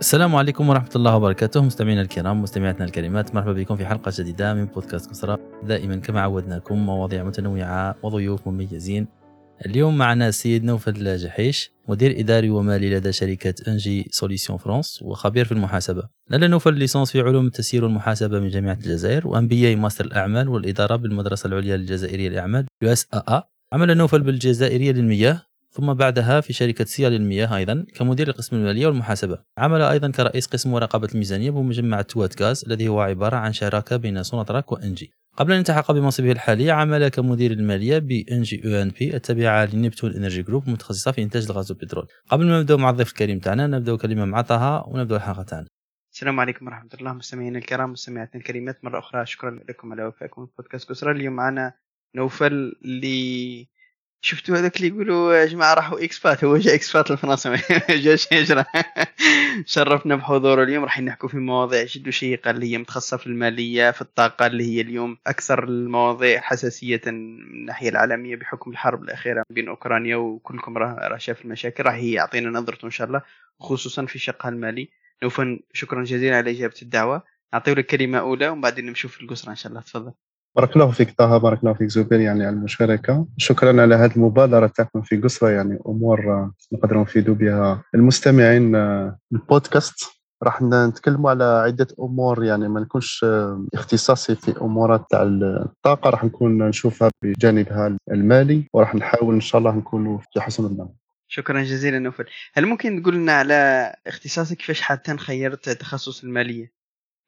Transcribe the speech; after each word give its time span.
السلام 0.00 0.36
عليكم 0.36 0.68
ورحمة 0.68 0.90
الله 0.96 1.16
وبركاته. 1.16 1.62
مستمعينا 1.62 2.00
الكرام 2.02 2.42
مستمعاتنا 2.42 2.84
الكريمات 2.84 3.34
مرحبا 3.34 3.52
بكم 3.52 3.76
في 3.76 3.86
حلقة 3.86 4.12
جديدة 4.18 4.54
من 4.54 4.64
بودكاست 4.64 5.10
كسرى. 5.10 5.36
دائما 5.62 5.96
كما 5.96 6.20
عودناكم 6.20 6.78
مواضيع 6.78 7.24
متنوعة 7.24 7.96
وضيوف 8.02 8.48
مميزين. 8.48 9.08
اليوم 9.66 9.98
معنا 9.98 10.28
السيد 10.28 10.64
نوفل 10.64 11.16
جحيش 11.16 11.72
مدير 11.88 12.20
إداري 12.20 12.50
ومالي 12.50 12.94
لدى 12.94 13.12
شركة 13.12 13.54
ENGIE 13.68 14.08
Solutions 14.10 14.58
France 14.58 15.02
وخبير 15.02 15.44
في 15.44 15.52
المحاسبة. 15.52 16.02
لدى 16.30 16.46
نوفل 16.46 16.74
ليسانس 16.74 17.12
في 17.12 17.20
علوم 17.20 17.46
التسيير 17.46 17.84
والمحاسبة 17.84 18.40
من 18.40 18.48
جامعة 18.48 18.74
الجزائر 18.74 19.28
و 19.28 19.48
MBA 19.48 19.76
ماستر 19.76 20.04
الأعمال 20.04 20.48
والإدارة 20.48 20.96
بالمدرسة 20.96 21.46
العليا 21.46 21.76
للجزائرية 21.76 22.28
للأعمال 22.28 22.66
ESAA 22.82 23.08
عمل 23.72 23.96
نوفل 23.96 24.22
بالجزائرية 24.22 24.92
للمياه. 24.92 25.47
ثم 25.70 25.94
بعدها 25.94 26.40
في 26.40 26.52
شركة 26.52 26.84
سيال 26.84 27.08
للمياه 27.08 27.56
أيضا 27.56 27.86
كمدير 27.94 28.28
القسم 28.28 28.56
المالية 28.56 28.86
والمحاسبة. 28.86 29.38
عمل 29.58 29.82
أيضا 29.82 30.10
كرئيس 30.10 30.46
قسم 30.46 30.72
مراقبة 30.72 31.08
الميزانية 31.12 31.50
بمجمع 31.50 32.02
توات 32.02 32.42
غاز 32.42 32.64
الذي 32.64 32.88
هو 32.88 33.00
عبارة 33.00 33.36
عن 33.36 33.52
شراكة 33.52 33.96
بين 33.96 34.22
سوناتراك 34.22 34.72
و 34.72 34.78
ENGIE 34.78 35.10
قبل 35.36 35.52
أن 35.52 35.58
يلتحق 35.58 35.92
بمنصبه 35.92 36.32
الحالي 36.32 36.70
عمل 36.70 37.08
كمدير 37.08 37.50
المالية 37.50 37.98
ب 37.98 38.09
ENGIE 38.09 38.62
E&P 38.64 39.16
التابعة 39.16 39.74
ل 39.74 39.79
Neptune 39.79 40.14
Energy 40.14 40.42
Group 40.42 40.68
متخصصة 40.68 41.12
في 41.12 41.22
إنتاج 41.22 41.44
الغاز 41.44 41.70
والبترول. 41.70 42.06
قبل 42.30 42.46
ما 42.46 42.60
نبدأ 42.60 42.76
مع 42.76 42.90
الضيف 42.90 43.08
الكريم 43.08 43.38
تاعنا 43.38 43.66
نبدأ 43.66 43.96
كلمة 43.96 44.24
مع 44.24 44.40
طه 44.40 44.84
ونبدأ 44.86 45.16
الحلقة 45.16 45.42
تاعنا. 45.42 45.66
السلام 46.14 46.40
عليكم 46.40 46.66
ورحمة 46.66 46.90
الله 46.94 47.12
مستمعينا 47.12 47.58
الكرام 47.58 47.92
مستمعاتنا 47.92 48.40
الكريمات. 48.40 48.84
مرة 48.84 48.98
أخرى 48.98 49.26
شكرا 49.26 49.60
لكم 49.68 49.92
على 49.92 50.04
وفائكم 50.04 50.46
في 50.46 50.52
بودكاست 50.58 50.88
كسرى 50.88 51.12
اليوم 51.12 51.34
معنا 51.34 51.72
نوفل 52.14 52.72
اللي 52.84 53.68
شفتوا 54.20 54.56
هذاك 54.58 54.76
اللي 54.76 54.88
يقولوا 54.88 55.34
يا 55.34 55.46
جماعة 55.46 55.74
راحوا 55.74 56.04
expat. 56.04 56.44
هو 56.44 56.56
جاء 56.56 56.74
expat 56.74 57.10
لفرنسا 57.10 57.50
ما 57.50 57.58
جاش 58.04 58.32
هجرة. 58.32 58.66
شرفنا 59.66 60.16
بحضوره 60.16 60.62
اليوم. 60.62 60.84
راح 60.84 61.00
نحكوا 61.00 61.28
في 61.28 61.36
مواضيع 61.36 61.84
جد 61.84 62.10
شيقة 62.10 62.50
اللي 62.50 62.72
هي 62.72 62.78
متخصصة 62.78 63.16
في 63.16 63.26
المالية 63.26 63.90
في 63.90 64.02
الطاقة 64.02 64.46
اللي 64.46 64.64
هي 64.64 64.80
اليوم 64.80 65.18
أكثر 65.26 65.64
المواضيع 65.64 66.40
حساسية 66.40 67.00
من 67.06 67.12
الناحية 67.42 67.88
العالمية 67.88 68.36
بحكم 68.36 68.70
الحرب 68.70 69.02
الأخيرة 69.02 69.44
بين 69.50 69.68
أوكرانيا 69.68 70.16
وكلكم 70.16 70.78
راه 70.78 71.16
شاف 71.16 71.44
المشاكل. 71.44 71.84
راح 71.84 71.94
يعطينا 71.94 72.50
نظرته 72.60 72.86
إن 72.86 72.90
شاء 72.90 73.06
الله 73.06 73.22
خصوصا 73.60 74.06
في 74.06 74.18
شقها 74.18 74.48
المالي. 74.48 74.90
نوفل 75.22 75.60
شكرا 75.72 76.04
جزيلا 76.04 76.36
على 76.36 76.50
إجابة 76.50 76.74
الدعوة. 76.82 77.22
نعطيو 77.52 77.74
لك 77.74 77.86
كلمة 77.86 78.18
أولى 78.18 78.48
ومن 78.48 78.60
بعد 78.60 78.80
نشوف 78.80 79.20
القصرة 79.20 79.50
إن 79.50 79.56
شاء 79.56 79.70
الله. 79.70 79.80
تفضل. 79.82 80.12
بارك 80.58 80.76
الله 80.76 80.90
فيك 80.90 81.10
طه 81.18 81.38
بارك 81.38 81.58
الله 81.62 81.72
فيك 81.72 81.88
زبير 81.88 82.20
يعني 82.20 82.46
على 82.46 82.56
المشاركة. 82.56 83.26
شكرا 83.36 83.82
على 83.82 83.94
هذه 83.94 84.16
المبادرة 84.16 84.66
تاعكم 84.66 85.02
في 85.02 85.16
قصرة 85.16 85.48
يعني 85.50 85.78
أمور 85.86 86.50
نقدروا 86.72 87.02
نفيدوا 87.02 87.34
بها. 87.34 87.82
المستمعين 87.94 88.76
البودكاست 89.32 90.04
راح 90.42 90.62
نتكلموا 90.62 91.30
على 91.30 91.44
عدة 91.44 91.86
أمور 92.00 92.44
يعني 92.44 92.68
ما 92.68 92.80
نكونش 92.80 93.26
اختصاصي 93.74 94.34
في 94.34 94.60
أمورات 94.60 95.06
تاع 95.10 95.22
الطاقة. 95.22 96.10
راح 96.10 96.24
نكون 96.24 96.68
نشوفها 96.68 97.10
بجانبها 97.24 97.96
المالي 98.10 98.64
وراح 98.74 98.94
نحاول 98.94 99.34
إن 99.34 99.40
شاء 99.40 99.58
الله 99.58 99.76
نكونوا 99.76 100.18
في 100.32 100.40
حسن 100.40 100.64
الظن 100.64 100.88
شكرا 101.28 101.62
جزيلا 101.62 101.98
نوفل. 101.98 102.24
هل 102.54 102.66
ممكن 102.66 103.02
تقول 103.02 103.14
لنا 103.14 103.32
على 103.32 103.94
اختصاصك 104.06 104.56
كيفاش 104.56 104.80
حتى 104.80 105.16
خيرت 105.16 105.68
تخصص 105.68 106.24
المالية؟ 106.24 106.77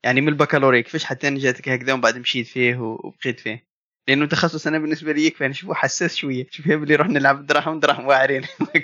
يعني 0.04 0.20
من 0.20 0.28
البكالوريا 0.28 0.80
كيفاش 0.80 1.04
حتى 1.04 1.28
أنا 1.28 1.38
جاتك 1.38 1.68
هكذا 1.68 1.92
ومن 1.92 2.00
بعد 2.02 2.18
مشيت 2.18 2.46
فيه 2.46 2.76
وبقيت 2.76 3.40
فيه. 3.40 3.66
لأنه 4.08 4.26
تخصص 4.26 4.66
أنا 4.66 4.78
بالنسبة 4.78 5.12
لي 5.12 5.30
كيف 5.30 5.42
نشوفه 5.42 5.74
حساس 5.74 6.16
شوية. 6.16 6.46
شوف 6.50 6.68
بلي 6.68 6.96
رحنا 6.96 7.18
نلعب 7.18 7.46
دراهم 7.46 7.80
دراهم 7.80 8.06
واعرين. 8.06 8.42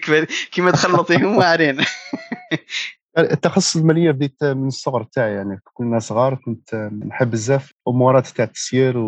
كيما 0.53 0.71
تخلطيهم 0.71 1.37
واعرين. 1.37 1.85
التخصص 3.19 3.77
المالية 3.77 4.11
بديت 4.11 4.45
من 4.45 4.67
الصغر 4.67 5.03
تاعي 5.03 5.35
يعني 5.35 5.61
كنا 5.75 5.99
صغار 5.99 6.35
كنت 6.35 6.91
نحب 7.07 7.31
بزاف 7.31 7.73
أمورات 7.89 8.27
تاع 8.27 8.45
التسيير 8.45 8.99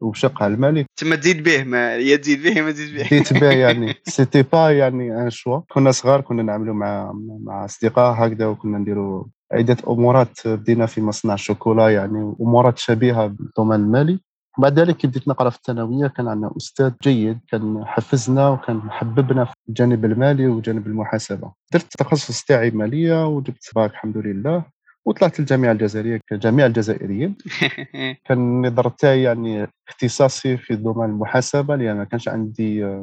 وشقها 0.00 0.46
المالي 0.46 0.86
تما 0.96 1.16
تزيد 1.16 1.42
به 1.42 1.64
ما 1.64 1.94
يا 1.94 2.16
تزيد 2.16 2.42
به 2.42 2.62
ما 2.62 2.70
تزيد 2.70 2.94
به. 2.94 3.04
بديت 3.04 3.32
به 3.32 3.50
يعني. 3.50 3.94
c'était 4.08 4.42
pas 4.42 4.70
يعني 4.70 5.22
un 5.22 5.30
choix 5.30 5.60
كنا 5.72 5.90
صغار 5.90 6.20
كنا 6.20 6.42
نعملوا 6.42 6.74
مع 6.74 7.12
مع 7.44 7.64
أصدقاء 7.64 8.14
هكذا 8.14 8.46
وكنا 8.46 8.78
نديروا 8.78 9.24
عدة 9.52 9.76
أمورات. 9.88 10.48
بدينا 10.48 10.86
في 10.86 11.00
مصنع 11.00 11.34
الشوكولا 11.34 11.88
يعني 11.88 12.34
أمورات 12.40 12.78
شبيهة 12.78 13.26
بال 13.26 13.38
domaine 13.38 13.80
المالي. 13.80 14.20
بعد 14.58 14.78
ذلك 14.78 15.06
بديت 15.06 15.28
نقرا 15.28 15.50
في 15.50 15.56
الثانوية 15.56 16.06
كان 16.06 16.28
عندنا 16.28 16.52
أستاذ 16.56 16.92
جيد 17.02 17.38
كان 17.48 17.84
حفزنا 17.86 18.48
وكان 18.48 18.90
حببنا 18.90 19.44
في 19.44 19.54
الجانب 19.68 20.04
المالي 20.04 20.46
وجانب 20.46 20.86
المحاسبة. 20.86 21.52
درت 21.72 21.84
التخصص 21.84 22.44
تاعي 22.44 22.70
مالية 22.70 23.26
وجبت 23.26 23.70
باك 23.74 23.90
الحمد 23.90 24.16
لله 24.16 24.64
وطلعت 25.04 25.40
الجامعة 25.40 25.72
الجزائرية 25.72 26.20
كجامعة 26.26 26.66
الجزائريين. 26.66 27.36
كان 28.26 28.38
النظر 28.38 28.88
تاعي 28.88 29.22
يعني 29.22 29.68
اختصاصي 29.88 30.56
في 30.56 30.76
domaine 30.76 31.10
المحاسبة 31.10 31.76
لأن 31.76 31.96
ما 31.96 32.04
كانش 32.04 32.28
عندي 32.28 32.98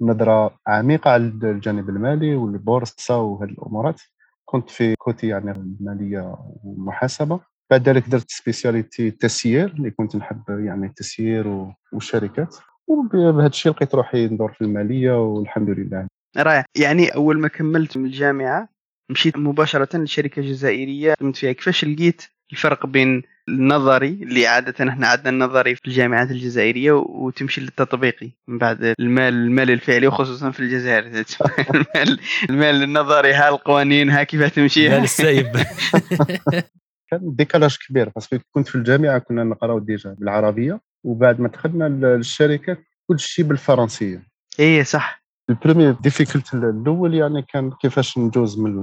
نظرة 0.00 0.58
عميقة 0.66 1.10
على 1.10 1.22
الجانب 1.22 1.88
المالي 1.88 2.36
والبورصة 2.36 3.20
وهذه 3.20 3.50
الأمورات. 3.50 4.00
كنت 4.44 4.70
في 4.70 4.94
côté 4.96 5.26
يعني 5.26 5.50
الماليه 5.50 6.36
والمحاسبه 6.64 7.40
بعد 7.70 7.88
ذلك 7.88 8.08
درت 8.08 8.30
spécialité 8.30 9.10
تسيير 9.10 9.74
اللي 9.78 9.90
كنت 9.90 10.16
نحب 10.16 10.42
يعني 10.48 10.86
التسيير 10.86 11.72
والشركات 11.92 12.56
وبهذا 12.86 13.46
الشيء 13.46 13.72
لقيت 13.72 13.94
روحي 13.94 14.26
ندور 14.26 14.52
في 14.52 14.60
المالية 14.60 15.12
والحمد 15.12 15.70
لله. 15.70 16.06
رائع. 16.36 16.64
يعني 16.76 17.08
أول 17.08 17.38
ما 17.38 17.48
كملت 17.48 17.96
من 17.96 18.06
الجامعة 18.06 18.68
مشيت 19.10 19.36
مباشرة 19.36 19.96
لشركة 19.98 20.42
جزائرية 20.42 21.14
خدمت 21.20 21.36
فيها. 21.36 21.52
كيفاش 21.52 21.84
لقيت 21.84 22.22
الفرق 22.52 22.86
بين 22.86 23.22
النظري 23.48 24.08
اللي 24.08 24.46
عادة 24.46 24.88
إحنا 24.88 25.06
عندنا 25.06 25.30
النظري 25.30 25.74
في 25.74 25.80
الجامعات 25.86 26.30
الجزائرية 26.30 26.92
وتمشي 26.92 27.60
للتطبيقي 27.60 28.30
من 28.48 28.58
بعد 28.58 28.94
المال 29.00 29.34
المال 29.34 29.70
الفعلي 29.70 30.06
وخصوصا 30.06 30.50
في 30.50 30.60
الجزائر. 30.60 31.06
المال, 31.74 32.20
المال 32.50 32.82
النظري 32.82 33.32
ها 33.32 33.48
القوانين 33.48 34.10
ها 34.10 34.22
كيف 34.22 34.54
تمشي. 34.54 34.86
المال 34.86 35.04
السايب. 35.04 35.46
كان 37.10 37.20
décalage 37.22 37.76
كبير 37.88 38.08
parce 38.08 38.27
que 38.27 38.38
كنت 38.52 38.68
في 38.68 38.74
الجامعة 38.74 39.18
كنا 39.18 39.44
نقراو 39.44 39.78
déjà 39.78 40.16
بالعربية 40.18 40.80
وبعد 41.04 41.40
ما 41.40 41.48
دخلنا 41.48 41.84
للشركة 41.88 42.76
كل 43.08 43.18
شيء 43.18 43.44
بالفرنسية. 43.44 44.22
إيه 44.58 44.82
صح. 44.82 45.22
ال 45.50 45.55
première 45.55 45.92
difficulté 45.92 46.54
الأول 46.54 47.14
يعني 47.14 47.42
كان 47.42 47.70
كيفاش 47.70 48.18
نجوز 48.18 48.60
من 48.60 48.80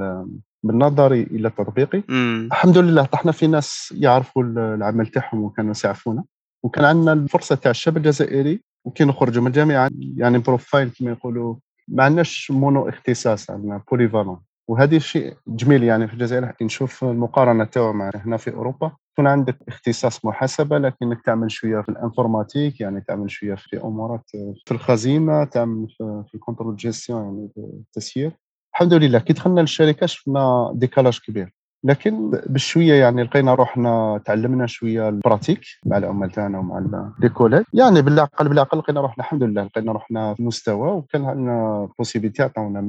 من 0.63 0.78
نظري 0.79 1.22
إلى 1.22 1.50
تطبيقي. 1.50 2.03
مم. 2.09 2.50
الحمد 2.51 2.78
لله 2.78 3.06
طحنا 3.06 3.31
في 3.31 3.47
ناس 3.47 3.94
يعرفوا 3.97 4.44
العمل 4.44 5.07
تاعهم 5.07 5.44
وكانوا 5.44 5.72
يسعفونا 5.72 6.23
وكان 6.63 6.85
عندنا 6.85 7.13
الفرصة 7.13 7.55
تاع 7.55 7.72
الشاب 7.72 7.97
الجزائري 7.97 8.61
وكي 8.85 9.03
نخرجوا 9.03 9.41
من 9.41 9.47
الجامعة 9.47 9.90
يعني 10.17 10.38
profil 10.38 10.90
كما 11.00 11.11
يقولوا 11.11 11.55
ما 11.88 12.03
عندناش 12.03 12.51
mono 12.52 12.90
اختصاص 12.90 13.50
عندنا 13.50 13.81
polyvalent 13.91 14.40
وهذا 14.68 15.00
شيء 15.00 15.34
جميل 15.47 15.84
يعني 15.84 16.07
في 16.07 16.13
الجزائر 16.13 16.47
حتى 16.47 16.66
نشوف 16.66 17.03
المقارنة 17.03 17.63
تاعو 17.63 17.94
مع 17.94 18.12
هنا 18.16 18.38
في 18.38 18.53
أوروبا. 18.53 18.91
يكون 19.13 19.28
عندك 19.28 19.57
اختصاص 19.68 20.25
محاسبة 20.25 20.78
لكنك 20.78 21.22
تعمل 21.25 21.51
شوية 21.51 21.81
في 21.81 21.90
ال 21.90 21.97
informatique 21.97 22.81
يعني 22.81 23.02
تعمل 23.02 23.31
شوية 23.31 23.56
في 23.56 23.84
أمورات 23.84 24.29
في 24.66 24.72
الخزينه 24.72 25.44
تعمل 25.44 25.88
في 26.00 26.35
ال 26.36 26.40
contrôle 26.40 26.75
gestion 26.75 27.24
يعني 27.23 27.50
التسيير. 27.57 28.31
الحمد 28.73 28.94
لله 28.94 29.19
كي 29.19 29.34
دخلنا 29.34 29.62
للشركة 29.62 30.06
شفنا 30.06 30.72
décalage 30.75 31.19
كبير. 31.28 31.53
لكن 31.85 32.31
بشوية 32.31 32.94
يعني 32.94 33.23
لقينا 33.23 33.53
روحنا 33.53 34.22
تعلمنا 34.25 34.66
شوية 34.66 35.09
la 35.09 35.20
pratique 35.20 35.62
مع 35.85 35.97
العمال 35.97 36.31
تاعنا 36.31 36.59
ومع 36.59 37.13
les 37.19 37.30
collègues 37.30 37.66
يعني 37.73 38.02
بالعقل 38.02 38.50
بالعقل 38.50 38.78
لقينا 38.78 39.02
روحنا 39.02 39.23
الحمد 39.23 39.44
لله 39.44 39.63
لقينا 39.63 39.91
روحنا 39.91 40.34
في 40.34 40.44
مستوى 40.44 40.91
وكان 40.91 41.25
عندنا 41.25 41.90
possibilité 41.97 42.44
عطاونا 42.44 42.81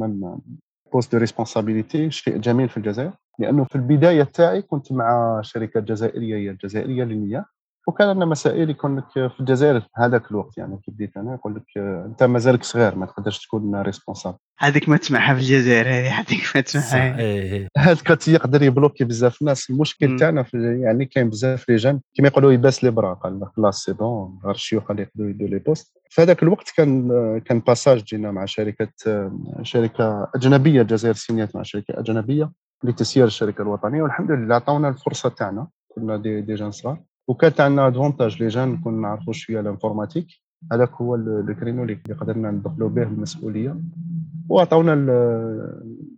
poste 0.92 1.12
de 1.12 1.19
responsabilité 1.19 2.10
شيء 2.10 2.38
جميل 2.38 2.68
في 2.68 2.76
الجزائر 2.76 3.12
لأنه 3.38 3.64
في 3.64 3.76
البداية 3.76 4.22
تاعي 4.22 4.62
كنت 4.62 4.92
مع 4.92 5.40
شركة 5.42 5.81
جزائرية 5.81 6.36
هي 6.36 6.50
الجزائريه 6.50 7.04
للمياه. 7.04 7.44
وكان 7.86 8.08
عندنا 8.08 8.25
مسائل 8.25 8.70
يكون 8.70 8.96
لك 8.96 9.08
في 9.12 9.40
الجزائر 9.40 9.81
في 9.81 9.88
هذاك 9.96 10.31
الوقت 10.31 10.58
يعني 10.58 10.78
كي 10.84 10.90
بديت 10.90 11.16
أنا 11.16 11.34
يقول 11.34 11.54
لك 11.54 11.78
أنت 11.78 12.22
مازالك 12.22 12.64
صغير 12.64 12.96
ما 12.96 13.06
تقدرش 13.06 13.46
تكون 13.46 13.76
responsable 13.76 14.37
هذيك 14.58 14.88
ما 14.88 14.96
تسمعها 14.96 15.34
في 15.34 15.40
الجزائر 15.40 15.86
هذه 15.88 16.20
هذيك 16.20 16.40
ما 16.54 16.60
تسمعها. 16.60 17.69
هذاك 17.78 18.28
يقدر 18.28 18.62
يبلوكي 18.62 19.04
بزاف 19.04 19.42
الناس. 19.42 19.70
المشكل 19.70 20.19
تاعنا 20.19 20.44
يعني 20.54 21.04
كاين 21.04 21.31
بزاف 21.31 21.69
les 21.69 21.76
gens 21.76 22.00
كيما 22.14 22.28
يقولوا 22.28 22.52
يباس 22.52 22.84
لي 22.84 22.90
برا 22.90 23.14
قال 23.14 23.40
لك 23.40 23.48
خلاص 23.56 23.84
c'est 23.84 23.93
bon 23.93 24.38
غير 24.44 24.54
الشيوخ 24.54 24.90
اللي 24.90 25.02
يقدروا 25.02 25.30
يدوا 25.30 25.48
les 25.49 25.58
postes 25.58 25.99
في 26.10 26.22
هذاك 26.22 26.42
الوقت 26.42 26.72
كان 26.76 27.08
كان 27.38 27.58
passage 27.61 28.05
جينا 28.04 28.30
مع 28.30 28.44
شركه 28.44 28.88
شركة 29.62 30.30
أجنبية 30.34 30.82
الجزائر 30.82 31.14
سينيات 31.14 31.56
مع 31.56 31.62
شركة 31.62 32.00
أجنبية 32.00 32.50
لتسيير 32.84 33.26
الشركة 33.26 33.62
الوطنية 33.62 34.02
والحمد 34.02 34.30
لله 34.30 34.54
عطاونا 34.54 34.88
الفرصة 34.88 35.28
تاعنا. 35.28 35.69
كنا 35.94 36.16
des, 36.16 36.40
des 36.40 36.55
jeunes 36.55 36.70
صغار 36.70 37.00
وكانت 37.29 37.61
عندنا 37.61 37.87
avantage 37.87 38.43
les 38.43 38.49
jeunes 38.49 38.76
كنا 38.76 39.00
نعرفوا 39.00 39.32
شوية 39.32 39.61
ال 39.61 39.65
informatique. 39.65 40.26
هذاك 40.73 40.93
هو 40.93 41.15
ال 41.14 41.23
créneau 41.23 41.82
اللي 41.82 41.94
قدرنا 42.21 42.50
ندخلوا 42.50 42.88
به 42.88 43.03
المسؤولية. 43.03 43.81
وعطاونا 44.49 44.94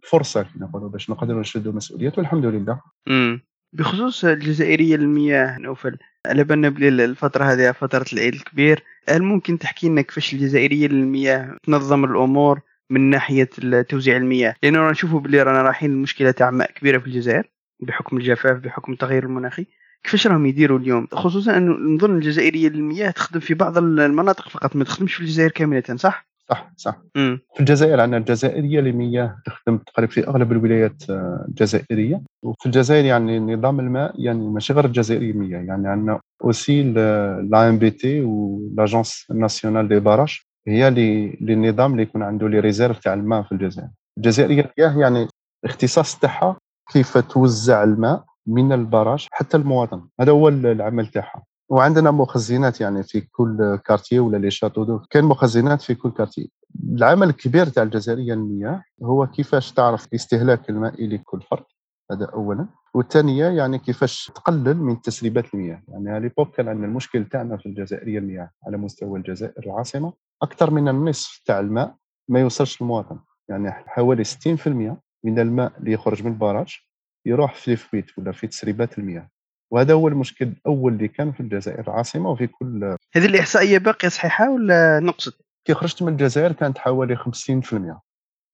الفرصة 0.03 0.43
كما 0.43 0.67
نقولوا 0.67 0.89
باش 0.89 1.11
نقدروا 1.11 1.41
نشدوا 1.41 1.73
مسؤوليات 1.73 2.19
والحمد 2.19 2.47
لله. 2.47 2.81
امم 3.09 3.41
بخصوص 3.73 4.25
الجزائرية 4.25 4.97
للمياه 4.97 5.59
نوفل 5.59 5.99
على 6.27 6.45
بالنا 6.45 6.69
بلي 6.69 7.05
الفترة 7.05 7.45
هذه 7.45 7.73
فترة 7.73 8.07
العيد 8.13 8.35
الكبير 8.35 8.83
هل 9.09 9.23
ممكن 9.23 9.59
تحكي 9.59 9.89
لنا 9.89 10.03
كيفاش 10.03 10.35
الجزائرية 10.35 10.89
للمياه 10.89 11.57
تنظم 11.63 12.05
الأمور 12.05 12.61
من 12.91 13.11
ناحية 13.11 13.49
توزيع 13.89 14.17
المياه؟ 14.17 14.55
لأنه 14.63 14.91
نشوفوا 14.91 15.21
بلي 15.21 15.43
رانا 15.43 15.63
رايحين 15.63 15.91
لمشكلة 15.91 16.31
تاع 16.31 16.51
ماء 16.51 16.73
كبيرة 16.73 16.99
في 16.99 17.07
الجزائر 17.07 17.51
بحكم 17.81 18.17
الجفاف 18.17 18.59
بحكم 18.59 18.93
التغير 18.93 19.25
المناخي. 19.25 19.67
كيفاش 20.07 20.27
راهم 20.27 20.47
يديروا 20.47 20.79
اليوم؟ 20.79 21.07
خصوصا 21.13 21.57
أنه 21.57 21.95
نظن 21.95 22.17
الجزائرية 22.17 22.69
للمياه 22.69 23.11
تخدم 23.11 23.41
في 23.41 23.55
بعض 23.55 23.79
المناطق 23.79 24.49
فقط 24.49 24.77
ما 24.77 24.85
تخدمش 24.85 25.15
في 25.15 25.21
الجزائر 25.21 25.51
كاملة 25.51 25.83
صح؟ 25.97 26.27
صح 26.51 26.73
صح. 26.77 26.99
مم. 27.17 27.41
في 27.55 27.61
الجزائر 27.61 28.01
عندنا 28.01 28.19
الجزائرية 28.19 28.81
للمياه 28.81 29.39
تخدم 29.45 29.79
تقريبا 29.79 30.13
في 30.13 30.29
أغلب 30.29 30.53
الولايات 30.53 31.11
آه، 31.11 31.45
الجزائرية. 31.49 32.23
وفي 32.43 32.67
الجزائر 32.67 33.05
يعني 33.05 33.41
نظام 33.41 33.81
الماء 33.81 34.15
يعني 34.19 34.49
ماشي 34.49 34.73
غير 34.73 34.85
الجزائرية 34.85 35.33
للمياه 35.33 35.59
يعني 35.63 35.89
عندنا 35.89 36.21
aussi 36.45 36.83
لا 36.83 37.69
ام 37.69 37.79
بي 37.79 37.91
تي 37.91 38.21
و 38.21 38.32
l'Agence 38.32 39.27
nationale 39.31 39.89
des 39.89 40.01
barrages 40.01 40.41
هي 40.69 40.89
اللي 40.89 41.55
النظام 41.55 41.93
اللي 41.93 42.03
يكون 42.03 42.23
عنده 42.23 42.49
les 42.49 42.61
réserves 42.61 42.99
تاع 42.99 43.15
الماء 43.15 43.43
في 43.43 43.53
الجزائر. 43.53 43.89
الجزائرية 44.19 44.73
للمياه 44.79 45.01
يعني 45.01 45.29
الاختصاص 45.65 46.19
تاعها 46.19 46.57
كيف 46.93 47.19
توزع 47.19 47.85
الماء 47.85 48.25
من 48.47 48.73
ال 48.73 48.79
barrage 48.80 49.27
حتى 49.31 49.57
المواطن. 49.57 50.09
هذا 50.21 50.33
هو 50.33 50.49
العمل 50.49 51.07
تاعها. 51.07 51.45
وعندنا 51.69 52.11
مخزنات 52.11 52.81
يعني 52.81 53.03
في 53.03 53.21
كل 53.21 53.79
quartier 53.85 54.21
ولا 54.21 54.37
les 54.37 54.51
châteaux 54.51 54.85
d'eau 54.85 54.99
كاين 54.99 55.25
مخزنات 55.25 55.83
في 55.83 55.95
كل 55.95 56.11
quartier 56.11 56.47
العمل 56.85 57.29
الكبير 57.29 57.67
تاع 57.67 57.83
الجزائرية 57.83 58.35
للمياه 58.35 58.83
هو 59.03 59.27
كيفاش 59.27 59.73
تعرف 59.73 60.15
استهلاك 60.15 60.71
الماء 60.71 61.07
لكل 61.07 61.43
فرد. 61.43 61.65
هذا 62.11 62.27
اولا. 62.27 62.67
والثانية 62.95 63.47
يعني 63.47 63.79
كيفاش 63.79 64.31
تقلل 64.35 64.77
من 64.77 65.01
تسريبات 65.01 65.55
المياه. 65.55 65.83
يعني 65.89 66.21
l'époque 66.21 66.57
كان 66.57 66.69
عندنا 66.69 66.87
المشكل 66.87 67.25
تاعنا 67.25 67.57
في 67.57 67.67
الجزائرية 67.67 68.19
المياه 68.19 68.51
على 68.67 68.77
مستوى 68.77 69.19
الجزائر 69.19 69.67
العاصمة. 69.67 70.13
أكثر 70.43 70.71
من 70.71 70.89
النصف 70.89 71.43
تاع 71.47 71.61
الماء 71.61 71.95
ما 72.29 72.41
يوصلش 72.41 72.83
للمواطن. 72.83 73.19
يعني 73.49 73.71
حوالي 73.71 74.25
60% 74.25 74.97
من 75.25 75.39
الماء 75.39 75.73
اللي 75.79 75.93
يخرج 75.93 76.25
من 76.25 76.33
البراج 76.33 76.79
يروح 77.27 77.55
في 77.55 77.73
الفويت 77.73 78.19
ولا 78.19 78.33
في 78.33 78.47
تسريبات 78.47 78.99
المياه. 78.99 79.29
وهذا 79.73 79.95
هو 79.95 80.09
المشكل 80.09 80.45
الأول 80.45 80.93
اللي 80.93 81.09
كان 81.09 81.33
في 81.33 81.41
الجزائر 81.41 81.81
العاصمة 81.81 82.31
وفي 82.31 82.47
كل 82.47 82.97
هذه 83.15 83.27
الإحصائية 83.27 83.79
باقية 83.79 84.09
صحيحة 84.09 84.51
ولا 84.51 85.01
نقصت؟ 85.01 85.41
كي 85.65 85.75
خرجت 85.75 86.03
من 86.03 86.13
الجزائر 86.13 86.53
كانت 86.53 86.79
حوالي 86.79 87.17
50% 87.17 88.01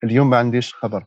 اليوم 0.05 0.31
ما 0.31 0.37
عنديش 0.37 0.75
خبر. 0.75 1.05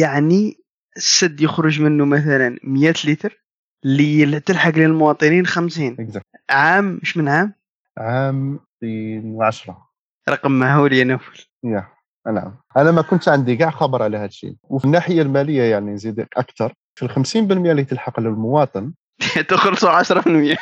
يعني 0.00 0.56
السد 0.96 1.40
يخرج 1.40 1.82
منه 1.82 2.04
مثلا 2.04 2.58
100 2.64 2.90
لتر 2.90 3.44
اللي 3.84 4.40
تلحق 4.40 4.70
للمواطنين 4.70 5.46
50 5.46 5.96
exactly. 5.96 6.40
عام؟ 6.50 6.98
مش 7.02 7.16
من 7.16 7.28
عام؟ 7.28 7.54
عام 7.98 8.60
2010 8.82 9.88
رقم 10.28 10.52
مهول 10.52 10.92
يا 10.92 11.04
نوفل 11.04 11.44
يا 11.64 11.88
نعم. 12.32 12.56
أنا 12.76 12.90
ما 12.90 13.02
كنت 13.02 13.28
عندي 13.28 13.56
كاع 13.56 13.70
خبر 13.70 14.02
على 14.02 14.16
هذا 14.16 14.24
الشيء. 14.24 14.56
وفي 14.62 14.84
الناحية 14.84 15.22
المالية 15.22 15.62
يعني 15.62 15.90
نزيد 15.90 16.20
أكثر. 16.20 16.74
في 16.96 17.02
ال 17.02 17.10
50% 17.10 17.36
اللي 17.36 17.84
تلحق 17.84 18.20
للمواطن 18.20 18.92
تخلصوا 19.48 20.02
10% 20.02 20.04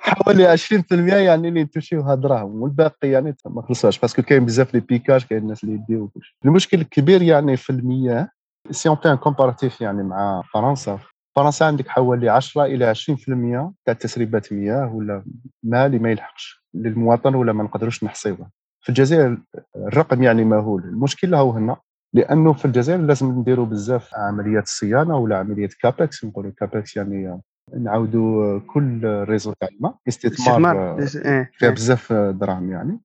حوالي 0.00 0.56
20% 0.56 0.62
يعني 1.12 1.48
اللي 1.48 1.64
تمشيو 1.64 2.14
دراهم 2.14 2.62
والباقي 2.62 3.08
يعني 3.08 3.36
ما 3.46 3.62
خلصوش 3.62 3.98
parce 3.98 4.13
que 4.13 4.22
كاين 4.22 4.44
بزاف 4.44 4.74
les 4.74 4.80
piquages 4.80 5.24
كاين 5.24 5.42
الناس 5.42 5.64
اللي 5.64 5.74
يديو 5.74 6.10
المشكل 6.44 6.80
الكبير 6.80 7.22
يعني 7.22 7.56
في 7.56 7.70
المياه 7.70 8.28
si 8.70 8.88
on 8.88 8.98
est 9.06 9.12
en 9.12 9.16
comparatif 9.16 9.80
يعني 9.80 10.02
مع 10.02 10.42
فرنسا 10.54 10.98
فرنسا 11.36 11.64
عندك 11.64 11.88
حوالي 11.88 12.28
10 12.28 12.64
إلى 12.64 12.94
20% 12.94 12.98
تاع 13.84 13.94
تسريبات 13.94 14.52
المياه 14.52 14.94
ولا 14.94 15.24
ماء 15.62 15.86
اللي 15.86 15.98
ما 15.98 16.10
يلحقش 16.10 16.64
للمواطن 16.74 17.34
ولا 17.34 17.52
ما 17.52 17.64
نقدروش 17.64 18.04
نحصيوه. 18.04 18.50
في 18.80 18.88
الجزائر 18.88 19.38
الرقم 19.76 20.22
يعني 20.22 20.44
مهول. 20.44 20.82
المشكل 20.82 21.34
هو 21.34 21.50
هنا 21.50 21.76
لأنه 22.12 22.52
في 22.52 22.64
الجزائر 22.64 23.00
لازم 23.00 23.38
نديروا 23.38 23.66
بزاف 23.66 24.14
عمليات 24.14 24.62
الصيانه 24.62 25.16
ولا 25.16 25.38
عمليات 25.38 25.74
Capex 25.74 26.24
نقولوا 26.24 26.52
Capex 26.56 26.96
يعني 26.96 27.40
نعاودوا 27.78 28.58
كل 28.58 29.00
réseau 29.04 29.52
تاع 29.52 29.68
الماء 29.68 29.94
استثمار. 30.08 30.98
إيه، 30.98 31.06
فيها 31.52 31.68
إيه. 31.68 31.74
بزاف 31.74 32.12
دراهم 32.12 32.70
يعني. 32.70 33.00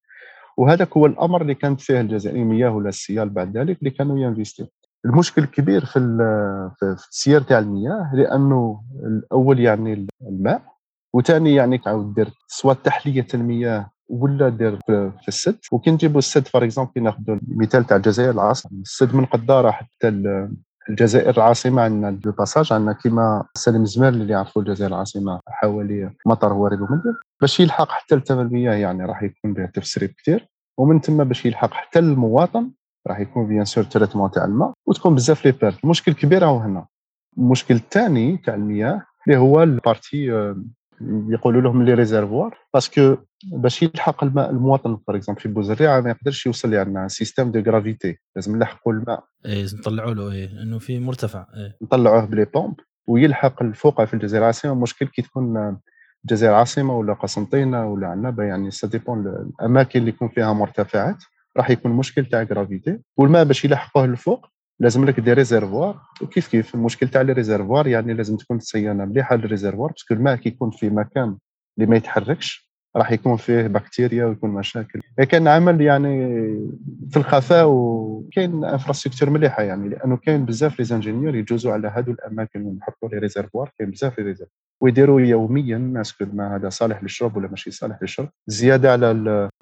وهذاك 0.57 0.97
هو 0.97 1.05
الأمر 1.05 1.41
اللي 1.41 1.55
كانت 1.55 1.81
فيه 1.81 2.01
الجزائر 2.01 2.35
المياه 2.35 2.69
ولا 2.69 2.89
السيال 2.89 3.29
بعد 3.29 3.57
ذلك 3.57 3.79
اللي 3.79 3.89
كانوا 3.89 4.19
ينفيستيو 4.19 4.67
المشكل 5.05 5.43
الكبير 5.43 5.85
في 5.85 5.99
في 6.79 6.85
السير 6.85 7.41
تاع 7.41 7.59
المياه 7.59 8.15
لأنه 8.15 8.83
الأول 9.05 9.59
يعني 9.59 10.07
الماء 10.21 10.61
وثاني 11.13 11.55
يعني 11.55 11.77
تعاود 11.77 12.13
دير 12.13 12.29
سواء 12.47 12.75
تحلية 12.75 13.27
المياه 13.33 13.89
ولا 14.11 14.49
دير 14.49 14.79
في 14.87 15.27
السد 15.27 15.57
وكي 15.71 15.91
نجيبوا 15.91 16.19
السد 16.19 16.47
فار 16.47 16.63
اكزومبل 16.63 16.91
كي 16.93 16.99
ناخذوا 16.99 17.35
المثال 17.35 17.85
تاع 17.85 17.97
الجزائر 17.97 18.31
العاصمة. 18.31 18.81
السد 18.81 19.15
من 19.15 19.25
قدارة 19.25 19.71
حتى 19.71 20.07
الجزائر 20.89 21.37
العاصمة 21.37 21.81
عندنا 21.81 22.11
دو 22.11 22.31
باساج 22.31 22.73
عندنا 22.73 22.93
كيما 22.93 23.43
سالم 23.55 23.81
الزمال 23.81 24.13
اللي 24.13 24.33
يعرفوا 24.33 24.61
الجزائر 24.61 24.91
العاصمة 24.91 25.39
حوالي 25.47 26.11
مطر 26.25 26.53
وارد 26.53 26.81
ومندب 26.81 27.15
باش 27.41 27.59
يلحق 27.59 27.89
حتى 27.89 28.21
المياه 28.31 28.73
يعني 28.73 29.05
راح 29.05 29.23
يكون 29.23 29.53
به 29.53 29.65
تفسير 29.65 30.05
كثير 30.05 30.47
ومن 30.77 30.99
ثم 30.99 31.23
باش 31.23 31.45
يلحق 31.45 31.73
حتى 31.73 31.99
المواطن 31.99 32.71
راح 33.07 33.19
يكون 33.19 33.47
bien 33.47 33.65
sûr 33.65 33.83
traitement 33.83 34.31
تاع 34.31 34.45
الماء. 34.45 34.73
وتكون 34.87 35.15
بزاف 35.15 35.45
les 35.45 35.51
pertes 35.51 35.83
المشكل 35.83 36.11
الكبير 36.11 36.45
هو 36.45 36.57
هنا. 36.57 36.85
المشكل 37.37 37.75
الثاني 37.75 38.37
تاع 38.37 38.53
المياه 38.55 39.01
اللي 39.27 39.39
هو 39.39 39.63
la 39.63 39.86
partie 39.86 40.53
يقولوا 41.29 41.61
لهم 41.61 41.83
les 41.83 41.93
réservoirs 41.93 42.57
parce 42.73 43.01
que 43.01 43.17
باش 43.51 43.83
يلحق 43.83 44.23
الماء 44.23 44.49
المواطن 44.49 44.97
par 45.07 45.17
exemple 45.17 45.41
في 45.41 45.49
بوزريعه 45.49 46.01
ما 46.01 46.09
يقدرش 46.09 46.45
يوصل 46.45 46.73
يعني 46.73 47.09
système 47.09 47.51
de 47.51 47.59
gravité 47.59 48.17
لازم 48.35 48.55
نلحقوا 48.55 48.93
الماء. 48.93 49.23
اي 49.45 49.63
نطلعوا 49.63 50.13
له 50.13 50.31
إيه 50.31 50.61
انه 50.61 50.79
في 50.79 50.99
مرتفع 50.99 51.45
إيه. 51.55 51.77
نطلعوه 51.81 52.25
ب 52.25 52.30
les 52.30 52.45
pompes 52.45 52.75
ويلحق 53.07 53.63
الفوق 53.63 54.03
في 54.03 54.13
الجزائر 54.13 54.43
العاصمه 54.43 54.71
المشكل 54.71 55.07
كي 55.07 55.21
تكون 55.21 55.77
الجزائر 56.25 56.53
العاصمه 56.53 56.97
ولا 56.97 57.13
قسنطينة 57.13 57.85
ولا 57.85 58.07
عنابة 58.07 58.43
يعني 58.43 58.71
ça 58.71 58.87
dépend 58.87 59.27
الأماكن 59.27 59.99
اللي 59.99 60.09
يكون 60.09 60.29
فيها 60.29 60.53
مرتفعات 60.53 61.23
راح 61.57 61.69
يكون 61.69 61.91
مشكل 61.91 62.25
تاع 62.25 62.43
gravité 62.43 62.99
والماء 63.17 63.43
باش 63.43 63.65
يلحقوه 63.65 64.05
للفوق 64.05 64.47
لازم 64.81 65.05
لك 65.05 65.19
des 65.19 65.33
réservoirs 65.33 65.99
وكيف 66.21 66.47
كيف؟ 66.47 66.75
المشكل 66.75 67.07
تاع 67.07 67.21
les 67.21 67.33
réservoirs 67.33 67.87
يعني 67.87 68.13
لازم 68.13 68.37
تكون 68.37 68.59
صيانه 68.59 69.05
مليحه 69.05 69.35
لل 69.35 69.45
réservoir 69.45 69.91
parce 69.91 70.05
que 70.05 70.13
الماء 70.13 70.35
كي 70.35 70.49
يكون 70.49 70.71
في 70.71 70.89
مكان 70.89 71.37
اللي 71.77 71.89
ما 71.89 71.95
يتحركش 71.95 72.71
راح 72.95 73.11
يكون 73.11 73.37
فيه 73.37 73.67
بكتيريا 73.67 74.25
ويكون 74.25 74.49
مشاكل. 74.49 75.01
كان 75.29 75.47
عمل 75.47 75.81
يعني 75.81 76.27
في 77.09 77.17
الخفاء 77.17 77.67
وكاين 77.67 78.65
infrastructure 78.65 79.29
مليحة 79.29 79.63
يعني 79.63 79.89
لأنه 79.89 80.17
كاين 80.17 80.45
بزاف 80.45 80.79
les 80.79 80.85
ingénieurs 80.85 81.35
يجوزوا 81.35 81.73
على 81.73 81.87
هذو 81.87 82.11
الأماكن 82.11 82.61
ونحطوا 82.61 83.09
les 83.09 83.17
réservoirs 83.17 83.71
كاين 83.79 83.91
بزاف 83.91 84.19
les 84.19 84.25
réservoirs 84.25 84.55
ويديروا 84.81 85.21
يوميا 85.21 85.77
الناس 85.77 86.21
الماء 86.21 86.55
هذا 86.55 86.69
صالح 86.69 87.03
للشرب 87.03 87.37
ولا 87.37 87.47
ماشي 87.47 87.71
صالح 87.71 87.97
للشرب 88.01 88.29
زيادة 88.47 88.91
على 88.91 89.13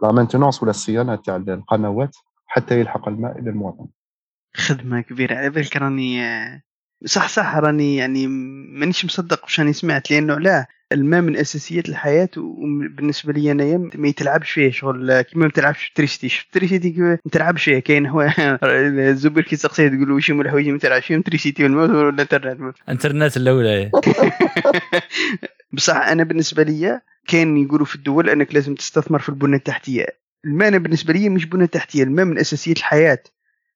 لا 0.04 0.12
مينتونونس 0.12 0.64
ولا 0.64 0.70
الصيانة 0.70 1.16
تاع 1.16 1.36
القنوات 1.36 2.16
حتى 2.48 2.80
يلحق 2.80 3.08
الماء 3.08 3.40
إلى 3.40 3.50
المواطن. 3.50 3.88
خدمة 4.56 5.02
كبيرة. 5.02 5.36
على 5.36 5.50
بالك 5.50 5.78
راني 5.78 6.22
صح 7.06 7.28
صح 7.28 7.56
راني 7.56 7.96
يعني 7.96 8.28
مانيش 8.28 9.06
مصدق 9.06 9.44
واش 9.44 9.60
راني 9.60 9.74
سمعت 9.74 10.12
لأنه 10.12 10.40
لا 10.40 10.68
الماء 10.92 11.22
من 11.22 11.36
أساسيات 11.36 11.90
الحياة 11.90 12.30
وبالنسبة 12.38 13.34
لي 13.34 13.52
أنايا 13.52 13.90
ما 13.96 14.08
يتلعبش 14.08 14.52
فيه 14.52 14.72
شغل 14.72 15.22
كيما 15.22 15.46
ما 15.46 15.52
تلعبش 15.52 15.84
في 15.84 15.90
التريستي 15.90 16.30
في 16.30 16.46
التريستي 16.46 16.92
ما 17.00 17.18
تلعبش 17.32 17.64
فيه 17.64 17.80
كاين 17.80 18.06
هو 18.06 18.22
الزبير 18.64 19.44
كي 19.44 19.56
تسقسيه 19.56 19.88
تقول 19.88 20.08
له 20.10 20.16
واش 20.16 20.32
هما 20.32 20.44
الحوايج 20.44 20.70
ما 20.70 20.78
تلعبش 20.78 21.06
فيهم 21.06 21.22
تريستي 21.22 21.64
والموت 21.64 21.90
ولا 21.90 22.10
الانترنت 22.10 22.76
الانترنت 22.88 23.38
الأولى. 23.38 23.92
بصح 25.74 25.96
أنا 25.96 26.24
بالنسبة 26.24 26.64
لي 26.64 27.02
كاين 27.28 27.58
يقولوا 27.58 27.86
في 27.86 27.96
الدول 27.96 28.30
أنك 28.30 28.54
لازم 28.54 28.76
تستثمر 28.76 29.20
في 29.20 29.30
البنى 29.30 29.56
التحتية. 29.56 30.06
الماء 30.46 30.68
أنا 30.68 30.78
بالنسبة 30.78 31.14
لي 31.14 31.30
مش 31.30 31.46
بنى 31.46 31.68
تحتية 31.68 32.04
الماء 32.04 32.26
من 32.26 32.38
أساسيات 32.38 32.78
الحياة. 32.78 33.24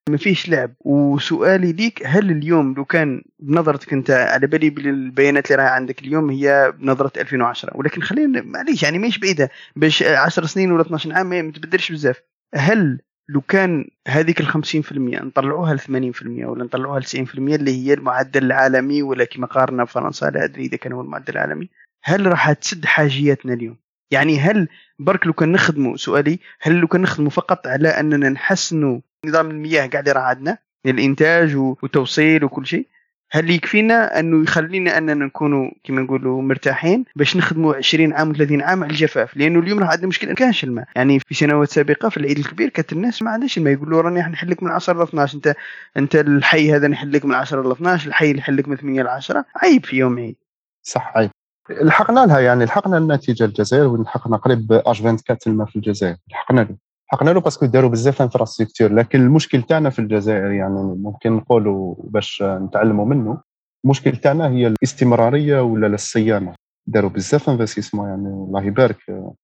ما 0.10 0.18
فيش 0.18 0.50
لعب. 0.50 0.74
وسؤالي 0.80 1.72
ليك 1.74 2.02
هل 2.06 2.32
اليوم 2.32 2.74
لو 2.74 2.86
كان 2.86 3.24
بنظرتك 3.40 3.94
أنت 3.94 4.12
على 4.12 4.48
بالي 4.48 4.70
بالبيانات 4.70 5.52
اللي 5.52 5.64
راهي 5.64 5.72
عندك 5.74 6.02
اليوم 6.02 6.30
هي 6.30 6.74
بنظرة 6.78 7.12
2010 7.22 7.78
ولكن 7.78 8.02
خلينا 8.02 8.42
معليش 8.42 8.84
يعني 8.84 9.00
ماهيش 9.00 9.18
بعيدة 9.18 9.50
باش 9.76 10.04
10 10.04 10.46
سنين 10.46 10.72
ولا 10.72 10.82
12 10.82 11.14
عام 11.14 11.30
ما 11.30 11.52
تبدلش 11.52 11.92
بزاف. 11.92 12.22
هل 12.56 13.00
لو 13.30 13.42
كان 13.42 13.90
هذيك 14.08 14.42
ال 14.42 14.48
50% 14.48 14.92
نطلعوها 15.24 15.74
ل 15.74 15.80
80% 15.80 15.86
ولا 16.26 16.64
نطلعوها 16.64 17.00
ل 17.00 17.04
90% 17.04 17.38
اللي 17.38 17.72
هي 17.72 17.94
المعدل 17.94 18.44
العالمي 18.44 19.04
ولا 19.04 19.26
كما 19.26 19.48
قارنا 19.48 19.84
بفرنسا 19.84 20.26
لا 20.26 20.44
أدري 20.44 20.66
إذا 20.66 20.78
كان 20.78 20.94
هو 20.94 21.02
المعدل 21.02 21.34
العالمي. 21.34 21.70
هل 22.04 22.26
راح 22.28 22.54
تسد 22.54 22.86
حاجياتنا 22.86 23.54
اليوم؟ 23.54 23.83
يعني 24.12 24.40
هل 24.40 24.68
برك 25.00 25.28
لو 25.28 25.34
كان 25.34 25.52
نخدموا 25.52 25.98
سؤالي 25.98 26.40
هل 26.62 26.74
لو 26.74 26.88
كان 26.88 27.02
نخدموا 27.02 27.30
فقط 27.30 27.68
على 27.68 27.88
أننا 27.90 28.30
نحسنوا 28.30 29.00
نظام 29.26 29.52
المياه 29.52 29.88
قاعد 29.88 30.08
يرى 30.08 30.20
عندنا 30.20 30.58
الإنتاج 30.86 31.56
وتوصيل 31.56 32.44
وكل 32.44 32.68
شيء 32.68 32.88
هل 33.32 33.50
يكفينا 33.50 34.20
أنه 34.20 34.44
يخلينا 34.44 34.98
أننا 34.98 35.26
نكونوا 35.26 35.72
كما 35.84 36.02
نقولوا 36.02 36.42
مرتاحين 36.42 37.06
باش 37.16 37.38
نخدموا 37.38 37.76
20 37.76 38.14
عام 38.14 38.34
و30 38.34 38.62
عام 38.62 38.84
على 38.84 38.92
الجفاف؟ 38.92 39.38
لأنه 39.38 39.60
اليوم 39.60 39.80
راه 39.80 39.88
عندنا 39.88 40.08
مشكلة 40.08 40.30
ما 40.30 40.36
كانش 40.36 40.64
الماء. 40.64 40.88
يعني 40.96 41.20
في 41.20 41.34
سنوات 41.36 41.70
سابقة 41.70 42.10
في 42.10 42.18
العيد 42.18 42.38
الكبير 42.38 42.70
كانت 42.70 42.94
الناس 42.94 43.22
ما 43.22 43.32
عندهاش 43.32 43.58
الماء. 43.58 43.74
يقولوا 43.74 44.02
راني 44.02 44.20
نحل 44.20 44.50
لك 44.50 44.64
من 44.64 44.72
10 44.72 45.00
ل 45.00 45.02
12 45.02 45.36
أنت 45.36 45.56
أنت 45.98 46.16
الحي 46.16 46.72
هذا 46.76 46.88
نحل 46.88 47.12
لك 47.12 47.26
من 47.26 47.34
10 47.34 47.62
ل 47.68 47.72
12 47.72 48.08
الحي 48.08 48.32
اللي 48.32 48.40
يحل 48.40 48.58
لك 48.58 48.68
من 48.68 48.76
8 48.76 49.04
ل 49.04 49.08
10 49.08 49.46
عيب 49.56 49.86
في 49.86 49.98
يوم 49.98 50.20
عيد. 50.20 50.36
صح 50.84 51.14
عيب. 51.18 51.30
لحقنا 51.70 52.26
لها 52.26 52.40
يعني 52.40 52.66
لحقنا 52.66 52.98
النتيجة 52.98 53.46
الجزائر 53.46 53.88
ولحقنا 53.88 54.38
قريب 54.38 54.72
اش 54.74 55.02
24 55.02 55.38
الماء 55.48 55.68
في 55.68 55.76
الجزائر. 55.76 56.16
لحقنا 56.32 56.62
له. 56.62 56.76
حقنا 57.08 57.30
له 57.30 57.40
parce 57.40 57.56
que 57.56 57.66
داروا 57.66 57.90
بزاف 57.90 58.22
infrastructures 58.22 58.94
لكن 58.94 59.22
المشكل 59.22 59.62
تاعنا 59.62 59.90
في 59.90 60.00
الجزائر 60.00 60.52
يعني 60.52 60.96
ممكن 60.98 61.32
نقولوا 61.32 61.96
باش 62.04 62.44
نتعلموا 62.46 63.06
منه 63.06 63.42
المشكل 63.86 64.18
تاعنا 64.18 64.48
هي 64.48 64.68
الاستمرارية 64.68 65.62
ولا 65.62 65.88
الصيانة. 65.88 66.54
داروا 66.88 67.10
بزاف 67.10 67.50
investissements 67.50 68.10
يعني 68.10 68.28
الله 68.28 68.64
يبارك. 68.64 68.98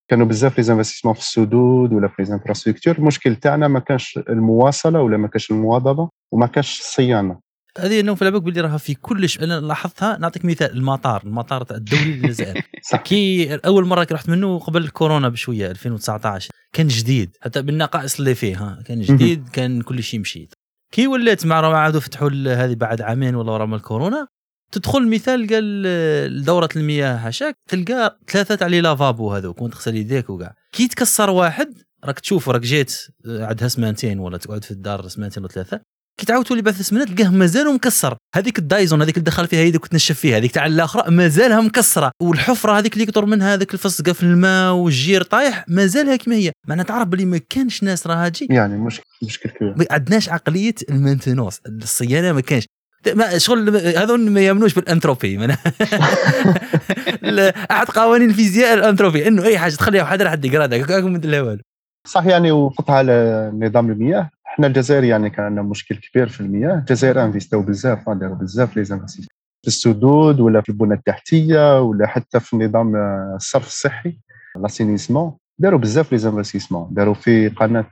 كانوا 0.08 0.26
بزاف 0.26 0.60
les 0.60 0.74
investissements 0.74 1.14
في 1.14 1.20
السدود 1.20 1.94
ولا 1.94 2.08
في 2.08 2.24
لي 2.88 2.94
المشكل 2.98 3.36
تاعنا 3.36 3.68
ما 3.68 3.80
كانش 3.80 4.20
المواصلة 4.30 5.02
ولا 5.02 5.18
ما 5.18 5.28
كانش 5.28 5.52
المواظبة 5.52 6.10
وما 6.32 6.48
كانش 6.48 6.80
الصيانة. 6.80 7.40
هذه 7.78 8.00
انه 8.00 8.16
في 8.16 8.32
بالك 8.32 8.42
باللي 8.42 8.62
راها 8.62 8.78
في 8.78 8.94
كلش 8.94 9.40
أنا 9.40 9.60
لاحظتها 9.60 10.18
نعطيك 10.18 10.46
مثال 10.46 10.72
المطار. 10.72 11.24
المطار 11.24 11.66
الدولي 11.72 12.14
للجزائر 12.14 12.62
كي 13.06 13.56
أول 13.56 13.86
مرة 13.86 14.04
كي 14.04 14.14
رحت 14.14 14.30
منه 14.30 14.60
قبل 14.60 14.84
الكورونا 14.84 15.30
بشوية 15.30 15.72
2019 15.72 16.50
كان 16.74 16.88
جديد. 16.88 17.38
حتى 17.42 17.62
بالنقائص 17.62 18.20
اللي 18.20 18.36
فيه 18.36 18.58
ها 18.58 18.84
كان 18.86 19.02
جديد 19.02 19.50
كان 19.50 19.82
كل 19.82 20.04
شيء 20.04 20.20
مشي 20.20 20.50
كي 20.92 21.08
ولات 21.08 21.46
مع 21.46 21.62
ما 21.62 21.78
عادوا 21.78 22.00
فتحوا 22.00 22.30
هذه 22.30 22.76
بعد 22.76 23.02
عامين 23.02 23.36
ولا 23.36 23.52
ورا 23.52 23.76
الكورونا 23.76 24.28
تدخل 24.72 25.08
مثال 25.08 25.48
قال 25.48 26.44
دورة 26.44 26.70
المياه 26.76 27.16
هشاك 27.16 27.56
تلقى 27.68 28.20
ثلاثة 28.28 28.56
تاع 28.56 28.68
les 28.68 28.82
lavabos 28.82 29.34
هذوك 29.34 29.62
وانت 29.62 29.74
تغسل 29.74 29.96
يديك 29.96 30.30
وكاع 30.30 30.56
كي 30.72 30.88
تكسر 30.88 31.30
واحد 31.30 31.74
راك 32.06 32.20
تشوف 32.20 32.50
راك 32.50 32.62
جيت 32.62 32.98
عندها 33.26 33.68
سمانتين 33.68 34.20
ولا 34.20 34.38
تقعد 34.38 34.64
في 34.64 34.72
الدار 34.72 35.08
سمانتين 35.08 35.44
ولا 35.44 35.52
ثلاثة 35.52 35.82
كي 36.20 36.26
تعاود 36.26 36.46
تولي 36.46 36.62
بعد 36.62 36.74
سمانات 36.74 37.08
تلقاه 37.08 37.30
مازال 37.30 37.74
مكسر 37.74 38.18
هذيك 38.36 38.60
الدايزون 38.60 39.02
هذيك 39.02 39.18
اللي 39.18 39.26
دخل 39.26 39.48
فيها 39.48 39.60
يدك 39.60 39.84
وتنشف 39.84 40.20
فيها 40.20 40.38
هذيك 40.38 40.52
تاع 40.52 40.66
الاخرى 40.66 41.12
مازالها 41.12 41.62
مكسرة. 41.62 42.12
والحفرة 42.22 42.72
هذيك 42.80 42.94
اللي 42.94 43.04
يكثر 43.04 43.26
منها 43.26 43.54
هذاك 43.54 43.74
الفصقه 43.74 44.14
في 44.14 44.24
الماء 44.24 44.74
والجير 44.74 45.24
طايح 45.24 45.66
مازالها 45.68 46.16
كما 46.16 46.36
هي. 46.36 46.52
معناتها 46.68 46.88
تعرف 46.88 47.08
بلي 47.08 47.26
ما 47.26 47.40
كانش 47.50 47.84
ناس 47.84 48.08
راها 48.08 48.30
تجي 48.30 48.48
يعني 48.50 48.78
مشكل 48.78 49.04
مشكل 49.24 49.50
كبير. 49.50 49.76
ما 49.78 49.86
عندناش 49.92 50.30
عقلية 50.30 50.76
المانتينونس 50.90 51.62
الصيانة 51.68 52.32
ما 52.32 52.42
كانش. 52.42 52.66
ما 53.16 53.38
شغل 53.38 53.78
هذول 53.98 54.32
ما 54.32 54.42
يامنوش 54.42 54.74
بالأنتروبي 54.74 55.48
أحد 57.72 57.88
قوانين 57.88 58.30
الفيزياء 58.30 58.74
ال 58.74 58.79
entropie. 58.79 59.28
إنه 59.28 59.44
أي 59.44 59.58
حاجة 59.58 59.76
تخليها 59.76 60.04
وحده 60.04 60.26
راح 60.26 60.36
كاكم 60.36 61.14
من 61.14 61.36
والو. 61.40 61.62
صح 62.08 62.26
يعني 62.26 62.52
وقطع 62.52 62.94
على 62.94 63.52
نظام 63.54 63.92
المياه. 63.92 64.30
إحنا 64.54 64.68
الجزائر 64.68 65.04
يعني 65.04 65.30
كان 65.30 65.46
عندنا 65.46 65.62
مشكل 65.62 65.96
كبير 65.96 66.30
في 66.30 66.42
المياه. 66.42 66.74
الجزائر 66.74 67.24
investاو 67.24 67.62
بزاف 67.62 68.10
داروا 68.10 68.36
بزاف 68.36 68.78
لي 68.78 68.86
في 69.62 69.68
السدود 69.68 70.40
ولا 70.40 70.62
في 70.62 70.70
البنى 70.70 70.94
التحتية 70.94 71.82
ولا 71.82 72.08
حتى 72.08 72.40
في 72.40 72.58
نظام 72.58 72.96
الصرف 73.36 73.68
الصحي 73.68 74.18
l'assainissement 74.62 75.34
داروا 75.60 75.80
بزاف 75.80 76.12
les 76.12 76.18
investissements 76.18 76.88
داروا 76.92 77.14
في 77.14 77.50
قناة 77.50 77.86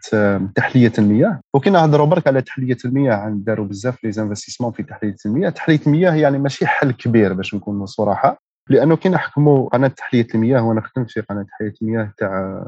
تحلية 0.55 0.93
المياه. 0.99 1.39
وكي 1.53 1.69
نهضروا 1.69 2.05
برك 2.05 2.27
على 2.27 2.41
تحلية 2.41 2.77
المياه 2.85 3.29
داروا 3.29 3.65
بزاف 3.65 4.03
les 4.03 4.11
investissements 4.11 4.71
في 4.71 4.83
تحلية 4.83 5.15
المياه. 5.25 5.49
تحلية 5.49 5.79
المياه 5.87 6.15
يعني 6.15 6.37
ماشي 6.37 6.67
حل 6.67 6.91
كبير 6.91 7.33
باش 7.33 7.55
نكونوا 7.55 7.85
صراحة 7.85 8.37
لأنه 8.69 8.95
كي 8.95 9.09
نحكموا 9.09 9.69
قناة 9.69 9.87
تحلية 9.87 10.27
المياه 10.35 10.61
وأنا 10.61 10.81
خدمت 10.81 11.11
في 11.11 11.21
قناة 11.21 11.43
تحلية 11.43 11.73
المياه 11.81 12.13
تاع 12.17 12.63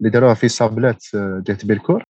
اللي 0.00 0.10
داروها 0.10 0.34
في 0.34 0.48
صابلات 0.48 1.04
جهه 1.14 1.58
بيلكور 1.64 2.02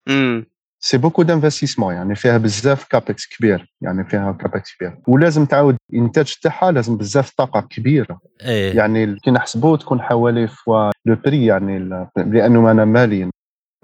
سي 0.84 0.98
بوكو 0.98 1.22
دانفستيسمون 1.22 1.94
يعني 1.94 2.14
فيها 2.14 2.38
بزاف 2.38 2.84
كابكس 2.84 3.26
كبير 3.26 3.72
يعني 3.80 4.04
فيها 4.04 4.32
كابكس 4.32 4.76
كبير. 4.76 4.96
ولازم 5.06 5.46
تعاود 5.46 5.76
الانتاج 5.92 6.34
تاعها 6.42 6.72
لازم 6.72 6.96
بزاف 6.96 7.30
طاقة 7.30 7.60
كبيرة. 7.60 8.20
إيه. 8.44 8.76
يعني 8.76 9.16
كي 9.16 9.30
نحسبوا 9.30 9.76
تكون 9.76 10.02
حوالي 10.02 10.48
فوا 10.48 10.90
لو 11.06 11.16
بري 11.24 11.46
يعني 11.46 11.78
لأنه 12.16 12.70
أنا 12.70 12.84
مالي. 12.84 13.30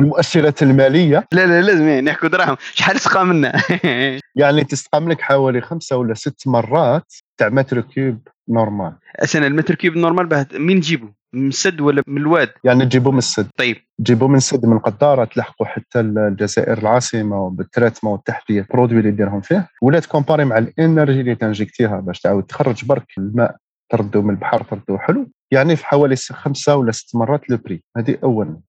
المؤشرات 0.00 0.62
المالية. 0.62 1.26
لا 1.32 1.46
لا 1.46 1.60
لازم 1.60 1.88
نحكوا 1.88 2.28
دراهم. 2.28 2.56
شحال 2.74 2.96
تسقى 2.96 3.26
منا؟ 3.26 3.52
يعني 4.40 4.64
تستقام 4.64 5.08
لك 5.08 5.20
حوالي 5.20 5.60
خمسة 5.60 5.96
ولا 5.96 6.14
ست 6.14 6.48
مرات 6.48 7.12
تاع 7.38 7.48
mètre 7.48 7.80
cube 7.80 8.28
normal 8.48 8.92
أساسا 9.16 9.46
ال 9.46 9.51
mètre 9.51 9.74
cube 9.74 9.96
normal 9.96 10.46
مين 10.52 10.76
نجيبه 10.76 11.17
من 11.34 11.48
السد 11.48 11.80
ولا 11.80 12.02
من 12.06 12.20
الواد؟ 12.20 12.50
يعني 12.64 12.84
تجيبوه 12.84 13.12
من 13.12 13.18
السد. 13.18 13.46
طيب. 13.56 13.76
تجيبوه 13.98 14.28
من 14.28 14.36
السد 14.36 14.66
من 14.66 14.78
قداره 14.78 15.24
تلحقوا 15.24 15.66
حتى 15.66 16.00
الجزائر 16.00 16.78
العاصمة 16.78 17.50
بال 17.50 17.61
traitement 17.61 18.12
والتحليه 18.12 18.60
ال 18.60 18.64
produits 18.64 18.98
اللي 18.98 19.10
ديرهم 19.10 19.40
فيه. 19.40 19.68
ولا 19.82 20.00
تcomparer 20.00 20.44
مع 20.44 20.58
ال 20.58 20.66
énergie 20.66 21.20
اللي 21.20 21.34
تinjectيها 21.34 22.00
باش 22.00 22.20
تعاود 22.20 22.42
تخرج 22.42 22.84
برك 22.84 23.06
الماء 23.18 23.56
تردو 23.92 24.22
من 24.22 24.30
البحر 24.30 24.62
تردو 24.62 24.98
حلو. 24.98 25.28
يعني 25.50 25.76
في 25.76 25.86
حوالي 25.86 26.16
خمسة 26.16 26.76
ولا 26.76 26.92
ست 26.92 27.16
مرات 27.16 27.50
le 27.50 27.56
prix. 27.56 27.82
هذه 27.96 28.18
اولا 28.22 28.60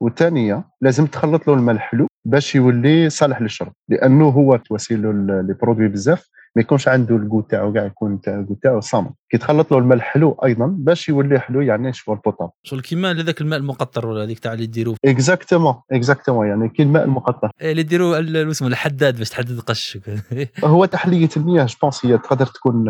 والثانية 0.00 0.64
لازم 0.80 1.06
تخلط 1.06 1.48
له 1.48 1.54
الماء 1.54 1.74
الحلو 1.74 2.06
باش 2.24 2.54
يولي 2.54 3.10
صالح 3.10 3.42
للشرب. 3.42 3.72
لأنه 3.88 4.28
هو 4.28 4.56
تواسي 4.56 4.96
له 4.96 5.12
لي 5.42 5.54
برودوي 5.62 5.88
بزاف. 5.88 6.28
ما 6.56 6.62
يكونش 6.62 6.88
عنده 6.88 7.16
الكو 7.16 7.40
تاعو 7.40 7.72
كاع 7.72 7.84
يكون 7.84 8.20
تاع 8.20 8.40
الكو 8.40 8.54
تاعو 8.54 8.80
صامت. 8.80 9.10
كي 9.30 9.38
تخلط 9.38 9.72
له 9.72 9.78
الماء 9.78 9.96
الحلو 9.96 10.36
أيضا 10.44 10.66
باش 10.78 11.08
يولي 11.08 11.40
حلو 11.40 11.60
يعني 11.60 11.92
شغل 11.92 12.16
بوطاب 12.16 12.50
شغل 12.62 12.80
كيما 12.80 13.10
هذاك 13.10 13.40
الماء 13.40 13.58
المقطر 13.58 14.06
ولا 14.06 14.24
هذيك 14.24 14.38
تاع 14.38 14.52
اللي 14.52 14.66
ديروا 14.66 14.94
اكزاكتومون 15.04 15.74
اكزاكتومون 15.92 16.46
يعني 16.46 16.68
كي 16.68 16.82
الماء 16.82 17.04
المقطر. 17.04 17.50
إيه، 17.60 17.70
اللي 17.70 17.82
ديروا 17.82 18.50
اسمه 18.50 18.68
الحداد 18.68 19.18
باش 19.18 19.28
تحدد 19.30 19.50
القش 19.50 19.98
هو 20.64 20.84
تحلية 20.84 21.28
المياه 21.36 21.64
جو 21.64 21.76
بونس 21.82 22.06
هي 22.06 22.18
تقدر 22.18 22.46
تكون 22.46 22.84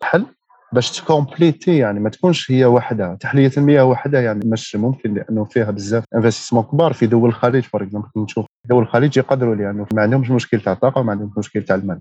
تحل 0.00 0.26
باش 0.72 1.00
تكومبليتي 1.00 1.76
يعني 1.76 2.00
ما 2.00 2.10
تكونش 2.10 2.50
هي 2.50 2.64
وحدها. 2.64 3.14
تحلية 3.14 3.50
المياه 3.56 3.84
وحدها 3.84 4.20
يعني 4.20 4.40
مش 4.44 4.76
ممكن 4.76 5.14
لأنه 5.14 5.44
فيها 5.44 5.70
بزاف 5.70 6.04
انفستيسمون 6.14 6.62
كبار 6.64 6.92
في 6.92 7.06
دول 7.06 7.28
الخليج 7.28 7.64
فور 7.64 7.82
اكزومبل 7.82 8.08
نشوف 8.16 8.46
دول 8.64 8.82
الخليج 8.82 9.18
يقدروا 9.18 9.54
لأنه 9.54 9.86
ما 9.92 10.02
عندهمش 10.02 10.30
مشكل 10.30 10.60
تاع 10.60 10.72
الطاقه 10.72 11.02
ما 11.02 11.12
عندهمش 11.12 11.38
مشكل 11.38 11.62
تاع 11.62 11.76
المال 11.76 12.00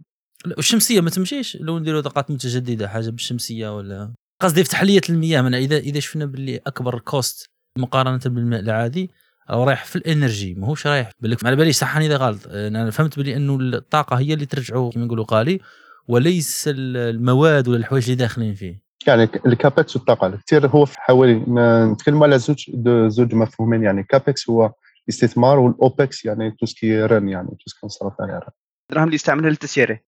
والشمسية 0.58 1.02
ما 1.02 1.10
تمشيش. 1.10 1.58
لو 1.62 1.80
نديروا 1.80 2.02
طاقات 2.02 2.32
متجددة 2.32 2.88
حاجة 2.88 3.10
بالشمسية 3.10 3.78
ولا؟ 3.78 4.14
قصدي 4.42 4.64
في 4.64 4.70
تحليه 4.70 5.02
المياه. 5.10 5.42
من 5.42 5.54
إذا 5.54 5.78
إذا 5.78 6.00
شفنا 6.00 6.26
باللي 6.26 6.58
أكبر 6.68 7.00
كوست 7.00 7.50
مقارنة 7.80 8.20
بالماء 8.26 8.60
العادي 8.60 9.12
أو 9.50 9.64
رايح 9.64 9.86
في 9.86 9.96
الإنرجي 9.96 10.54
ماهوش 10.54 10.88
رايح. 10.88 11.12
بالك 11.20 11.46
على 11.46 11.56
بالي 11.56 11.72
صحني 11.72 12.06
إذا 12.06 12.18
غلط. 12.18 12.40
أنا 12.48 12.92
فهمت 12.92 13.20
بلي 13.20 13.36
إنه 13.36 13.58
الطاقة 13.62 14.16
هي 14.16 14.34
اللي 14.34 14.46
ترجعوا 14.46 14.92
كما 14.92 15.06
نقولوا 15.06 15.26
غالي 15.32 15.60
وليس 16.08 16.70
المواد 16.74 17.68
ولا 17.68 17.78
الحوايج 17.78 18.04
اللي 18.04 18.16
داخلين 18.16 18.54
فيه. 18.54 18.86
يعني 19.08 19.30
الكابكس 19.46 19.96
والطاقة 19.96 20.40
كثير 20.46 20.68
هو 20.68 20.86
في 20.86 21.00
حوالي 21.00 21.34
نتكلم 21.92 22.24
على 22.24 22.40
زوج 22.40 22.72
زوج 23.08 23.34
مفهومين. 23.34 23.84
يعني 23.84 24.04
كابكس 24.04 24.50
هو 24.50 24.74
استثمار 25.10 25.60
والأوبكس 25.60 26.26
يعني 26.26 26.52
توسكي 26.52 27.02
رن 27.02 27.30
يعني 27.30 27.50
توسكي 27.60 27.86
نصرف 27.86 28.14
رن 28.22 28.42
الدراهم 28.92 29.06
اللي 29.06 29.16
يستعملها 29.16 29.50
للتسييرة. 29.50 30.00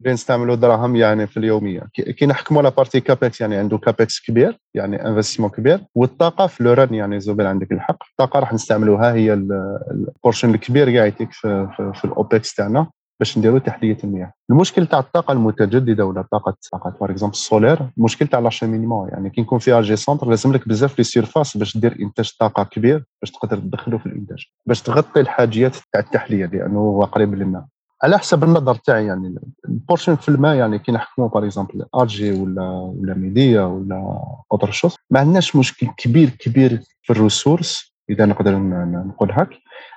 بنستعملوا 0.00 0.54
دراهم 0.54 0.96
يعني 0.96 1.26
في 1.26 1.36
اليومية. 1.36 1.82
كي 1.94 2.26
نحكموا 2.26 2.60
على 2.62 2.70
بارتي 2.70 3.00
كابكس 3.00 3.40
يعني 3.40 3.56
عنده 3.56 3.78
كابكس 3.78 4.20
كبير 4.20 4.58
يعني 4.74 5.06
انفستيسمون 5.06 5.50
كبير 5.50 5.80
والطاقة 5.94 6.46
في 6.46 6.64
لوران 6.64 6.94
يعني 6.94 7.20
زوبل 7.20 7.46
عندك 7.46 7.72
الحق. 7.72 7.98
الطاقه 8.10 8.40
راح 8.40 8.52
نستعملوها 8.52 9.12
هي 9.12 9.32
البورشن 9.32 10.54
الكبير 10.54 10.96
قاعد 10.96 11.12
يتيك 11.12 11.32
في, 11.32 11.68
في, 11.76 11.92
في 11.94 12.04
الأوبكس 12.04 12.54
تاعنا 12.54 12.90
باش 13.20 13.38
نديروا 13.38 13.58
تحلية 13.58 13.96
المياه. 14.04 14.32
المشكل 14.50 14.86
تاع 14.86 14.98
الطاقة 14.98 15.32
المتجددة 15.32 16.06
ولا 16.06 16.22
طاقه 16.22 16.54
طاقة 16.72 16.90
باغ 17.00 17.10
اكزومبل 17.10 17.34
السولير 17.34 17.78
المشكل 17.98 18.26
تاع 18.26 18.40
لاشيمينمون 18.40 19.08
يعني 19.08 19.30
كي 19.30 19.40
نكون 19.40 19.58
فيها 19.58 19.80
جي 19.80 19.96
سونتر 19.96 20.28
لازم 20.28 20.52
لك 20.52 20.68
بزاف 20.68 20.98
لي 20.98 21.04
سيرفاس 21.04 21.56
باش 21.56 21.76
دير 21.76 21.96
إنتاج 22.00 22.32
طاقة 22.40 22.64
كبير 22.64 23.04
باش 23.22 23.30
تقدر 23.30 23.58
تدخله 23.58 23.98
في 23.98 24.06
الإنتاج 24.06 24.46
باش 24.66 24.82
تغطي 24.82 25.20
الحاجيات 25.20 25.76
تاع 25.92 26.00
التحلية 26.00 26.46
لأنه 26.46 26.78
هو 26.78 27.04
قريب 27.04 27.34
للماء 27.34 27.64
على 28.02 28.18
حسب 28.18 28.44
النظر 28.44 28.74
تاعي 28.74 29.06
يعني 29.06 29.34
البورشن 29.68 30.16
في 30.16 30.28
الماء 30.28 30.56
يعني 30.56 30.78
كي 30.78 30.92
نحكموا 30.92 31.28
باغ 31.28 31.44
اكزومبل 31.44 31.84
الجي 32.00 32.30
ولا 32.40 32.62
ولا 32.70 33.14
ميديا 33.14 33.62
ولا 33.62 34.22
اوتر 34.52 34.70
شوز 34.70 34.96
ما 35.10 35.20
عندناش 35.20 35.56
مشكل 35.56 35.86
كبير 35.96 36.30
كبير 36.30 36.82
في 37.02 37.12
الريسورس 37.12 37.94
إذا 38.10 38.26
نقدر 38.26 38.58
نقول 38.58 39.30
هاك. 39.30 39.48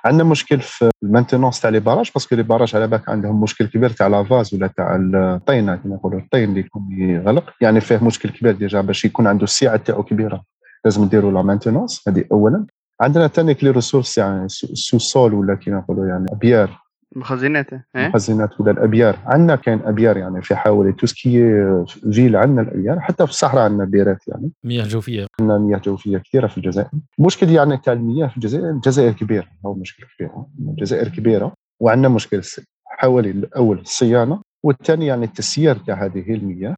عندنا 0.04 0.24
مشكل 0.24 0.60
في 0.60 0.90
المانتينونس 1.02 1.60
تاع 1.60 1.70
لي 1.70 1.80
باراج 1.80 2.10
باسكو 2.14 2.34
لي 2.34 2.42
باراج 2.42 2.76
على 2.76 2.86
بالك 2.86 3.08
عندهم 3.08 3.40
مشكل 3.40 3.66
كبير 3.66 3.90
تاع 3.90 4.06
لافاز 4.06 4.54
ولا 4.54 4.66
تاع 4.66 4.96
الطينه 4.96 5.76
كما 5.76 5.94
نقولوا 5.94 6.20
الطين 6.20 6.48
اللي 6.48 6.60
يكون 6.60 6.88
يغلق. 6.92 7.44
يعني 7.60 7.80
فيه 7.80 8.04
مشكل 8.04 8.30
كبير 8.30 8.52
ديجا 8.52 8.80
باش 8.80 9.04
يكون 9.04 9.26
عنده 9.26 9.44
السعه 9.44 9.76
تاعو 9.76 10.02
كبيرة. 10.02 10.42
لازم 10.84 11.04
نديروا 11.04 11.32
لا 11.32 11.42
مانتونونس 11.42 12.08
هذه 12.08 12.24
اولا. 12.32 12.66
عندنا 13.00 13.28
ثاني 13.28 13.54
كلي 13.54 13.70
ريسورس 13.70 14.18
يعني 14.18 14.48
سو 14.48 14.98
سول 14.98 15.34
ولا 15.34 15.54
كيما 15.54 15.78
نقولوا 15.78 16.06
يعني 16.06 16.26
أبيار. 16.32 16.81
مخزناته 17.16 17.82
إيه؟ 17.96 18.06
المخزنات 18.06 18.60
ولا 18.60 18.70
الأبيار. 18.70 19.18
عندنا 19.24 19.56
كاين 19.56 19.80
أبيار 19.84 20.16
يعني 20.16 20.42
في 20.42 20.56
حوالي 20.56 20.92
tout 20.92 21.06
ce 21.06 21.29
qui 21.29 21.64
est 22.12 22.21
ville 22.21 22.36
عندنا 22.36 22.62
الأبيار 22.62 23.00
حتى 23.00 23.26
في 23.26 23.32
الصحراء 23.32 23.64
عندنا 23.64 23.84
بيرات 23.84 24.28
يعني. 24.28 24.50
مياه 24.64 24.84
جوفية. 24.84 25.26
عندنا 25.40 25.58
مياه 25.58 25.78
جوفية 25.78 26.18
كثيرة 26.18 26.46
في 26.46 26.58
الجزائر. 26.58 26.90
المشكل 27.18 27.50
يعني 27.50 27.76
تاع 27.76 27.92
المياه 27.92 28.26
في 28.26 28.36
الجزائر 28.36 28.70
الجزائر 28.70 29.12
كبيرة 29.12 29.46
هو 29.66 29.74
مشكل 29.74 30.04
كبير 30.16 30.30
الجزائر 30.68 31.08
كبيرة 31.08 31.52
وعندنا 31.80 32.08
مشكل 32.08 32.40
حوالي 32.86 33.30
الأول 33.30 33.78
الصيانة 33.78 34.42
والثاني 34.64 35.06
يعني 35.06 35.24
التسيير 35.24 35.76
تاع 35.76 36.04
هذه 36.04 36.34
المياه. 36.34 36.74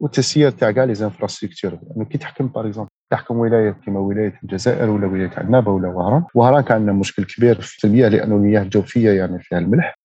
والتسيير 0.00 0.50
تاع 0.50 0.70
كاع 0.70 0.84
les 0.84 0.94
infrastructures. 0.94 1.78
يعني 1.90 2.04
كي 2.04 2.18
تحكم 2.18 2.46
par 2.46 2.84
تحكم 3.10 3.36
ولاية 3.36 3.70
كما 3.70 4.00
ولاية 4.00 4.40
الجزائر 4.42 4.90
ولا 4.90 5.06
ولاية 5.06 5.30
عنابة 5.36 5.72
ولا 5.72 5.88
وهران 5.88 6.24
وهران 6.34 6.62
كان 6.62 6.76
عندنا 6.76 6.92
مشكل 6.92 7.24
كبير 7.24 7.60
في 7.60 7.86
المياه 7.86 8.08
لأنه 8.08 8.34
المياه 8.34 8.62
الجوفية 8.62 9.10
يعني 9.10 9.38
فيها 9.42 9.58
الملح. 9.58 9.98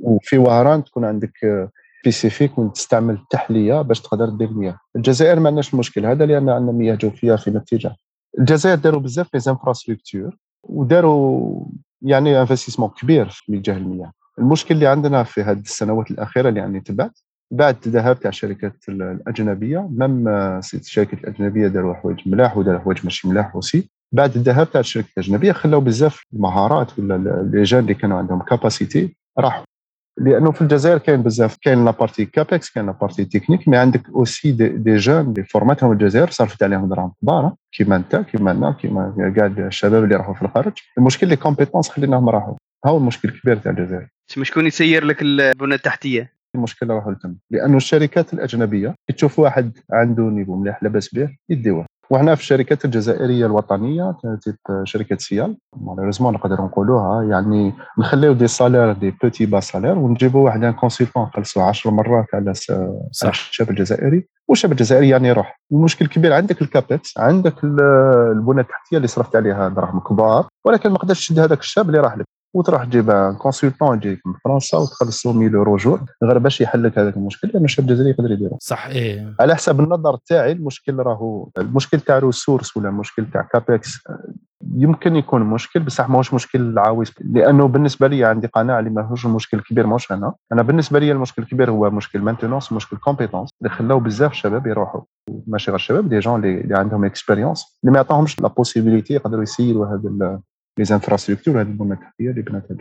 وفي 0.00 0.38
وهران 0.38 0.84
تكون 0.84 1.04
عندك 1.04 1.32
spécifique 2.02 2.58
وين 2.58 2.72
تستعمل 2.72 3.14
التحلية 3.14 3.82
باش 3.82 4.00
تقدر 4.00 4.28
دير 4.28 4.48
المياه. 4.48 4.78
الجزائر 4.96 5.40
ما 5.40 5.46
عندناش 5.46 5.74
المشكل 5.74 6.06
هذا 6.06 6.26
لأن 6.26 6.48
عندنا 6.48 6.72
مياه 6.72 6.94
جوفية 6.94 7.34
في 7.34 7.48
الاتجاه 7.48 7.96
الجزائر 8.38 8.78
داروا 8.78 9.00
بزاف 9.00 9.34
les 9.34 9.40
infrastructures 9.40 10.36
وداروا 10.62 11.64
يعني 12.02 12.40
investissement 12.40 12.88
كبير 12.88 13.28
في 13.28 13.56
اتجاه 13.56 13.76
المياه. 13.76 14.12
المشكل 14.38 14.74
اللي 14.74 14.86
عندنا 14.86 15.22
في 15.22 15.42
هذه 15.42 15.60
السنوات 15.60 16.10
الأخيرة 16.10 16.48
اللي 16.48 16.60
يعني 16.60 16.80
تبعت 16.80 17.18
بعد 17.50 17.76
الذهاب 17.86 18.20
تاع 18.20 18.28
الشركات 18.28 18.76
الأجنبية. 18.88 19.78
même 19.78 20.28
الشركات 20.74 21.24
الأجنبية 21.24 21.66
داروا 21.66 21.94
حوايج 21.94 22.18
ملاح 22.26 22.56
وداروا 22.56 22.80
حوايج 22.80 22.98
ماشي 23.04 23.28
ملاح 23.28 23.56
aussi. 23.56 23.90
بعد 24.12 24.36
الذهاب 24.36 24.70
تاع 24.70 24.80
الشركات 24.80 25.10
الأجنبية 25.18 25.52
خلاو 25.52 25.80
بزاف 25.80 26.24
المهارات 26.32 26.98
ولا 26.98 27.48
les 27.52 27.62
gens 27.62 27.80
اللي 27.80 27.94
كانوا 27.94 28.18
عندهم 28.18 28.42
capacité 28.42 29.16
راحوا. 29.38 29.64
لأنه 30.18 30.52
في 30.52 30.62
الجزائر 30.62 30.98
كاين 30.98 31.22
بزاف 31.22 31.56
كاين 31.62 31.84
la 31.84 31.94
partie 31.94 32.24
CAPEX 32.24 32.70
كاين 32.70 32.86
la 32.86 32.95
partie 32.95 33.24
technique 33.24 33.68
mais 33.68 33.76
عندك 33.76 34.08
aussi 34.08 34.52
des, 34.52 34.68
des 34.68 34.96
gens 34.96 35.20
اللي 35.20 35.44
فورماتهم 35.44 35.92
الجزائر 35.92 36.30
صرفت 36.30 36.62
عليهم 36.62 36.88
دراهم 36.88 37.12
كبار 37.22 37.54
كيما 37.72 37.96
انت 37.96 38.16
كيما 38.16 38.50
أنا 38.50 38.72
كيما 38.72 39.32
كاع 39.36 39.46
الشباب 39.46 40.04
اللي 40.04 40.16
راحوا 40.16 40.34
في 40.34 40.42
الخارج. 40.42 40.72
المشكل 40.98 41.28
les 41.28 41.36
compétences 41.36 41.88
خليناهم 41.88 42.28
راحوا. 42.28 42.54
هو 42.86 42.96
المشكل 42.96 43.28
الكبير 43.28 43.56
تاع 43.56 43.72
الجزائر؟ 43.72 44.08
شكون 44.42 44.66
يسير 44.66 45.04
لك 45.04 45.22
البنى 45.22 45.74
التحتية. 45.74 46.39
المشكلة 46.54 46.94
راهو 46.94 47.12
تم 47.12 47.34
لأنه 47.50 47.76
الشركات 47.76 48.32
الأجنبية 48.34 48.94
تشوف 49.16 49.38
واحد 49.38 49.78
عنده 49.92 50.22
niveau 50.22 50.56
مليح 50.56 50.82
لاباس 50.82 51.14
به 51.14 51.28
يديوه. 51.48 51.86
وحنا 52.10 52.34
في 52.34 52.40
الشركات 52.40 52.84
الجزائرية 52.84 53.46
الوطنية 53.46 54.16
type 54.42 54.56
شركة 54.84 55.16
سيال. 55.16 55.56
malheureusement 55.76 56.34
نقدروا 56.34 56.66
نقولوها 56.66 57.22
يعني 57.22 57.74
نخليو 57.98 58.32
des 58.32 58.46
salaires 58.46 58.92
des 58.92 59.10
petits 59.22 59.46
bas 59.46 59.60
salaires 59.60 59.98
ونجيبوا 59.98 60.44
واحد 60.44 60.64
un 60.64 60.72
consultant 60.72 61.22
نخلصوا 61.22 61.62
10 61.62 61.90
مرات 61.90 62.26
على 62.34 62.50
الشاب 63.24 63.70
الجزائري. 63.70 64.28
والشاب 64.48 64.72
الجزائري 64.72 65.08
يعني 65.08 65.28
يروح. 65.28 65.60
المشكل 65.72 66.04
الكبير 66.04 66.32
عندك 66.32 66.62
ال 66.62 66.71
CAPEX 66.71 67.18
عندك 67.18 67.64
البنى 67.64 68.60
التحتية 68.60 68.96
اللي 68.96 69.08
صرفت 69.08 69.36
عليها 69.36 69.68
دراهم 69.68 70.00
كبار 70.00 70.48
ولكن 70.64 70.90
ما 70.90 70.98
قدرتش 70.98 71.28
تشد 71.28 71.38
هذاك 71.38 71.60
الشاب 71.60 71.88
اللي 71.88 72.00
راح 72.00 72.16
لك. 72.18 72.26
وتروح 72.54 72.84
تجيب 72.84 73.12
consultant 73.38 73.96
يجيك 73.96 74.26
من 74.26 74.34
فرنسا 74.44 74.78
وتخلصوا 74.78 75.32
1000 75.32 75.52
يورو 75.52 75.76
jour 75.76 76.00
غير 76.24 76.38
باش 76.38 76.60
يحل 76.60 76.84
لك 76.84 76.98
هذاك 76.98 77.16
المشكل 77.16 77.50
لأن 77.54 77.64
الشاب 77.64 77.84
الجزائري 77.84 78.10
يقدر 78.10 78.32
يديره 78.32 78.56
صح 78.60 78.86
إيه. 78.86 79.34
على 79.40 79.54
حسب 79.54 79.80
النظر 79.80 80.16
تاعي 80.16 80.52
المشكل 80.52 80.96
راهو 80.96 81.48
المشكل 81.58 82.00
تاع 82.00 82.18
ressources 82.18 82.76
ولا 82.76 82.88
المشكل 82.88 83.26
تاع 83.32 83.42
CAPEX 83.42 83.98
يمكن 84.74 85.16
يكون 85.16 85.42
مشكل 85.42 85.80
بصح 85.80 86.08
ماهوش 86.08 86.34
مشكل 86.34 86.78
عاوز 86.78 87.12
لأنه 87.20 87.68
بالنسبة 87.68 88.06
لي 88.06 88.24
عندي 88.24 88.46
قناعة 88.46 88.78
اللي 88.78 88.90
ماهوش 88.90 89.26
المشكل 89.26 89.56
الكبير 89.56 89.86
ماهوش 89.86 90.12
أنا. 90.12 90.34
أنا 90.52 90.62
بالنسبة 90.62 90.98
لي 90.98 91.12
المشكل 91.12 91.42
الكبير 91.42 91.70
هو 91.70 91.90
مشكل 91.90 92.20
maintenance 92.20 92.72
مشكل 92.72 92.96
compétences 92.96 93.50
اللي 93.62 93.74
خلاو 93.74 94.00
بزاف 94.00 94.32
شباب 94.32 94.66
يروحوا 94.66 95.00
ماشي 95.46 95.70
غير 95.70 95.78
شباب 95.78 96.08
des 96.08 96.18
gens 96.18 96.44
اللي 96.44 96.78
عندهم 96.78 97.04
expérience 97.04 97.78
اللي 97.84 97.92
ما 97.92 97.96
يعطوهمش 97.96 98.40
la 98.40 98.48
possibilité 98.48 99.14
يقدروا 99.14 99.42
يسيروا 99.42 99.86
هذا 99.86 100.40
لي 101.46 101.60
هذه 101.60 101.62
البنى 101.62 101.92
التحتيه 101.92 102.30
اللي 102.30 102.42
بناتها 102.42 102.76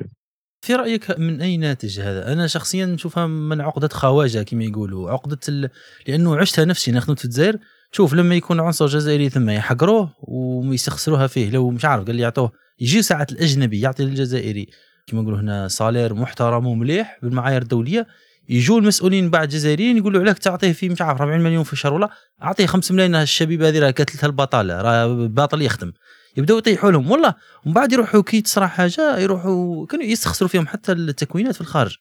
في 0.62 0.76
رأيك 0.76 1.20
من 1.20 1.42
أي 1.42 1.58
ناتج 1.58 2.00
هذا؟ 2.00 2.34
أنا 2.34 2.48
شخصيا 2.48 2.86
نشوفها 2.86 3.28
من 3.28 3.62
عقدة 3.62 3.88
خواجة 3.88 4.44
كما 4.44 4.64
يقولوا. 4.64 5.12
عقدة 5.12 5.40
ال... 5.50 5.70
لأنه 6.08 6.38
عشتها 6.38 6.66
نفسي 6.66 6.92
أنا 6.92 7.00
خدمت 7.00 7.20
في 7.20 7.26
الجزائر. 7.26 7.58
شوف 7.92 8.14
لما 8.14 8.36
يكون 8.36 8.60
عنصر 8.60 8.86
جزائري 8.86 9.30
ثم 9.30 9.50
يحقروه 9.50 10.14
ويستخسروها 10.22 11.28
فيه 11.28 11.50
لو 11.50 11.70
مش 11.70 11.86
عارف 11.86 12.06
قال 12.06 12.16
لي 12.16 12.22
يعطوه. 12.22 12.52
يجي 12.80 13.02
ساعة 13.02 13.28
الأجنبي 13.32 13.80
يعطي 13.80 14.04
للجزائري. 14.04 14.68
كما 15.08 15.22
نقولوا 15.22 15.40
هنا 15.40 15.68
salaire 15.68 16.14
محترم 16.14 16.68
ومليح 16.68 17.20
بالمعايير 17.22 17.62
الدولية. 17.62 18.08
يجوا 18.50 18.80
المسؤولين 18.80 19.30
بعد 19.30 19.44
الجزائريين 19.44 19.98
يقولوا 19.98 20.22
عليك 20.22 20.38
تعطيه 20.38 20.72
في 20.72 20.90
مش 20.90 21.02
عارف 21.02 21.22
40 21.22 21.40
مليون 21.40 21.64
في 21.64 21.74
الشهر 21.74 21.94
ولا 21.94 22.10
أعطيه 22.44 22.66
5 22.66 22.94
ملايين 22.94 23.16
الشبيبة 23.16 23.70
هذه 23.70 23.80
راه 23.80 23.92
قتلتها 23.92 24.28
البطالة 24.28 24.82
راه 24.82 25.28
باطل 25.28 25.62
يخدم. 25.62 25.92
يبداو 26.38 26.58
يطيحوا 26.58 26.92
لهم. 26.92 27.12
والله 27.12 27.34
ومن 27.66 27.74
بعد 27.74 27.94
يروحوا 27.94 28.22
كي 28.22 28.42
تصرى 28.42 28.68
حاجة 28.68 29.18
يروحوا 29.18 29.86
كانوا 29.86 30.06
يستخسروا 30.06 30.50
فيهم 30.50 30.68
حتى 30.68 30.92
التكوينات 30.92 31.56
في 31.56 31.62
الخارج. 31.62 31.98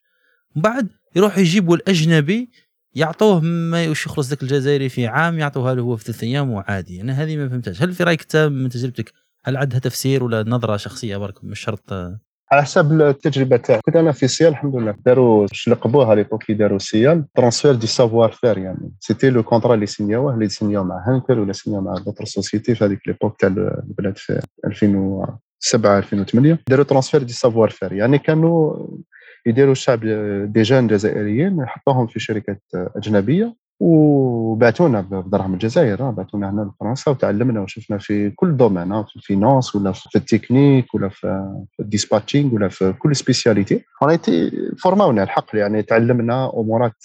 من 0.55 0.61
بعد 0.61 0.87
يروحوا 1.15 1.39
يجيبوا 1.39 1.75
الأجنبي 1.75 2.49
يعطوه 2.95 3.39
ما 3.39 3.83
يخلص 3.83 4.29
ذاك 4.29 4.43
الجزائري 4.43 4.89
في 4.89 5.07
عام 5.07 5.39
يعطوها 5.39 5.73
له 5.73 5.81
هو 5.81 5.97
في 5.97 6.03
ثلاث 6.03 6.23
أيام 6.23 6.51
وعادي. 6.51 7.01
أنا 7.01 7.13
هذه 7.13 7.37
ما 7.37 7.49
فهمتهاش. 7.49 7.81
هل 7.81 7.93
في 7.93 8.03
رأيك 8.03 8.35
من 8.35 8.69
تجربتك 8.69 9.13
هل 9.43 9.57
عندها 9.57 9.79
تفسير 9.79 10.23
ولا 10.23 10.43
نظرة 10.47 10.77
شخصية؟ 10.77 11.17
برك 11.17 11.43
مش 11.43 11.59
شرط 11.59 11.93
على 12.51 12.61
حسب 12.63 13.01
التجربة 13.01 13.57
تاعي. 13.57 13.79
كنت 13.85 13.95
أنا 13.95 14.11
في 14.11 14.27
سيال 14.27 14.49
الحمد 14.49 14.75
لله. 14.75 14.95
داروا 15.05 15.47
لقبوها 15.67 16.15
l'époque 16.15 16.43
كي 16.43 16.53
داروا 16.53 16.79
سيال. 16.79 17.25
transfert 17.35 17.75
de 17.75 17.87
savoir-faire 17.87 18.57
يعني 18.57 18.91
c'était 18.99 19.29
le 19.29 19.43
contrat 19.43 19.73
اللي 19.73 19.85
سينيوه 19.85 20.33
اللي 20.33 20.49
سينيوه 20.49 20.83
مع 20.83 21.03
هانكر 21.07 21.39
ولا 21.39 21.53
سينيوه 21.53 21.81
مع 21.81 21.93
d'autres 21.93 22.25
sociétés 22.25 22.75
في 22.75 22.85
هذيك 22.85 22.99
l'époque 23.07 23.39
تاع 23.41 23.49
البلاد 23.49 24.17
في 24.17 24.41
2007 24.65 25.97
2008 25.97 26.59
داروا 26.69 26.85
transfert 26.85 27.23
de 27.23 27.33
savoir-faire 27.33 27.93
يعني 27.93 28.17
كانوا 28.17 28.87
يديروا 29.45 29.71
الشعب 29.71 29.99
des 30.53 30.61
gens 30.61 30.87
جزائريين 30.87 31.59
يحطوهم 31.59 32.07
في 32.07 32.19
شركات 32.19 32.61
أجنبية. 32.73 33.55
وبعثونا 33.79 35.01
بدراهم 35.01 35.53
الجزائر 35.53 36.11
بعثونا 36.11 36.49
هنا 36.49 36.61
لفرنسا 36.61 37.11
وتعلمنا 37.11 37.61
وشفنا 37.61 37.97
في 37.97 38.29
كل 38.29 38.57
domaine 38.57 39.03
في 39.03 39.15
ال 39.15 39.22
finance 39.22 39.75
ولا 39.75 39.91
في 39.91 40.15
التكنيك 40.15 40.93
ولا 40.93 41.09
في 41.09 41.65
ال 41.79 41.85
dispatching 41.85 42.55
ولا 42.55 42.67
في 42.67 42.93
كل 42.93 43.15
spécialité. 43.15 43.83
فورماونا 44.83 45.23
الحق 45.23 45.45
يعني 45.53 45.81
تعلمنا 45.81 46.51
أمورات 46.53 47.03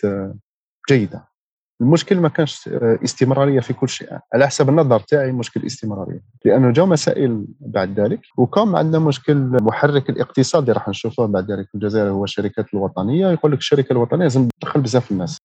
جيدة. 0.91 1.25
المشكل 1.81 2.21
ما 2.21 2.29
كانش 2.29 2.69
استمرارية 2.79 3.61
في 3.61 3.73
كل 3.73 3.89
شيء. 3.89 4.09
على 4.35 4.47
حسب 4.47 4.69
النظر 4.69 5.01
تاعي 5.01 5.33
مشكل 5.33 5.67
استمرارية. 5.67 6.21
لأنه 6.45 6.71
جاء 6.71 6.87
مسائل 6.87 7.45
بعد 7.61 8.01
ذلك 8.01 8.21
وكم 8.37 8.77
عندنا 8.77 8.99
مشكل 8.99 9.37
محرك 9.37 10.11
الاقتصادي 10.11 10.73
راح 10.73 10.89
نشوفه 10.89 11.27
بعد 11.27 11.51
ذلك 11.51 11.69
في 11.69 11.75
الجزائر 11.75 12.11
هو 12.11 12.25
الشركات 12.25 12.75
الوطنية. 12.75 13.29
يقول 13.31 13.53
لك 13.53 13.59
الشركة 13.59 13.93
الوطنية 13.93 14.23
لازم 14.23 14.49
تدخل 14.61 14.81
بزاف 14.81 15.13
الناس. 15.13 15.39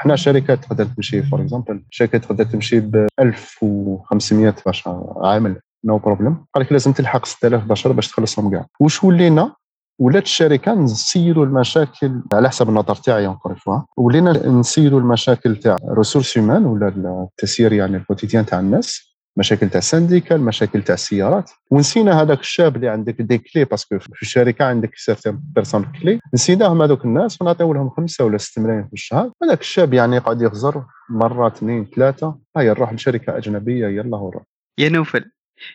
إحنا 0.00 0.16
شركة 0.16 0.54
تقدر 0.54 0.84
تمشي 0.84 1.22
par 1.22 1.40
exemple 1.40 1.82
شركة 1.90 2.18
تقدر 2.18 2.44
تمشي 2.44 2.80
ب 2.80 3.06
1500 3.20 4.54
بشر 4.66 5.14
عامل 5.16 5.60
no 5.84 6.02
no 6.02 6.10
problème 6.10 6.44
قال 6.54 6.64
لك 6.64 6.72
لازم 6.72 6.92
تلحق 6.92 7.26
6000 7.26 7.64
بشر 7.64 7.92
باش 7.92 8.08
تخلصهم 8.08 8.50
كاع. 8.50 8.66
واش 8.80 9.04
ولينا؟ 9.04 9.52
ولات 9.98 10.22
الشركة 10.22 10.74
نسيروا 10.74 11.46
المشاكل 11.46 12.22
على 12.32 12.48
حسب 12.48 12.68
النظر 12.68 12.94
تاعي 12.94 13.26
encore 13.26 13.54
une 13.54 13.64
fois 13.64 13.78
ولينا 13.96 14.46
نسيروا 14.48 15.00
المشاكل 15.00 15.56
تاع 15.56 15.76
ressources 15.98 16.38
humaines 16.38 16.66
ولا 16.66 16.88
التسيير 16.88 17.72
يعني 17.72 17.96
ال 17.96 18.01
quotidien 18.01 18.46
تاع 18.46 18.60
الناس. 18.60 19.09
مشاكل 19.36 19.70
تاع 19.70 19.78
ال 19.78 19.85
syndical 19.85 20.40
مشاكل 20.40 20.82
تاع 20.82 20.94
السيارات. 20.94 21.50
ونسينا 21.70 22.22
هذاك 22.22 22.40
الشاب 22.40 22.76
اللي 22.76 22.88
عندك 22.88 23.22
des 23.22 23.38
clés 23.38 23.64
parce 23.64 23.85
que 23.85 23.98
في 23.98 24.22
الشركة 24.22 24.64
عندك 24.64 24.96
certaines 24.96 25.40
personnes 25.42 25.92
clés. 26.00 26.20
نسيناهم 26.34 26.82
هذوك 26.82 27.04
الناس 27.04 27.42
ونعطيو 27.42 27.72
لهم 27.72 27.90
خمسة 27.90 28.24
ولا 28.24 28.38
ست 28.38 28.58
ملايين 28.58 28.86
في 28.86 28.92
الشهر. 28.92 29.32
هذاك 29.42 29.60
الشاب 29.60 29.94
يعني 29.94 30.18
قاعد 30.18 30.42
يخزر 30.42 30.84
مرة 31.10 31.48
اثنين 31.48 31.86
ثلاثة. 31.96 32.38
هيا 32.56 32.70
نروح 32.70 32.92
لشركة 32.92 33.36
أجنبية 33.36 33.86
يلا 33.86 34.16
ونروح 34.16 34.42
يا 34.78 34.88
نوفل 34.88 35.30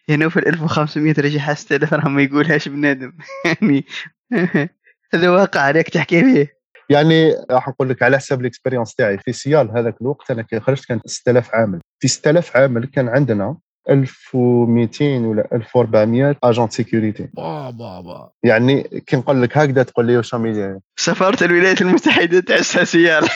يا 0.10 0.16
نوفل 0.16 0.48
1500 0.48 1.14
رجع 1.18 1.40
حاسس 1.40 1.66
تلفون 1.66 2.12
ما 2.12 2.22
يقولهاش 2.22 2.68
بنادم. 2.68 3.14
يعني 3.46 3.86
هذا 5.14 5.30
واقع 5.30 5.60
عليك 5.60 5.90
تحكي 5.90 6.22
فيه. 6.22 6.55
يعني 6.90 7.36
راح 7.52 7.70
نقول 7.70 7.90
لك 7.90 8.04
على 8.04 8.18
حسب 8.18 8.42
الاكسبيريونس 8.42 8.96
تاعي. 8.96 9.18
في 9.18 9.34
سيال 9.34 9.78
هذاك 9.78 9.96
الوقت 10.02 10.32
أنا 10.32 10.42
كي 10.42 10.60
خرجت 10.60 10.86
كان 10.86 11.00
6000 11.06 11.56
عامل. 11.56 11.80
في 12.00 12.08
6000 12.08 12.58
عامل 12.58 12.86
كان 12.86 13.08
عندنا 13.10 13.58
1200 13.90 15.06
ولا 15.28 15.48
1400 15.54 16.36
اجون 16.44 16.70
سيكوريتي. 16.70 17.30
با 17.34 17.70
با 17.70 18.02
با. 18.02 18.30
يعني 18.44 18.84
كي 18.84 19.16
نقول 19.18 19.42
لك 19.42 19.58
هكذا 19.58 19.84
تقول 19.84 20.06
لي 20.06 20.18
واش 20.18 20.36
سفاره 20.98 21.44
الولايات 21.44 21.82
المتحدة 21.82 22.40
تاع 22.40 22.62
سيال. 22.84 23.28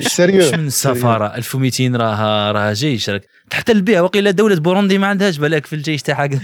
سيريو. 0.00 0.48
مش 0.48 0.54
من 0.54 0.66
السفاره 0.66 1.34
1200 1.34 1.96
راه 1.96 2.52
راه 2.52 2.72
جيش 2.72 3.10
حتى 3.52 3.72
البيع 3.72 4.00
وقيلا 4.00 4.30
دولة 4.30 4.60
بوروندي 4.60 4.98
ما 4.98 5.06
عندهاش 5.06 5.38
بالك 5.38 5.66
في 5.66 5.72
الجيش 5.72 6.02
تاعها 6.02 6.28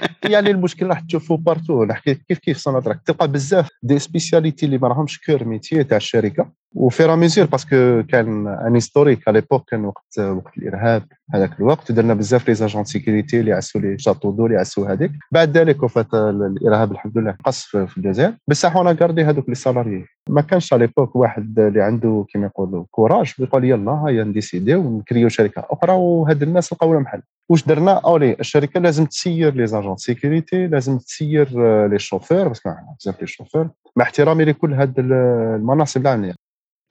يعني 0.30 0.50
المشكل 0.50 0.86
راح 0.86 1.00
تشوفوا 1.00 1.36
partout 1.36 1.84
نحكي 1.84 2.14
كيف 2.14 2.38
كيف 2.38 2.58
سوناتراك 2.58 3.00
تلقى 3.06 3.28
بزاف 3.28 3.68
دي 3.82 3.98
spécialités 3.98 4.66
اللي 4.66 4.78
ما 4.78 4.88
راهمش 4.88 5.20
cœur 5.20 5.44
métier 5.44 5.84
تاع 5.84 5.96
الشركة. 5.96 6.50
وفي 6.74 7.16
mesure 7.16 7.46
parce 7.46 7.81
que 7.81 8.02
كان 8.02 8.46
un 8.46 8.74
historique 8.74 9.28
على 9.28 9.40
l'époque 9.40 9.70
كان 9.70 9.84
وقت 9.84 10.18
وقت 10.18 10.58
الإرهاب 10.58 11.02
هذاك 11.34 11.60
الوقت. 11.60 11.92
درنا 11.92 12.14
بزاف 12.14 12.48
les 12.48 12.54
agents 12.54 12.84
sécurité 12.84 13.40
اللي 13.40 13.52
عسوا 13.52 13.80
les 13.80 13.98
châteaux 13.98 14.30
d'eau 14.30 14.46
اللي 14.46 14.58
عسوا 14.58 14.92
هذيك. 14.92 15.10
بعد 15.32 15.58
ذلك 15.58 15.82
وفات 15.82 16.14
الإرهاب 16.14 16.92
الحمد 16.92 17.18
لله 17.18 17.36
قص 17.44 17.64
في 17.64 17.96
الجزائر. 17.96 18.34
بصح 18.48 18.76
on 18.76 18.92
a 18.92 18.97
gardé 18.97 19.24
هذوك 19.24 19.48
les 19.48 19.54
salariés 19.54 20.06
ما 20.28 20.40
كانش 20.40 20.72
على 20.72 20.86
l'époque 20.86 21.16
واحد 21.16 21.58
اللي 21.58 21.82
عنده 21.82 22.24
كيما 22.28 22.46
يقولوا 22.46 22.84
courage 22.90 23.34
يقول 23.38 23.64
يلا 23.64 23.92
هيا 23.92 24.24
نديسيديو 24.24 24.80
ونكريو 24.80 25.28
شركة 25.28 25.66
أخرى 25.70 25.92
وهاد 25.92 26.42
الناس 26.42 26.72
لقاو 26.72 26.94
لهم 26.94 27.06
حل. 27.06 27.22
واش 27.48 27.64
درنا؟ 27.66 27.92
اولي 27.92 28.36
الشركة 28.40 28.80
لازم 28.80 29.06
تسير 29.06 29.54
les 29.54 29.66
agents 29.66 29.96
sécurité 29.96 30.66
لازم 30.66 30.98
تسير 30.98 31.48
les 31.86 31.98
chauffeurs 31.98 32.48
parce 32.48 32.62
que 32.62 32.70
بزاف 33.00 33.20
les 33.20 33.26
chauffeurs 33.26 33.68
مع 33.96 34.04
احترامي 34.04 34.44
لكل 34.44 34.74
هاد 34.74 34.94
المناصب 34.98 36.00
العامية. 36.00 36.43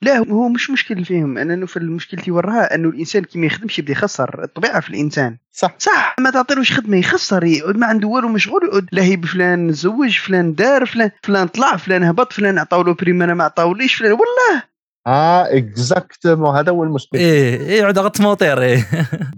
لا 0.04 0.18
هو 0.18 0.48
مش 0.48 0.70
مشكل 0.70 1.04
فيهم. 1.04 1.38
أنه 1.38 1.66
في 1.66 1.76
المشكلتي 1.76 2.30
وراها 2.30 2.74
أنه 2.74 2.88
الإنسان 2.88 3.24
كي 3.24 3.38
ما 3.38 3.46
يخدمش 3.46 3.78
يبدا 3.78 3.92
يخسر 3.92 4.44
الطبيعة 4.44 4.80
في 4.80 4.90
الإنسان. 4.90 5.36
صح. 5.52 5.74
صح. 5.78 6.16
ما 6.20 6.30
تعطيلوش 6.30 6.72
خدمة 6.72 6.96
يخسر 6.96 7.44
يقعد 7.44 7.76
ما 7.76 7.86
عنده 7.86 8.08
والو 8.08 8.28
مشغول 8.28 8.60
يقعد 8.64 8.88
لاهي 8.92 9.16
بفلان 9.16 9.72
زوج 9.72 10.18
فلان 10.18 10.54
دار 10.54 10.86
فلان 10.86 11.10
فلان 11.22 11.46
طلع 11.46 11.76
فلان 11.76 12.02
هبط 12.02 12.32
فلان 12.32 12.58
عطاو 12.58 12.82
له 12.82 12.94
prime 12.94 13.22
أنا 13.22 13.34
ما 13.34 13.44
عطاوليش 13.44 13.94
فلان 13.94 14.12
والله. 14.12 14.62
آه 15.06 15.56
exactement 15.56 16.56
هذا 16.56 16.72
هو 16.72 16.84
المشكل. 16.84 17.18
إيه 17.18 17.60
إيه 17.60 17.78
يقعد 17.78 17.98
غط 17.98 18.20
موطير 18.20 18.62
إيه. 18.62 18.86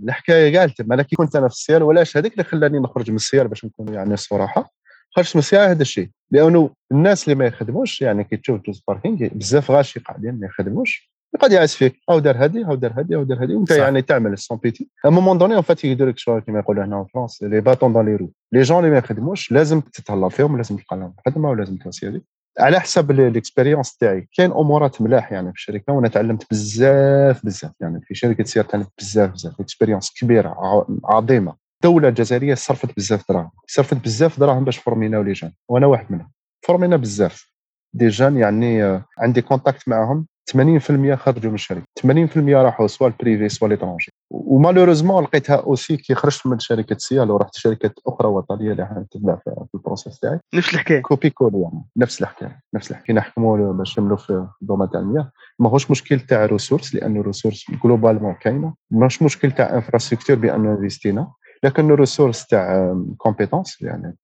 الحكاية 0.04 0.58
قالت 0.58 0.80
أنا 0.80 1.02
كي 1.02 1.16
كنت 1.16 1.36
أنا 1.36 1.48
في 1.48 1.54
السياره 1.54 1.84
ولاش؟ 1.84 2.16
هذيك 2.16 2.32
اللي 2.32 2.44
خلاني 2.44 2.78
نخرج 2.78 3.10
من 3.10 3.16
السياره 3.16 3.48
باش 3.48 3.64
نكون 3.64 3.94
يعني 3.94 4.14
الصراحه 4.14 4.72
من 5.18 5.38
السيارة 5.38 5.70
هذا 5.70 5.82
الشيء. 5.82 6.08
لأنه 6.30 6.70
الناس 6.92 7.24
اللي 7.24 7.34
ما 7.34 7.46
يخدموش 7.46 8.02
يعني 8.02 8.24
كي 8.24 8.36
تشوف 8.36 8.60
جوز 8.60 8.82
باركينغ 8.88 9.28
بزاف 9.32 9.70
غاشي 9.70 10.00
قاعدين 10.00 10.40
ما 10.40 10.46
يخدموش. 10.46 11.10
يقعد 11.34 11.52
يعس 11.52 11.74
فيك 11.74 12.00
أو 12.10 12.18
دار 12.18 12.44
هذه 12.44 12.68
أو 12.68 12.74
دار 12.74 12.92
هذه 13.00 13.14
أو 13.14 13.22
دار 13.22 13.44
هذه. 13.44 13.54
وأنت 13.54 13.70
يعني 13.70 14.02
تعمل 14.02 14.38
سون 14.38 14.58
بيتي. 14.62 14.88
ا 15.04 15.08
مومون 15.08 15.38
دوني 15.38 15.54
اون 15.54 15.62
فات 15.62 15.84
يدير 15.84 16.08
لك 16.08 16.18
شغل 16.18 16.40
كما 16.40 16.58
يقولوا 16.58 16.84
هنا 16.84 17.04
في 17.04 17.10
فرنسا 17.14 17.46
لي 17.46 17.60
باتون 17.60 17.92
دون 17.92 18.04
لي 18.04 18.16
رو 18.16 18.30
لي 18.52 18.62
جون 18.62 18.78
اللي 18.78 18.90
ما 18.90 18.98
يخدموش 18.98 19.52
لازم 19.52 19.80
تتهلا 19.80 20.28
فيهم 20.28 20.54
ولازم 20.54 20.76
تلقى 20.76 20.96
لهم 20.96 21.14
خدمة 21.26 21.50
ولازم 21.50 21.76
تسيري 21.76 22.22
على 22.58 22.80
حسب 22.80 23.10
الاكسبيريونس 23.10 23.96
تاعي. 23.96 24.28
كاين 24.36 24.50
أمورات 24.50 25.02
ملاح 25.02 25.32
يعني 25.32 25.52
في 25.52 25.58
الشركة 25.58 25.92
وأنا 25.92 26.08
تعلمت 26.08 26.46
بزاف 26.50 27.46
بزاف. 27.46 27.72
يعني 27.80 28.00
في 28.00 28.14
شركة 28.14 28.44
سير 28.44 28.64
تعلمت 28.64 28.88
بزاف 28.98 29.30
بزاف. 29.30 29.60
اكسبيريونس 29.60 30.12
كبيرة 30.20 30.56
عظيمة. 31.04 31.65
الدولة 31.76 32.08
الجزائريه 32.08 32.54
صرفت 32.54 32.96
بزاف 32.96 33.28
دراهم 33.28 33.50
صرفت 33.66 33.96
بزاف 33.96 34.40
دراهم 34.40 34.64
باش 34.64 34.78
فورميناو 34.78 35.22
les 35.22 35.32
gens 35.32 35.52
وأنا 35.68 35.86
واحد 35.86 36.12
منهم 36.12 36.30
فورمينا 36.66 36.96
بزاف. 36.96 37.52
des 37.94 38.08
gens 38.08 38.36
يعني 38.36 39.02
عندي 39.18 39.42
contact 39.42 39.88
معاهم 39.88 40.26
80% 40.52 41.14
خرجوا 41.14 41.48
من 41.50 41.54
الشركة 41.54 41.82
80% 42.00 42.06
راحوا 42.36 42.86
soit 42.86 43.06
ال 43.08 43.15
privé 43.15 43.48
soit 43.48 43.68
l'étranger 43.68 44.12
و 44.30 44.36
malheureusement 44.36 45.24
لقيتها 45.24 45.56
aussi 45.56 45.96
كي 45.96 46.14
خرجت 46.14 46.46
من 46.46 46.58
شركة 46.58 46.96
SEAAL 46.98 47.30
ورحت 47.30 47.54
شركة 47.54 47.90
أخرى 48.06 48.28
وطنية 48.28 48.72
اللي 48.72 49.06
تبع 49.10 49.36
في 49.36 49.66
ال 49.74 49.80
process 49.80 50.20
تاعي. 50.20 50.40
نفس 50.54 50.74
الحكاية. 50.74 51.02
copier-coller 51.02 51.52
يعني 51.54 51.84
نفس 51.96 52.20
الحكاية 52.20 52.60
نفس 52.74 52.90
الحكاية. 52.90 53.16
نحكموا 53.16 53.72
باش 53.72 53.98
نعملوا 53.98 54.16
في 54.16 54.46
ال 54.62 54.66
domaine 54.66 54.90
تاع 54.90 55.00
المياه 55.00 55.30
ماهوش 55.58 55.90
مشكل 55.90 56.20
تاع 56.20 56.46
ressources 56.46 56.94
لأنه 56.94 57.22
ressources 57.22 57.64
globalement 57.84 58.34
كاينة. 58.34 58.74
ماهوش 58.90 59.22
مشكل 59.22 59.52
تاع 59.52 59.74
infrastructure 59.74 60.36
bon 60.36 60.66
انفستينا 60.66 61.32
لكن 61.66 61.90
ال 61.90 61.95
ressources 61.95 62.46
تاع 62.46 62.96
compétence 63.18 63.82
يعني 63.82 64.16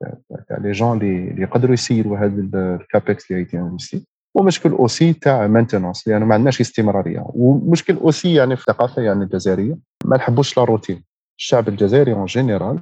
تاع 0.49 0.59
les 0.59 0.73
gens 0.73 0.97
اللي 0.97 1.43
يقدروا 1.43 1.75
يسيروا 1.75 2.19
هذا 2.19 2.41
ال 2.81 2.89
CAPEX 2.89 3.31
اللي 3.31 3.41
été 3.41 3.59
investi 3.59 4.07
ومشكل 4.35 4.71
aussi 4.71 5.13
تاع 5.13 5.47
maintenance 5.47 6.09
لأنه 6.09 6.13
يعني 6.13 6.29
ما 6.29 6.35
عندناش 6.35 6.61
استمرارية. 6.61 7.25
ومشكل 7.27 7.97
aussi 7.97 8.35
يعني 8.35 8.57
في 8.57 8.69
الثقافه 8.69 9.03
يعني 9.03 9.25
الجزائرية 9.25 9.79
ما 10.05 10.17
نحبوش 10.17 10.59
la 10.59 10.65
routine 10.65 11.05
الشعب 11.39 11.69
الجزائري 11.69 12.13
en 12.13 12.25
général 12.25 12.79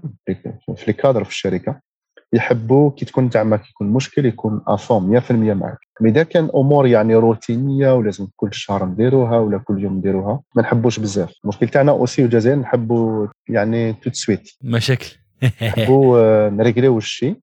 في 0.76 0.84
les 0.86 0.92
cadres 0.92 1.24
في 1.24 1.30
الشركة 1.30 1.80
يحبوا 2.32 2.90
كي 2.90 3.04
تكون 3.04 3.30
تعمل 3.30 3.60
يكون 3.70 3.86
مشكل 3.86 4.26
يكون 4.26 4.60
à 4.66 4.77
fond 4.77 5.20
100% 5.20 5.32
معك 5.32 5.78
إذا 6.06 6.22
كان 6.22 6.50
امور 6.54 6.86
يعني 6.86 7.14
روتينية 7.14 7.94
ولازم 7.94 8.26
كل 8.36 8.48
شهر 8.52 8.84
نديروها 8.84 9.38
ولا 9.38 9.58
كل 9.58 9.82
يوم 9.82 9.96
نديروها 9.96 10.40
ما 10.56 10.62
نحبوش 10.62 10.98
بزاف. 10.98 11.32
المشكل 11.44 11.68
تاعنا 11.68 11.92
aussi 11.92 12.24
الجزائر 12.24 12.58
نحبوا 12.58 13.26
يعني 13.48 13.92
tout 13.92 14.07
de 14.07 14.14
suite 14.14 14.50
مشاكل. 14.62 15.16
نحبوا 15.42 16.48
نريغليو 16.48 16.98
الشيء 16.98 17.36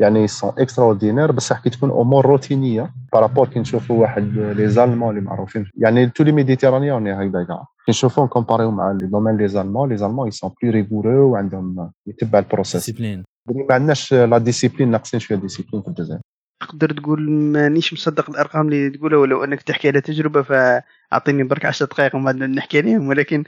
يعني 0.00 0.26
sont 0.26 0.52
extraordinaires 0.58 1.32
بصح 1.32 1.62
كي 1.62 1.70
تكون 1.70 1.90
أمور 1.90 2.26
روتينية 2.26 2.92
par 3.12 3.23
rapport 3.23 3.48
كي 3.48 3.58
نشوفوا 3.60 4.00
واحد 4.00 4.38
les 4.38 4.68
Allemands 4.68 5.10
اللي 5.10 5.20
معروفين. 5.20 5.70
يعني 5.76 6.06
tous 6.06 6.24
les 6.24 6.32
Méditerranéens 6.32 7.08
هكذا 7.08 7.44
كاع 7.44 7.64
كي 7.86 7.90
نشوفوهم 7.90 8.28
كومباريو 8.28 8.70
مع 8.70 8.92
les 8.92 9.06
domaines 9.06 9.36
les 9.36 9.48
Allemands 9.48 9.96
les 9.96 10.04
Allemands 10.04 10.28
ils 10.28 10.37
sont 10.37 10.50
plus 10.62 10.72
rigoureux 10.72 11.32
وعندهم 11.32 11.90
يتبع 12.06 12.38
ال 12.38 12.44
process. 12.44 12.90
discipline 12.90 13.24
ما 13.48 13.74
عندناش 13.74 14.14
la 14.14 14.38
discipline 14.38 14.90
ناقصين 14.90 15.20
شوية 15.20 15.38
discipline 15.38 15.82
في 15.82 15.88
الجزائر. 15.88 16.20
تقدر 16.60 16.92
تقول 16.92 17.30
مانيش 17.30 17.92
مصدق 17.92 18.30
الأرقام 18.30 18.68
اللي 18.68 18.90
تقولها 18.90 19.18
ولو 19.18 19.44
أنك 19.44 19.62
تحكي 19.62 19.88
على 19.88 20.00
تجربة 20.00 20.42
فأعطيني 20.42 21.42
برك 21.42 21.66
10 21.66 21.86
دقائق 21.86 22.16
ومن 22.16 22.24
بعد 22.24 22.36
نحكي 22.36 22.78
عليهم. 22.78 23.08
ولكن 23.08 23.44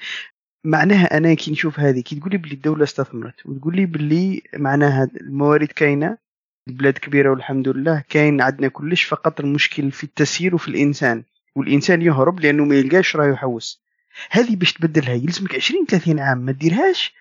معناها 0.65 1.17
أنا 1.17 1.35
كي 1.35 1.53
نشوف 1.53 1.81
هذه 1.81 2.01
كي 2.01 2.17
تقول 2.17 2.33
لي 2.33 2.39
باللي 2.39 2.55
الدولة 2.55 2.85
استثمرت 2.85 3.47
وتقول 3.47 3.77
لي 3.77 3.87
باللي 3.87 4.43
معناها 4.57 5.09
الموارد 5.21 5.67
كاينة 5.67 6.19
البلاد 6.69 6.99
كبيرة 6.99 7.31
والحمد 7.31 7.69
لله 7.69 8.03
كاين 8.09 8.41
عندنا 8.41 8.69
كلش 8.69 9.05
فقط 9.05 9.41
المشكل 9.41 9.91
في 9.91 10.05
التسيير 10.05 10.55
وفي 10.55 10.69
الإنسان. 10.69 11.25
والإنسان 11.57 12.03
يهرب 12.03 12.41
لأنه 12.41 12.65
ما 12.65 12.75
يلقاش 12.75 13.17
راه 13.17 13.27
يحوس. 13.27 13.83
هذه 14.31 14.57
باش 14.57 14.73
تبدلها 14.73 15.15
يلزمك 15.15 15.55
20 15.55 15.87
30 15.87 16.19
عام 16.19 16.39
ما 16.39 16.53
ديرهاش 16.53 17.15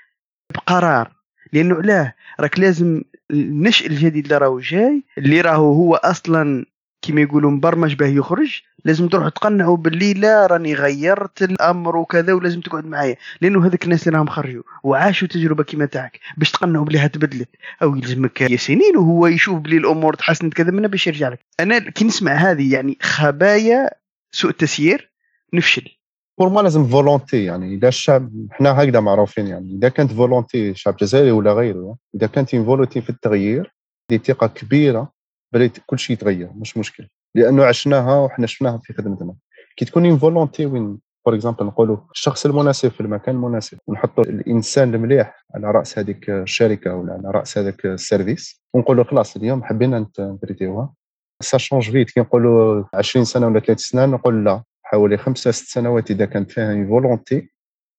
بقرار. 0.53 1.11
لأنه 1.53 1.81
لا 1.81 2.13
راك 2.39 2.59
لازم 2.59 3.01
النشء 3.31 3.87
الجديد 3.87 4.23
اللي 4.23 4.37
راهو 4.37 4.59
جاي 4.59 5.03
اللي 5.17 5.41
راهو 5.41 5.73
هو 5.73 5.95
أصلا 5.95 6.65
كما 7.01 7.21
يقولوا 7.21 7.51
مبرمج 7.51 7.93
به 7.93 8.07
يخرج 8.07 8.61
لازم 8.85 9.07
تروح 9.07 9.29
تقنعوا 9.29 9.77
باللي 9.77 10.13
لا 10.13 10.47
راني 10.47 10.73
غيرت 10.73 11.43
الأمر 11.43 11.97
وكذا 11.97 12.33
ولازم 12.33 12.61
تقعد 12.61 12.85
معايا. 12.85 13.15
لأنه 13.41 13.65
هذوك 13.65 13.83
الناس 13.83 14.07
اللي 14.07 14.17
راهم 14.17 14.27
خرجوا 14.27 14.63
وعاشوا 14.83 15.27
تجربة 15.27 15.63
كما 15.63 15.85
تاعك 15.85 16.19
باش 16.37 16.51
تقنعوا 16.51 16.85
بلي 16.85 17.09
تبدلت. 17.09 17.49
أو 17.83 17.95
يلزمك 17.95 18.55
سنين 18.55 18.97
وهو 18.97 19.27
يشوف 19.27 19.59
بلي 19.59 19.77
الأمور 19.77 20.13
تحسنت 20.13 20.53
كذا 20.53 20.71
منها 20.71 20.87
باش 20.87 21.07
يرجع 21.07 21.29
لك. 21.29 21.39
أنا 21.59 21.79
كي 21.79 22.05
نسمع 22.05 22.31
هذه 22.31 22.73
يعني 22.73 22.97
خبايا 23.01 23.89
سوء 24.31 24.51
التسيير 24.51 25.11
نفشل. 25.53 25.97
pour 26.39 26.61
لازم 26.61 26.87
volonté 26.87 27.43
يعني 27.43 27.75
إذا 27.75 27.87
الشعب 27.87 28.29
إحنا 28.51 28.69
هكذا 28.69 28.99
معروفين 28.99 29.47
يعني 29.47 29.75
إذا 29.77 29.89
كانت 29.89 30.11
volonté 30.11 30.75
شعب 30.75 30.95
جزائري 30.97 31.31
ولا 31.31 31.53
غيره 31.53 31.97
إذا 32.15 32.27
كانت 32.27 32.55
volonté 32.55 33.01
في 33.01 33.09
التغيير 33.09 33.73
دي 34.09 34.17
ثقة 34.17 34.47
كبيرة. 34.47 35.11
بلي 35.53 35.71
كل 35.85 35.99
شيء 35.99 36.13
يتغير 36.13 36.49
مش 36.55 36.77
مشكل. 36.77 37.07
لأنه 37.35 37.65
عشناها 37.65 38.19
وحنا 38.19 38.47
شفناها 38.47 38.77
في 38.77 38.93
خدمتنا. 38.93 39.35
كي 39.77 39.85
تكون 39.85 40.05
une 40.05 40.17
volonté 40.17 40.65
وين 40.65 40.99
par 41.25 41.35
exemple 41.35 41.65
نقولوا 41.65 41.97
الشخص 42.11 42.45
المناسب 42.45 42.91
في 42.91 43.01
المكان 43.01 43.35
المناسب 43.35 43.77
ونحطوا 43.87 44.23
الإنسان 44.23 44.95
المليح 44.95 45.45
على 45.55 45.71
رأس 45.71 45.99
هذيك 45.99 46.29
الشركة 46.29 46.95
ولا 46.95 47.13
على 47.13 47.31
رأس 47.31 47.57
هذاك 47.57 47.85
ال 47.85 47.95
service 47.95 48.61
ونقولوا 48.73 49.03
خلاص 49.03 49.35
اليوم 49.35 49.63
حبينا 49.63 50.07
نتريتيوها 50.19 50.93
ça 51.41 51.57
change 51.57 51.91
vite 51.91 52.11
كي 52.11 52.19
نقولوا 52.19 52.83
20 52.93 53.25
سنة 53.25 53.47
ولا 53.47 53.59
3 53.59 53.79
سنين 53.79 54.09
نقول 54.09 54.45
لا. 54.45 54.63
حوالي 54.83 55.17
خمسة 55.17 55.51
ست 55.51 55.67
سنوات 55.67 56.11
إذا 56.11 56.25
كانت 56.25 56.51
فيها 56.51 56.71
une 56.71 56.87
volonté 56.87 57.51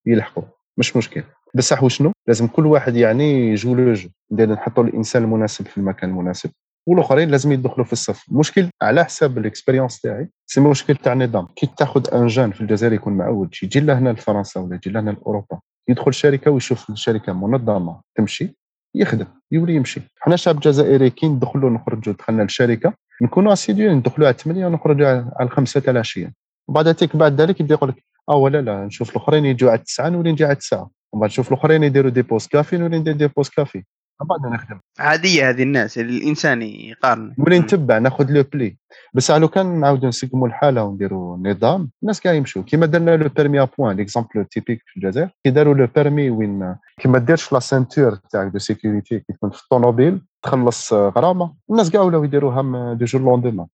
يلحقوا. 0.07 0.45
مش 0.77 0.97
مشكل. 0.97 1.23
بصح 1.55 1.83
وشنو؟ 1.83 2.12
لازم 2.27 2.47
كل 2.47 2.67
واحد 2.67 2.97
يعني 2.97 3.49
يجو 3.49 3.75
le 3.75 3.92
jeu 3.92 4.09
نحطوا 4.33 4.85
الإنسان 4.85 5.25
المناسب 5.25 5.67
في 5.67 5.79
المكان 5.79 6.11
المناسب. 6.11 6.51
والاخرين 6.87 7.31
لازم 7.31 7.53
يدخلوا 7.53 7.87
في 7.87 7.92
الصف. 7.92 8.25
مشكل 8.33 8.68
على 8.83 9.05
حساب 9.05 9.38
ال 9.38 9.44
expérience 9.44 10.01
تاعي 10.01 10.29
c'est 10.47 10.61
مشكل 10.61 10.97
تاع 10.97 11.12
النظام 11.12 11.47
كي 11.57 11.66
تاخذ 11.77 12.14
un 12.14 12.27
jeune 12.27 12.53
في 12.53 12.61
الجزائر 12.61 12.92
يكون 12.92 13.12
معود 13.12 13.55
يجي 13.62 13.81
لهنا 13.81 14.11
لفرنسا 14.11 14.61
ولا 14.61 14.75
يجي 14.75 14.90
لهنا 14.90 15.11
لأوروبا 15.11 15.61
يدخل 15.88 16.14
شركة 16.14 16.51
ويشوف 16.51 16.90
الشركة 16.90 17.33
منظمة 17.33 18.01
تمشي 18.14 18.57
يخدم 18.95 19.27
يولي 19.53 19.75
يمشي. 19.75 20.01
حنا 20.21 20.37
شعب 20.37 20.61
جزائري 20.61 21.11
كي 21.11 21.29
ندخلوا 21.29 21.71
نخرجوا 21.71 22.14
دخلنا 22.14 22.42
للشركه 22.42 22.95
نكونوا 23.23 23.53
اسيديين 23.53 23.92
ندخلوا 23.92 24.27
على 24.27 24.37
8 24.37 24.66
ونخرجوا 24.66 25.09
على 25.37 25.49
5 25.49 25.81
تاع 25.81 25.92
العشيه 25.92 26.33
وبعد 26.68 26.88
ذلك 26.88 27.16
بعد 27.16 27.40
ذلك 27.40 27.61
يبدأ 27.61 27.75
يقول 27.75 27.88
لك 27.88 28.05
آه 28.29 28.37
ولا 28.37 28.61
لا 28.61 28.85
نشوف 28.85 29.11
الأخرين 29.11 29.45
يجوا 29.45 29.71
على 29.71 29.79
9 29.79 30.09
نولي 30.09 30.33
نجي 30.33 30.45
على 30.45 30.55
9 30.55 30.90
ومن 31.12 31.21
بعد 31.21 31.31
نشوف 31.31 31.53
الأخرين 31.53 31.83
يديروا 31.83 32.11
des 32.11 32.23
pauses 32.23 32.53
café 32.53 32.77
نولي 32.79 32.99
ندير 32.99 33.14
des 33.16 33.27
pauses 33.27 33.55
café. 33.55 33.85
بعد 34.25 34.53
نخدم. 34.53 34.81
عادية 34.99 35.49
هذه 35.49 35.63
الناس 35.63 35.99
الإنسان 35.99 36.63
يقارن. 36.63 37.35
ولي 37.39 37.59
مم. 37.59 37.65
نتبع 37.65 37.99
ناخذ 37.99 38.31
لو 38.33 38.45
بلي 38.53 38.77
بس 39.15 39.31
لو 39.31 39.49
كان 39.49 39.81
نعاودوا 39.81 40.09
نسقموا 40.09 40.49
الحالة 40.49 40.85
ونديروا 40.85 41.37
نظام 41.37 41.91
الناس 42.03 42.21
كاع 42.21 42.33
يمشوا 42.33 42.63
كيما 42.63 42.87
درنا 42.87 43.17
le 43.16 43.29
permis 43.29 43.61
à 43.61 43.68
points 43.79 43.97
l'exemple 43.97 44.45
typique 44.45 44.83
في 44.87 44.97
الجزائر. 44.97 45.31
كي 45.45 45.51
داروا 45.51 45.75
le 45.75 45.87
permis 45.97 46.31
وين؟ 46.31 46.77
كي 47.01 47.09
ما 47.09 47.19
ديرش 47.19 47.53
la 47.53 47.59
ceinture 47.59 48.14
تاعك 48.15 48.53
de 48.53 48.59
sécurité 48.59 49.21
كي 49.21 49.33
تكون 49.33 49.51
في 49.51 49.63
الطوموبيل 49.63 50.23
تخلص 50.43 50.93
غرامة. 50.93 51.55
الناس 51.71 51.91
كاع 51.91 52.01
ولاو 52.01 52.25
يديروها 52.25 52.95
du 52.95 53.05
jour 53.05 53.23
au 53.23 53.31
lendemain 53.31 53.66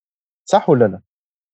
صح 0.45 0.71
ولا 0.71 0.85
لا؟ 0.85 1.01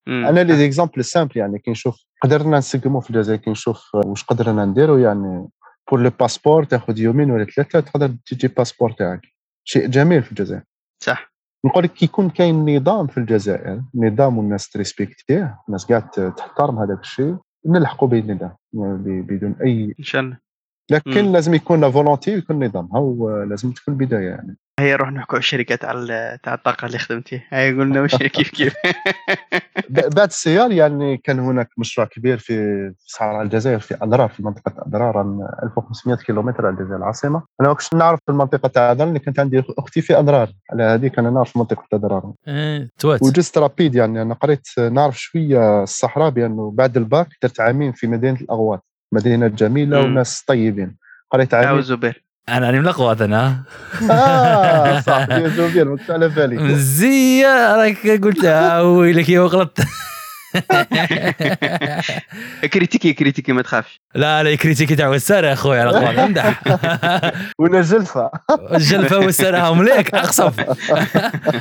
مم. 0.06 0.24
أنا 0.24 0.40
les 0.40 0.56
exemples 0.56 1.04
simples 1.04 1.38
يعني 1.38 1.58
كي 1.58 1.70
نشوف 1.70 2.04
قدرنا 2.22 2.58
نسقموا 2.58 3.00
في 3.00 3.10
الجزائر 3.10 3.40
كي 3.40 3.50
نشوف 3.50 3.94
واش 3.94 4.24
قدرنا 4.24 4.64
نديروا 4.64 4.98
يعني 4.98 5.48
pour 5.90 6.00
le 6.00 6.10
passeport 6.20 6.64
تاخذ 6.64 6.98
يومين 6.98 7.30
ولا 7.30 7.44
ثلاثة 7.44 7.80
تقدر 7.80 8.14
تجي 8.26 8.48
passeport 8.48 8.90
تاعك 8.90 9.20
شيء 9.64 9.86
جميل 9.86 10.22
في 10.22 10.30
الجزائر. 10.30 10.62
صح. 11.02 11.34
نقول 11.64 11.84
لك 11.84 11.92
كي 11.92 12.04
يكون 12.04 12.30
كاين 12.30 12.76
نظام 12.76 13.06
في 13.06 13.18
الجزائر 13.18 13.82
نظام 13.94 14.38
والناس 14.38 14.70
تريسبكتيه 14.70 15.58
الناس 15.68 15.84
قاعد 15.84 16.10
تحترم 16.10 16.78
هذاك 16.78 17.00
الشيء 17.00 17.36
نلحقوا 17.66 18.08
به 18.08 18.18
النظام 18.18 18.56
بدون 19.22 19.56
أي 19.64 19.94
إن 19.98 20.04
شاء 20.04 20.22
الله. 20.22 20.38
لكن 20.90 21.24
مم. 21.24 21.32
لازم 21.32 21.54
يكون 21.54 21.80
la 21.80 21.90
volonté 21.90 22.34
ويكون 22.34 22.64
نظام. 22.64 22.88
هو 22.96 23.42
لازم 23.42 23.72
تكون 23.72 23.94
البدايه 23.94 24.28
يعني. 24.28 24.56
هيا 24.80 24.94
نروح 24.96 25.12
نحكوا 25.12 25.34
على 25.34 25.40
الشركات 25.40 25.84
على 25.84 25.98
ال- 25.98 26.40
تاع 26.40 26.54
الطاقة 26.54 26.86
اللي 26.86 26.98
خدمتي. 26.98 27.42
هيا 27.48 27.70
قلنا 27.70 28.02
مش 28.02 28.14
كيف 28.34 28.50
كيف. 28.50 28.74
بعد 29.88 30.18
SEAAL 30.18 30.72
يعني 30.72 31.16
كان 31.16 31.38
هناك 31.38 31.68
مشروع 31.78 32.06
كبير 32.06 32.38
في 32.38 32.92
صحراء 33.06 33.42
الجزائر 33.42 33.78
في 33.80 33.94
ادرار 34.02 34.28
في 34.28 34.42
منطقة 34.42 34.72
ادرار 34.78 35.18
عن 35.18 35.48
1500 35.62 36.16
كيلومتر 36.16 36.66
على 36.66 36.74
الجزائر 36.74 36.96
العاصمة. 36.96 37.42
أنا 37.60 37.68
ما 37.68 37.74
كنتش 37.74 37.94
نعرف 37.94 38.20
في 38.26 38.32
المنطقة 38.32 38.68
تاع 38.68 38.90
ادرار 38.90 39.08
اللي 39.08 39.18
كانت 39.18 39.40
عندي 39.40 39.62
أختي 39.78 40.00
في 40.00 40.18
ادرار 40.18 40.48
على 40.72 40.82
هذيك 40.82 41.18
أنا 41.18 41.30
نعرف 41.30 41.56
منطقة 41.56 41.84
ادرار 41.92 42.32
توات. 42.98 43.22
و 43.22 43.28
juste 43.28 43.58
rapide 43.58 43.94
يعني 43.94 44.22
أنا 44.22 44.34
قريت 44.34 44.68
نعرف 44.78 45.20
شوية 45.20 45.82
الصحراء 45.82 46.30
بأنه 46.30 46.70
بعد 46.74 46.96
الباك 46.96 47.28
درت 47.42 47.60
عامين 47.60 47.92
في 47.92 48.06
مدينة 48.06 48.40
الاغواط 48.40 48.84
مدينة 49.12 49.46
جميلة. 49.48 50.00
وناس 50.00 50.42
طيبين. 50.42 50.96
قريت 51.30 51.54
أو 51.54 51.66
عامين 51.68 51.82
زبير 51.82 52.23
أنا 52.48 52.66
راني 52.66 52.78
من 52.78 52.84
الاغواط 52.84 53.22
أنا 53.22 53.62
آه 54.10 55.00
صح 55.00 55.26
يا 55.30 55.48
زبير 55.48 55.88
ما 55.88 55.96
كنتش 55.96 56.10
على 56.10 56.28
بالي 56.28 56.56
مزيه 56.56 57.76
راك 57.76 58.06
قلتها 58.24 58.80
ويلك 58.82 59.28
يا 59.28 59.40
غلطت 59.40 59.80
critiquer 62.72 63.12
critiquer 63.12 63.52
ما 63.52 63.62
تخافش. 63.62 64.00
لا 64.14 64.42
لا 64.42 64.54
critiquer 64.54 64.96
تاع 64.96 65.08
وساره 65.08 65.46
يا 65.46 65.54
خويا 65.54 65.82
الاغواط 65.90 66.18
امدح. 66.26 66.62
ولا 67.58 67.80
جلفة. 67.82 68.30
الجلفه 68.74 69.18
وساره 69.18 69.74
مليك 69.74 70.14
أقصف. 70.14 70.60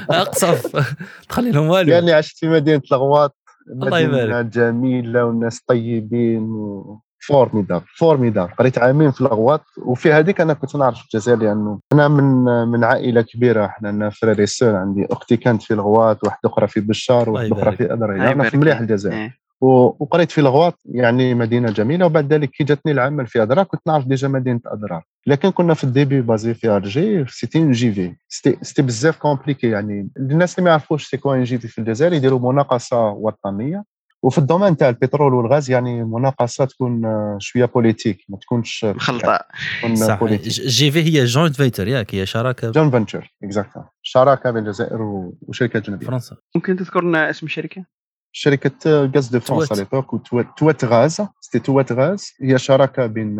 أقصف. 0.10 0.93
تخلي 1.30 1.52
لهم 1.52 1.67
والو. 1.67 1.91
يعني 1.93 2.13
عشت 2.13 2.38
في 2.38 2.48
مدينة 2.50 2.82
الأغواط 2.91 3.38
الله 3.84 4.00
يبارك. 4.00 4.46
جميلة 4.46 5.26
والناس 5.26 5.60
طيبين 5.67 6.43
و... 6.43 7.02
فورميداب 7.27 7.83
فورميداب 7.97 8.49
قريت 8.59 8.77
عامين 8.77 9.12
في 9.12 9.21
الاغواط 9.21 9.62
وفي 9.86 10.13
هذيك 10.13 10.41
أنا 10.41 10.53
كنت 10.53 10.75
نعرف 10.75 10.97
في 10.97 11.03
الجزائر 11.13 11.38
لأنه 11.39 11.79
أنا 11.93 12.07
من 12.07 12.43
من 12.67 12.83
عائلة 12.83 13.21
كبيرة 13.21 13.65
إحنا 13.65 13.88
لنا 13.88 14.09
فريري 14.09 14.45
سور 14.45 14.75
عندي. 14.75 15.07
أختي 15.12 15.38
كانت 15.38 15.62
في 15.62 15.73
الاغواط 15.73 16.23
واحدة 16.23 16.49
أخرى 16.49 16.67
في 16.67 16.79
بشار 16.79 17.29
واحدة 17.29 17.47
أخرى 17.47 17.62
يبارك. 17.62 17.77
في 17.77 17.93
ادري 17.93 18.15
الله 18.15 18.31
أنا 18.31 18.49
في 18.49 18.57
مليح. 18.57 18.79
الجزائر. 18.79 19.17
إيه. 19.17 19.43
وقريت 19.62 20.31
في 20.31 20.41
الغواط 20.41 20.79
يعني 20.86 21.33
مدينة 21.33 21.71
جميلة 21.71 22.05
وبعد 22.05 22.33
ذلك 22.33 22.49
كي 22.49 22.63
جاتني 22.63 22.91
العمل 22.91 23.27
في 23.27 23.41
اضرار 23.41 23.65
كنت 23.65 23.81
نعرف 23.88 24.05
ديجا 24.07 24.27
مدينة 24.27 24.59
اضرار 24.65 25.03
لكن 25.27 25.51
كنا 25.51 25.73
في 25.73 25.83
الديبي 25.83 26.21
بازي 26.21 26.53
في 26.53 26.67
أرجي 26.67 27.25
سيتي 27.27 27.71
جي 27.71 27.91
في 27.91 28.13
سيتي 28.29 28.57
سيتي 28.62 28.81
بزاف 28.81 29.17
كومبليكي 29.17 29.69
يعني 29.69 30.09
الناس 30.17 30.55
اللي 30.59 30.63
ما 30.65 30.69
يعرفوش 30.69 31.07
سي 31.09 31.17
كوا 31.17 31.43
جي 31.43 31.57
في 31.57 31.67
في 31.67 31.79
الجزائر 31.79 32.13
يديروا 32.13 32.51
مناقصة 32.51 33.07
وطنية. 33.09 33.83
وفي 34.23 34.38
ال 34.38 34.42
domaine 34.42 34.77
تاع 34.77 34.89
البترول 34.89 35.33
والغاز 35.33 35.71
يعني 35.71 36.03
مناقصة 36.03 36.65
تكون 36.65 37.05
آه، 37.05 37.38
شوية 37.39 37.65
politique 37.65 38.25
ما 38.29 38.38
تكونش 38.38 38.86
مخلطه 38.86 39.39
تكون 39.79 39.95
صح. 39.95 40.19
politique 40.19 40.47
ج- 40.53 40.67
JV 40.67 41.03
هي 41.03 41.25
joint 41.25 41.56
venture 41.56 41.88
ياك 41.88 42.15
هي 42.15 42.25
شراكة. 42.25 42.71
joint 42.71 42.91
venture 42.91 43.34
exactly 43.43 43.84
شراكة 44.01 44.51
بين 44.51 44.63
الجزائر 44.63 45.01
وشركة 45.41 45.77
اجنبيه 45.77 46.07
فرنسا. 46.07 46.36
ممكن 46.55 46.75
تذكر 46.75 47.03
لنا 47.03 47.29
اسم 47.29 47.45
الشركة؟ 47.45 47.86
شركة 48.36 49.06
Gaz 49.15 49.27
de 49.27 49.39
France 49.39 49.67
توات. 49.67 49.72
على 49.72 49.88
l'époque 49.93 50.13
وتوات 50.34 50.86
غاز 50.86 51.22
c'était 51.41 51.60
توات 51.60 51.91
غاز 51.91 52.32
هي 52.41 52.58
شراكه 52.58 53.06
بين 53.06 53.38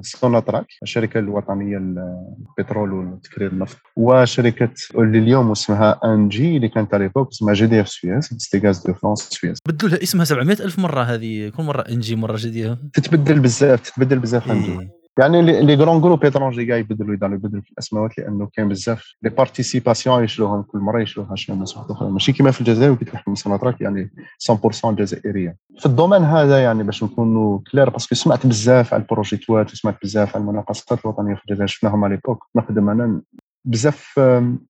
سوناتراك 0.00 0.66
الشركة 0.82 1.18
الوطنيه 1.18 1.78
للبترول 1.78 2.92
وتكرير 2.92 3.50
النفط 3.50 3.76
وشركه 3.96 4.70
اللي 4.94 5.18
اليوم 5.18 5.50
اسمها 5.50 6.00
ENGIE 6.04 6.56
اللي 6.56 6.68
كانت 6.68 6.94
على 6.94 7.04
l'époque 7.04 7.28
اسمها 7.28 7.54
GDF 7.54 7.88
Suez 7.88 8.24
c'était 8.24 8.66
Gaz 8.66 8.86
de 8.86 8.94
France 8.94 9.18
Suez 9.18 9.58
بدلوا 9.68 9.90
لها 9.90 10.02
اسمها 10.02 10.24
700 10.24 10.56
ألف 10.60 10.78
مرة 10.78 11.02
هذه. 11.02 11.48
كل 11.48 11.62
مرة 11.62 11.80
انجي 11.80 12.16
مرة 12.16 12.36
جديده 12.40 12.78
تتبدل 12.92 13.40
بزاف 13.40 13.80
تتبدل 13.90 14.18
بزاف 14.18 14.50
ان 14.50 14.62
جي 14.62 14.72
إيه. 14.72 15.03
يعني 15.18 15.42
les 15.42 15.74
grands 15.74 16.00
groupes 16.00 16.24
étrangers 16.24 16.66
كاع 16.66 16.76
يبدلوا 16.76 17.14
يداروا 17.14 17.34
يبدلوا 17.34 17.62
في 17.62 17.70
الأسماوات 17.72 18.18
لأنه 18.18 18.48
كاين 18.52 18.68
بزاف 18.68 19.14
les 19.22 19.30
participations 19.30 20.24
يشروهم 20.24 20.62
كل 20.62 20.78
مرة 20.78 21.02
يشروها 21.02 21.36
شنو 21.36 21.56
ناس 21.56 21.76
أخرى. 21.76 22.10
ماشي 22.10 22.32
كيما 22.32 22.50
في 22.50 22.60
الجزائر 22.60 22.92
وكي 22.92 23.04
تلحق 23.04 23.34
سوناتراك 23.34 23.80
يعني 23.80 24.10
100% 24.50 24.90
جزائريه 24.90 25.56
في 25.78 25.86
ال 25.86 25.91
domaine 25.91 26.24
هذا 26.24 26.62
يعني 26.62 26.82
باش 26.82 27.04
نكونوا 27.04 27.58
clairs 27.72 27.90
parce 27.90 28.05
que 28.05 28.14
سمعت 28.14 28.46
بزاف 28.46 28.94
على 28.94 29.02
البروجيتوات 29.02 29.72
وسمعت 29.72 29.96
بزاف 30.02 30.36
على 30.36 30.42
المناقصات 30.42 31.04
الوطنية 31.04 31.34
في 31.34 31.42
الجزائر 31.50 31.66
شفناهم 31.66 32.04
على 32.04 32.14
l'époque 32.14 32.44
نخدم 32.56 32.88
أنا 32.88 33.20
بزاف 33.64 34.18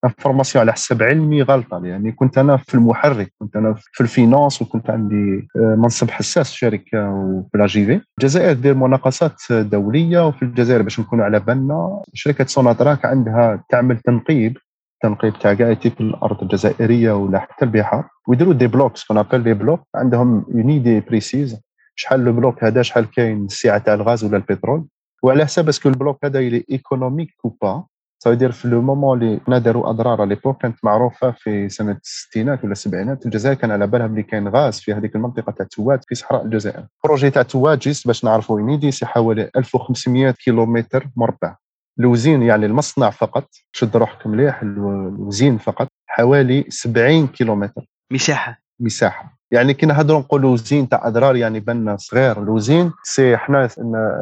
information 0.05 0.61
على 0.61 0.73
حسب 0.73 1.03
علمي 1.03 1.43
غلطة 1.43 1.85
يعني 1.85 2.13
كنت 2.13 2.39
أنا 2.39 2.57
في 2.57 2.75
المحرك 2.75 3.33
كنت 3.39 3.57
أنا 3.57 3.75
في 3.93 4.01
ال 4.01 4.08
finance 4.09 4.63
وكنت 4.63 4.91
عندي 4.91 5.49
آه، 5.57 5.75
منصب 5.79 6.11
حساس 6.11 6.51
في 6.51 6.59
شركة 6.59 7.11
وفي 7.11 7.59
la 7.59 7.67
JV 7.67 8.01
الجزائر 8.19 8.53
دير 8.53 8.75
مناقصات 8.75 9.53
دولية 9.53 10.27
وفي 10.27 10.43
الجزائر 10.43 10.83
باش 10.83 11.01
نكونوا 11.01 11.25
على 11.25 11.41
بالنا 11.41 12.03
شركة 12.15 12.47
سوناتراك 12.47 13.05
عندها 13.05 13.65
تعمل 13.69 13.99
تنقيب 13.99 14.59
تنقيب 15.03 15.39
تاع 15.39 15.55
كاع 15.55 15.77
الأرض 16.01 16.43
الجزائرية 16.43 17.13
ولا 17.13 17.39
حتى 17.39 17.65
البحار 17.65 18.09
ويديروا 18.29 18.55
des 18.55 18.67
blocs 18.67 19.05
qu'on 19.05 19.19
appelle 19.19 19.43
des 19.43 19.55
blocs 19.55 19.81
عندهم 19.95 20.45
une 20.55 20.71
idée 20.71 21.01
précise 21.01 21.61
شحال 21.97 22.25
le 22.25 22.33
bloc 22.33 22.65
هذا 22.65 22.83
شحال 22.83 23.11
كاين 23.11 23.45
السعه 23.45 23.79
تاع 23.79 23.95
الغاز 23.95 24.25
ولا 24.25 24.37
البترول. 24.37 24.87
وعلى 25.23 25.45
حسب 25.45 25.69
est-ce 25.69 25.82
que 25.82 25.89
ال 25.89 25.96
bloc 25.96 26.25
هذا 26.25 26.41
il 26.41 26.65
est 26.71 26.86
économique 26.86 27.35
ou 27.45 27.57
pas 27.63 27.85
ça 28.25 28.51
في 28.51 28.69
le 28.69 28.83
moment 28.83 29.23
اللي 29.23 29.41
حنا 29.47 29.59
داروا 29.59 29.91
أدرار. 29.91 30.21
على 30.21 30.29
l'époque 30.35 30.63
كانت 30.63 30.77
معروفة 30.83 31.31
في 31.31 31.69
سنة 31.69 31.99
الستينات 32.05 32.65
ولا 32.65 32.73
السبعينات. 32.73 33.27
الجزائر 33.27 33.55
كان 33.57 33.71
على 33.71 33.87
بالها 33.87 34.07
بلي 34.07 34.23
كاين 34.23 34.49
غاز 34.49 34.81
في 34.81 34.93
هذيك 34.93 35.17
المنطقة 35.17 35.53
تاع 35.53 35.67
توات 35.71 36.05
في 36.09 36.15
صحراء 36.15 36.45
الجزائر. 36.45 36.85
projet 37.05 37.31
تاع 37.31 37.43
توات 37.43 37.79
juste 37.79 38.07
باش 38.07 38.25
نعرفوا 38.25 38.61
une 38.61 38.74
idée 38.74 38.91
c'est 38.91 39.07
حوالي 39.07 39.51
1500 39.57 40.31
كيلومتر 40.31 41.07
مربع. 41.17 41.57
ال 42.01 42.08
usine 42.08 42.43
يعني 42.43 42.67
المصنع 42.67 43.11
فقط. 43.11 43.49
شد 43.73 43.97
روحك 43.97 44.27
مليح 44.27 44.63
ال- 44.63 45.09
ال 45.09 45.17
usine 45.17 45.59
فقط. 45.59 45.89
حوالي 46.07 46.65
70 46.69 47.27
كيلومتر. 47.27 47.83
مساحة. 48.13 48.59
مساحة. 48.81 49.39
يعني 49.51 49.75
كي 49.75 49.87
نهضروا 49.87 50.21
نقولوا 50.21 50.53
usine 50.53 50.89
تاع 50.89 51.07
أدرار 51.09 51.37
يعني 51.37 51.61
بنا 51.61 51.97
صغير. 51.97 52.43
ال 52.43 52.51
usine 52.51 52.93
c'est 53.03 53.37
حنا 53.37 53.69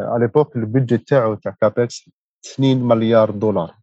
على 0.08 0.20
l'époque 0.20 0.56
ال 0.56 0.62
budget 0.62 0.98
تاعو 0.98 1.34
تاع 1.34 1.54
CAPEX 1.60 2.10
2 2.54 2.82
مليار 2.84 3.30
دولار. 3.30 3.81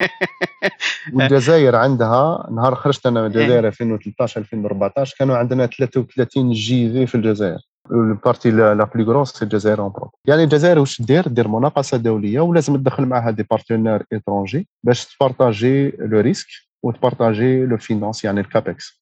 والجزائر 1.14 1.76
عندها 1.76 2.48
نهار 2.52 2.74
خرجت 2.74 3.06
أنا 3.06 3.20
من 3.20 3.26
الجزائر 3.26 3.66
2013 3.66 4.40
2014 4.40 5.16
كانوا 5.18 5.36
عندنا 5.36 5.66
33 5.66 6.50
JV 6.52 7.06
في 7.06 7.14
الجزائر. 7.14 7.58
la 7.92 8.07
partie 8.07 8.50
la 8.50 8.84
plus 8.84 9.04
grosse 9.04 9.32
c'est 9.32 9.44
الجزائر 9.44 9.80
en 9.80 9.92
propre 9.92 10.10
يعني 10.24 10.44
الجزائر 10.44 10.78
واش 10.78 11.02
دير؟ 11.02 11.28
دير 11.28 11.48
مناقصة 11.48 11.96
دولية 11.96 12.40
ولازم 12.40 12.76
تدخل 12.76 13.06
معها 13.06 13.30
des 13.30 13.42
partenaires 13.42 14.02
étrangers 14.12 14.68
باش 14.84 15.16
تبارطاجي 15.16 15.90
le 15.90 16.20
risque 16.20 16.46
وتبارطاجي 16.82 17.66
le 17.66 17.76
finance 17.76 18.24
يعني 18.24 18.40
ال 18.40 18.50
CAPEX 18.50 18.99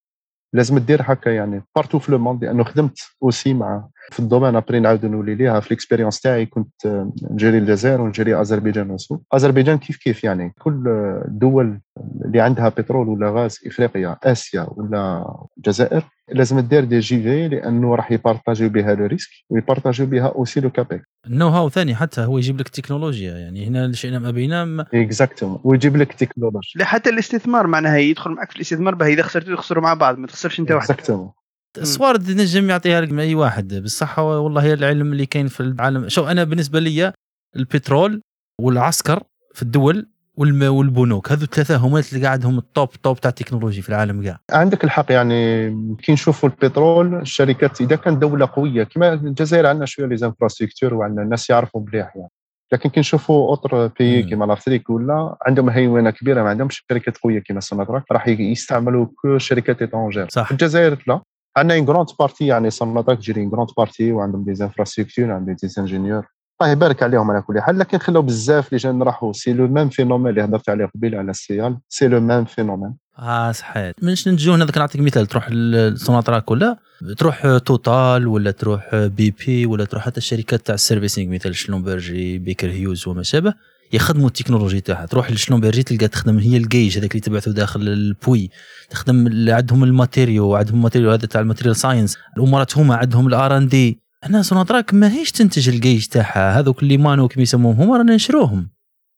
لازم 0.52 0.78
دير 0.78 1.00
هكا 1.02 1.30
يعني 1.30 1.62
partout 1.76 1.98
في 1.98 2.12
le 2.12 2.18
monde 2.18 2.44
لأنه 2.44 2.64
خدمت 2.64 2.98
aussi 3.22 3.54
مع 3.54 3.88
في 4.10 4.20
ال 4.20 4.25
domaine 4.25 4.56
après 4.56 4.80
نعاود 4.80 5.06
نولي 5.06 5.34
ليها 5.34 5.60
في 5.60 5.66
ال 5.66 5.71
expérience 5.71 6.20
تاعي 6.20 6.46
كنت 6.46 6.86
آه، 6.86 7.12
نجري 7.30 7.58
الجزائر 7.58 8.00
ونجري 8.00 8.40
اذربيجان 8.40 8.90
وسو 8.90 9.18
اذربيجان 9.34 9.78
كيف 9.78 9.96
كيف 9.96 10.24
يعني؟ 10.24 10.54
كل 10.58 10.88
الدول 11.24 11.80
اللي 12.24 12.40
عندها 12.40 12.68
بترول 12.68 13.08
ولا 13.08 13.30
غاز 13.30 13.58
افريقيا 13.66 14.16
آسيا 14.24 14.66
ولا 14.70 15.34
الجزائر 15.58 16.04
لازم 16.32 16.60
دير 16.60 16.84
des 16.84 16.98
JV 17.00 17.48
لأنه 17.48 17.94
راح 17.94 18.12
يبارطاجيو 18.12 18.68
بها 18.68 18.94
le 18.94 19.06
risque 19.06 19.30
ويبارطاجيو 19.50 20.06
بها 20.06 20.26
aussi 20.28 20.60
le 20.60 20.70
CAPEX. 20.70 21.02
ال 21.26 21.48
know-how 21.48 21.68
ثاني 21.68 21.94
حتى 21.94 22.20
هو 22.20 22.38
يجيب 22.38 22.60
لك 22.60 22.68
تكنولوجيا 22.68 23.38
يعني 23.38 23.66
هنا 23.66 23.92
شئنا 23.92 24.18
أم 24.18 24.30
أبينا 24.30 24.64
ما- 24.64 24.86
exactement 24.94 25.60
ويجيب 25.64 25.96
لك 25.96 26.12
تكنولوجي 26.12 26.68
لا 26.76 26.84
حتى 26.84 27.10
الاستثمار 27.10 27.66
معناها 27.66 27.96
يدخل 27.96 28.30
معك 28.30 28.50
في 28.50 28.56
الاستثمار 28.56 28.94
به 28.94 29.06
إذا 29.06 29.22
خسرتوا 29.22 29.54
تخسروا 29.54 29.82
مع 29.82 29.94
بعض 29.94 30.18
ما 30.18 30.26
تخسرش 30.26 30.60
أنت 30.60 30.72
وحدك. 30.72 30.90
exactement 30.90 31.30
الصوارد 31.78 32.30
نجم 32.30 32.70
يعطيها 32.70 33.00
لك 33.00 33.12
من 33.12 33.18
أي 33.20 33.34
واحد. 33.34 33.74
بالصحه 33.74 34.40
والله 34.40 34.62
هي 34.62 34.72
العلم 34.72 35.12
اللي 35.12 35.26
كاين 35.26 35.46
في 35.48 35.60
العالم. 35.60 36.08
شو 36.08 36.26
أنا 36.26 36.44
بالنسبة 36.44 36.80
لي 36.80 37.12
البترول 37.56 38.22
والعسكر 38.60 39.22
في 39.54 39.62
الدول 39.62 40.06
والبنوك. 40.38 41.32
هذو 41.32 41.42
الثلاثة 41.42 41.76
هما 41.76 42.02
اللي 42.12 42.26
قاعدهم 42.26 42.58
ال 42.58 42.66
top 42.66 42.90
top 42.92 43.20
تاع 43.20 43.28
التكنولوجي 43.28 43.82
في 43.82 43.88
العالم 43.88 44.22
كاع. 44.22 44.38
عندك 44.50 44.84
الحق 44.84 45.12
يعني 45.12 45.70
كي 46.02 46.12
نشوفوا 46.12 46.48
البترول 46.48 47.14
الشركات 47.14 47.80
إذا 47.80 47.96
كانت 47.96 48.18
دولة 48.18 48.48
قوية 48.52 48.84
كما 48.84 49.12
الجزائر 49.12 49.66
عندنا 49.66 49.86
شوية 49.86 50.06
les 50.06 50.16
infrastructures 50.16 50.94
وعندنا 50.94 51.22
الناس 51.22 51.50
يعرفوا 51.50 51.80
مليح 51.80 52.16
يعني. 52.16 52.30
لكن 52.72 52.90
كي 52.90 53.00
نشوفوا 53.00 53.48
autres 53.48 53.86
pays. 53.86 54.22
كيما 54.22 54.44
l'Afrique 54.44 54.90
ولا 54.90 55.36
عندهم 55.46 55.70
هيمنه 55.70 56.10
كبيرة 56.10 56.42
ما 56.42 56.48
عندهمش 56.50 56.84
شركات 56.90 57.18
قوية 57.18 57.38
كيما 57.38 57.60
سوناتراك 57.60 58.04
راح 58.12 58.28
يستعملوا 58.28 59.06
que 59.16 59.38
شركات 59.38 59.82
étrangères 59.82 60.28
صح. 60.28 60.50
الجزائر 60.50 61.04
لا. 61.06 61.20
عندنا 61.56 61.78
une 61.78 61.84
grande 61.84 62.06
partie 62.18 62.46
يعني 62.46 62.70
سوناتراك 62.70 63.18
تجري 63.18 63.40
une 63.40 63.50
grande 63.50 63.68
partie 63.76 64.12
وعندهم 64.12 64.44
des 64.44 64.54
infrastructures 64.54 65.30
عندهم 65.30 65.56
des 65.62 65.68
ingénieurs 65.78 66.26
الله 66.62 66.72
يبارك 66.72 67.02
عليهم 67.02 67.30
على 67.30 67.42
كل 67.42 67.60
حال. 67.60 67.78
لكن 67.78 67.98
خلاو 67.98 68.22
بزاف 68.22 68.68
اللي 68.68 68.78
جايين 68.78 69.02
راحوا. 69.02 69.32
c'est 69.32 69.52
le 69.52 69.68
même 69.68 69.88
phénomène 69.88 70.30
اللي 70.30 70.44
هضرت 70.44 70.68
عليه 70.68 70.86
قبيل 70.94 71.14
على 71.14 71.30
السيال 71.30 71.78
c'est 71.88 72.08
le 72.08 72.20
même 72.20 72.44
phénomène. 72.44 72.94
آه 73.18 73.52
صحيت 73.52 73.94
منش 74.02 74.28
نجيو 74.28 74.54
هذاك 74.54 74.78
نعطيك 74.78 75.00
مثال. 75.00 75.26
تروح 75.26 75.50
لسوناتراك 75.50 76.50
ولا 76.50 76.76
تروح 77.16 77.56
توتال 77.56 78.26
ولا 78.26 78.50
تروح 78.50 78.94
بي 78.94 79.30
بي 79.30 79.66
ولا 79.66 79.84
تروح 79.84 80.04
حتى 80.04 80.18
الشركات 80.18 80.66
تاع 80.66 80.74
ال 80.74 80.80
servicing 80.80 81.34
مثل 81.34 81.54
شلومبرجي 81.54 82.38
بيكر 82.38 82.70
هيوز 82.70 83.08
وما 83.08 83.22
شابه 83.22 83.54
يخدموا 83.92 84.26
التكنولوجي 84.26 84.80
تاعها. 84.80 85.06
تروح 85.06 85.30
لشلومبرجي 85.32 85.82
تلقى 85.82 86.08
تخدم 86.08 86.38
هي 86.38 86.56
الجيج 86.56 86.98
هذاك 86.98 87.10
اللي 87.10 87.20
تبعثه 87.20 87.52
داخل 87.52 87.80
البوي. 87.80 88.50
تخدم 88.90 89.26
ال- 89.26 89.50
عندهم 89.50 89.84
ال 89.84 89.91
matériaux 89.91 90.54
عندهم 90.54 90.82
matériaux 90.82 91.10
هذا 91.10 91.26
تاع 91.26 91.40
ال 91.40 91.44
material 91.44 91.76
science. 91.76 92.16
الأمارات 92.36 92.78
هما 92.78 92.96
عندهم 92.96 93.26
ال 93.26 93.41
R 93.41 93.56
and 93.56 93.68
D. 93.68 94.07
هنا 94.24 94.42
سوناتراك 94.42 94.94
ماهيش 94.94 95.32
تنتج 95.32 95.68
الجيج 95.68 96.06
تاعها. 96.06 96.58
هذوك 96.58 96.82
اللي 96.82 96.96
mano 96.96 97.28
كيما 97.28 97.42
يسموهم 97.42 97.80
هما 97.80 97.96
رانا 97.96 98.14
نشروهم. 98.14 98.70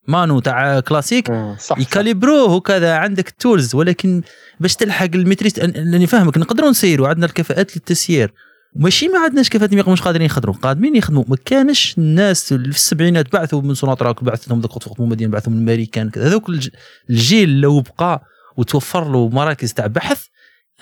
mano 0.07 0.39
تاع 0.39 0.79
كلاسيك 0.79 1.31
صح 1.59 1.77
يكاليبروه 1.79 2.53
وكذا 2.53 2.95
عندك 2.95 3.27
ال 3.29 3.37
tools 3.37 3.75
ولكن 3.75 4.21
باش 4.59 4.75
تلحق 4.75 5.09
ال 5.15 5.20
maîtrise 5.20 5.59
لأن- 5.59 5.63
لاني 5.77 6.07
فاهمك 6.07 6.37
نقدروا 6.37 6.69
نسيروا. 6.69 7.07
عندنا 7.07 7.25
الكفاءات 7.25 7.77
للتسيير. 7.77 8.33
ماشي 8.75 9.07
ما 9.07 9.19
عندناش 9.19 9.49
كفاءات 9.49 9.73
ما 9.73 9.79
يقوموش 9.79 10.01
قادرين 10.01 10.25
يخدموا. 10.25 10.55
قادمين 10.55 10.95
يخدموا. 10.95 11.23
ما 11.27 11.35
كانش 11.45 11.95
الناس 11.97 12.51
اللي 12.53 12.71
في 12.71 12.77
السبعينات 12.77 13.33
بعثوا 13.33 13.61
من 13.61 13.73
سوناتراك 13.73 14.23
بعث 14.23 14.47
لهم 14.49 14.59
ذوك 14.61 14.99
مدين 14.99 15.29
بعثوا 15.31 15.53
من 15.53 15.57
الامريكان 15.57 16.09
كذا. 16.09 16.27
هذوك 16.27 16.49
الج- 16.49 16.69
الجيل 17.09 17.61
لو 17.61 17.81
بقى 17.81 18.23
وتوفر 18.57 19.11
له 19.11 19.29
مراكز 19.29 19.73
تاع 19.73 19.87
بحث 19.87 20.25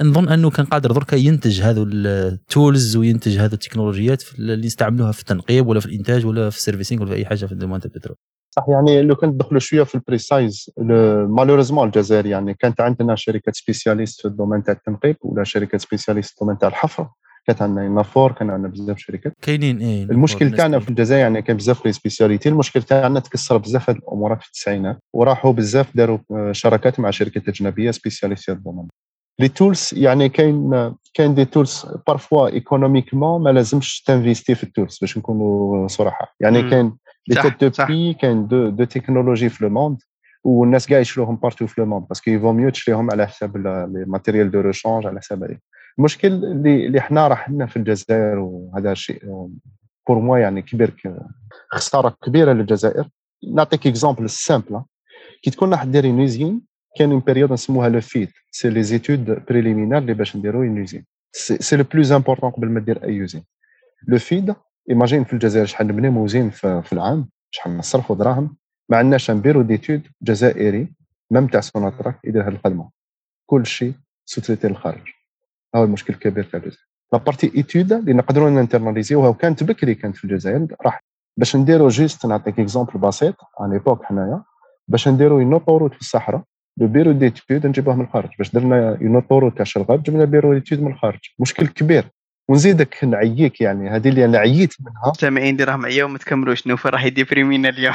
نظن 0.01 0.29
أنه 0.29 0.49
كان 0.49 0.65
قادر 0.65 0.91
دركا 0.91 1.15
ينتج 1.15 1.61
هذو 1.61 1.83
ال 1.83 2.02
tools 2.02 2.95
وينتج 2.95 3.37
هذو 3.37 3.53
التكنولوجيات 3.53 4.23
اللي 4.39 4.65
يستعملوها 4.65 5.11
في 5.11 5.19
التنقيب 5.19 5.67
ولا 5.67 5.79
في 5.79 5.85
الإنتاج 5.85 6.25
ولا 6.25 6.49
في 6.49 6.57
ال 6.57 6.62
servicing 6.62 7.01
ولا 7.01 7.11
في 7.11 7.17
أي 7.17 7.25
حاجة 7.25 7.45
في 7.45 7.51
ال 7.51 7.55
domaine 7.55 7.79
تاع 7.79 7.91
البترول. 7.95 8.15
صح 8.51 8.65
يعني 8.69 9.01
لو 9.01 9.15
كنت 9.15 9.33
ندخلوا 9.33 9.59
شوية 9.59 9.83
في 9.83 9.95
ال 9.95 10.04
précise 10.04 10.69
malheureusement 11.27 11.87
الجزائر 11.87 12.25
يعني 12.25 12.53
كانت 12.53 12.81
عندنا 12.81 13.15
شركات 13.15 13.55
spécialistes 13.55 14.21
في 14.21 14.27
ال 14.27 14.32
domaine 14.32 14.63
تاع 14.63 14.73
التنقيب 14.73 15.15
ولا 15.21 15.43
شركات 15.43 15.81
spécialistes 15.81 16.29
في 16.29 16.41
ال 16.41 16.43
domaine 16.43 16.57
تاع 16.57 16.69
الحفر. 16.69 17.07
كانت 17.47 17.61
عندنا 17.61 17.89
نافور 17.89 18.31
كان 18.31 18.49
عندنا 18.49 18.71
بزاف 18.71 18.97
شركات. 18.97 19.33
كاينين 19.41 19.77
إيه 19.77 20.03
المشكل 20.03 20.51
تاعنا 20.51 20.79
في 20.79 20.89
الجزائر 20.89 21.21
يعني 21.21 21.41
كان 21.41 21.57
بزاف 21.57 21.85
les 21.85 21.91
spécialités 21.91 22.49
المشكل 22.49 22.83
تاعنا 22.83 23.19
تكسر 23.19 23.57
بزاف 23.57 23.89
هاد 23.89 23.97
الأمورات 23.97 24.41
في 24.41 24.47
التسعينات 24.47 24.99
وراحوا 25.13 25.51
بزاف 25.51 25.97
داروا 25.97 26.17
آه، 26.31 26.51
شراكات 26.51 26.99
مع 26.99 27.09
شركات 27.09 27.49
أجنبية 27.49 27.91
spécialistes 27.91 28.43
في 28.43 28.51
ال 28.51 28.55
domaine. 28.55 28.87
les 29.39 29.47
tools 29.47 29.89
يعني 29.93 30.29
كاين 30.29 30.93
كاين 31.13 31.35
des 31.35 31.45
tools 31.45 31.85
parfois 32.07 32.47
économiquement 32.47 33.43
ما 33.43 33.49
لازمش 33.49 34.01
تنفيستي 34.01 34.55
في 34.55 34.63
ال 34.63 34.69
tools 34.69 34.97
باش 35.01 35.17
نكونوا 35.17 35.87
صراحة 35.87 36.35
يعني. 36.39 36.69
كاين 36.69 36.97
les 37.27 37.41
têtes 37.41 37.63
de. 37.63 37.85
بي 37.85 38.13
كاين 38.13 38.47
de 38.47 38.69
de 38.69 38.83
technologie 38.83 39.49
في 39.49 39.63
le 39.63 39.69
monde 39.69 39.97
والناس 40.43 40.87
كاع 40.87 40.99
يشروهم 40.99 41.35
partout 41.35 41.67
في 41.67 41.81
le 41.81 41.87
monde 41.87 42.07
parce 42.07 42.22
que 42.22 42.31
il 42.31 42.38
vaut 42.38 42.51
mieux 42.51 42.69
تشريهم 42.69 43.11
على 43.11 43.27
حساب 43.27 43.57
les 43.57 44.05
matériels 44.07 44.51
de 44.51 44.59
rechange 44.59 45.07
على 45.07 45.19
حساب 45.19 45.43
هذه 45.43 45.57
المشكل 45.99 46.27
اللي 46.27 46.85
اللي 46.85 47.01
حنا 47.01 47.27
راه 47.27 47.49
لنا 47.49 47.65
في 47.65 47.77
الجزائر 47.77 48.39
وهذا 48.39 48.93
شيء 48.93 49.21
pour 50.07 50.19
moi 50.19 50.37
يعني 50.37 50.61
كبير 50.61 50.95
خساره 51.71 52.17
كبيره 52.23 52.53
للجزائر 52.53 53.09
نعطيك 53.53 53.87
exemple 53.87 54.29
simple 54.29 54.81
كي 55.41 55.51
تكون 55.51 55.71
راح 55.71 55.83
دير 55.83 56.05
une 56.05 56.19
usine 56.19 56.68
كاين 56.97 57.11
une 57.11 57.19
période 57.19 57.53
نسموها 57.53 57.89
le 57.89 58.01
FEED 58.01 58.31
c'est 58.51 58.69
les 58.69 58.83
études 58.83 59.45
préliminaires 59.45 60.01
اللي 60.01 60.13
باش 60.13 60.35
نديرو 60.35 60.63
une 60.63 60.77
usine 60.77 61.05
c'est 61.31 61.75
le 61.75 61.83
plus 61.83 62.11
important 62.11 62.51
قبل 62.51 62.69
ما 62.69 62.79
دير 62.79 63.03
اي 63.03 63.13
usine 63.13 63.43
le 64.07 64.17
FEED 64.17 64.55
imagine 64.89 65.23
في 65.23 65.33
الجزائر 65.33 65.65
شحال 65.65 65.87
نبني 65.87 66.09
من 66.09 66.20
usine 66.20 66.49
في, 66.49 66.93
العام 66.93 67.29
شحال 67.51 67.77
نصرفوا 67.77 68.15
دراهم 68.15 68.57
ما 68.89 68.97
عندناش 68.97 69.31
un 69.31 69.41
bureau 69.41 69.61
d'études 69.61 70.07
جزائري 70.21 70.93
même 71.31 71.47
تاع 71.47 71.61
سوناتراك 71.61 72.19
يدير 72.23 72.43
هذه 72.43 72.47
الخدمة. 72.47 72.89
كل 73.45 73.65
شيء 73.65 73.93
sous-traité 74.25 74.67
للخارج 74.67 75.07
هذا 75.75 75.83
المشكل 75.83 76.13
الكبير 76.13 76.43
تاع 76.43 76.59
الجزائر. 76.59 76.87
la 77.13 77.23
partie 77.23 77.51
études 77.55 77.93
اللي 77.93 78.13
نقدروا 78.13 78.49
نانترناليزيوها 78.49 79.29
وكانت 79.29 79.63
بكري 79.63 79.95
كانت 79.95 80.17
في 80.17 80.23
الجزائر 80.23 80.67
راح 80.85 81.03
باش 81.37 81.55
نديرو 81.55 81.87
juste 81.87 82.25
نعطيك 82.25 82.59
exemple 82.59 82.99
بسيط 82.99 83.35
عن 83.59 83.73
époque 83.73 84.03
حنايا 84.03 84.43
باش 84.87 85.07
نديرو 85.07 85.39
une 85.39 85.53
autoroute 85.53 85.93
في 85.93 86.01
الصحراء. 86.01 86.43
le 86.79 86.87
bureau 86.87 87.11
d'études 87.11 87.67
نجيبوه 87.67 87.95
من 87.95 88.05
الخارج 88.05 88.29
باش 88.37 88.51
درنا 88.51 88.97
une 89.01 89.15
autoroute 89.15 89.55
تاع 89.57 89.65
شرق 89.65 89.87
غرب 89.87 90.03
جبنا 90.03 90.25
bureau 90.25 90.53
d'études 90.53 90.81
من 90.81 90.91
الخارج. 90.91 91.19
مشكل 91.39 91.67
كبير. 91.67 92.03
ونزيدك 92.49 93.03
نعييك 93.03 93.61
يعني 93.61 93.89
هذه 93.89 94.09
اللي 94.09 94.25
أنا 94.25 94.37
عييت 94.37 94.73
منها. 94.79 95.03
المستمعين 95.05 95.53
اللي 95.53 95.63
راهم 95.63 95.79
معايا 95.79 96.03
وما 96.03 96.17
تكملوش. 96.17 96.67
نوفل 96.67 96.89
راح 96.89 97.05
يديبريمينا 97.05 97.69
اليوم. 97.69 97.93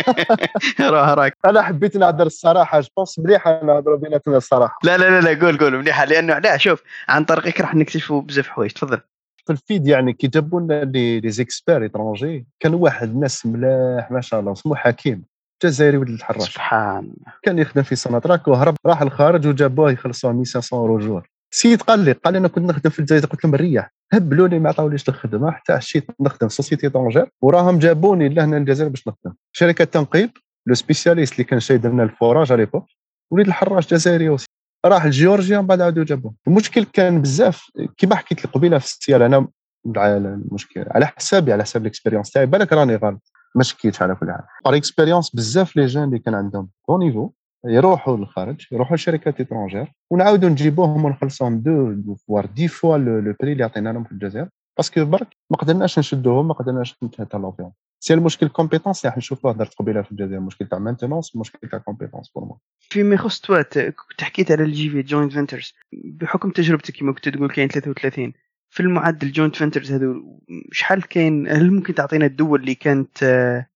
راه 0.80 1.14
راك 1.14 1.36
أنا 1.46 1.62
حبيت 1.62 1.96
نهضر 1.96 2.26
الصراحة 2.26 2.80
je 2.80 2.88
pense 2.96 3.18
مليحه 3.18 3.64
نهضروا 3.64 3.96
بيناتنا 3.96 4.36
الصراحة. 4.36 4.78
لا 4.84 4.98
لا 4.98 5.20
لا 5.20 5.20
لا 5.20 5.46
قول 5.46 5.58
قول 5.58 5.78
مليحه 5.78 6.04
لأنه 6.04 6.38
لا 6.38 6.56
شوف 6.56 6.82
عن 7.08 7.24
طريقك 7.24 7.60
راح 7.60 7.74
نكتشفوا 7.74 8.22
بزاف 8.22 8.48
حوايج. 8.48 8.70
تفضل. 8.70 9.00
في 9.46 9.52
الفيد 9.52 9.86
يعني 9.86 10.12
كي 10.12 10.26
جابوا 10.26 10.60
لنا 10.60 10.84
les 10.84 11.30
experts 11.30 11.82
étrangers 11.82 12.46
كان 12.60 12.74
واحد 12.74 13.16
ناس 13.16 13.46
ملاح 13.46 14.10
ما 14.10 14.20
شاء 14.20 14.40
الله 14.40 14.52
اسمه 14.52 14.76
حكيم. 14.76 15.31
جزائري 15.66 15.96
ولد 15.96 16.08
الحراش 16.08 16.52
سبحان 16.54 16.98
الله. 16.98 17.32
كان 17.42 17.58
يخدم 17.58 17.82
في 17.82 17.96
سوناتراك 17.96 18.48
وهرب 18.48 18.76
راح 18.86 19.02
الخارج 19.02 19.46
وجابوه 19.46 19.92
يخلصوه 19.92 20.30
1500 20.30 20.82
euro 20.82 20.98
jour 20.98 21.28
السيد 21.52 21.82
قال 21.82 22.00
لي 22.00 22.12
قال 22.12 22.32
لي 22.32 22.38
أنا 22.38 22.48
كنت 22.48 22.70
نخدم 22.70 22.90
في 22.90 22.98
الجزائر 22.98 23.26
قلت 23.26 23.44
لهم 23.44 23.52
مريح 23.52 23.90
هبلوني 24.12 24.58
ما 24.58 24.68
عطاوليش 24.68 25.08
الخدمة 25.08 25.50
حتى 25.50 25.72
عشيت 25.72 26.06
نخدم 26.20 26.48
société 26.48 26.88
étrangère 26.88 27.26
وراهم 27.42 27.78
جابوني 27.78 28.28
لهنا 28.28 28.56
الجزائر 28.56 28.90
باش 28.90 29.08
نخدم. 29.08 29.34
شركة 29.52 29.84
تنقيب 29.84 30.30
le 30.66 30.74
spécialiste 30.74 31.32
اللي 31.32 31.44
كان 31.44 31.60
شايد 31.60 31.86
لنا 31.86 32.02
ال 32.02 32.08
forage 32.08 32.46
à 32.46 32.52
l'époque 32.52 32.86
وليد 33.30 33.46
الحراش 33.46 33.94
جزائري 33.94 34.28
aussi. 34.28 34.46
راح 34.86 35.06
لجيورجيا 35.06 35.60
من 35.60 35.66
بعد 35.66 35.80
عاودوا 35.80 36.04
جابوه 36.04 36.34
المشكل 36.46 36.84
كان 36.84 37.22
بزاف 37.22 37.70
كيما 37.96 38.16
حكيت 38.16 38.44
لك 38.44 38.52
قبيلة 38.52 38.78
في 38.78 38.84
السيال 38.84 39.22
أنا 39.22 39.48
على 39.96 40.16
المشكل 40.16 40.84
على 40.90 41.06
حسابي 41.06 41.52
على 41.52 41.62
حساب 41.62 41.82
ال 41.82 41.86
expérience 41.86 42.30
تاعي 42.30 42.46
بالك 42.46 42.72
راني 42.72 42.96
غلط. 42.96 43.31
ما 43.54 43.62
شكيتش 43.62 44.02
على 44.02 44.14
كل 44.14 44.30
حال. 44.30 44.42
par 44.64 44.76
expérience 44.76 45.30
بزاف 45.34 45.76
les 45.76 45.86
jeunes 45.86 46.04
اللي 46.04 46.18
كان 46.18 46.34
عندهم. 46.34 46.68
bon 46.88 46.98
niveau 46.98 47.30
يروحوا 47.66 48.16
للخارج 48.16 48.66
يروحوا 48.72 48.96
لشركات 48.96 49.40
étrangères 49.40 49.92
ونعاودوا 50.10 50.48
نجيبوهم 50.48 51.04
ونخلصوهم 51.04 51.58
deux 51.60 52.14
fois 52.14 52.46
dix 52.46 52.68
fois 52.68 52.98
le 52.98 53.34
prix 53.40 53.52
اللي 53.52 53.64
عطينا 53.64 53.92
لهم 53.92 54.04
في 54.04 54.12
الجزائر. 54.12 54.48
parce 54.76 54.93
que 54.93 55.04
برك 55.04 55.36
ما 55.50 55.56
قدرناش 55.56 55.98
نشدوهم 55.98 56.48
ما 56.48 56.54
قدرناش 56.54 56.96
نتهلاو 57.20 57.52
فيهم 57.52 57.72
c'est 58.00 58.14
المشكل 58.14 58.48
compétence 58.48 59.04
اللي 59.04 59.16
نشوفوه 59.16 59.50
هضرت 59.50 59.74
قبيلة 59.74 60.02
في 60.02 60.12
الجزائر. 60.12 60.38
المشكل 60.38 60.66
تاع 60.66 60.78
maintenance 60.78 61.34
المشكل 61.34 61.68
تاع 61.68 61.78
compétence 61.78 62.30
pour 62.30 62.44
moi 62.44 62.58
فيما 62.80 63.14
يخص 63.14 63.40
توات 63.40 63.78
كنت 63.78 64.22
حكيت 64.22 64.52
على 64.52 64.62
ال 64.62 64.90
JV 64.90 65.02
joint 65.02 65.32
ventures 65.32 65.72
بحكم 65.92 66.50
تجربتك 66.50 66.96
كما 66.96 67.12
كنت 67.12 67.28
تقول 67.28 67.50
كاين 67.50 67.68
33 67.68 68.32
في 68.72 68.80
المعدل 68.80 69.32
joint 69.32 69.56
ventures 69.56 69.92
هذو 69.92 70.40
شحال 70.72 71.02
كاين 71.02 71.48
هل 71.48 71.70
ممكن 71.72 71.94
تعطينا 71.94 72.26
الدول 72.26 72.60
اللي 72.60 72.74
كانت 72.74 73.22
آه، 73.22 73.66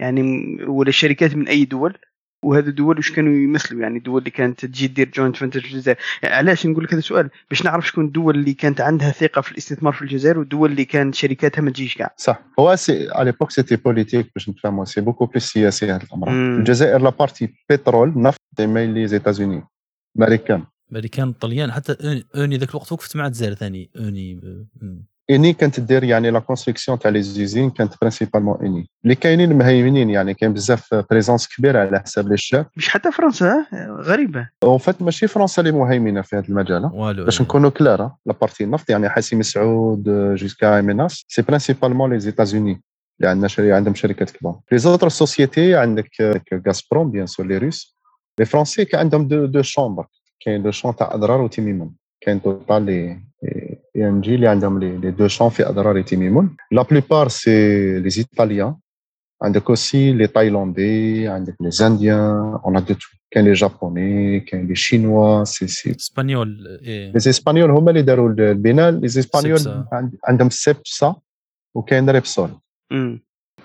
يعني 0.00 0.56
ولا 0.64 0.88
الشركات 0.88 1.34
من 1.36 1.48
أي 1.48 1.64
دول؟ 1.64 1.98
وهذو 2.42 2.68
الدول 2.68 2.98
وش 2.98 3.12
كانوا 3.12 3.32
يمثلوا؟ 3.32 3.82
يعني 3.82 3.98
الدول 3.98 4.18
اللي 4.18 4.30
كانت 4.30 4.66
تجي 4.66 4.86
دير 4.86 5.10
joint 5.14 5.36
ventures 5.36 5.62
في 5.62 5.68
الجزائر. 5.68 5.98
يعني 6.22 6.34
علاش 6.34 6.66
نقول 6.66 6.84
لك 6.84 6.90
هذا 6.90 6.98
السؤال؟ 6.98 7.30
باش 7.50 7.64
نعرف 7.64 7.86
شكون 7.86 8.04
الدول 8.04 8.34
اللي 8.34 8.52
كانت 8.52 8.80
عندها 8.80 9.10
ثقة 9.10 9.40
في 9.40 9.52
الاستثمار 9.52 9.92
في 9.92 10.02
الجزائر 10.02 10.38
والدول 10.38 10.70
اللي 10.70 10.84
كانت 10.84 11.14
شركاتها 11.14 11.62
ما 11.62 11.70
تجيش 11.70 11.94
كاع. 11.94 12.14
صح. 12.16 12.42
هو 12.58 12.76
c'est 12.76 13.08
à 13.10 13.24
l'époque 13.24 13.50
c'était 13.50 13.76
politique 13.76 14.30
باش 14.34 14.48
نتفاهموا. 14.48 14.84
c'est 14.84 15.00
beaucoup 15.00 15.26
plus 15.26 15.44
سياسي 15.44 15.92
هذه 15.92 16.02
الامر. 16.02 16.30
الجزائر 16.30 17.02
la 17.02 17.10
partie 17.10 17.54
بترول 17.70 18.12
نفط 18.16 18.40
مايل 18.60 18.94
les 18.94 19.06
États-Unis 19.06 19.62
américains 20.18 20.64
امريكان 20.92 21.32
طليان. 21.32 21.72
حتى 21.72 22.22
اوني 22.36 22.56
ذاك 22.56 22.70
الوقت 22.70 22.92
وقفت 22.92 23.16
مع 23.16 23.26
الجزائر 23.26 23.54
ثاني. 23.54 23.90
أوني. 23.96 24.40
اني 25.30 25.52
كانت 25.52 25.80
دير 25.80 26.04
يعني 26.04 26.30
la 26.30 26.38
construction 26.38 26.98
تاع 26.98 27.10
les 27.10 27.22
usines 27.22 27.70
كانت 27.70 27.94
principalement 28.00 28.58
اني 28.60 28.88
اللي 29.04 29.14
كاينين 29.14 29.52
مهيمنين 29.52 30.10
يعني 30.10 30.34
كاين 30.34 30.52
بزاف 30.52 30.94
présence 31.10 31.48
كبيرة 31.48 31.78
على 31.78 32.00
حساب 32.00 32.28
لي 32.28 32.36
شاب 32.36 32.66
مش 32.76 32.88
حتى 32.88 33.12
فرنسا 33.12 33.46
ها؟ 33.46 33.66
غريبة. 34.00 34.48
en 34.62 34.78
fait 34.78 35.02
ماشي 35.02 35.26
فرنسا 35.26 35.62
اللي 35.62 35.72
مهيمنة 35.72 36.22
في 36.22 36.36
هذا 36.36 36.48
المجال 36.48 36.88
باش 37.24 37.40
إيه. 37.40 37.46
نكونوا 37.46 37.70
clair 37.70 38.10
la 38.26 38.34
partie 38.40 38.64
النفط 38.64 38.90
يعني 38.90 39.08
حسيم 39.08 39.42
سعود 39.42 40.04
jusqu'à 40.34 40.80
ميناس 40.80 41.24
c'est 41.28 41.42
principalement 41.42 42.12
les 42.12 42.20
États-Unis 42.20 42.82
اللي 43.20 43.30
عندنا 43.30 43.48
شركه 43.48 43.76
عندهم 43.76 43.94
شركات 43.94 44.30
كبار. 44.30 44.60
les 44.72 44.78
autres 44.78 45.08
sociétés 45.08 45.74
عندك 45.74 46.40
غازبروم 46.66 47.10
bien 47.10 47.26
sûr 47.26 47.46
les 47.46 47.58
Russes 47.58 47.96
les 48.38 48.44
Français 48.44 48.84
كان 48.84 49.00
عندهم 49.00 49.28
deux, 49.28 49.46
deux 49.46 49.62
champs 49.62 50.06
كاين 50.40 50.62
le 50.62 50.70
champ 50.70 50.96
تاع 50.96 51.14
أدرار 51.14 51.40
وتيميمون 51.40 51.94
كاين 52.20 52.42
توتال 52.42 52.82
les 52.86 53.20
إنجي 53.96 54.34
اللي 54.34 54.48
عندهم 54.48 54.78
les 54.78 55.10
deux 55.10 55.28
champs 55.28 55.48
في 55.48 55.68
أدرار 55.68 55.96
وتيميمون 55.96 56.56
la 56.72 56.82
plupart 56.82 57.28
c'est 57.28 57.50
les 58.00 58.10
Italiens 58.18 58.74
عندك 59.42 59.68
aussi 59.70 60.12
les 60.12 60.26
Thaïlandais 60.26 61.28
عندك 61.28 61.56
les 61.60 61.70
Indiens 61.70 62.58
on 62.64 62.76
a 62.76 62.80
de 62.80 62.94
tout 62.94 63.06
كاين 63.30 63.44
les 63.44 63.52
Japonais 63.52 64.40
كاين 64.40 64.66
les 64.66 64.74
Chinois 64.74 65.44
c'est 65.44 65.66
c'est 65.66 65.90
espagnols 65.90 66.48
les 66.82 67.16
Espagnols 67.16 67.70
هما 67.70 67.90
اللي 67.90 68.02
داروا 68.02 68.28
البناء 68.28 68.90
les 68.90 69.06
Espagnols 69.06 69.84
عندهم 70.24 70.50
سيبسا 70.50 71.16
وكاين 71.74 72.10
ريبسول 72.10 72.50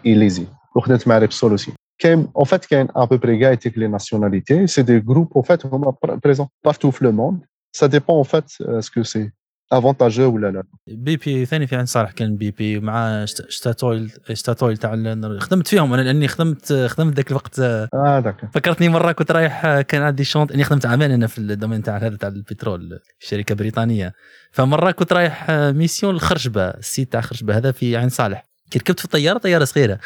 ايليزي 0.05 0.45
وخدمت 0.75 1.07
مع 1.07 1.17
ريبسول 1.17 1.51
aussi 1.51 1.71
كاين 2.01 2.27
en 2.37 2.45
fait 2.45 2.65
كاين 2.65 2.87
à 2.95 3.01
peu 3.01 3.17
près 3.17 3.39
كاع 3.39 3.53
toutes 3.53 3.77
les 3.77 3.87
nationalités 3.87 4.67
c'est 4.67 4.81
des 4.81 4.99
groupes 4.99 5.33
en 5.35 5.43
fait 5.43 5.65
هما 5.65 5.95
présents 6.01 6.47
partout 6.65 6.91
في 6.91 7.05
le 7.05 7.11
monde 7.11 7.39
ça 7.71 7.87
dépend 7.87 8.15
en 8.15 8.23
fait 8.23 8.51
est-ce 8.61 8.89
que 8.89 9.03
c'est 9.03 9.31
avantageux 9.71 10.35
ولا 10.35 10.51
لا 10.51 10.63
بي 10.87 11.17
بي 11.17 11.45
ثاني 11.45 11.67
في 11.67 11.75
عين 11.75 11.85
صالح 11.85 12.11
كان 12.11 12.37
بي 12.37 12.51
بي 12.51 12.79
مع 12.79 13.25
شتاتويل 13.25 14.11
شتاتويل 14.33 14.77
تاع 14.77 14.91
خدمت 15.39 15.67
فيهم 15.67 15.93
أنا 15.93 16.01
لأني 16.01 16.27
خدمت 16.27 16.73
خدمت 16.73 17.15
ذاك 17.15 17.29
الوقت. 17.29 17.59
آه 17.59 18.19
داك 18.19 18.35
فكرتني 18.53 18.89
مرة 18.89 19.11
كنت 19.11 19.31
رايح 19.31 19.81
كان 19.81 20.01
عندي 20.01 20.23
شونط 20.23 20.51
أني 20.51 20.63
خدمت 20.63 20.85
عامان 20.85 21.11
أنا 21.11 21.27
في 21.27 21.37
ال 21.37 21.43
domaine 21.43 21.83
تاع 21.83 21.97
هذا 21.97 22.15
تاع 22.15 22.29
البترول 22.29 22.99
شركة 23.19 23.55
بريطانية. 23.55 24.13
فمرة 24.51 24.91
كنت 24.91 25.13
رايح 25.13 25.51
mission 25.51 26.15
لخرجبة 26.15 26.67
ال 26.67 26.76
site 26.76 27.11
تاع 27.11 27.21
خرجبة 27.21 27.57
هذا 27.57 27.71
في 27.71 27.97
عين 27.97 28.09
صالح. 28.09 28.47
ركبت 28.75 28.99
في 28.99 29.05
الطيارة 29.05 29.37
طيارة 29.37 29.63
صغيرة. 29.63 29.99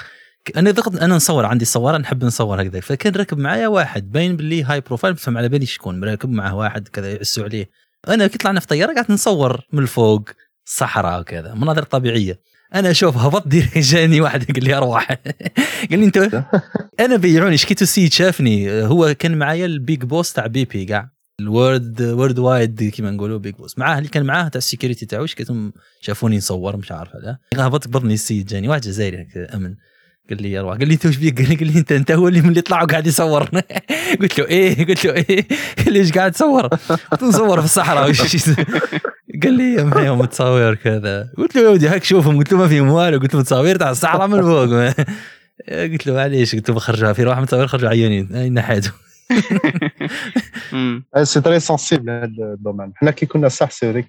أنا 0.58 0.72
ضغط 0.72 0.96
أنا 0.96 1.16
نصور 1.16 1.46
عندي 1.46 1.66
صورة 1.66 1.98
نحب 1.98 2.24
نصور 2.24 2.62
هكذا. 2.62 2.80
فكان 2.80 3.14
راكب 3.14 3.38
معايا 3.38 3.68
واحد 3.68 4.12
باين 4.12 4.36
باللي 4.38 4.64
high 4.64 4.82
profile 4.82 5.16
فما 5.16 5.40
على 5.40 5.50
بالي 5.50 5.66
شكون. 5.66 6.04
راكب 6.04 6.30
معاه 6.30 6.56
واحد 6.56 6.88
كذا 6.88 7.14
يعسوا 7.14 7.44
عليه. 7.44 7.70
أنا 8.08 8.28
كي 8.28 8.38
طلعنا 8.38 8.60
في 8.60 8.68
طيارة 8.68 8.94
قعدت 8.94 9.10
نصور 9.10 9.62
من 9.74 9.84
الفوق 9.84 10.30
صحراء 10.66 11.20
وكذا 11.22 11.54
مناظر 11.54 11.84
طبيعية. 11.84 12.40
أنا 12.76 12.92
أشوف 12.92 13.18
هبط 13.18 13.48
جاني 13.78 14.22
واحد 14.22 14.52
قال 14.52 14.64
لي 14.64 14.74
أروح. 14.74 15.12
قال 15.92 16.00
لي 16.00 16.06
أنت 16.06 16.18
أنا 17.06 17.16
بيعوني 17.16 17.58
شكيت 17.58 17.82
السيد 17.82 18.14
شافني. 18.14 18.84
هو 18.84 19.16
كان 19.20 19.38
معايا 19.38 19.66
ال 19.66 19.75
big 19.75 20.04
boss 20.04 20.34
تاع 20.34 20.48
بي 20.48 20.66
بي 20.66 20.86
كاع 20.86 21.10
ال 21.40 22.02
world 22.02 22.40
worldwide 22.40 22.84
كيما 22.84 23.12
نقولوا 23.12 23.38
big 23.40 23.56
boss. 23.56 23.78
معاه 23.80 23.98
اللي 23.98 24.10
كان 24.10 24.24
معاه 24.24 24.48
تاع 24.48 24.58
ال 24.58 24.63
sécurité 24.63 25.06
تاعو 25.06 25.26
شكيتهم 25.26 25.74
شافوني 26.02 26.38
نصور 26.38 26.78
مش 26.78 26.92
عارف 26.92 27.10
هذا. 27.16 27.38
هبط 27.56 27.86
قبضني 27.86 28.14
السيد 28.14 28.46
جاني 28.46 28.68
واحد 28.68 28.82
جزائري 28.82 29.28
أمن. 29.54 29.76
قال 30.30 30.42
لي 30.42 30.60
أروح 30.60 30.78
قال 30.78 30.88
لي 30.88 30.94
انت 30.94 31.06
وش 31.06 31.18
بيك؟ 31.18 31.42
قال 31.60 31.68
لي 31.68 31.80
انت 31.80 31.92
انت 31.92 32.12
هو 32.12 32.28
اللي 32.28 32.42
من 32.42 32.50
اللي 32.50 32.62
طلع 32.62 32.84
وقاعد 32.84 33.08
يصور. 33.08 33.44
قلت 34.22 34.40
له 34.40 34.46
إيه؟ 34.46 34.88
قلت 34.88 35.06
له 35.06 35.14
إيه؟ 35.14 35.48
قال 35.86 35.94
لي 35.94 36.10
قاعد 36.10 36.32
تصور؟ 36.32 36.68
قلت 37.12 37.24
نصور 37.24 37.60
في 37.60 37.66
الصحراء 37.66 38.12
قال 39.44 39.54
لي 39.54 39.74
يا 39.74 39.84
معي 39.84 40.12
متصور 40.12 40.76
كذا. 40.76 41.30
قلت 41.38 41.56
له 41.56 41.62
يا 41.62 41.70
ودي 41.70 41.88
هاك 41.88 42.04
شوفهم. 42.04 42.38
قلت 42.38 42.52
له 42.52 42.58
ما 42.58 42.68
فيهم 42.68 42.90
والو 42.90 43.20
قلت 43.20 43.34
له 43.34 43.40
متصاوير 43.40 43.76
تاع 43.76 43.90
الصحراء 43.90 44.28
من 44.28 44.42
فوق. 44.42 44.94
قلت 45.70 46.08
له 46.08 46.14
معليش. 46.14 46.56
قلت 46.56 46.70
له 46.70 46.76
بخرجها 46.76 47.14
في 47.14 47.26
واحد 47.26 47.42
متصور 47.42 47.68
خرجوا 47.68 47.90
عيانين 47.90 48.36
اين 48.36 48.54
نحيتهم 48.54 48.94
c'est 51.24 51.42
très 51.42 51.60
sensible 51.60 52.10
هذا 52.10 52.26
ال 52.28 52.36
domaine 52.36 52.92
حنا 52.96 53.12
كي 53.12 53.26
كنا 53.26 53.50
صح 53.50 53.72
c'est 53.72 53.94
vrai 53.94 54.08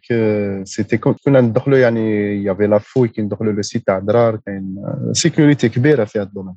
c'était 0.65 0.97
كنا 0.99 1.41
ندخلوا 1.41 1.79
يعني 1.79 2.37
il 2.45 2.50
y 2.50 2.53
avait 2.53 2.67
la 2.67 2.79
fouille 2.79 3.09
كي 3.09 3.23
ندخلوا 3.23 3.53
le 3.53 3.63
site 3.63 3.87
تاع 3.87 3.99
أدرار 3.99 4.37
كاين 4.37 4.77
sécurité 5.13 5.69
كبيره 5.69 6.05
في 6.05 6.19
هذا 6.19 6.27
ال 6.27 6.31
domaine 6.31 6.57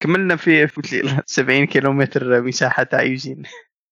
كملنا 0.00 0.36
في 0.36 0.68
70 1.26 1.64
كيلومتر 1.66 2.42
مساحة 2.42 2.82
تاع 2.82 3.02
usine 3.02 3.31
en 3.31 3.42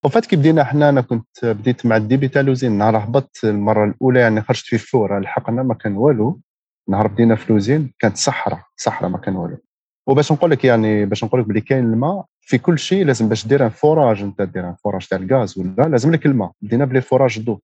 fait 0.05 0.27
كي 0.27 0.37
بدينا 0.37 0.65
حنا 0.65 0.89
أنا 0.89 1.01
كنت 1.01 1.45
بديت 1.45 1.87
مع 1.87 1.97
ال 1.97 2.02
début 2.02 2.29
تاع 2.29 2.43
l'usine 2.43 2.73
نهار 2.73 2.97
هبطت 2.97 3.45
المرة 3.45 3.85
الأولى 3.85 4.21
يعني 4.21 4.43
خرجت 4.43 4.67
في 4.67 4.79
فور 4.79 5.21
لحقنا 5.21 5.63
ما 5.63 5.75
كان 5.75 5.97
والو. 5.97 6.41
نهار 6.89 7.07
بدينا 7.07 7.37
في 7.37 7.53
l'usine 7.53 7.93
كانت 7.99 8.17
صحراء 8.17 8.61
صحراء 8.77 9.11
ما 9.11 9.19
كان 9.19 9.37
والو. 9.37 9.59
وباش 10.07 10.33
نقول 10.33 10.51
لك 10.51 10.65
يعني 10.65 11.07
باش 11.07 11.25
نقول 11.25 11.41
لك 11.41 11.47
بلي 11.47 11.61
كاين 11.61 11.85
الماء 11.85 12.25
في 12.41 12.59
كل 12.59 12.79
شيء 12.79 13.05
لازم 13.05 13.29
باش 13.29 13.47
دير 13.47 13.71
forage 13.71 14.23
انت 14.23 14.43
دير 14.43 14.73
forage 14.75 15.07
تاع 15.07 15.19
الغاز 15.19 15.59
ولا 15.59 15.89
لازم 15.89 16.13
لك 16.13 16.27
الماء. 16.27 16.53
بدينا 16.63 16.85
ب 16.85 16.89
les 16.89 17.01
forages 17.01 17.39
d'eau 17.39 17.59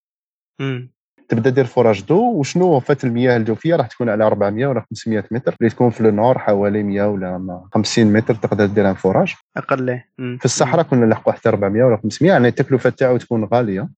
تبدا 1.28 1.50
دير 1.50 1.64
forage 1.64 2.04
d'eau 2.04 2.32
وشنو؟ 2.32 2.80
en 2.80 2.88
fait 2.88 3.04
المياه 3.04 3.36
الجوفية 3.36 3.76
راح 3.76 3.86
تكون 3.86 4.08
على 4.08 4.24
400 4.24 4.66
ولا 4.66 4.84
500 4.90 5.24
متر. 5.30 5.56
اللي 5.60 5.70
تكون 5.70 5.90
في 5.90 6.00
ال 6.00 6.08
nord 6.08 6.38
حوالي 6.38 6.82
100 6.82 7.02
ولا 7.02 7.62
50 7.74 8.12
متر 8.12 8.34
تقدر 8.34 8.66
دير 8.66 8.94
forage 8.94 9.34
أقل 9.56 10.00
في 10.38 10.44
الصحراء 10.44 10.84
كنا 10.84 11.06
نلحقوا 11.06 11.32
حتى 11.32 11.48
400 11.48 11.84
ولا 11.84 11.96
500 11.96 12.32
يعني 12.32 12.48
التكلفة 12.48 12.90
تاعو 12.90 13.16
تكون 13.16 13.44
غالية. 13.44 13.88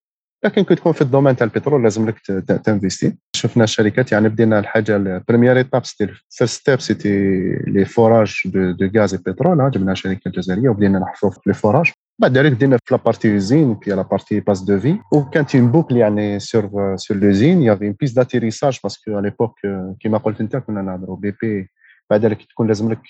لكن 0.44 0.62
كي 0.64 0.74
تكون 0.74 0.92
في 0.92 1.02
ال 1.02 1.07
domaine 1.07 1.36
تاع 1.36 1.46
البترول 1.46 1.82
لازم 1.82 2.08
لك 2.08 2.18
ت 2.64 2.70
investi. 2.70 3.16
شفنا 3.36 3.64
الشركات 3.64 4.12
يعني 4.12 4.28
بدينا 4.28 4.58
الحاجة 4.58 4.96
ال 4.96 5.03
première 5.03 5.56
étape 5.56 5.84
c'était 5.84 6.12
first 6.30 6.60
step 6.60 6.80
c'était 6.80 7.08
les 7.66 7.84
forages 7.84 8.42
de, 8.44 8.70
de 8.70 9.00
gaz 9.00 9.14
بترول 9.14 9.70
جبنا 9.70 9.94
شركة 9.94 10.30
جزائرية 10.30 10.68
وبدينا 10.68 10.98
نحفروا 10.98 11.32
في 11.32 11.40
les 11.46 11.54
forages 11.54 11.92
بعد 12.18 12.38
ذلك 12.38 12.52
بدينا 12.52 12.76
في 12.76 12.94
la 12.94 13.03
partie 13.03 13.28
usine 13.28 13.78
في 13.82 13.90
la 13.90 14.03
partie 14.03 14.40
base 14.40 14.60
de 14.60 14.78
vie 14.78 14.98
وكانت 15.12 15.56
en 15.56 15.70
boucle 15.70 15.96
يعني 15.96 16.38
sur 16.38 16.96
sur 16.96 17.16
l'usine 17.16 17.62
il 17.62 17.68
y 17.68 17.71
avait 17.71 17.84
une 17.86 17.96
piste 18.00 18.12
d'atterrissage 18.12 18.78
parce 18.82 18.98
que 18.98 19.07
à 19.07 19.10
l'époque 19.16 19.54
كيما 20.00 20.18
قلت 20.18 20.40
انت 20.40 20.56
كنا 20.56 20.82
نهضروا 20.82 21.16
بي 21.16 21.34
بي 21.42 21.68
بعد 22.10 22.24
ذلك 22.24 22.42
تكون 22.42 22.66
لازم 22.66 22.92
لك 22.92 23.00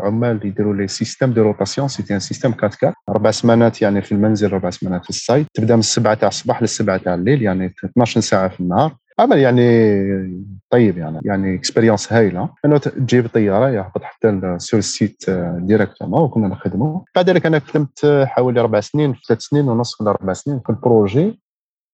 عمال 0.00 0.46
يديروا 0.46 0.74
les 0.74 0.88
systèmes 0.88 1.32
de 1.32 1.42
rotation 1.42 1.88
c'était 1.88 2.14
un 2.14 2.20
système 2.20 2.52
4 2.52 2.70
4 2.82 2.94
أربع 3.08 3.30
سمانات 3.30 3.82
يعني 3.82 4.02
في 4.02 4.12
المنزل 4.12 4.52
أربع 4.52 4.70
سمانات 4.70 5.02
في 5.04 5.10
ال 5.10 5.16
site. 5.16 5.46
تبدأ 5.54 5.74
من 5.74 5.80
السبعة 5.80 6.14
تاع 6.14 6.28
الصباح 6.28 6.62
للسبعة 6.62 6.96
تاع 6.96 7.14
الليل 7.14 7.42
يعني 7.42 7.74
12 7.84 8.20
ساعة 8.20 8.48
في 8.48 8.60
النهار. 8.60 8.96
عمل 9.18 9.38
يعني 9.38 10.44
طيب 10.70 10.98
يعني 10.98 11.20
يعني 11.24 11.54
expérience 11.54 12.12
هايلة. 12.12 12.48
انه 12.64 12.78
تجيب 12.78 13.26
طيارة 13.26 13.70
يهبط 13.70 14.02
حتى 14.02 14.56
sur 14.58 14.78
ال 14.78 14.87
site 14.87 15.24
directement 15.56 16.22
وكنا 16.22 16.48
نخدموا 16.48 17.00
بعد 17.16 17.30
ذلك 17.30 17.46
أنا 17.46 17.58
خدمت 17.58 18.24
حوالي 18.26 18.60
أربع 18.60 18.80
سنين 18.80 19.14
ثلاث 19.28 19.40
سنين 19.40 19.68
ونص 19.68 20.00
ولا 20.00 20.10
أربع 20.10 20.32
سنين 20.32 20.60
في 20.60 20.70
ال 20.70 20.79
projet. 20.79 21.40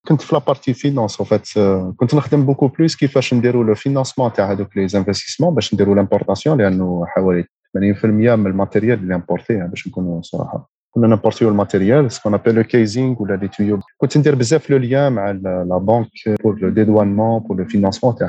كنت 0.09 0.23
في 0.23 0.35
la 0.35 0.45
partie 0.45 0.75
finance 0.75 1.23
fait 1.23 1.49
كنت 1.97 2.15
نخدم 2.15 2.47
beaucoup 2.47 2.69
plus 2.69 2.97
كيفاش 2.97 3.35
نديروا 3.35 3.65
le 3.65 3.75
financement 3.75 4.33
تاع 4.33 4.53
هذوك 4.53 4.77
les 4.77 4.89
investissements 4.89 5.55
باش 5.55 5.75
نديروا 5.75 5.95
l'importation 5.95 6.59
لأنه 6.59 7.05
حوالي 7.07 7.45
80% 7.79 8.05
من 8.05 8.47
ال 8.47 8.53
matériel 8.53 8.99
il 8.99 9.15
est 9.15 9.29
importé 9.29 9.63
باش 9.63 9.89
نكونوا 9.89 10.23
صراحة. 10.23 10.71
كنا 10.91 11.07
نمبورتيو 11.07 11.49
ال 11.49 11.56
matériel 11.56 12.13
ce 12.13 12.19
qu'on 12.19 12.35
appelle 12.35 12.55
le 12.55 12.63
casing 12.63 13.23
ولا 13.23 13.35
les 13.35 13.49
tubes 13.49 13.81
كنت 13.97 14.19
ندير 14.19 14.35
بزاف 14.35 14.71
le 14.71 14.77
lien 14.77 15.13
مع 15.13 15.31
la 15.31 15.79
banque 15.83 16.09
pour 16.45 16.59
le 16.61 16.69
dédouanement 16.69 17.39
pour 17.39 17.57
le 17.57 17.65
financement 17.65 18.15
تاع 18.15 18.29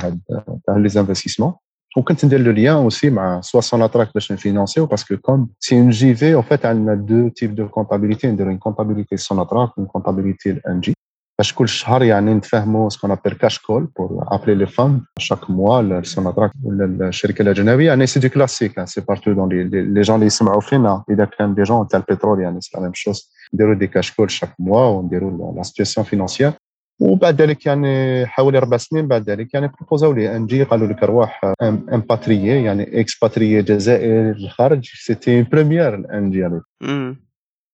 تاع 0.68 0.78
les 0.78 0.90
investissements 0.90 1.54
وكنت 1.98 2.26
ندير 2.26 2.40
le 2.40 2.52
lien 2.52 2.76
aussi 2.76 3.10
مع 3.10 3.42
soit 3.42 3.62
سوناتراك 3.62 4.14
باش 4.14 4.32
نفينونسيو 4.32 4.86
parce 4.86 5.18
que 5.18 5.50
comme 5.60 5.76
c'est 5.76 5.90
en 5.90 6.16
JV 6.16 6.34
en 6.34 6.42
fait 6.42 6.66
عندنا 6.66 6.96
deux 6.96 7.28
types 7.28 7.56
de 7.56 7.68
comptabilité 7.68 8.28
نديرو 8.28 8.50
une 8.50 8.58
comptabilité 8.58 9.18
سوناتراك 9.18 9.70
une 9.78 9.88
comptabilité 9.88 10.52
ENGIE 10.52 10.94
باش 11.38 11.54
كل 11.54 11.70
شهر 11.70 12.04
يعني 12.04 12.34
نتفاهموا 12.34 12.90
ce 12.90 12.96
qu'on 12.96 13.12
appelle 13.12 13.34
cash 13.34 13.60
call 13.60 13.88
pour 13.98 14.24
appeler 14.28 14.56
les 14.56 14.66
fonds 14.66 15.02
chaque 15.20 15.50
mois 15.50 15.82
السوناتراك 15.82 16.52
ولا 16.64 17.08
الشركة 17.08 17.42
الأجنبية. 17.42 17.88
يعني 17.88 18.08
c'est 18.08 18.20
du 18.20 18.30
classique 18.30 18.84
c'est 18.84 19.02
partout 19.02 19.34
donc 19.34 19.50
les 19.50 20.02
gens 20.02 20.16
اللي 20.16 20.26
يسمعوا 20.26 20.62
فينا 20.62 21.04
اذا 21.10 21.26
كان 21.26 21.56
des 21.56 21.64
gens 21.64 21.88
تاع 21.88 22.04
البترول 22.10 22.40
يعني 22.42 22.62
c'est 22.62 22.72
la 22.76 22.84
même 22.84 22.92
chose 22.94 23.32
نديروا 23.54 23.74
des 23.74 23.88
cash 23.88 24.12
calls 24.12 24.32
chaque 24.32 24.50
mois 24.60 24.86
ونديروا 24.86 25.56
la 25.56 25.64
situation 25.64 26.06
financière 26.06 26.52
وبعد 27.00 27.42
ذلك 27.42 27.66
يعني 27.66 28.26
حوالي 28.26 28.58
أربع 28.58 28.78
سنين 28.78 29.08
بعد 29.08 29.30
ذلك 29.30 29.54
يعني 29.54 29.68
بروبوزاو 29.68 30.14
لي 30.14 30.36
ENGIE 30.36 30.64
قالوا 30.64 30.88
لك 30.88 31.04
ارواح 31.04 31.54
impatrié 31.64 32.64
يعني 32.64 33.00
expatrié 33.00 33.62
جزائر 33.62 34.34
للخارج 34.38 34.90
c'était 34.94 35.44
premier 35.44 35.96
ENGIE 35.96 36.50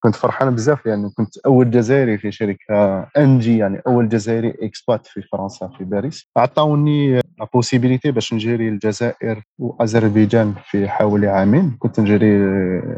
كنت 0.04 0.16
فرحان 0.16 0.56
بزاف 0.56 0.86
لأنه 0.86 1.02
يعني 1.02 1.14
كنت 1.18 1.38
أول 1.38 1.72
جزائري 1.72 2.18
في 2.18 2.32
شركة 2.32 3.00
ENGIE 3.18 3.58
يعني 3.58 3.82
أول 3.88 4.10
جزائري 4.10 4.54
expat 4.62 5.08
في 5.08 5.22
فرنسا 5.22 5.68
في 5.78 5.84
باريس. 5.84 6.30
عطاوني 6.38 7.16
la 7.16 7.48
possibilité 7.54 8.12
باش 8.12 8.34
ن 8.34 8.40
gérer 8.40 8.70
الجزائر 8.70 9.42
واذربيجان 9.60 10.54
في 10.66 10.90
حوالي 10.90 11.28
عامين. 11.28 11.78
كنت 11.80 12.00
نجري 12.00 12.38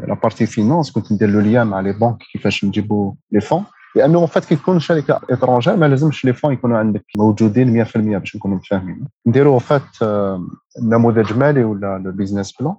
la 0.06 0.14
partie 0.22 0.46
finance 0.46 0.92
كنت 0.92 1.12
ندير 1.12 1.28
le 1.28 1.40
lien 1.40 1.64
مع 1.64 1.80
les 1.80 1.92
banques 1.92 2.16
كيفاش 2.32 2.64
نجيبوا 2.64 3.12
les 3.32 3.40
fonds 3.40 3.64
لأنه 3.96 4.26
fait 4.26 4.44
كي 4.44 4.56
تكون 4.56 4.80
شركة 4.80 5.20
étrangère 5.30 5.76
ما 5.76 5.86
لازمش 5.86 6.24
les 6.24 6.32
fonds 6.32 6.52
يكونوا 6.52 6.78
عندك 6.78 7.04
موجودين 7.18 7.84
100% 7.84 7.96
باش 7.96 8.36
نكونوا 8.36 8.56
متفاهمين. 8.56 9.08
نديروا 9.26 9.58
fait 9.58 9.82
نموذج 10.82 11.32
مالي 11.38 11.64
ولا 11.64 11.98
le 12.04 12.12
business 12.12 12.54
plan 12.60 12.74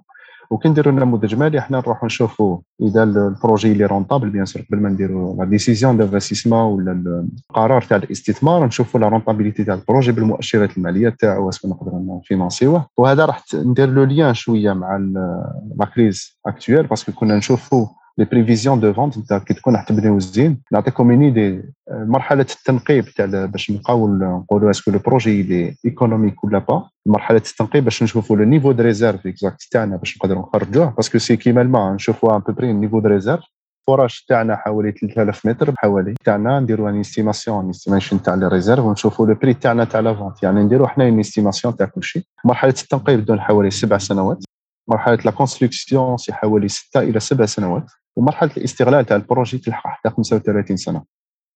وكي 0.50 0.68
نديروا 0.68 0.92
نموذج 0.92 1.34
مالي 1.34 1.60
حنا 1.60 1.78
نروحوا 1.78 2.06
نشوفوا 2.06 2.58
إذا 2.82 3.02
ال 3.02 3.12
projet 3.12 3.72
il 3.72 3.86
est 3.86 3.98
rentable 3.98 4.30
bien 4.30 4.44
sûr 4.44 4.62
قبل 4.62 4.80
ما 4.80 4.88
نديروا 4.88 5.36
la 5.36 5.44
décision 5.44 5.96
d'investissement 5.96 6.60
ولا 6.60 7.24
القرار 7.50 7.82
تاع 7.82 7.96
الاستثمار 7.96 8.66
نشوفوا 8.66 9.00
la 9.00 9.08
rentabilité 9.08 9.64
تاع 9.64 9.74
ال 9.74 9.79
projet 9.79 10.12
بالمؤشرات 10.12 10.76
المالية 10.76 11.08
تاعو 11.08 11.46
واش 11.46 11.66
نقدروا 11.66 12.18
نفينانسيوه 12.18 12.86
وهذا 12.96 13.24
راح 13.24 13.44
ندير 13.54 13.90
le 13.90 14.04
lien 14.04 14.34
شوية 14.34 14.72
مع 14.72 14.96
la 15.76 15.84
crise 15.94 16.38
actuelle 16.46 16.86
parce 16.86 17.02
que 17.02 17.12
كنا 17.12 17.36
نشوفوا 17.36 17.86
les 18.18 18.24
prévisions 18.24 18.80
de 18.80 18.92
vente 18.92 19.32
كي 19.32 19.54
تكون 19.54 19.74
راح 19.74 19.82
تبنيو 19.82 20.18
usine 20.18 20.62
نعطيكم 20.72 21.10
une 21.10 21.22
idée 21.22 21.62
مرحله 21.90 22.40
التنقيب 22.40 23.04
تاع 23.04 23.26
باش 23.26 23.70
نبقاو 23.70 24.08
نقولوا 24.08 24.70
est-ce 24.70 24.83
que 24.83 24.90
le 24.90 24.98
projet 24.98 25.42
il 25.42 25.76
est 25.84 25.98
économique 25.98 26.44
ولا 26.44 26.58
pas 26.58 26.88
مرحله 27.06 27.38
التنقيب 27.38 27.84
باش 27.84 28.02
نشوفوا 28.02 28.36
le 28.36 28.44
niveau 28.44 28.72
de 28.72 28.82
réserve 28.82 29.26
exact 29.26 29.68
تاعنا 29.70 29.96
باش 29.96 30.16
نقدروا 30.16 30.42
نخرجوه 30.42 30.90
parce 30.90 31.07
que 31.07 31.18
c'est 31.18 31.36
كيما 31.36 31.62
الماء 31.62 31.92
نشوفوا 31.92 32.36
un 32.36 32.40
à 32.40 32.44
peu 32.44 32.56
près 32.56 32.72
niveau 32.72 33.00
de 33.00 33.08
réserve 33.08 33.44
ال 33.88 33.93
forage 33.93 34.24
تاعنا 34.24 34.56
حوالي 34.56 34.92
3000 34.92 35.46
متر 35.46 35.74
حوالي 35.76 36.14
تاعنا 36.24 36.60
نديروا 36.60 36.90
une 36.90 37.00
estimation 37.00 37.70
estimation 37.70 38.22
تاع 38.22 38.34
les 38.34 38.48
réserves 38.48 38.84
ونشوفوا 38.84 39.26
le 39.26 39.34
prix 39.34 39.54
تاعنا 39.54 39.84
تاع 39.84 40.00
la 40.00 40.14
vente 40.14 40.42
يعني 40.42 40.60
نديروا 40.60 40.88
حنا 40.88 41.08
une 41.08 41.20
estimation 41.20 41.76
تاع 41.76 41.86
كل 41.86 42.02
شيء 42.02 42.22
مرحله 42.44 42.70
التنقيب 42.70 43.24
donc 43.24 43.40
حوالي 43.40 43.70
سبع 43.70 43.98
سنوات 43.98 44.44
مرحله 44.88 45.18
la 45.24 45.30
construction 45.30 46.16
c'est 46.16 46.32
حوالي 46.32 46.68
ستة 46.68 47.00
إلى 47.00 47.20
سبع 47.20 47.46
سنوات 47.46 47.90
ومرحلة 48.18 48.50
الاستغلال 48.56 49.06
تاع 49.06 49.16
ال 49.16 49.22
projet 49.22 49.58
تلحق 49.58 49.90
حتى 49.90 50.10
35 50.10 50.76
سنة. 50.76 51.02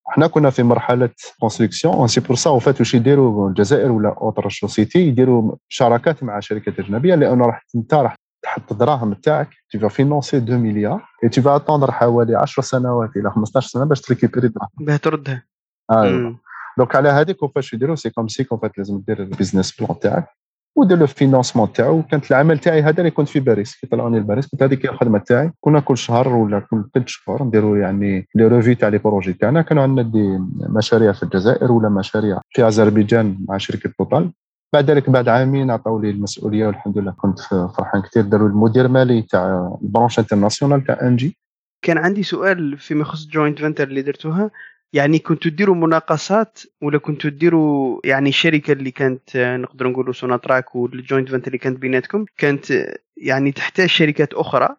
إحنا 0.09 0.27
كنا 0.27 0.49
في 0.49 0.63
مرحلة 0.63 1.09
construction 1.39 2.07
c'est 2.07 2.21
pour 2.21 2.35
ça 2.35 2.59
fait 2.59 2.79
واش 2.79 2.93
يديروا 2.93 3.49
الجزائر 3.49 3.91
ولا 3.91 4.09
autres 4.09 4.49
sociétés 4.49 4.99
يديروا 4.99 5.55
شراكات 5.69 6.23
مع 6.23 6.39
شركات 6.39 6.79
أجنبية 6.79 7.15
لأنه 7.15 7.45
راح 7.45 7.65
أنت 7.75 7.93
راح 7.93 8.15
تحط 8.43 8.71
الدراهم 8.71 9.13
تاعك 9.13 9.49
tu 9.75 9.79
vas 9.79 9.89
financer 9.89 10.35
2 10.35 10.59
مليار 10.59 11.01
et 11.25 11.29
tu 11.29 11.41
vas 11.41 11.55
attendre 11.55 11.91
حوالي 11.91 12.35
10 12.35 12.63
سنوات 12.63 13.17
إلى 13.17 13.31
15 13.31 13.67
سنة 13.67 13.85
باش 13.85 14.01
ت 14.01 14.06
récupérer 14.06 14.47
الدراهم 14.47 14.69
باه 14.79 14.97
تردها 14.97 15.43
أيوه. 15.91 16.39
donc 16.77 16.95
على 16.95 17.09
هذيك 17.09 17.43
وفاش 17.43 17.73
يديروا؟ 17.73 17.95
c'est 17.95 18.09
comme 18.09 18.27
si 18.27 18.43
fait 18.43 18.77
لازم 18.77 19.03
دير 19.07 19.19
ال 19.19 19.26
business 19.26 19.81
plan 19.81 19.99
تاعك. 19.99 20.27
ودير 20.75 20.97
le 20.97 21.05
financement 21.05 21.73
تاعو. 21.73 22.03
كانت 22.03 22.31
العمل 22.31 22.59
تاعي 22.59 22.81
هذا 22.81 22.99
اللي 22.99 23.11
كنت 23.11 23.29
في 23.29 23.39
باريس. 23.39 23.75
كي 23.75 23.87
طلعوني 23.87 24.19
لباريس 24.19 24.47
كنت 24.47 24.63
هذيك 24.63 24.85
الخدمة 24.85 25.19
تاعي. 25.19 25.51
كنا 25.61 25.79
كل 25.79 25.97
شهر 25.97 26.27
ولا 26.27 26.59
كل 26.59 26.83
ثلاث 26.93 27.07
شهور 27.07 27.43
نديروا 27.43 27.77
يعني 27.77 28.27
les 28.35 28.47
revues 28.47 28.75
تاع 28.75 28.89
les 28.89 28.97
projets 28.97 29.33
تاعنا. 29.33 29.61
كانوا 29.61 29.83
عندنا 29.83 30.01
des 30.01 30.39
مشاريع 30.69 31.11
في 31.11 31.23
الجزائر 31.23 31.71
ولا 31.71 31.89
مشاريع 31.89 32.41
في 32.49 32.67
أذربيجان 32.67 33.37
مع 33.49 33.57
شركة 33.57 33.89
توتال 33.97 34.31
بعد 34.73 34.91
ذلك 34.91 35.09
بعد 35.09 35.27
عامين 35.27 35.71
عطاو 35.71 35.99
لي 35.99 36.09
المسؤولية 36.09 36.67
والحمد 36.67 36.97
لله 36.97 37.11
كنت 37.11 37.39
فرحان 37.77 38.01
كثير 38.01 38.23
داروا 38.23 38.49
المدير 38.49 38.87
مالي 38.87 39.21
تاع 39.21 39.77
ال 39.81 39.86
branche 39.86 40.19
internationale 40.19 40.83
تاع 40.83 40.97
ENGIE 41.01 41.37
كان 41.81 41.97
عندي 41.97 42.23
سؤال 42.23 42.77
فيما 42.77 43.01
يخص 43.01 43.27
joint 43.27 43.59
venture 43.59 43.87
اللي 43.87 44.01
درتوها. 44.01 44.51
يعني 44.93 45.19
كنتوا 45.19 45.51
تديروا 45.51 45.75
مناقصات 45.75 46.59
ولا 46.81 46.97
كنتوا 46.97 47.29
تديروا 47.29 47.99
يعني 48.03 48.29
الشركة 48.29 48.71
اللي 48.73 48.91
كانت 48.91 49.37
نقدر 49.37 49.87
نقولوا 49.87 50.13
سوناتراك 50.13 50.75
وال 50.75 50.90
joint 50.90 51.29
venture 51.29 51.47
اللي 51.47 51.57
كانت 51.57 51.79
بيناتكم؟ 51.79 52.25
كانت 52.37 52.95
يعني 53.17 53.51
تحتاج 53.51 53.89
شركات 53.89 54.33
أخرى 54.33 54.69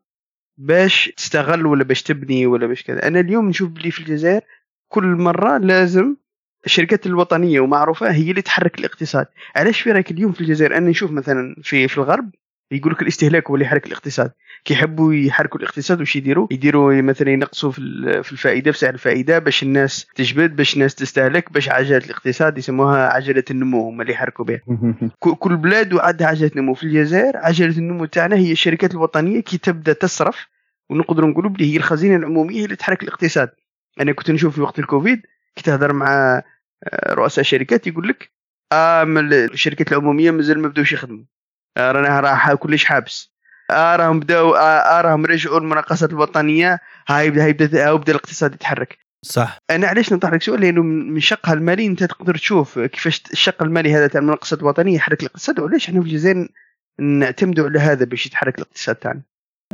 باش 0.59 1.13
تستغل 1.17 1.67
ولا 1.67 1.85
باش 1.85 2.03
تبني 2.03 2.47
ولا 2.47 2.67
باش 2.67 2.83
كذا. 2.83 3.07
أنا 3.07 3.21
اليوم 3.21 3.49
نشوف 3.49 3.71
بلي 3.71 3.91
في 3.91 4.01
الجزائر 4.01 4.41
كل 4.89 5.05
مرة 5.05 5.59
لازم 5.59 6.17
الشركات 6.67 7.07
الوطنية 7.07 7.61
ومعروفة 7.61 8.13
هي 8.13 8.31
اللي 8.31 8.43
تحرك 8.43 8.79
الاقتصاد. 8.79 9.27
علاش 9.57 9.81
في 9.81 9.93
رأيك 9.93 10.11
اليوم 10.11 10.33
في 10.33 10.41
الجزائر؟ 10.41 10.77
أنا 10.77 10.91
نشوف 10.91 11.11
مثلا 11.11 11.57
في 11.63 11.89
في 11.89 11.99
الغرب 11.99 12.31
يقول 12.71 12.93
لك 12.93 13.03
الاستهلاك 13.03 13.49
هو 13.51 13.55
اللي 13.55 13.67
يحرك 13.67 13.87
الاقتصاد. 13.87 14.33
كيحبوا 14.65 15.15
يحركوا 15.15 15.61
الاقتصاد 15.61 16.01
واش 16.01 16.17
يديروا؟ 16.17 16.49
يديروا 16.51 17.03
مثلا 17.03 17.31
ينقصوا 17.31 17.71
في 17.71 18.33
الفائدة 18.33 18.73
في 18.73 18.79
سعر 18.79 18.95
الفائدة 18.95 19.39
باش 19.39 19.63
الناس 19.63 20.07
تجبد 20.15 20.57
باش 20.57 20.75
الناس 20.75 20.95
تستهلك 20.95 21.53
باش 21.53 21.69
عجلة 21.69 21.97
الاقتصاد 21.97 22.59
يسموها 22.59 23.09
عجلة 23.09 23.45
النمو 23.51 23.89
هم 23.89 24.01
اللي 24.01 24.13
يحركوا 24.13 24.45
بها. 24.45 24.61
كل 25.39 25.57
بلاد 25.57 25.93
وعندها 25.93 26.27
عجلة 26.27 26.51
نمو 26.57 26.75
في 26.75 26.85
الجزائر 26.85 27.37
عجلة 27.37 27.79
النمو 27.79 28.05
تاعنا 28.05 28.37
هي 28.37 28.53
الشركات 28.53 28.95
الوطنية 28.95 29.41
كي 29.41 29.59
تبدأ 29.59 29.93
تصرف 29.93 30.47
ونقدروا 30.91 31.31
نقولوا 31.31 31.51
بلي 31.51 31.73
هي 31.73 31.77
الخزينة 31.77 32.17
العمومية 32.17 32.65
اللي 32.65 32.77
تحرك 32.77 33.03
الاقتصاد. 33.03 33.51
أنا 34.01 34.13
كنت 34.13 34.31
نشوف 34.31 34.55
في 34.55 34.61
وقت 34.61 34.79
الكوفيد 34.79 35.23
كنت 35.57 35.67
تهضر 35.67 35.93
مع 35.93 36.43
رؤساء 37.09 37.45
شركات 37.45 37.87
يقول 37.87 38.09
لك 38.09 38.31
آه 38.73 39.03
الشركات 39.53 39.93
العمومية 39.93 40.31
مازال 40.31 40.59
ما 40.59 40.69
بدأوش 40.69 40.93
يخدموا. 40.93 41.19
آه 41.19 41.34
رانا 41.79 42.21
راح 42.21 42.53
كلش 42.55 42.85
حابس. 42.85 43.35
راهم 43.71 44.21
بداو 44.21 44.55
راهم 45.01 45.27
رجعوا 45.27 45.59
المناقصات 45.59 46.11
الوطنية. 46.11 46.81
هاي 47.09 47.31
بدا 47.31 47.47
يبدا 47.47 47.89
هاي 47.89 47.99
بدا 47.99 48.13
الاقتصاد 48.13 48.55
يتحرك. 48.55 48.99
صح. 49.25 49.59
أنا 49.71 49.87
علاش 49.87 50.13
نطرح 50.13 50.33
لك 50.33 50.43
سؤال 50.43 50.61
لأنه 50.61 50.83
من 50.83 51.21
شقها 51.21 51.53
المالي 51.53 51.87
أنت 51.87 52.05
تقدر 52.05 52.35
تشوف 52.35 52.79
كيفاش 52.79 53.23
الشق 53.33 53.63
المالي 53.63 53.95
هذا 53.95 54.07
تاع 54.07 54.21
المناقصات 54.21 54.61
الوطنية 54.61 54.95
يحرك 54.97 55.21
الاقتصاد 55.21 55.61
وعلاش 55.61 55.89
إحنا 55.89 56.01
في 56.01 56.07
الجزائر 56.07 56.49
نعتمدوا 57.01 57.69
على 57.69 57.79
هذا 57.79 58.05
باش 58.05 58.27
يتحرك 58.27 58.59
الاقتصاد 58.59 58.97
تاعنا؟ 58.97 59.23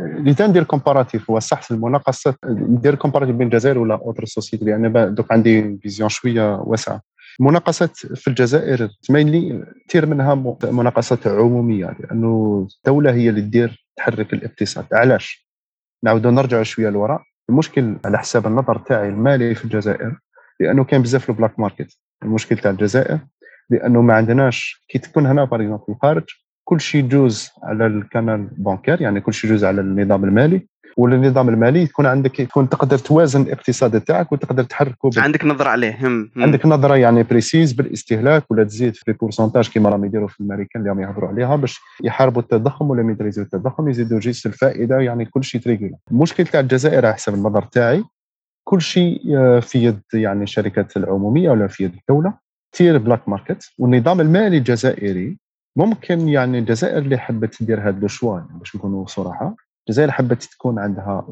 اللي 0.01 0.37
ندير 0.41 0.65
comparatif 0.64 1.31
هو 1.31 1.39
صح 1.39 1.61
المناقصات 1.71 2.35
ندير 2.47 2.95
comparatif 2.95 3.37
بين 3.37 3.47
الجزائر 3.47 3.79
ولا 3.79 3.95
autres 3.95 4.25
sociétés 4.25 4.64
لأن 4.65 5.15
دوك 5.15 5.33
عندي 5.33 5.79
vision 5.83 6.09
شوية 6.09 6.55
واسعة. 6.55 7.03
المناقصات 7.41 7.97
في 7.97 8.28
الجزائر 8.28 8.89
تميل 9.03 9.31
لي 9.31 9.64
كثير 9.89 10.07
منها 10.07 10.35
مناقصات 10.64 11.26
عمومية 11.26 11.97
لأنه 12.01 12.66
الدولة 12.78 13.12
هي 13.12 13.28
اللي 13.28 13.41
تدير 13.41 13.87
تحرك 13.97 14.33
الاقتصاد. 14.33 14.87
علاش؟ 14.93 15.51
نعاودوا 16.03 16.31
نرجع 16.31 16.62
شوية 16.62 16.91
لوراء 16.91 17.22
المشكل 17.51 17.97
على 18.05 18.18
حساب 18.18 18.47
النظر 18.47 18.78
تاعي 18.78 19.09
المالي 19.09 19.55
في 19.55 19.64
الجزائر 19.64 20.18
لأنه 20.61 20.85
كان 20.85 21.03
بزاف 21.03 21.31
ال 21.31 21.35
black 21.35 21.59
market. 21.59 21.97
المشكل 22.22 22.59
تاع 22.59 22.70
الجزائر 22.70 23.18
لأنه 23.70 24.03
ما 24.03 24.14
عندناش 24.14 24.85
كي 24.89 24.99
تكون 24.99 25.26
هنا 25.26 25.45
par 25.45 25.79
في 25.78 25.89
الخارج 25.89 26.24
كل 26.64 26.81
شيء 26.81 27.05
يجوز 27.05 27.51
على 27.62 27.87
ال 27.87 27.97
canal 27.97 28.49
bancaire 28.59 29.03
يعني 29.03 29.20
كل 29.20 29.35
شيء 29.35 29.51
يجوز 29.51 29.64
على 29.64 29.81
النظام 29.81 30.24
المالي. 30.24 30.68
والنظام 30.97 31.49
المالي 31.49 31.82
يكون 31.82 32.07
عندك 32.07 32.41
يكون 32.41 32.68
تقدر 32.68 32.99
توازن 32.99 33.43
الاقتصاد 33.43 34.01
تاعك 34.01 34.32
وتقدر 34.32 34.64
تحركه 34.64 35.11
عندك 35.16 35.45
نظرة 35.45 35.68
عليه 35.68 35.97
هم. 36.01 36.30
هم. 36.36 36.43
عندك 36.43 36.66
نظرة 36.66 36.97
يعني 36.97 37.22
précise 37.23 37.73
بالاستهلاك 37.72 38.45
ولا 38.51 38.64
تزيد 38.64 38.95
في 38.95 39.12
pourcentage 39.12 39.68
كيما 39.68 39.91
راهم 39.91 40.05
يديروا 40.05 40.28
في 40.28 40.41
الأمريكان 40.41 40.82
اللي 40.82 40.91
راهم 40.91 41.01
يهضروا 41.01 41.28
عليها 41.28 41.57
باش 41.57 41.80
يحاربوا 42.05 42.43
التضخم 42.43 42.91
ولا 42.91 43.12
يدريزوا 43.12 43.45
التضخم 43.45 43.88
يزيدوا 43.88 44.18
جيس 44.18 44.47
الفائدة 44.47 44.99
يعني 45.01 45.24
كل 45.24 45.45
شيء 45.45 45.61
تريجل 45.61 45.95
المشكل 46.11 46.47
تاع 46.47 46.61
الجزائر 46.61 47.07
على 47.07 47.14
حسب 47.14 47.34
النظر 47.34 47.62
تاعي 47.62 48.05
كل 48.64 48.80
شيء 48.80 49.36
آه، 49.36 49.61
في 49.61 49.84
يد 49.84 50.01
يعني 50.14 50.43
الشركات 50.43 50.97
العمومية 50.97 51.51
ولا 51.51 51.66
في 51.66 51.84
يد 51.84 51.95
الدولة 51.95 52.34
كثير 52.72 52.99
black 52.99 53.29
market 53.29 53.71
والنظام 53.78 54.20
المالي 54.20 54.59
الجزائري 54.59 55.38
ممكن 55.76 56.28
يعني 56.28 56.59
الجزائر 56.59 56.99
اللي 56.99 57.18
حبت 57.18 57.55
تدير 57.55 57.88
هذا 57.88 58.05
ال 58.07 58.12
choix 58.12 58.39
يعني 58.38 58.59
باش 58.59 58.76
نكونوا 58.76 59.07
صراحة 59.07 59.57
الجزائر 59.91 60.11
حبت 60.11 60.43
تكون 60.43 60.78
عندها 60.78 61.26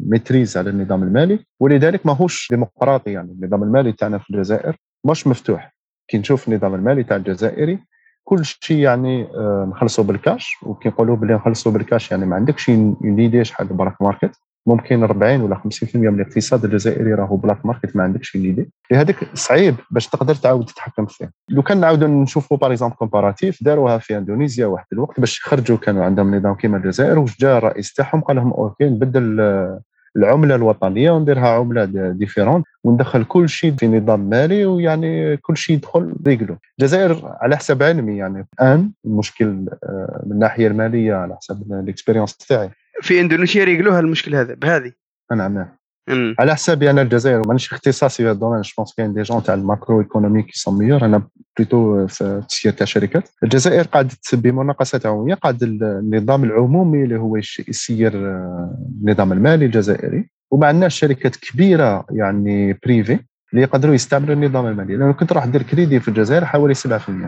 maîtrise 0.00 0.56
على 0.56 0.70
النظام 0.70 1.02
المالي 1.02 1.38
ولذلك 1.60 2.06
ماهوش 2.06 2.48
ديمقراطي 2.50 3.12
يعني. 3.12 3.32
النظام 3.32 3.62
المالي 3.62 3.92
تاعنا 3.92 4.18
في 4.18 4.30
الجزائر 4.30 4.76
مش 5.04 5.26
مفتوح. 5.26 5.74
كي 6.08 6.18
نشوف 6.18 6.48
النظام 6.48 6.74
المالي 6.74 7.04
تاع 7.04 7.16
الجزائري 7.16 7.78
كل 8.24 8.44
شيء 8.44 8.78
يعني 8.78 9.22
آه، 9.22 9.68
نخلصوا 9.70 10.04
بالكاش 10.04 10.56
وكي 10.62 10.88
نقولوا 10.88 11.16
بلي 11.16 11.34
نخلصوا 11.34 11.72
بالكاش 11.72 12.10
يعني 12.10 12.26
ما 12.26 12.36
عندكش 12.36 12.68
idée 12.68 13.44
شحال 13.44 13.66
black 13.66 14.02
market. 14.02 14.36
ممكن 14.66 15.02
40 15.02 15.40
ولا 15.40 15.56
50% 15.56 15.60
من 15.94 16.20
الاقتصاد 16.20 16.64
الجزائري 16.64 17.14
راهو 17.14 17.36
black 17.36 17.66
market 17.66 17.96
ما 17.96 18.02
عندكش 18.02 18.34
idée 18.34 18.70
لهذيك 18.90 19.16
صعيب 19.34 19.74
باش 19.90 20.08
تقدر 20.08 20.34
تعاود 20.34 20.64
تتحكم 20.64 21.06
فيه 21.06 21.30
لو 21.48 21.62
كان 21.62 21.80
نعاودوا 21.80 22.08
نشوفوا 22.08 22.56
par 22.56 22.88
comparatif 22.88 23.62
داروها 23.62 23.98
في 23.98 24.18
اندونيسيا 24.18 24.66
واحد 24.66 24.86
الوقت 24.92 25.20
باش 25.20 25.38
يخرجوا 25.38 25.76
كانوا 25.76 26.04
عندهم 26.04 26.34
نظام 26.34 26.54
كيما 26.54 26.76
الجزائر 26.76 27.18
واش 27.18 27.38
جا 27.38 27.58
الرئيس 27.58 27.94
تاعهم 27.94 28.20
قال 28.20 28.36
لهم 28.36 28.52
OK 28.52 28.84
نبدل 28.84 29.40
العملة 30.16 30.54
الوطنية 30.54 31.10
ونديرها 31.10 31.48
عملة 31.48 31.84
différente 32.12 32.62
وندخل 32.84 33.24
كل 33.24 33.48
شيء 33.48 33.76
في 33.76 33.88
نظام 33.88 34.20
مالي 34.20 34.66
ويعني 34.66 35.36
كل 35.36 35.56
شيء 35.56 35.76
يدخل 35.76 36.14
réglé 36.26 36.56
الجزائر 36.78 37.36
على 37.40 37.56
حسب 37.56 37.82
علمي 37.82 38.16
يعني 38.16 38.46
الآن 38.54 38.90
المشكل 39.04 39.66
آه، 39.84 40.22
من 40.26 40.32
الناحية 40.32 40.66
المالية 40.66 41.14
على 41.14 41.36
حسب 41.36 41.72
ال 41.72 41.78
expérience 41.78 42.36
تاعي. 42.36 42.70
في 43.02 43.20
إندونيسيا 43.20 43.64
ريقلوها 43.64 44.00
المشكل 44.00 44.34
هذا 44.34 44.54
بهذه. 44.54 44.92
نعم 45.32 45.54
نعم. 45.54 45.76
على 46.38 46.54
حسابي 46.54 46.90
أنا 46.90 47.02
الجزائر 47.02 47.48
مانيش 47.48 47.72
اختصاصي 47.72 48.22
في 48.22 48.30
ال 48.30 48.33
domaine. 48.33 48.60
je 48.60 48.72
pense 48.78 48.94
كاين 48.94 49.14
des 49.14 49.22
gens 49.22 49.42
تاع 49.42 49.54
ال 49.54 50.00
macroéconomique 50.00 50.46
sont 50.50 50.78
meilleurs 50.78 51.04
أنا 51.04 51.22
plutôt 51.58 52.06
في 52.06 52.24
التسيير 52.24 52.74
تاع 52.74 52.86
شركات. 52.86 53.28
الجزائر 53.42 53.84
قعدت 53.84 54.34
بمناقصات 54.34 55.06
عموميه 55.06 55.34
قعد 55.34 55.62
النظام 55.62 56.44
العمومي 56.44 57.04
اللي 57.04 57.16
هو 57.16 57.36
يسير 57.36 58.12
آه، 58.16 58.78
النظام 59.02 59.32
المالي 59.32 59.66
الجزائري. 59.66 60.30
وما 60.50 60.66
عندناش 60.66 60.98
شركات 60.98 61.36
كبيرة 61.36 62.06
يعني 62.10 62.72
privées 62.72 63.18
اللي 63.52 63.62
يقدروا 63.62 63.94
يستعملوا 63.94 64.34
النظام 64.34 64.66
المالي. 64.66 64.96
لأنه 64.96 65.12
كنت 65.12 65.32
راح 65.32 65.46
ندير 65.46 65.62
كريدي 65.62 66.00
في 66.00 66.08
الجزائر 66.08 66.44
حوالي 66.44 66.74
7% 66.74 66.78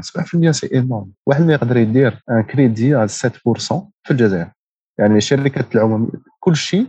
7% 0.00 0.50
c'est 0.50 0.78
énorme 0.78 1.10
واحد 1.26 1.46
ما 1.46 1.52
يقدر 1.52 1.76
يدير 1.76 2.22
un 2.30 2.42
crédit 2.42 3.06
7% 3.06 3.90
في 4.04 4.10
الجزائر. 4.10 4.57
يعني 4.98 5.16
الشركات 5.16 5.74
العموميه 5.74 6.08
كل 6.40 6.56
شيء 6.56 6.86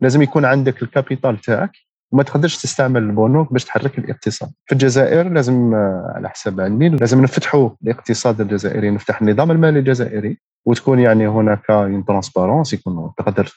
لازم 0.00 0.22
يكون 0.22 0.44
عندك 0.44 0.82
capital 0.82 1.40
تاعك 1.40 1.70
وما 2.12 2.22
تقدرش 2.22 2.56
تستعمل 2.56 3.02
البنوك 3.02 3.52
باش 3.52 3.64
تحرك 3.64 3.98
الاقتصاد. 3.98 4.50
في 4.66 4.72
الجزائر 4.72 5.28
لازم 5.28 5.74
آه، 5.74 6.12
على 6.14 6.28
حسب 6.28 6.60
علمي 6.60 6.88
لازم 6.88 7.22
نفتحوا 7.22 7.70
الاقتصاد 7.82 8.40
الجزائري 8.40 8.90
نفتح 8.90 9.20
النظام 9.22 9.50
المالي 9.50 9.78
الجزائري 9.78 10.38
وتكون 10.66 10.98
يعني 10.98 11.28
هناك 11.28 11.66
transparence 12.06 12.72
يكون 12.72 13.10
تقدر 13.18 13.48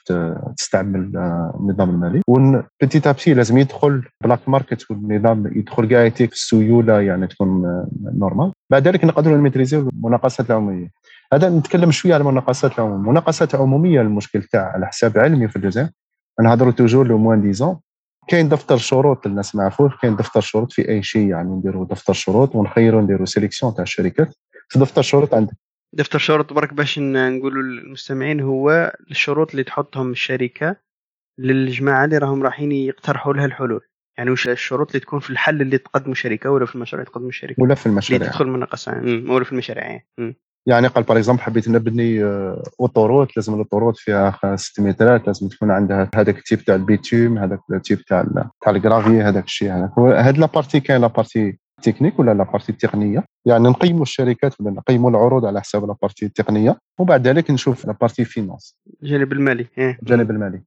تستعمل 0.56 1.16
آه، 1.16 1.58
النظام 1.60 1.90
المالي. 1.90 2.20
و 2.28 2.41
petit 2.41 3.06
à 3.06 3.11
petit 3.11 3.34
لازم 3.34 3.58
يدخل 3.58 4.02
black 4.24 4.48
market 4.48 4.90
والنظام 4.90 5.46
يدخل 5.46 5.88
كاع 5.88 6.02
يعطيك 6.02 6.32
السيولة 6.32 7.00
يعني 7.00 7.26
تكون 7.26 7.62
normal 8.04 8.46
آه، 8.46 8.52
بعد 8.70 8.88
ذلك 8.88 9.04
نقدروا 9.04 9.36
ن 9.36 9.41
maîtrisi 9.41 9.83
و 9.83 9.88
المناقصات 9.88 10.50
العمومية. 10.50 10.90
هذا 11.34 11.48
نتكلم 11.48 11.90
شوية 11.90 12.14
على 12.14 12.20
المناقصات 12.20 12.78
العموميه 12.78 13.00
المناقصات 13.00 13.54
العموميه 13.54 14.00
المشكل 14.00 14.42
تاع 14.42 14.72
على 14.74 14.86
حساب 14.86 15.18
علمي 15.18 15.48
في 15.48 15.56
الجزائر. 15.56 15.88
نهضروا 16.42 16.72
toujours 16.72 17.06
le 17.06 17.18
moins-disant 17.18 17.80
كاين 18.28 18.48
دفتر 18.48 18.76
شروط 18.76 19.26
الناس 19.26 19.54
ما 19.54 19.62
يعرفوش 19.62 19.92
كاين 20.02 20.16
دفتر 20.16 20.40
شروط 20.40 20.72
في 20.72 20.88
أي 20.88 21.02
شيء 21.02 21.28
يعني 21.28 21.48
نديروا 21.48 21.84
دفتر 21.84 22.12
شروط 22.12 22.54
ونخيروا 22.54 23.02
نديروا 23.02 23.26
sélection 23.26 23.74
تاع 23.74 23.82
الشركات. 23.82 24.34
في 24.68 24.78
دفتر 24.78 25.02
شروط 25.02 25.34
عندك؟ 25.34 25.54
دفتر 25.92 26.18
شروط 26.18 26.52
برك 26.52 26.74
باش 26.74 26.98
نقولوا 26.98 27.62
للمستمعين 27.62 28.40
هو 28.40 28.96
الشروط 29.10 29.50
اللي 29.50 29.64
تحطهم 29.64 30.10
الشركة 30.10 30.76
للجماعة 31.38 32.04
اللي 32.04 32.18
راهم 32.18 32.42
رايحين 32.42 32.72
يقترحوا 32.72 33.32
لها 33.32 33.44
الحلول. 33.44 33.80
يعني 34.18 34.30
وش 34.30 34.48
الشروط 34.48 34.88
اللي 34.88 35.00
تكون 35.00 35.20
في 35.20 35.30
الحل 35.30 35.60
اللي 35.60 35.78
تقدمه 35.78 36.12
الشركة 36.12 36.50
ولا 36.50 36.66
في 36.66 36.74
المشروع 36.74 37.02
اللي 37.02 37.12
تقدمه 37.12 37.28
الشركة؟ 37.28 37.62
ولا 37.62 37.74
في 37.74 37.86
المشاريع. 37.86 38.16
اللي 38.20 38.30
تدخل 38.30 38.46
مناقصة. 38.46 38.92
ولا 39.28 39.44
في 39.44 39.52
المشاريع 39.52 40.00
يعني 40.68 40.86
قال 40.86 41.04
par 41.04 41.16
exemple 41.16 41.42
حبيت 41.42 41.68
نبني 41.68 42.24
autoroute 42.80 43.36
لازم 43.36 43.52
ال 43.54 43.58
autoroute 43.58 43.96
فيها 43.96 44.56
6 44.56 44.82
مترات 44.82 45.26
لازم 45.26 45.48
تكون 45.48 45.70
عندها 45.70 46.10
هذاك 46.14 46.38
ال 46.38 46.43
type 46.43 46.64
تاع 46.64 46.74
ال 46.74 46.83
bitume 46.83 47.38
هذاك 47.38 47.60
ال 47.72 47.78
type 47.78 48.04
تاع 48.04 48.26
تاع 48.62 48.72
ال 48.72 48.78
gravier 48.78 49.22
هذاك 49.22 49.44
الشيء 49.44 49.72
هذاك. 49.72 49.98
هاد 49.98 50.38
la 50.38 50.49
partie 50.49 50.80
كاين 50.80 51.00
la 51.00 51.14
partie 51.14 51.58
technique 51.82 52.18
ولا 52.18 52.34
la 52.34 52.43
partie 52.43 52.72
التقنيه 52.72 53.24
يعني 53.44 53.68
نقيموا 53.68 54.02
الشركات 54.02 54.60
ولا 54.60 54.70
نقيموا 54.70 55.10
العروض 55.10 55.44
على 55.44 55.60
حساب 55.60 55.84
la 55.84 55.95
partie 55.95 56.26
التقنيه 56.26 56.78
وبعد 56.98 57.28
ذلك 57.28 57.50
نشوف 57.50 57.86
la 57.86 57.96
partie 57.96 58.24
finance 58.24 58.76
الجانب 59.02 59.32
المالي 59.32 59.66
إيه. 59.78 59.98
الجانب 60.02 60.30
المالي. 60.30 60.62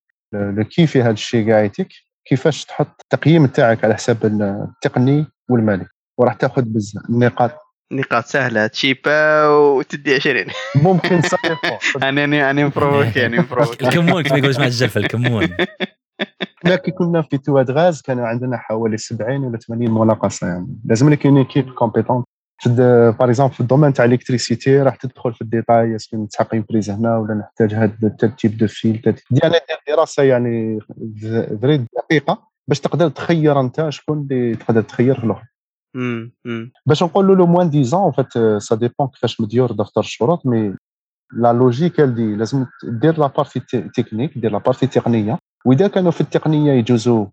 كيف 0.63 0.97
هذا 0.97 1.11
الشيء 1.11 1.49
يتك 1.49 1.87
كيفاش 2.25 2.65
تحط 2.65 3.01
التقييم 3.01 3.45
تاعك 3.45 3.83
على 3.83 3.93
حساب 3.93 4.17
التقني 4.25 5.25
والمالي. 5.49 5.85
وراح 6.17 6.33
تاخذ 6.33 6.61
بزاف 6.61 7.09
النقاط 7.09 7.51
نقاط 7.91 8.25
سهلة 8.25 8.67
تشيبا 8.67 9.47
وتدي 9.47 10.15
20 10.15 10.45
ممكن 10.75 11.21
صحيح. 11.21 11.59
أنا 12.03 12.51
أنا 12.51 12.65
مبروك 12.65 13.15
يعني 13.15 13.39
مبروك. 13.39 13.83
الكمون 13.83 14.23
كما 14.23 14.37
يقول 14.37 14.51
جماعة 14.51 14.67
الجلفه 14.67 14.99
الكمون. 14.99 15.47
إحنا 16.57 16.75
كي 16.75 16.91
كنا 16.91 17.21
في 17.21 17.37
تواد 17.37 17.71
غاز 17.71 18.01
كانوا 18.01 18.27
عندنا 18.27 18.57
حوالي 18.57 18.97
70 18.97 19.45
ولا 19.45 19.57
80 19.57 19.91
مناقصة 19.91 20.47
يعني. 20.47 20.77
لازم 20.85 21.09
لك 21.09 21.25
une 21.25 21.37
équipe 21.37 21.69
compétente 21.69 22.25
par 22.65 23.29
exemple 23.29 23.53
في 23.53 23.59
ال 23.59 23.63
domaine 23.64 23.93
تاع 23.93 24.05
électricité 24.05 24.81
راح 24.81 24.95
تدخل 24.95 25.33
في 25.33 25.41
ال 25.41 25.49
détail 25.49 25.95
est-ce 25.95 26.14
que 26.14 26.23
نتحقق 26.23 26.63
prise 26.69 26.89
هنا 26.89 27.17
ولا 27.17 27.33
نحتاج 27.33 27.73
هذا 27.73 28.15
ال 28.23 28.30
type 28.30 28.57
de 28.57 28.67
fil 28.67 29.15
ديال 29.31 29.53
دراسة 29.87 30.23
يعني 30.23 30.79
vraiment 31.61 31.77
دقيقة 31.77 32.47
باش 32.67 32.79
تقدر 32.79 33.09
تخير 33.09 33.59
أنت 33.59 33.89
شكون 33.89 34.27
اللي 34.31 34.55
تقدر 34.55 34.81
تخير 34.81 35.19
في 35.19 35.23
الأخر. 35.23 35.50
باش 36.85 37.03
نقولوا 37.03 37.35
le 37.35 37.45
moins-disant 37.45 37.69
في 37.69 38.11
فات 38.11 38.61
ça 38.61 38.75
dépend 38.75 39.07
كيفاش 39.07 39.41
مديور 39.41 39.71
دفتر 39.71 40.01
الشروط 40.01 40.45
mais 40.45 40.75
la 41.33 41.53
logique 41.53 42.01
dit 42.01 42.35
لازم 42.35 42.65
دير 42.83 43.19
la 43.19 43.27
partie 43.27 43.59
technique 43.95 44.37
دير 44.37 44.51
la 44.51 44.57
partie 44.57 44.87
تقنيه 44.87 45.37
وإذا 45.65 45.87
كانوا 45.87 46.11
في 46.11 46.21
التقنية 46.21 46.71
يجوزوا 46.71 47.25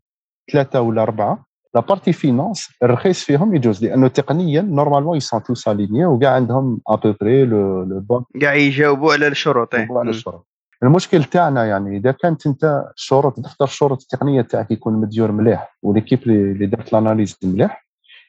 ثلاثة 0.52 0.80
ولا 0.80 1.02
أربعة 1.02 1.46
la 1.74 1.80
partie 1.80 2.12
finance 2.12 2.68
الرخيص 2.82 3.24
فيهم 3.24 3.54
يجوز 3.54 3.84
لأنه 3.84 4.09
تقنيا 4.09 4.61
normalement 4.61 5.04
ils 5.04 5.16
sont 5.16 5.54
tous 5.54 5.73
alignés 5.73 6.06
وكاع 6.06 6.34
عندهم 6.34 6.80
à 6.88 6.95
peu 6.95 7.16
près 7.16 7.44
le 7.44 7.84
bon 8.00 8.24
كاع 8.40 8.54
يجاوبوا 8.54 9.12
على 9.12 9.26
الشروط 9.26 9.74
يجاوبوا 9.74 10.00
على 10.00 10.11
الشروط. 10.11 10.46
المشكل 10.82 11.24
تاعنا 11.24 11.64
يعني 11.66 11.96
إذا 11.96 12.12
كانت 12.12 12.46
أنت 12.46 12.84
الشروط 12.96 13.40
دفتر 13.40 13.64
الشروط 13.64 14.02
التقنية 14.02 14.42
تاعك 14.42 14.70
يكون 14.70 14.92
مديور 14.92 15.32
مليح 15.32 15.78
و 15.82 15.87
l'équipe 15.87 16.22
اللي 16.22 16.66
دارت 16.66 16.88
ال 16.88 16.95
analyse 16.95 17.38
مليح 17.44 17.88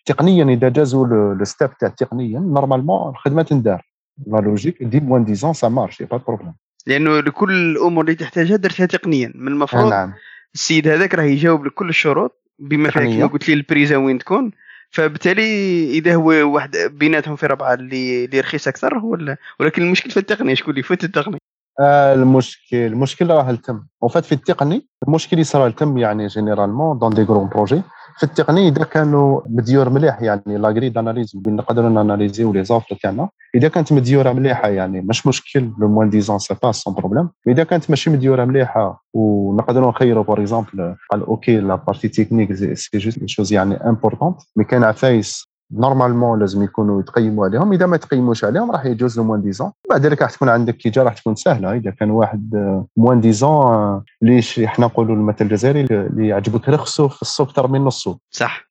تقنيا 0.09 0.45
إذا 0.45 0.69
جازوا 0.69 1.07
le 1.07 1.45
step 1.45 1.77
تاع 1.77 1.89
تقنيا 1.89 2.39
normalement 2.39 3.09
الخدمة 3.09 3.43
تندار. 3.43 3.81
la 4.27 4.37
logique 4.37 4.83
des 4.83 4.99
moins-disants 4.99 5.25
ça 5.25 5.53
marche 5.53 5.69
pas 5.69 6.03
de 6.03 6.17
problème 6.17 6.53
لأنه 6.87 7.19
لكل 7.19 7.51
الأمور 7.51 8.03
اللي 8.03 8.15
تحتاجها 8.15 8.55
درتها 8.55 8.85
تقنيا. 8.85 9.31
من 9.35 9.47
المفروض 9.47 9.89
نعم. 9.89 10.13
السيد 10.53 10.87
هذاك 10.87 11.15
راه 11.15 11.23
يجاوب 11.23 11.65
لكل 11.65 11.89
الشروط 11.89 12.43
بما 12.59 12.89
فيها 12.89 13.17
كما 13.17 13.27
قلت 13.27 13.49
لي 13.49 13.53
ال 13.53 13.60
prise 13.60 13.97
وين 13.97 14.17
تكون. 14.17 14.51
فبالتالي 14.91 15.89
إذا 15.89 16.15
هو 16.15 16.53
واحد 16.53 16.77
بيناتهم 16.91 17.35
في 17.35 17.45
ربعة 17.45 17.73
اللي 17.73 18.25
اللي 18.25 18.39
رخيص 18.39 18.67
أكثر 18.67 18.97
هو 18.97 19.17
ولكن 19.59 19.81
المشكل 19.81 20.11
في 20.11 20.17
التقنية 20.17 20.53
شكون 20.53 20.69
اللي 20.69 20.79
يفوت 20.79 21.03
التقنية؟ 21.03 21.37
آه 21.79 22.13
المشكل 22.13 22.77
المشكل 22.77 23.27
راه 23.29 23.49
التم. 23.49 23.83
وفات 24.01 24.25
في 24.25 24.31
التقني 24.31 24.87
المشكل 25.07 25.39
يصرى 25.39 25.67
التم 25.67 25.97
يعني 25.97 26.27
généralement 26.27 26.99
dans 26.99 27.13
des 27.13 27.23
grands 27.23 27.49
projets 27.49 27.81
في 28.19 28.25
التقني 28.25 28.67
إذا 28.67 28.83
كانوا 28.83 29.41
مديور 29.49 29.89
مليح 29.89 30.21
يعني 30.21 30.57
la 30.57 30.69
grille 30.69 30.97
d'analyse 30.97 31.37
نقدروا 31.47 31.89
ن 31.89 31.97
analysi 31.97 32.53
و 32.53 32.63
les 32.63 32.74
offres 32.74 32.95
تاعنا 32.95 33.29
إذا 33.55 33.67
كانت 33.67 33.93
مديورة 33.93 34.33
مليحة 34.33 34.69
يعني 34.69 35.01
مش 35.01 35.27
مشكل 35.27 35.69
le 35.79 35.87
moins-disant 35.87 36.09
c'est 36.09 36.39
pas 36.39 36.55
ça 36.63 36.71
le 36.71 36.93
problème 36.93 37.29
إذا 37.47 37.63
كانت 37.63 37.89
ماشي 37.89 38.09
مديورة 38.09 38.45
مليحة 38.45 39.03
ونقدروا 39.13 39.89
نخيروا 39.89 40.23
par 40.23 40.39
exemple 40.39 40.95
قال 41.11 41.21
OK 41.21 41.59
la 41.59 41.75
partie 41.75 42.07
technique 42.07 42.53
c'est 42.53 42.97
juste 42.97 43.25
choses 43.25 43.53
يعني 43.53 43.75
importantes 43.75 44.37
mais 44.55 44.63
كان 44.63 44.83
عفايس 44.83 45.48
normalement 45.71 46.39
لازم 46.39 46.63
يكونوا 46.63 46.99
يتقيموا 46.99 47.45
عليهم. 47.45 47.73
إذا 47.73 47.85
ما 47.85 47.97
تقيموش 47.97 48.45
عليهم 48.45 48.71
راح 48.71 48.85
يجوز 48.85 49.17
له 49.17 49.23
moins-disant 49.23 49.71
بعد 49.89 50.05
ذلك 50.05 50.21
راح 50.21 50.31
تكون 50.31 50.49
عندك 50.49 50.75
كي 50.77 50.99
راح 51.01 51.13
تكون 51.13 51.35
سهلة. 51.35 51.73
إذا 51.73 51.91
كان 51.91 52.11
واحد 52.11 52.55
moins-disant 52.97 54.03
ليش 54.21 54.59
إحنا 54.59 54.85
نقولوا 54.85 55.15
المثل 55.15 55.45
الجزائري 55.45 55.81
اللي 55.81 56.27
يعجبك 56.27 56.69
رخصه 56.69 57.07
في 57.07 57.43
أكثر 57.43 57.67
من 57.67 57.81
نصه 57.81 58.17
صح. 58.31 58.69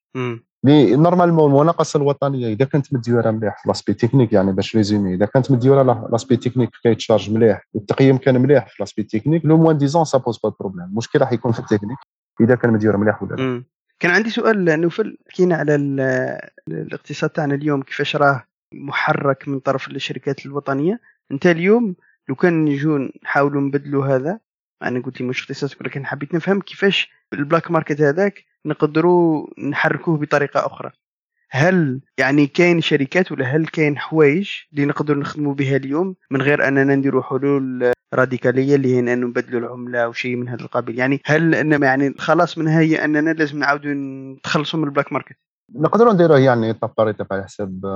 لي 0.64 0.96
normalement 0.96 1.50
المناقصة 1.51 1.96
الوطنية. 1.96 2.53
إذا 2.53 2.64
كانت 2.64 2.94
مديورة 2.94 3.30
مليح 3.30 3.62
في 3.62 3.68
l'aspect 3.68 3.94
technique 3.94 4.32
يعني 4.32 4.53
باش 4.53 4.76
résumer 4.76 5.14
إذا 5.14 5.26
كانت 5.26 5.51
مديورة 5.51 6.09
l'aspect 6.12 6.36
technique 6.36 6.70
كيتشارج 6.82 7.30
مليح. 7.30 7.68
والتقييم 7.74 8.16
كان 8.16 8.42
مليح 8.42 8.68
في 8.68 8.76
l'aspect 8.80 9.02
technique 9.02 9.44
le 9.44 9.56
moins-disant 9.56 10.04
ça 10.04 10.18
pose 10.18 10.38
pas 10.44 10.52
problème 10.61 10.84
المشكل 10.84 11.18
راح 11.20 11.32
يكون 11.32 11.53
في 11.53 11.59
التكنيك 11.59 11.99
إذا 12.40 12.55
كان 12.55 12.72
مديورة 12.72 12.96
مليح 12.96 13.22
ولا 13.22 13.34
لا. 13.34 13.64
كان 14.01 14.11
عندي 14.11 14.30
سؤال 14.30 14.80
نوفل 14.80 15.18
حكينا 15.28 15.57
على 15.57 15.74
الاقتصاد 16.68 17.30
تاعنا 17.30 17.55
اليوم 17.55 17.82
كيفاش 17.82 18.16
راه 18.16 18.44
محرك 18.74 19.49
من 19.49 19.59
طرف 19.61 19.88
الشركات 19.88 20.46
الوطنية. 20.46 21.01
أنت 21.32 21.46
اليوم 21.46 21.96
لو 22.28 22.34
كان 22.34 22.64
les 22.64 22.84
gens 22.84 23.11
نحاولوا 23.24 23.61
نبدلوا 23.61 24.07
هذا 24.07 24.40
أنا 24.82 25.01
قلت 25.01 25.22
مش 25.22 25.40
اختصاصك 25.40 25.80
ولكن 25.80 26.07
حبيت 26.07 26.34
نفهم 26.34 26.61
كيفاش 26.61 27.11
ال 27.32 27.39
black 27.39 27.70
market 27.70 28.00
هذاك 28.01 28.44
نقدروا 28.66 29.46
نحركوه 29.61 30.16
بطريقة 30.16 30.66
أخرى. 30.66 30.90
هل 31.51 32.01
يعني 32.18 32.46
كاين 32.46 32.80
شركات 32.80 33.32
ولا 33.32 33.44
هل 33.46 33.66
كاين 33.66 33.99
حوايج 33.99 34.51
اللي 34.72 34.84
نقدروا 34.86 35.20
نخدموا 35.20 35.55
بها 35.55 35.76
اليوم 35.76 36.16
من 36.30 36.42
غير 36.42 36.68
أننا 36.68 36.94
نديروا 36.94 37.22
حلول 37.22 37.92
راديكالية 38.14 38.74
اللي 38.74 38.94
هي 38.94 38.98
أنه 38.98 39.14
نبدلوا 39.14 39.61
العملة 39.61 39.98
أو 39.98 40.12
شيء 40.12 40.36
من 40.36 40.48
هذا 40.48 40.61
القبيل. 40.61 40.98
يعني 40.98 41.20
هل 41.24 41.54
انما 41.54 41.86
يعني 41.86 42.14
خلاص 42.18 42.59
منها 42.59 42.80
هي 42.80 43.04
أننا 43.04 43.30
لازم 43.30 43.59
نعاودوا 43.59 43.92
نتخلصوا 43.94 44.80
من 44.80 44.86
ال 44.86 44.91
black 44.91 45.12
market؟ 45.12 45.36
نقدروا 45.74 46.12
نديروه 46.12 46.38
يعني 46.38 46.66
étapes 46.66 47.14
على 47.30 47.44
حسب 47.44 47.86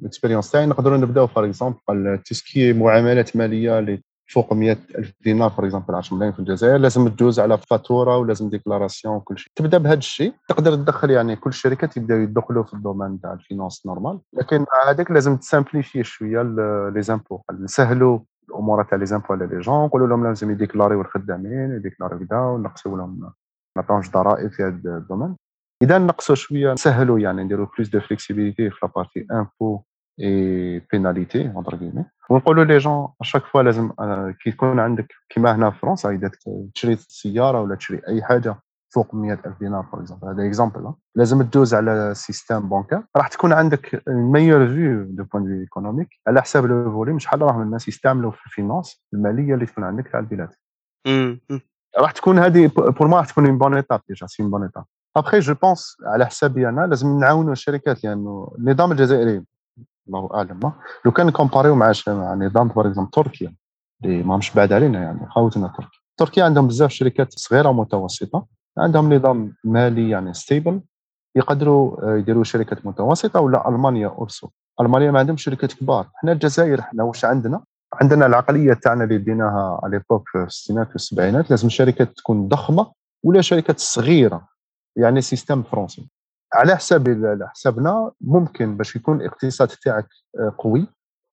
ال 0.00 0.05
expérience 0.05 0.50
تاعي. 0.50 0.66
نقدروا 0.66 0.96
نبداو 0.96 1.26
for 1.26 1.44
example 1.44 2.18
تسكي 2.24 2.72
معاملات 2.72 3.36
مالية 3.36 3.78
اللي 3.78 4.02
فوق 4.28 4.52
100 4.52 4.76
ألف 4.98 5.12
دينار 5.20 5.50
for 5.50 5.64
example 5.64 5.94
10 5.94 6.16
ملايين 6.16 6.32
في 6.34 6.38
الجزائر. 6.38 6.76
لازم 6.76 7.08
تجوز 7.08 7.40
على 7.40 7.58
فاتورة 7.58 8.18
ولازم 8.18 8.48
déclaration 8.48 9.14
وكل 9.14 9.38
شيء. 9.38 9.52
تبدأ 9.54 9.78
بهذا 9.78 9.98
الشيء. 9.98 10.32
تقدر 10.48 10.74
تدخل 10.74 11.10
يعني 11.10 11.36
كل 11.36 11.50
الشركات 11.50 11.96
يبداو 11.96 12.18
يدخلوا 12.18 12.64
في 12.64 12.74
ال 12.74 12.80
domaine 12.80 13.20
تاع 13.20 13.32
ال 13.32 13.39
finance 13.39 13.86
normal 13.86 14.20
لكن 14.32 14.64
هذاك 14.86 15.10
لازم 15.10 15.36
ت 15.36 15.43
simplifie 15.43 16.04
شوية 16.04 16.42
les 16.94 17.02
impôts 17.02 17.40
نسهلوا 17.60 18.18
الأمور 18.48 18.82
تاع 18.82 18.98
les 18.98 19.06
impôts 19.06 19.26
على 19.30 19.46
les 19.46 19.60
gens 19.60 19.84
نقولوا 19.84 20.06
لهم 20.08 20.24
لازم 20.24 20.50
ي 20.50 20.56
déclari 20.56 20.94
و 20.94 21.00
الخدامين 21.00 21.72
ي 21.72 21.77
déclari 21.77 22.13
و 22.13 22.18
كذا 22.18 22.38
ونقصوا 22.38 22.96
لهم 22.98 23.32
نعطيهمش 23.76 24.10
ضرائب 24.10 24.50
في 24.50 24.62
هذا 24.62 24.96
ال 24.96 25.00
domaine. 25.00 25.36
إذا 25.82 25.98
نقصوا 25.98 26.34
شوية 26.34 26.72
نسهلوا 26.72 27.18
يعني 27.18 27.44
نديروا 27.44 27.66
بلوس 27.76 27.88
دو 27.88 28.00
فليكسيبيليتي 28.00 28.70
في 28.70 28.78
لابارتي 28.82 29.26
امبو 29.32 29.82
اي 30.20 30.78
بيناليتي 30.92 31.52
اونتر 31.56 31.76
كيمي 31.76 32.04
ونقولوا 32.30 32.64
لي 32.64 32.78
جون 32.78 33.08
اشاك 33.20 33.42
فوا 33.42 33.62
لازم 33.62 33.92
كي 34.42 34.50
يكون 34.50 34.80
عندك 34.80 35.12
كيما 35.28 35.54
هنا 35.54 35.70
في 35.70 35.78
فرنسا 35.78 36.10
إذا 36.10 36.30
تشري 36.74 36.96
سيارة 36.96 37.60
ولا 37.60 37.74
تشري 37.74 38.00
أي 38.08 38.22
حاجة 38.22 38.56
فوق 38.96 39.14
100000 39.14 39.58
دينار 39.60 39.82
فور 39.82 40.00
اكزومبل 40.00 40.28
هذا 40.28 40.46
اكزومبل 40.46 40.92
لازم 41.14 41.42
تدوز 41.42 41.74
على 41.74 42.12
سيستم 42.14 42.68
بونكار 42.68 43.04
راح 43.16 43.28
تكون 43.28 43.52
عندك 43.52 44.02
ميور 44.08 44.66
فيو 44.66 45.04
دو 45.04 45.24
بوان 45.24 45.44
دو 45.44 45.60
ايكونوميك 45.60 46.08
على 46.26 46.42
حساب 46.42 46.64
لو 46.66 46.90
فوليوم 46.90 47.18
شحال 47.18 47.42
راهم 47.42 47.62
الناس 47.62 47.88
يستعملوا 47.88 48.30
في 48.30 48.46
الفينانس 48.46 49.04
المالية 49.14 49.54
اللي 49.54 49.66
تكون 49.66 49.84
عندك 49.84 50.08
تاع 50.08 50.20
البلاد. 50.20 50.48
راح 51.98 52.10
تكون 52.12 52.38
هذه 52.38 52.70
pour 52.76 53.08
moi 53.08 53.16
راح 53.16 53.26
تكون 53.26 53.46
une 53.46 53.58
bonne 53.58 53.74
étape 53.74 54.00
déjà 54.08 54.26
c'est 54.26 54.42
une 54.42 54.50
bonne 54.50 54.62
étape 54.62 54.84
après 55.16 55.38
je 55.38 55.54
pense 55.54 55.96
على 56.06 56.26
حسابي 56.26 56.68
أنا 56.68 56.86
لازم 56.86 57.18
نعاونوا 57.18 57.52
الشركات 57.52 58.04
لأنه 58.04 58.54
النظام 58.58 58.92
الجزائري 58.92 59.44
الله 60.08 60.28
أعلم 60.34 60.72
لو 61.04 61.12
كان 61.12 61.30
ن 61.30 61.35
compari 61.35 61.69
و 61.69 61.74
مع 61.74 61.92
مع 62.08 62.34
نظام 62.34 62.68
par 62.68 62.86
exemple 62.86 63.10
تركيا 63.10 63.54
اللي 64.04 64.22
ماهمش 64.22 64.54
بعاد 64.54 64.72
علينا 64.72 65.02
يعني 65.02 65.26
خاوتنا 65.30 65.68
تركيا. 65.68 66.00
تركيا 66.16 66.44
عندهم 66.44 66.66
بزاف 66.66 66.90
شركات 66.90 67.38
صغيرة 67.38 67.68
ومتوسطة. 67.68 68.46
عندهم 68.78 69.12
نظام 69.14 69.54
مالي 69.64 70.10
يعني 70.10 70.34
stable 70.34 70.80
يقدروا 71.36 72.16
يديروا 72.16 72.44
شركات 72.44 72.86
متوسطة 72.86 73.40
ولا 73.40 73.68
ألمانيا 73.68 74.08
aussi 74.08 74.48
ألمانيا 74.80 75.10
ما 75.10 75.18
عندهم 75.18 75.36
شركات 75.36 75.72
كبار. 75.72 76.08
إحنا 76.16 76.32
الجزائر 76.32 76.80
إحنا 76.80 77.02
واش 77.02 77.24
عندنا؟ 77.24 77.64
عندنا 77.94 78.26
العقلية 78.26 78.72
تاعنا 78.74 79.04
اللي 79.04 79.18
ديناها 79.18 79.80
على 79.82 80.02
في 80.08 80.38
الستينات 80.38 80.88
والسبعينات 80.92 81.50
لازم 81.50 81.66
الشركات 81.66 82.16
تكون 82.16 82.48
ضخمة 82.48 82.92
ولا 83.24 83.40
شركات 83.40 83.80
صغيرة 83.80 84.48
يعني 84.96 85.20
système 85.20 85.62
فرنسي 85.62 86.10
على 86.54 86.76
حساب 86.76 87.08
على 87.08 87.48
حسابنا 87.48 88.10
ممكن 88.20 88.76
باش 88.76 88.96
يكون 88.96 89.20
الاقتصاد 89.20 89.68
تاعك 89.68 90.08
آه، 90.38 90.54
قوي 90.58 90.86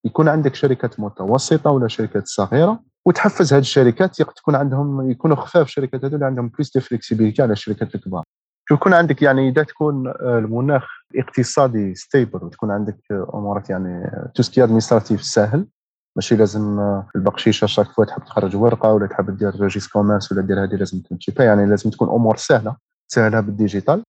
يكون 0.06 0.28
عندك 0.28 0.56
شركات 0.56 1.00
متوسطة 1.00 1.72
ولا 1.72 1.88
شركات 1.88 2.28
صغيرة. 2.28 2.80
وتحفز 3.06 3.54
هذه 3.54 3.62
الشركات 3.62 4.22
تكون 4.22 4.56
عندهم 4.56 5.12
يكونوا 5.12 5.36
خفاف 5.36 5.68
الشركات 5.68 6.06
هذول 6.06 6.24
عندهم 6.24 6.48
plus 6.48 6.74
de 6.74 6.82
flexibilité 6.82 7.42
على 7.42 7.54
الشركات 7.54 7.96
الكبار. 7.96 8.24
يكون 8.72 8.94
عندك 8.94 9.22
يعني 9.22 9.50
إذا 9.50 9.64
تكون 9.64 10.08
آه، 10.08 10.40
المناخ 10.40 10.88
اقتصادي 11.16 11.96
stable 11.96 12.44
وتكون 12.44 12.72
عندك 12.72 12.98
أمورك 13.12 13.70
يعني 13.70 14.12
tout 14.36 14.44
ce 14.44 14.52
qui 14.52 14.64
administratif 14.64 15.24
سهل 15.24 15.68
ماشي 16.16 16.36
لازم 16.36 16.80
آه، 16.80 17.08
البقشيشه 17.16 17.68
chaque 17.68 17.88
fois 17.88 18.06
تحب 18.06 18.24
تخرج 18.24 18.56
ورقة 18.56 18.94
ولا 18.94 19.08
تحب 19.08 19.38
دير 19.38 19.62
registre 19.62 19.88
commerce 19.88 20.32
ولا 20.32 20.42
دير 20.42 20.64
هذه 20.64 20.76
لازم 20.76 21.02
تمشي. 21.02 21.34
يعني 21.40 21.66
لازم 21.66 21.90
تكون 21.90 22.10
أمور 22.10 22.38
سهلة 22.38 22.76
تسهلها 23.10 23.40
بال 23.42 23.54
digital. 23.54 24.04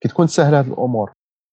كي 0.00 0.08
تكون 0.08 0.26
سهلة 0.26 0.60
هذه 0.60 0.66
الأمور 0.66 1.12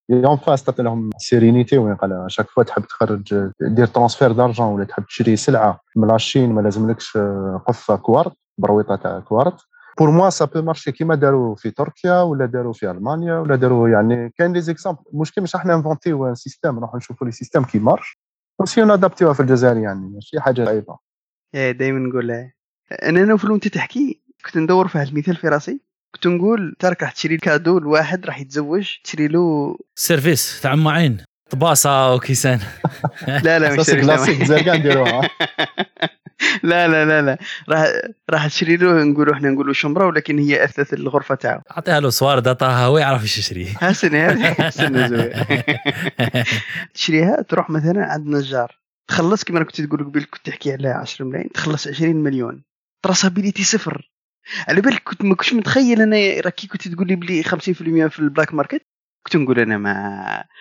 en 0.09 0.37
face 0.37 0.63
تعطي 0.63 0.83
لهم 0.83 1.09
sérénité 1.17 1.77
وين 1.77 1.95
قال 1.95 2.25
chaque 2.27 2.49
fois 2.49 2.63
تحب 2.63 2.85
تخرج 2.85 3.51
دير 3.61 3.85
transfert 3.85 4.31
d'argent 4.31 4.67
ولا 4.67 4.83
تحب 4.83 5.05
تشري 5.05 5.35
سلعة 5.35 5.79
من 5.95 6.07
la 6.07 6.20
Chine 6.20 6.53
ما 6.53 6.61
لازملكش 6.61 7.17
آه، 7.17 7.63
قفة 7.67 7.95
كوارت 7.95 8.33
برويطة 8.57 8.95
تاع 8.95 9.19
كوارت. 9.19 9.55
pour 9.99 10.11
moi 10.11 10.29
ça 10.29 10.45
peut 10.45 10.61
marcher 10.61 10.91
كيما 10.91 11.15
داروا 11.15 11.55
في 11.55 11.71
تركيا 11.71 12.21
ولا 12.21 12.45
داروا 12.45 12.73
في 12.73 12.91
ألمانيا 12.91 13.39
ولا 13.39 13.55
داروا 13.55 13.89
يعني 13.89 14.29
كاين 14.37 14.53
les 14.53 14.61
exemples 14.61 14.99
المشكل 15.13 15.41
مش 15.41 15.55
إحنا 15.55 15.75
invent 15.75 16.35
يو 16.35 16.44
système 16.44 16.75
نروحوا 16.75 16.97
نشوفوا 16.97 17.27
les 17.27 17.31
systèmes 17.31 17.63
qui 17.63 17.79
marchent 17.79 18.19
وسي 18.59 18.83
نادابتيوها 18.83 19.33
في 19.33 19.39
الجزائر 19.39 19.77
يعني 19.77 20.09
ماشي 20.13 20.39
حاجة 20.39 20.65
صعيبه 20.65 20.97
إيه 21.55 21.71
دائما 21.71 21.99
نقول 21.99 22.31
أنا 22.91 23.25
نوفل 23.25 23.51
وأنت 23.51 23.67
تحكي 23.67 24.21
كنت 24.45 24.57
ندور 24.57 24.87
في 24.87 24.97
هذا 24.97 25.09
المثال 25.09 25.35
في 25.35 25.47
راسي. 25.47 25.81
كنت 26.15 26.27
نقول 26.27 26.75
ترك 26.79 27.03
راح 27.03 27.11
تشري 27.11 27.37
كادو 27.37 27.79
لواحد 27.79 28.25
راح 28.25 28.39
يتزوج 28.39 28.87
تشري 29.03 29.27
له 29.27 29.77
سيرفيس 29.95 30.61
تاع 30.61 30.75
معين 30.75 31.17
طباسة 31.49 32.13
وكيسان. 32.13 32.59
لا 33.45 33.59
لا 33.59 33.73
مش 33.75 33.85
كلاسيك 33.85 34.43
زرقاء 34.43 34.77
نديروها 34.77 35.21
لا 36.63 36.87
لا 36.87 37.05
لا 37.05 37.21
لا. 37.21 37.37
راح 37.69 37.87
راح 38.29 38.47
تشري 38.47 38.77
له 38.77 39.03
نقولوا 39.03 39.33
إحنا 39.33 39.49
نقولوا 39.49 39.73
شمرة 39.73 40.07
ولكن 40.07 40.39
هي 40.39 40.63
اثاث 40.63 40.93
الغرفة 40.93 41.35
تاعو. 41.35 41.61
أعطيها 41.71 41.99
له 41.99 42.09
سوارد 42.09 42.47
عطاها 42.47 42.85
هو 42.85 42.97
يعرف 42.97 43.23
إيش 43.23 43.37
يشري. 43.37 43.65
حسن 43.81 44.43
حسن 44.43 45.31
تشريها 46.93 47.41
تروح 47.41 47.69
مثلا 47.69 48.05
عند 48.05 48.27
نجار. 48.27 48.79
تخلص 49.07 49.43
كما 49.43 49.63
كنت 49.63 49.81
تقول 49.81 50.03
قبل 50.03 50.23
كنت 50.23 50.45
تحكي 50.45 50.73
على 50.73 50.89
10 50.89 51.25
ملايين 51.25 51.49
تخلص 51.51 51.87
20 51.87 52.15
مليون. 52.15 52.63
traçabilité 53.03 53.63
صفر. 53.63 54.09
على 54.67 54.81
بالك 54.81 55.03
كنت 55.03 55.23
ما 55.23 55.35
كنتش 55.35 55.53
متخيل 55.53 56.01
أنا 56.01 56.41
راكي 56.41 56.67
كنت 56.67 56.87
تقول 56.87 57.07
لي 57.07 57.15
بلي 57.15 57.43
50% 57.43 57.47
في 58.07 58.19
ال 58.19 58.25
black 58.25 58.53
market 58.53 58.81
كنت 59.23 59.35
نقول 59.35 59.59
أنا 59.59 59.77
ما 59.77 59.91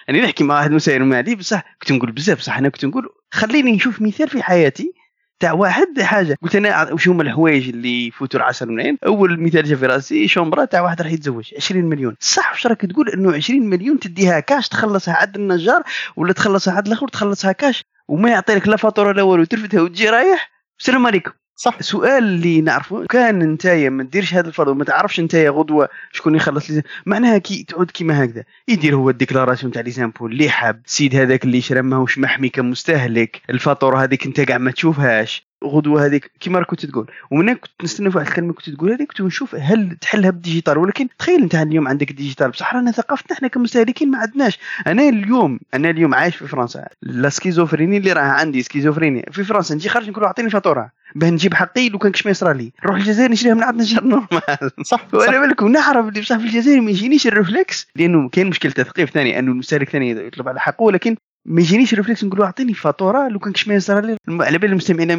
يعني 0.09 0.21
نحكي 0.21 0.45
مع 0.45 0.55
واحد 0.55 0.71
مسير 0.71 1.05
مالي 1.05 1.35
بصح 1.35 1.77
كنت 1.83 1.93
نقول 1.93 2.13
بزاف 2.13 2.39
بصح 2.39 2.59
أنا 2.59 2.69
كنت 2.69 2.85
نقول 2.85 3.09
خليني 3.31 3.73
نشوف 3.73 4.03
مثال 4.03 4.29
في 4.29 4.43
حياتي 4.43 4.93
تاع 5.41 5.53
واحد 5.53 6.01
حاجة. 6.01 6.37
قلت 6.43 6.57
أنا 6.57 6.93
وش 6.93 7.09
هما 7.09 7.23
الحوايج 7.23 7.69
اللي 7.69 8.07
يفوتوا 8.07 8.43
10 8.43 8.67
ملايين 8.67 8.99
أول 9.07 9.41
مثال 9.41 9.65
جا 9.65 9.77
في 9.77 9.87
رأسي 9.87 10.29
شومبرا 10.29 10.65
تاع 10.65 10.81
واحد 10.81 11.03
راح 11.03 11.13
يتزوج 11.13 11.55
20 11.57 11.85
مليون. 11.85 12.17
صح 12.21 12.53
واش 12.53 12.67
راك 12.67 12.81
تقول 12.81 13.09
إنه 13.09 13.35
20 13.35 13.61
مليون 13.61 14.01
تديها 14.01 14.41
كاش 14.41 14.69
تخلصها 14.69 15.15
عند 15.15 15.37
النجار 15.37 15.83
ولا 16.17 16.33
تخلصها 16.33 16.75
عند 16.75 16.87
الآخر 16.87 17.09
تخلصها 17.09 17.53
كاش 17.53 17.85
وما 18.09 18.31
يعطي 18.31 18.55
لك 18.55 18.69
لا 18.69 18.77
فاتورة 18.77 19.13
لا 19.13 19.23
والو 19.23 19.45
ترفدها 19.45 19.81
وتجي 19.83 20.09
رايح؟ 20.09 20.51
السلام 20.79 21.07
عليكم. 21.07 21.31
صح. 21.61 21.77
السؤال 21.81 22.25
اللي 22.25 22.61
نعرفه 22.61 23.07
كان 23.07 23.43
انت 23.43 23.67
ما 23.67 24.05
ديرش 24.05 24.35
هذا 24.35 24.49
الفرض 24.49 24.69
وما 24.69 24.85
تعرفش 24.85 25.21
انت 25.21 25.35
غدوة 25.35 25.89
شكون 26.13 26.35
يخلص 26.35 26.71
لي 26.71 26.83
معناها 27.07 27.39
كي 27.39 27.65
تعود 27.65 27.91
كيما 27.91 28.25
هكذا. 28.25 28.45
يدير 28.69 28.95
هو 28.97 29.11
ال 29.11 29.16
déclaration 29.16 29.73
تاع 29.73 29.83
les 29.83 29.99
impôts 29.99 30.33
اللي 30.33 30.51
حاب 30.51 30.83
السيد 30.87 31.15
هذاك 31.17 31.45
اللي 31.45 31.61
شرا 31.61 31.83
ماهوش 31.83 32.19
محمي 32.19 32.49
كمستهلك 32.49 33.43
الفاتورة 33.51 34.03
هذيك 34.05 34.27
انت 34.27 34.41
كاع 34.41 34.59
ما 34.59 34.71
تشوفهاش. 34.71 35.48
غدوة 35.65 36.07
هذيك 36.07 36.31
كيما 36.41 36.63
كنت 36.63 36.87
تقول. 36.87 37.11
ومن 37.31 37.55
كنت 37.55 37.73
نستنى 37.83 38.11
في 38.11 38.17
واحد 38.19 38.29
الكلمة 38.29 38.53
كنت 38.53 38.71
تقول 38.71 38.93
هذيك؟ 38.93 39.09
كنت 39.09 39.21
نشوف 39.21 39.55
هل 39.55 39.97
تحلها 40.01 40.31
بال 40.31 40.40
digital. 40.40 40.79
ولكن 40.79 41.09
تخيل 41.19 41.43
أنت 41.43 41.55
اليوم 41.55 41.89
عندك 41.89 42.11
ال 42.11 42.16
digital 42.16 42.51
بصح 42.51 42.75
رانا 42.75 42.91
ثقافتنا 42.91 43.37
إحنا 43.37 43.49
كمستهلكين 43.49 44.11
ما 44.11 44.19
عندناش. 44.19 44.59
أنا 44.87 45.09
اليوم 45.09 45.61
أنا 45.75 45.91
اليوم 45.91 46.15
عايش 46.15 46.37
في 46.37 46.47
فرنسا. 46.47 46.89
la 47.03 47.29
schizophrénie 47.29 47.97
اللي 47.97 48.13
راه 48.13 48.21
عندي 48.21 48.63
schizophrénie. 48.63 49.27
في 49.33 49.45
فرنسا 49.45 49.75
نجي 49.75 49.89
خارج 49.89 50.11
نقول 50.11 50.25
أعطيني 50.25 50.51
فاتورة. 50.51 50.91
باه 51.15 51.31
نجيب 51.31 51.55
حقي 51.55 51.89
لو 51.89 51.99
كان 51.99 52.13
كش 52.13 52.27
ما 52.27 52.31
يصرى 52.31 52.55
لي 52.55 52.73
نروح 52.85 52.97
الجزائر 52.97 53.31
نشريها 53.31 53.55
من 53.55 53.63
عندنا 53.63 53.83
نشر 53.83 54.05
normal. 54.05 54.71
صح 54.83 55.07
وأنا 55.13 55.41
بالكم 55.41 55.69
نعرف 55.69 56.09
اللي 56.09 56.21
بصح 56.21 56.37
في 56.37 56.45
الجزائر 56.45 56.81
ما 56.81 56.91
يجينيش 56.91 57.27
ال 57.27 57.34
réflexe 57.34 57.87
لأنه 57.97 58.29
كاين 58.29 58.47
مشكلة 58.47 58.73
تثقيف 58.73 59.11
ثاني 59.11 59.39
أنه 59.39 59.53
المستهلك 59.53 59.89
ثاني 59.89 60.11
يطلب 60.11 60.49
على 60.49 60.61
حقه. 60.61 60.83
ولكن 60.83 61.17
ما 61.45 61.61
يجينيش 61.61 61.95
réflexe 61.95 62.25
نقول 62.25 62.39
له 62.39 62.45
أعطيني 62.45 62.75
فاتورة 62.75 63.29
لو 63.29 63.39
كان 63.39 63.53
كش 63.53 63.69
ما 63.69 63.75
يصرى 63.75 64.07
لي 64.07 64.17
على 64.29 64.59
بال 64.59 64.71
المستمعين 64.71 65.11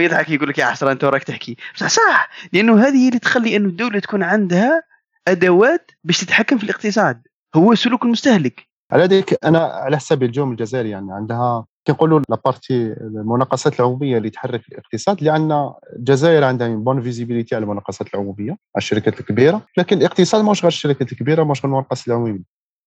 يضحك 0.00 0.30
يقول 0.30 0.48
لك 0.48 0.58
يا 0.58 0.66
حسره 0.66 0.92
أنت 0.92 1.04
وراك 1.04 1.24
تحكي. 1.24 1.56
بصح 1.74 1.86
صح. 1.86 2.30
لأنه 2.52 2.80
هذه 2.80 2.96
هي 2.96 3.08
اللي 3.08 3.18
تخلي 3.18 3.56
انه 3.56 3.68
الدولة 3.68 3.98
تكون 3.98 4.22
عندها 4.22 4.82
أدوات 5.28 5.90
باش 6.04 6.20
تتحكم 6.20 6.58
في 6.58 6.64
الاقتصاد. 6.64 7.22
هو 7.56 7.74
سلوك 7.74 8.04
المستهلك. 8.04 8.66
على 8.92 9.04
ذلك 9.04 9.44
أنا 9.44 9.58
على 9.58 9.96
حساب 9.96 10.22
الجوم 10.22 10.50
الجزائري 10.50 10.90
يعني 10.90 11.12
عندها 11.12 11.66
كنقولوا 11.86 12.20
la 12.28 12.44
partie 12.44 12.92
المناقصات 12.92 13.80
العمومية 13.80 14.18
اللي 14.18 14.30
تحرك 14.30 14.68
الاقتصاد 14.68 15.22
لأن 15.22 15.72
الجزائر 15.96 16.44
عندها 16.44 16.68
bonne 16.68 17.02
visibilité 17.02 17.54
على 17.54 17.62
المناقصات 17.62 18.14
العمومية 18.14 18.56
الشركات 18.76 19.20
الكبيرة 19.20 19.62
لكن 19.78 19.98
الاقتصاد 19.98 20.42
ماهوش 20.42 20.62
غير 20.62 20.68
الشركات 20.68 21.12
الكبيرة 21.12 21.42
ماهوش 21.42 21.60
غير 21.60 21.72
المناقصات 21.72 22.08
العمومية. 22.08 22.42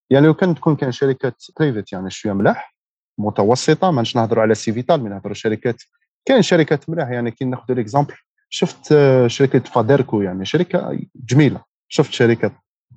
يعني 0.10 0.28
لو 0.28 0.34
كان 0.34 0.56
تكون 0.56 0.76
كان 0.76 0.92
شركات 0.92 1.44
privées 1.60 1.94
يعني 1.94 2.10
شوية 2.10 2.34
ملاح 2.34 2.79
متوسطة 3.20 3.92
ماناش 3.92 4.16
نهضروا 4.16 4.44
على 4.44 4.56
سيفيتال 4.56 5.04
من 5.04 5.10
نهضروا 5.10 5.34
شركات. 5.34 5.82
كاين 6.26 6.42
شركات 6.42 6.90
ملاح 6.90 7.10
يعني 7.10 7.32
كي 7.32 7.46
ناخذ 7.46 7.74
l'exemple 7.74 8.14
شفت 8.50 8.96
شركة 9.28 9.60
فاديركو 9.60 10.22
يعني 10.22 10.46
شركة 10.46 11.00
جميلة. 11.16 11.62
شفت 11.88 12.12
شركة 12.12 12.52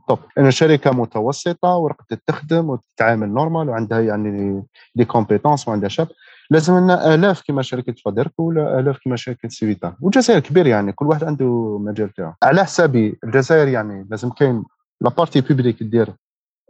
top 0.09 0.19
أنا 0.39 0.51
شركة 0.51 0.91
متوسطة 0.91 1.77
ورقت 1.77 2.15
تخدم 2.27 2.71
وتتعامل 2.71 3.29
normal 3.29 3.69
وعندها 3.69 4.01
يعني 4.01 4.63
des 4.95 5.05
compétences 5.05 5.69
وعندها 5.69 5.89
شاب. 5.89 6.09
لازم 6.51 6.79
لنا 6.79 7.15
آلاف 7.15 7.43
كما 7.47 7.63
شركة 7.63 7.95
فاديركو 8.05 8.43
ولا 8.43 8.79
آلاف 8.79 8.99
كما 9.05 9.17
شركة 9.17 9.49
سيفيتال 9.49 9.97
والجزائر 10.01 10.41
كبير 10.41 10.67
يعني 10.67 10.93
كل 10.93 11.07
واحد 11.07 11.25
عنده 11.25 11.79
مجال 11.79 12.15
تاعو. 12.15 12.33
على 12.43 12.65
حسابي 12.65 13.19
الجزائر 13.25 13.69
يعني 13.69 14.07
لازم 14.11 14.31
كاين 14.31 14.65
la 15.01 15.11
partie 15.11 15.41
publique 15.41 15.83
دير 15.83 16.09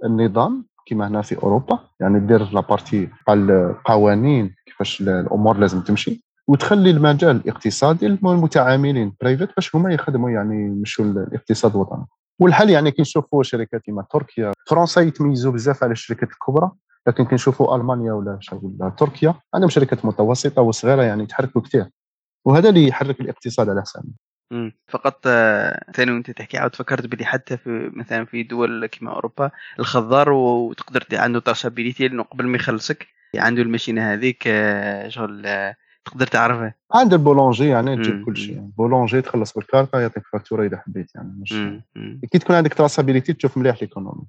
النظام 0.04 0.64
كما 0.86 1.08
هنا 1.08 1.22
في 1.22 1.42
أوروبا 1.42 1.78
يعني 2.00 2.20
دير 2.20 2.52
la 2.52 2.66
partie 2.66 3.08
القوانين 3.28 4.54
كيفاش 4.66 5.00
الأمور 5.00 5.56
لازم 5.58 5.80
تمشي 5.80 6.24
وتخلي 6.48 6.90
المجال 6.90 7.36
الاقتصادي 7.36 8.08
للمتعاملين 8.08 9.14
private 9.20 9.48
باش 9.56 9.76
هما 9.76 9.94
يخدموا 9.94 10.30
يعني 10.30 10.66
يمشوا 10.66 11.04
الاقتصاد 11.04 11.74
الوطني. 11.74 12.06
والحل 12.40 12.70
يعني 12.70 12.90
كي 12.90 13.02
نشوفوا 13.02 13.42
شركات 13.42 13.80
كيما 13.82 14.04
تركيا 14.10 14.52
فرنسا 14.66 15.00
يتميزوا 15.00 15.52
بزاف 15.52 15.84
على 15.84 15.92
الشركات 15.92 16.30
الكبرى 16.30 16.70
لكن 17.06 17.24
كي 17.24 17.34
نشوفوا 17.34 17.76
ألمانيا 17.76 18.12
ولا 18.12 18.38
ولا 18.62 18.88
تركيا 18.90 19.34
عندهم 19.54 19.70
شركات 19.70 20.04
متوسطة 20.04 20.62
وصغيرة 20.62 21.02
يعني 21.02 21.22
يتحركوا 21.22 21.60
كثير 21.60 21.86
وهذا 22.44 22.68
اللي 22.68 22.88
يحرك 22.88 23.20
الاقتصاد 23.20 23.68
على 23.68 23.82
حسابنا. 23.82 24.12
فقط 24.88 25.20
آه، 25.26 25.84
ثاني 25.92 26.12
وانت 26.12 26.30
تحكي 26.30 26.58
عاود 26.58 26.74
فكرت 26.74 27.06
بلي 27.06 27.24
حتى 27.24 27.56
في 27.56 27.90
مثلا 27.94 28.24
في 28.24 28.42
دول 28.42 28.86
كيما 28.86 29.12
أوروبا 29.12 29.50
الخضار 29.78 30.30
وتقدر 30.30 31.04
عنده 31.12 31.40
traçabilité 31.40 32.08
لأنه 32.08 32.22
قبل 32.22 32.46
ما 32.46 32.56
يخلصك 32.56 33.06
عنده 33.36 33.62
الماشينه 33.62 34.12
هذيك 34.12 34.42
آه، 34.46 35.08
شغل 35.08 35.46
آه، 35.46 35.76
تقدر 36.04 36.26
تعرفه 36.26 36.74
عند 36.94 37.12
ال 37.12 37.18
boulanger 37.18 37.68
يعني. 37.68 37.96
تجيب 37.96 38.24
كل 38.24 38.36
شيء. 38.36 38.54
يعني 38.54 38.72
boulanger 38.78 39.22
تخلص 39.22 39.52
بالكارطة 39.52 40.00
يعطيك 40.00 40.22
فاتورة 40.32 40.66
إذا 40.66 40.76
حبيت 40.76 41.14
يعني 41.14 41.32
مش. 41.40 41.52
كي 42.32 42.38
تكون 42.38 42.56
عندك 42.56 42.74
traçabilité 42.74 43.32
تشوف 43.32 43.58
مليح 43.58 43.82
l'économie 43.82 44.24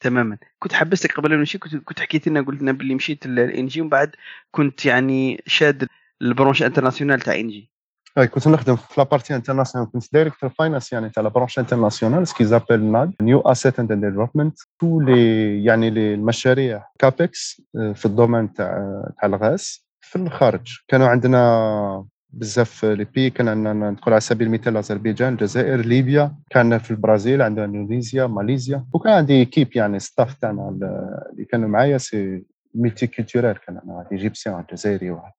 تماما. 0.00 0.38
كنت 0.58 0.72
حبستك 0.72 1.12
قبل 1.12 1.30
ما 1.30 1.36
نمشي 1.36 1.58
كنت 1.58 1.76
كنت 1.76 2.00
حكيت 2.00 2.28
لنا 2.28 2.40
قلت 2.40 2.62
لنا 2.62 2.72
باللي 2.72 2.94
مشيت 2.94 3.26
ل 3.26 3.66
Engie 3.66 3.80
ومن 3.80 3.90
بعد 3.90 4.10
كنت 4.50 4.86
يعني 4.86 5.42
شاد 5.46 5.88
ال 6.22 6.27
branche 6.27 6.62
internationale 6.62 7.20
تاع 7.20 7.34
Engie 7.34 7.70
كنت 8.18 8.48
نخدم 8.48 8.76
في 8.76 9.00
la 9.00 9.09
partie 9.09 9.36
internationale 9.36 9.90
كنت 9.92 10.12
directeur 10.12 10.50
finance 10.50 10.92
يعني 10.92 11.10
تاع 11.10 11.22
la 11.22 11.30
branche 11.30 11.58
internationale 11.58 12.28
ce 12.28 12.44
qu'ils 12.44 12.84
appellent 12.84 13.12
new 13.22 13.40
asset 13.40 13.80
and 13.80 13.92
development 13.92 14.58
tous 14.80 15.00
les 15.00 15.64
يعني 15.64 15.88
المشاريع 15.88 16.86
CAPEX 16.98 17.62
في 17.94 18.06
ال 18.06 18.12
domaine 18.12 18.52
تاع 18.52 19.02
تاع 19.20 19.28
الغاز. 19.28 19.86
في 20.00 20.16
الخارج. 20.16 20.78
كانوا 20.88 21.08
عندنا 21.08 22.04
بزاف 22.30 22.84
les 22.84 23.04
pays 23.04 23.30
كان 23.30 23.48
عندنا 23.48 23.90
نقول 23.90 24.14
على 24.14 24.20
سبيل 24.20 24.46
المثال 24.46 24.76
اذربيجان 24.76 25.32
الجزائر 25.32 25.80
ليبيا. 25.80 26.34
كان 26.50 26.78
في 26.78 26.90
البرازيل 26.90 27.42
عندنا 27.42 27.64
اندونيسيا 27.64 28.26
ماليزيا. 28.26 28.84
وكان 28.92 29.12
عندي 29.12 29.44
équipe 29.44 29.76
يعني 29.76 29.98
staff 29.98 30.34
تاعنا 30.34 30.68
اللي 30.68 31.44
كانوا 31.44 31.68
معايا. 31.68 31.98
c'est 31.98 32.44
multiculturel 32.74 33.58
كان 33.58 33.76
عندنا 33.76 33.94
واحد 33.94 34.06
Égyptien 34.12 34.64
جزائري 34.72 35.10
واحد 35.10 35.32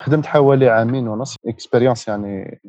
خدمت 0.00 0.26
حوالي 0.26 0.68
عامين 0.68 1.08
ونص 1.08 1.36
expérience 1.46 2.08
يعني 2.08 2.60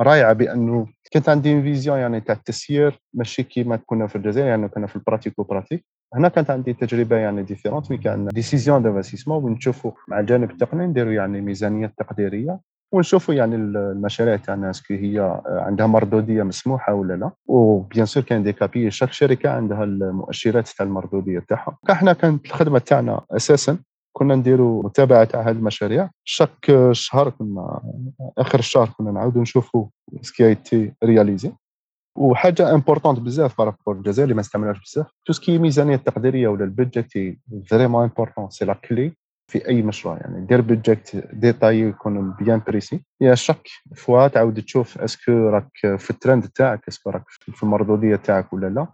رائعة 0.00 0.32
بأنه 0.32 0.86
كانت 1.10 1.28
عندي 1.28 1.62
vision 1.62 1.98
يعني 1.98 2.20
تاع 2.20 2.34
التسيير 2.34 3.00
ماشي 3.14 3.42
كيما 3.42 3.76
كنا 3.86 4.06
في 4.06 4.16
الجزائر 4.16 4.46
يعني 4.46 4.68
كنا 4.68 4.86
في 4.86 4.96
ال 4.96 5.42
pratico-pratique 5.42 5.84
هنا 6.14 6.28
كانت 6.28 6.50
عندي 6.50 6.72
تجربة 6.72 7.16
يعني 7.16 7.42
différente 7.42 7.90
وين 7.90 8.00
كان 8.00 8.26
décision 8.26 8.82
d'investissement 8.82 9.44
وين 9.44 9.52
نشوفوا 9.54 9.92
مع 10.08 10.20
الجانب 10.20 10.50
التقني 10.50 10.86
نديروا 10.86 11.12
يعني 11.12 11.40
ميزانية 11.40 11.92
تقديرية 11.98 12.60
ونشوفوا 12.92 13.34
يعني 13.34 13.56
المشاريع 13.56 14.36
تاعنا 14.36 14.70
est-ce 14.70 14.86
que 14.86 14.94
هي 14.94 15.42
عندها 15.46 15.86
مردودية 15.86 16.42
مسموحة 16.42 16.94
ولا 16.94 17.14
لا. 17.14 17.30
و 17.46 17.58
bien 17.58 18.06
sûr 18.06 18.22
كاين 18.22 18.42
des 18.42 18.52
KPI 18.52 18.90
chaque 18.90 19.12
شركة 19.12 19.50
عندها 19.50 19.84
المؤشرات 19.84 20.68
تاع 20.68 20.86
المردودية 20.86 21.38
تاعها. 21.48 21.78
إحنا 21.90 22.12
كانت 22.12 22.46
الخدمة 22.46 22.78
تاعنا 22.78 23.20
أساسا 23.30 23.78
كنا 24.16 24.34
نديروا 24.34 24.82
متابعة 24.82 25.24
تاع 25.24 25.40
هذه 25.40 25.50
المشاريع. 25.50 26.10
chaque 26.24 26.72
شهر 26.92 27.30
كنا 27.30 27.80
آخر 28.38 28.58
الشهر 28.58 28.88
كنا 28.98 29.10
نعاودوا 29.10 29.42
نشوفوا 29.42 29.86
ce 30.22 30.32
qui 30.32 30.46
était 30.46 30.92
réalisé. 31.04 31.52
وحاجة 32.16 32.74
importante 32.74 33.20
بزاف 33.20 33.58
par 33.58 33.69
rapport 33.69 33.96
الجزائر 33.96 34.24
اللي 34.24 34.34
ما 34.34 34.40
استعملهاش 34.40 34.80
بزاف. 34.80 35.06
tout 35.26 35.32
ce 35.32 35.42
qui 35.42 35.58
ميزانية 35.58 35.94
التقديريه 35.94 36.48
ولا 36.48 36.64
ال 36.64 36.75
budget 36.75 37.38
vraiment 37.70 38.02
important 38.02 38.50
c'est 38.50 38.64
la 38.64 38.74
clé 38.74 39.12
في 39.50 39.68
أي 39.68 39.82
مشروع. 39.82 40.16
يعني 40.16 40.46
دير 40.46 40.60
budget 40.60 41.16
détaillé 41.32 41.80
يكون 41.80 42.32
bien 42.32 42.62
précis. 42.66 43.04
يا 43.20 43.34
chaque 43.34 43.68
fois 43.96 44.28
تعاود 44.28 44.62
تشوف 44.62 44.98
est-ce 44.98 45.21
que 45.21 45.32
راك 45.32 45.70
في 45.98 46.10
الترند 46.10 46.48
تاعك 46.48 46.88
est-ce 46.88 47.03
que 47.03 47.10
راك 47.10 47.24
في 47.28 47.62
المردوديه 47.62 48.16
تاعك 48.16 48.52
ولا 48.52 48.66
لا. 48.66 48.86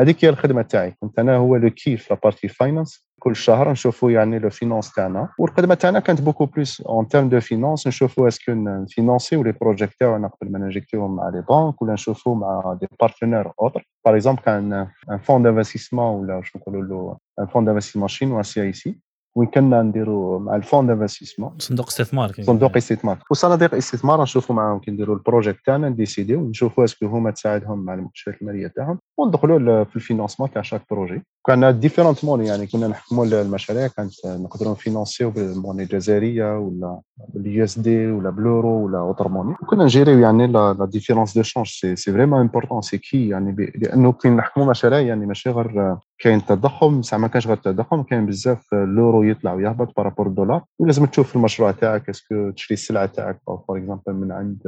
هذيك 0.00 0.24
هي 0.24 0.28
الخدمة 0.28 0.62
تاعي. 0.62 0.94
كنت 1.00 1.18
أنا 1.18 1.36
هو 1.36 1.56
لو 1.56 1.70
كيف 1.70 2.10
la 2.10 2.19
partie 2.19 2.48
finance. 2.48 3.08
كل 3.20 3.36
شهر 3.36 3.70
نشوفوا 3.70 4.10
يعني 4.10 4.38
les 4.38 4.50
finances 4.50 4.92
تاعنا. 4.92 5.28
والخدمة 5.38 5.74
تاعنا 5.74 6.00
كانت 6.00 6.20
beaucoup 6.20 6.46
plus. 6.46 6.80
en 6.80 7.08
termes 7.08 7.28
de 7.28 7.40
finance 7.40 7.86
نشوفوا 7.86 8.28
est-ce 8.28 8.44
que 8.44 8.52
نفينونسيو 8.52 9.42
les 9.42 9.52
projets 9.52 9.94
تاعنا 10.00 10.28
قبل 10.28 10.52
ما 10.52 10.58
نجيكتيهم 10.58 11.16
مع 11.16 11.28
les 11.28 11.44
banques 11.48 11.82
ولا 11.82 11.92
نشوفوا 11.92 12.36
مع 12.36 12.78
des 12.80 12.86
partenaires 13.00 13.52
autres 13.62 13.88
par 14.06 14.14
exemple 14.14 14.42
كان 14.42 14.88
un 15.10 15.18
fonds 15.18 15.42
d'investissement 15.42 16.20
ولا 16.20 16.36
واش 16.36 16.56
نقولوا 16.56 16.82
له 16.82 17.16
un 17.40 17.46
fonds 17.46 17.64
d'investissement 17.64 18.08
chinois 18.08 18.62
CIC 18.62 18.98
وين 19.38 19.48
كنا 19.48 19.82
نديروا 19.82 20.38
مع 20.38 20.56
ال 20.56 20.61
fonds 20.61 20.86
d'investissement. 20.86 21.54
صندوق 21.58 21.86
استثمار 21.86 22.32
صندوق 22.40 22.76
استثمار. 22.76 23.18
وصناديق 23.30 23.74
استثمار 23.74 24.22
نشوفوا 24.22 24.56
معاهم 24.56 24.78
كي 24.78 24.90
نديروا 24.90 25.16
ال 25.16 25.23
projet 25.23 25.66
تاعنا 25.66 25.88
نديسيديو 25.88 26.40
ونشوفوا 26.40 26.84
est-ce 26.84 26.99
que 26.99 27.06
هما 27.06 27.30
تساعدهم 27.30 27.78
مع 27.84 27.94
المؤشرات 27.94 28.42
المالية 28.42 28.66
تاعهم 28.66 28.98
وندخلوا 29.18 29.84
في 29.84 29.96
ال 29.96 30.00
financement 30.00 30.50
تاع 30.50 30.62
chaque 30.62 30.82
projet. 30.90 31.22
كان 31.48 31.80
différentes 31.80 32.24
monnaies 32.24 32.46
يعني 32.46 32.66
كنا 32.66 32.88
نحكموا 32.88 33.24
المشاريع 33.24 33.86
كانت 33.86 34.26
نقدروا 34.26 34.72
نفينونسيو 34.72 35.30
بال 35.30 35.42
monnaie 35.42 35.82
الجزائرية 35.82 36.58
ولا 36.58 37.00
بال 37.34 37.64
USD 37.64 38.06
ولا 38.06 38.30
ب 38.30 38.38
l'euro 38.38 38.86
ولا 38.86 38.98
autre 38.98 39.28
monnaie 39.28 39.54
وكنا 39.62 39.84
نجيريو 39.84 40.18
يعني 40.18 40.46
la 40.46 40.88
différence 40.92 41.34
de 41.34 41.42
change 41.42 41.66
c'est 41.66 41.96
c'est 41.96 42.12
vraiment 42.12 42.40
important 42.40 42.82
c'est 42.82 42.98
que 42.98 43.28
يعني 43.28 43.72
لأنه 43.74 44.12
كي 44.12 44.28
نحكموا 44.28 44.66
مشاريع 44.66 45.00
يعني 45.00 45.26
ماشي 45.26 45.50
غير 45.50 45.96
كاين 46.18 46.46
تضخم. 46.46 47.02
ساعة 47.02 47.18
ما 47.18 47.28
كانش 47.28 47.46
غير 47.46 47.56
تضخم 47.56 48.02
كاين 48.02 48.26
بزاف 48.26 48.72
l'euro 48.72 49.22
يطلع 49.22 49.52
ويهبط 49.52 49.96
par 49.96 50.05
rapport 50.05 50.26
الدولار 50.26 50.64
ولازم 50.78 51.06
تشوف 51.06 51.36
المشروع 51.36 51.70
تاعك 51.70 52.08
est-ce 52.08 52.36
que 52.36 52.50
تشري 52.50 52.74
السلعة 52.74 53.06
تاعك؟ 53.06 53.40
par 53.46 53.78
exemple 53.78 54.12
من 54.12 54.32
عند 54.32 54.58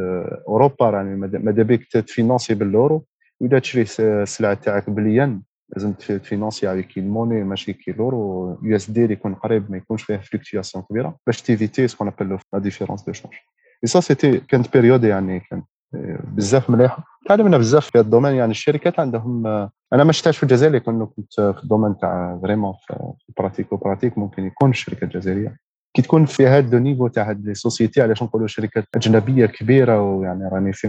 اوروبا 0.49 0.91
يعني 0.91 1.17
ماذا 1.17 1.63
بيك 1.63 1.87
تفينونسي 1.93 2.55
ب 2.55 2.61
l'euro. 2.61 3.05
وإذا 3.41 3.59
تشري 3.59 3.85
السلعة 4.01 4.55
تاعك 4.55 4.91
بالين 4.91 5.50
لازم 5.77 5.93
تفينونسي 5.93 6.73
افيك 6.73 6.99
الموني 6.99 7.45
ماشي 7.45 7.73
كي 7.73 7.93
لورو 7.93 8.59
يو 8.63 8.77
اس 8.77 8.91
دي 8.91 9.03
اللي 9.03 9.13
يكون 9.13 9.35
قريب 9.35 9.71
ما 9.71 9.77
يكونش 9.77 10.03
فيه 10.03 10.17
فلكتياسيون 10.17 10.85
كبيره 10.91 11.17
باش 11.27 11.43
تيفيتي 11.43 11.89
سكون 11.89 12.09
ابل 12.09 12.39
لا 12.53 12.59
ديفيرونس 12.59 13.03
دو 13.03 13.13
شونج 13.13 13.35
اي 13.85 13.89
سا 13.89 14.01
سيتي 14.01 14.39
كانت 14.39 14.73
بيريود 14.73 15.05
يعني 15.05 15.41
كانت 15.41 15.65
بزاف 16.37 16.71
مليحه 16.71 17.05
تعلمنا 17.29 17.59
بزاف 17.59 17.91
في 17.91 18.01
الدومين 18.01 18.35
يعني 18.35 18.51
الشركات 18.51 19.01
عندهم 19.01 19.47
أنا 19.93 20.05
ما 20.05 20.13
شفتهاش 20.13 20.37
في 20.37 20.43
الجزائر 20.43 20.79
كنت 20.79 21.11
كنت 21.17 21.33
في 21.35 21.61
الدومين 21.63 21.99
تاع 21.99 22.39
فريمون 22.43 22.73
في 22.87 23.15
براتيك 23.39 23.73
وبراتيك 23.73 24.19
ممكن 24.19 24.45
يكون 24.47 24.71
الشركة 24.71 25.05
الجزائريه 25.05 25.57
كي 25.95 26.03
تكون 26.03 26.27
في 26.27 26.47
هذا 26.47 26.77
النيفو 26.77 27.09
تاع 27.09 27.31
هاد 27.31 27.47
لي 27.47 27.55
سوسيتي 27.55 28.03
علاش 28.03 28.23
نقولوا 28.23 28.47
شركات 28.47 28.85
أجنبية 28.95 29.47
كبيرة 29.47 30.03
ويعني 30.03 30.49
راني 30.49 30.73
في 30.73 30.89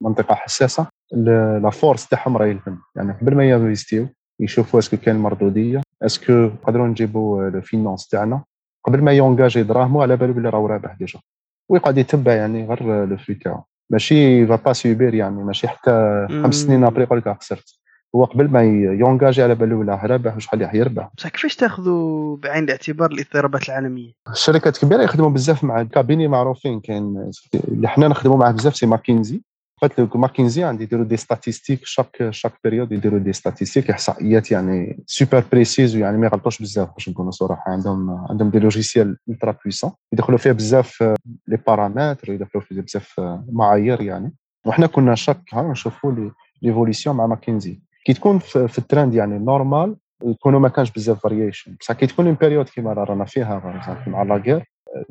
منطقة 0.00 0.34
حساسة 0.34 0.86
la 1.12 1.70
force 1.70 2.08
تاعهم 2.08 2.36
راهي 2.36 2.50
ال 2.50 2.56
fin. 2.56 2.78
يعني 2.96 3.12
قبل 3.12 3.34
ما 3.34 3.50
ينفيستيو 3.50 4.08
يشوفوا 4.40 4.78
est-ce 4.78 4.90
que 4.90 4.96
كاين 4.96 5.16
مردودية 5.16 5.82
est-ce 6.02 6.22
que 6.22 6.32
نقدروا 6.32 6.86
نجيبوا 6.86 7.48
ال 7.48 7.55
finance 7.55 8.08
تاعنا. 8.08 8.42
قبل 8.84 9.02
ما 9.02 9.12
يونجاجي 9.12 9.62
دراهمو 9.62 10.02
على 10.02 10.16
بالو 10.16 10.32
بلي 10.32 10.48
راهو 10.48 10.66
رابح 10.66 10.94
déjà. 10.98 11.20
ويقعد 11.68 11.98
يتبع 11.98 12.32
يعني 12.32 12.66
غير 12.66 13.06
le 13.06 13.16
vrai 13.16 13.34
تاعو 13.34 13.62
ماشي 13.90 14.46
va 14.46 14.56
pas 14.56 14.72
subir 14.72 15.14
يعني 15.14 15.44
ماشي 15.44 15.68
حتى 15.68 16.26
خمس 16.30 16.54
سنين 16.54 16.84
après 16.84 17.02
يقول 17.02 17.18
لك 17.18 17.36
خسرت. 17.40 17.80
هو 18.16 18.24
قبل 18.24 18.50
ما 18.50 18.62
يونجاجي 18.62 19.42
على 19.42 19.54
بالو 19.54 19.80
ولا 19.80 20.00
رابح 20.04 20.36
وشحال 20.36 20.62
راح 20.62 20.74
يربح؟ 20.74 21.10
بصح 21.16 21.28
كيفاش 21.28 21.56
تاخذوا 21.56 22.36
بعين 22.36 22.64
الاعتبار 22.64 23.10
الاضطرابات 23.10 23.68
العالمية؟ 23.68 24.12
الشركات 24.30 24.76
الكبيرة 24.76 25.02
يخدموا 25.02 25.30
بزاف 25.30 25.64
مع 25.64 25.80
ال 25.80 25.85
cabinets 25.85 26.28
معروفين 26.28 26.80
كاين 26.80 27.30
اللي 27.54 27.88
حنا 27.88 28.08
نخدموا 28.08 28.36
معاه 28.36 28.52
بزاف 28.52 28.76
c'est 28.76 28.86
ماكينزي 28.86 29.40
قلت 29.82 30.00
لك 30.00 30.16
ماكينزي 30.16 30.64
عندي 30.64 30.84
يديروا 30.84 31.04
des 31.04 31.16
statistiques 31.16 31.80
chaque 31.84 32.28
chaque 32.30 32.52
période 32.64 32.92
يديروا 32.92 33.18
des 33.18 33.32
statistiques 33.32 33.90
إحصائيات 33.90 34.50
يعني 34.50 35.04
super 35.06 35.44
précises 35.52 35.96
ويعني 35.96 36.18
ما 36.18 36.26
يغلطوش 36.26 36.62
بزاف 36.62 36.88
باش 36.94 37.08
نكونوا 37.08 37.30
صراحة. 37.30 37.70
عندهم 37.70 38.26
عندهم 38.30 38.50
des 38.50 38.58
logiciels 38.58 39.16
ultra 39.28 39.56
puissants 39.64 39.90
يدخلوا 40.12 40.38
فيها 40.38 40.52
بزاف 40.52 41.02
les 41.48 41.56
paramètres 41.66 42.32
يدخلوا 42.32 42.64
فيها 42.64 42.82
بزاف 42.82 43.20
معايير 43.52 44.00
يعني. 44.00 44.34
وحنا 44.66 44.86
كنا 44.86 45.14
chaque 45.14 45.42
نشوفوا 45.54 46.12
les 46.12 46.30
l'évolution 46.62 47.16
مع 47.16 47.26
ماكينزي 47.26 47.80
كي 48.08 48.14
تكون 48.14 48.38
في, 48.38 48.78
الترند 48.78 49.14
يعني 49.14 49.38
normal 49.38 49.96
يكونوا 50.24 50.60
ما 50.60 50.68
كانش 50.68 50.90
بزاف 50.90 51.20
variations 51.22 51.76
بصح 51.80 51.94
كي 51.94 52.06
تكون 52.06 52.26
en 52.26 52.34
période 52.34 52.68
كيما 52.68 52.92
رانا 52.92 53.24
فيها 53.24 53.82
مع 54.06 54.22
la 54.22 54.32
guerre 54.32 54.64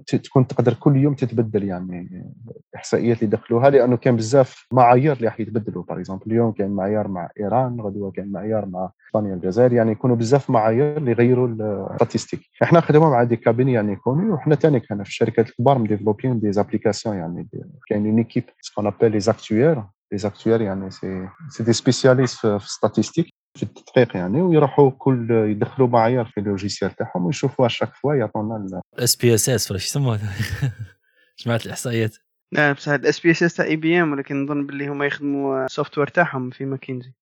تكون 0.07 0.47
تقدر 0.47 0.73
كل 0.73 0.95
يوم 0.95 1.13
تتبدل 1.13 1.63
يعني 1.63 2.25
الاحصائيات 2.73 3.17
اللي 3.23 3.29
دخلوها 3.29 3.69
لأنه 3.69 3.97
كان 3.97 4.15
بزاف 4.15 4.67
معايير 4.71 5.13
اللي 5.13 5.25
راح 5.25 5.39
يتبدلوا. 5.39 5.83
par 5.83 5.97
exemple 5.97 6.23
اليوم 6.27 6.51
كان 6.51 6.71
معيار 6.71 7.07
مع 7.07 7.29
إيران 7.39 7.81
غدوة 7.81 8.11
كان 8.11 8.31
معيار 8.31 8.65
مع 8.65 8.91
إسبانيا 9.07 9.33
الجزائر 9.35 9.73
يعني 9.73 9.91
يكونوا 9.91 10.15
بزاف 10.15 10.49
معايير 10.49 10.97
اللي 10.97 11.11
يغيروا 11.11 11.47
ال 11.47 11.55
statistiques 11.55 12.39
إحنا 12.63 12.81
خدموا 12.81 13.09
مع 13.09 13.23
des 13.23 13.35
cabinets 13.35 13.69
يعني 13.69 13.93
يكونوا 13.93 14.35
وحنا 14.35 14.55
ثاني 14.55 14.79
كان 14.79 15.03
في 15.03 15.09
الشركات 15.09 15.49
الكبار 15.49 15.77
مديفلوبين 15.77 16.39
des 16.39 16.51
applications 16.51 17.15
يعني 17.15 17.47
كاين 17.87 18.05
une 18.05 18.17
équipe 18.17 18.43
ce 18.61 18.69
qu'on 18.69 18.87
appelle 18.87 19.11
les 19.11 19.19
actuaires 19.19 20.17
les 20.17 20.28
actuaires 20.28 20.61
يعني 20.61 20.91
c'est 20.91 21.29
c'est 21.49 21.63
des 21.63 21.73
spécialistes 21.73 22.39
في 22.39 22.65
ال 22.65 22.71
statistiques 22.71 23.33
في 23.57 23.63
التدقيق 23.63 24.17
يعني 24.17 24.41
ويروحوا 24.41 24.91
كل 24.97 25.31
يدخلوا 25.31 25.87
معايير 25.87 26.25
في 26.25 26.39
ال 26.39 26.46
logiciel 26.46 26.95
تاعهم 26.95 27.25
ويشوفوها 27.25 27.69
chaque 27.69 27.93
fois 27.93 28.15
يعطونا 28.15 28.81
SPSS 28.99 29.71
ولا 29.71 29.79
شو 29.79 29.85
يسموها؟ 29.85 30.19
جماعة 31.45 31.61
الإحصائيات. 31.65 32.15
لا 32.51 32.71
بصح 32.71 32.91
ال 32.91 33.19
SPSS 33.19 33.55
تاع 33.55 33.65
IBM 33.65 34.11
ولكن 34.11 34.43
نظن 34.43 34.65
باللي 34.65 34.87
هما 34.87 35.05
يخدموا 35.05 35.65
ال 35.65 35.97
software 35.97 36.07
تاعهم 36.07 36.49
في 36.49 36.65
ماكينزي 36.65 37.13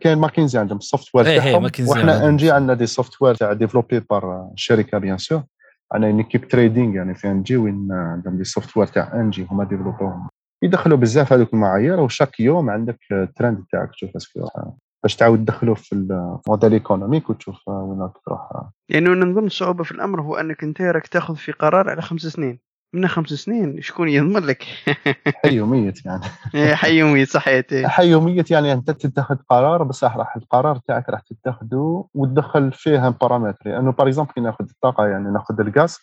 كاين 0.00 0.18
ماكينزي 0.18 0.58
عندهم 0.58 0.78
ال 0.78 1.14
software 1.14 1.24
تاعهم 1.24 1.70
وحنا 1.88 2.28
Engie 2.28 2.50
عندنا 2.50 2.74
des 2.74 2.86
software 2.86 3.34
تاع 3.34 3.52
développés 3.52 4.00
par 4.00 4.50
الشركة 4.52 4.98
bien 4.98 5.18
sûr 5.18 5.42
عندنا 5.92 6.10
une 6.10 6.18
équipe 6.18 6.48
trading 6.48 6.94
يعني 6.94 7.14
في 7.14 7.28
Engie 7.28 7.56
وين 7.56 7.88
عندهم 7.92 8.36
des 8.36 8.44
software 8.44 8.86
تاع 8.86 9.12
Engie 9.14 9.46
هما 9.50 9.64
ديفلوبوهم 9.64 10.28
يدخلوا 10.62 10.98
بزاف 10.98 11.32
هذوك 11.32 11.54
المعايير 11.54 12.00
و 12.00 12.06
chaque 12.06 12.40
يوم 12.40 12.70
عندك 12.70 12.98
الترند 13.12 13.64
تاعك 13.72 13.90
تشوف 13.90 14.16
est-ce 14.16 14.37
que 14.37 14.48
باش 15.02 15.16
تعاود 15.16 15.44
تدخله 15.44 15.74
في 15.74 15.92
ال 15.92 16.03
modèle 16.03 16.72
économique 16.72 17.30
وتشوف 17.30 17.68
وين 17.68 18.00
راك 18.00 18.12
تروح 18.26 18.48
يعني 18.88 19.08
نظن 19.08 19.46
الصعوبة 19.46 19.84
في 19.84 19.92
الأمر 19.92 20.20
هو 20.20 20.36
أنك 20.36 20.64
أنت 20.64 20.80
راك 20.80 21.06
تاخذ 21.06 21.36
في 21.36 21.52
قرار 21.52 21.90
على 21.90 22.02
خمس 22.02 22.20
سنين. 22.20 22.60
من 22.94 23.08
خمس 23.08 23.28
سنين 23.28 23.80
شكون 23.80 24.08
يضمن 24.08 24.42
لك؟ 24.42 24.64
حي 25.44 25.60
وميت 25.60 26.06
يعني. 26.06 26.22
إيه، 26.54 26.74
حي 26.74 27.02
وميت 27.02 27.28
صحيت. 27.28 27.74
حي 27.86 28.14
وميت 28.14 28.50
يعني 28.50 28.72
أنت 28.72 28.90
تتخذ 28.90 29.36
قرار 29.50 29.82
بصح 29.82 30.16
راح 30.16 30.36
القرار 30.36 30.78
تاعك 30.86 31.08
راح 31.08 31.20
تتخذه 31.20 32.08
وتدخل 32.14 32.72
فيه 32.72 33.08
paramètres 33.08 33.70
لأنه 33.70 33.92
par 33.92 34.06
exemple 34.06 34.32
كي 34.32 34.40
ناخذ 34.40 34.64
الطاقة 34.70 35.06
يعني 35.06 35.30
ناخذ 35.30 35.60
الغاز 35.60 35.98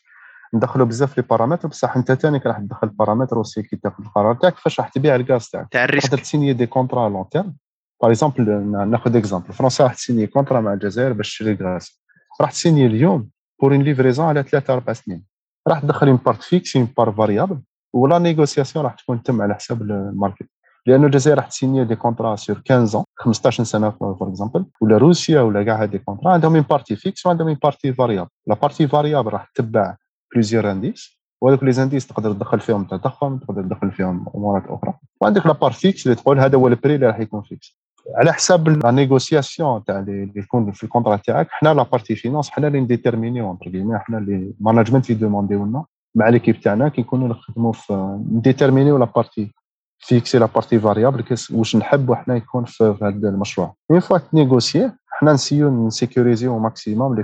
ندخلوا 0.54 0.86
بزاف 0.86 1.18
les 1.18 1.24
paramètres 1.30 1.68
بصح 1.68 1.98
انت 1.98 2.12
ثاني 2.12 2.42
راح 2.46 2.60
تدخل 2.60 2.88
paramètre 2.88 3.38
aussi 3.38 3.64
كي 3.64 3.76
تاخذ 3.76 4.04
القرار 4.04 4.36
تاعك 4.36 4.58
فاش 4.58 4.80
راح 4.80 4.90
تبيع 4.90 5.16
الغاز 5.16 5.48
تاعك. 5.50 5.68
تاع 5.72 5.86
تقدر 5.86 5.90
ال 5.90 5.94
risque 5.94 6.20
تسيني 6.20 6.54
des 6.54 6.66
contrats 6.66 7.10
long 7.10 7.30
terme 7.30 7.54
par 8.02 8.12
exemple 8.12 8.46
ناخذ 8.90 9.16
exemple 9.16 9.54
فرنسا 9.54 9.84
راح 9.84 9.94
تسيني 9.94 10.28
contrat 10.28 10.62
مع 10.62 10.74
الجزائر 10.74 11.14
باش 11.14 11.30
تشري 11.38 11.52
الغاز. 11.52 12.02
راح 12.42 12.52
تسيني 12.52 12.86
اليوم 12.86 13.30
pour 13.62 13.74
une 13.74 13.82
livraison 13.82 14.26
على 14.26 14.44
ثلاثة 14.44 14.74
أربع 14.74 14.94
سنين. 14.94 15.26
راح 15.68 15.80
تدخل 15.80 16.08
une 16.08 16.20
part 16.26 16.42
fixe 16.44 16.76
une 16.76 16.88
part 16.98 17.12
variable 17.12 17.60
ولا 17.94 18.20
négociation 18.20 18.86
راح 18.86 18.94
تكون 18.96 19.24
تم 19.24 19.42
على 19.42 19.54
حساب 19.56 19.82
ال 19.82 19.91
market 19.91 20.50
لأنه 20.86 21.06
الجزائر 21.06 21.38
راح 21.38 21.48
تسيني 21.48 21.86
des 21.86 21.96
contrats 21.96 22.36
sur 22.36 22.62
15 22.70 23.04
15 23.18 23.64
سنة 23.64 23.90
par 23.90 24.28
exemple 24.30 24.66
ولا 24.82 24.98
روسيا 24.98 25.42
ولا 25.42 25.64
كاع 25.64 25.82
هاد 25.82 25.92
des 25.92 25.98
contrats 25.98 26.32
عندهم 26.32 26.56
une 26.56 26.66
partie 26.70 26.96
fixe 26.96 27.26
وعندهم 27.26 27.48
une 27.48 27.58
partie 27.64 27.94
variable 27.94 28.30
la 28.48 28.56
partie 28.56 28.88
variable 28.88 29.34
راح 29.34 29.52
تتبع 29.56 29.96
plusieurs 30.34 30.72
indices 30.72 31.20
وهذوك 31.42 31.64
les 31.64 31.72
indices 31.72 32.08
تقدر 32.08 32.34
تدخل 32.34 32.60
فيهم 32.60 32.84
تضخم 32.84 33.38
تقدر 33.38 33.64
تدخل 33.64 33.92
فيهم 33.92 34.26
أمورات 34.36 34.64
أخرى. 34.68 34.94
وعندك 35.22 35.46
la 35.46 35.54
part 35.54 35.72
fixe 35.72 36.06
اللي 36.06 36.16
تقول 36.16 36.40
هذا 36.40 36.58
هو 36.58 36.68
ال 36.68 36.73
prix 36.73 36.96
اللي 36.96 37.08
راح 37.08 37.20
يكون 37.20 37.42
fixe 37.42 37.80
على 38.16 38.34
حساب 38.34 38.70
la 38.70 38.92
négociation 38.92 39.84
تاع 39.84 40.00
اللي 40.00 40.32
يكون 40.36 40.72
في 40.72 40.84
ال 40.84 40.88
contrat 40.88 41.16
تاعك 41.16 41.48
حنا 41.50 41.74
la 41.74 41.84
partie 41.84 42.16
finance 42.16 42.50
حنا 42.50 42.68
اللي 42.68 42.80
نديتيرمينيو 42.80 43.48
entre 43.48 43.72
كيما 43.72 44.00
حنا 44.00 44.18
اللي 44.18 44.54
management 44.60 45.10
يدومونديو 45.10 45.66
لنا 45.66 45.86
مع 46.16 46.30
l'équipe 46.30 46.60
تاعنا 46.62 46.90
كي 46.90 47.02
نكونوا 47.02 47.28
نخدموا 47.28 47.74
في 47.74 48.20
نديتيرمينيو 48.32 48.98
la 48.98 49.06
partie 49.06 49.52
fixe 50.00 50.40
et 50.40 50.43
la 50.43 50.46
partie 50.46 50.80
variable 50.80 51.24
واش 51.52 51.76
نحبوا 51.76 52.16
حنا 52.16 52.36
يكون 52.36 52.66
في 52.66 52.96
هذا 53.02 53.30
المشروع. 53.30 53.74
une 53.92 54.00
fois 54.00 54.18
تنيغوسيي 54.18 54.92
حنا 55.10 55.34
n'essayiw 55.34 55.88
نسيكوريزيو 55.88 56.60
maximum 56.60 57.16
les 57.16 57.24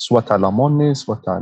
fluctuations 0.00 0.20
soit 0.20 0.20
تاع 0.20 0.36
la 0.36 0.50
monnaie 0.50 0.94
soit 0.94 1.14
تاع 1.14 1.38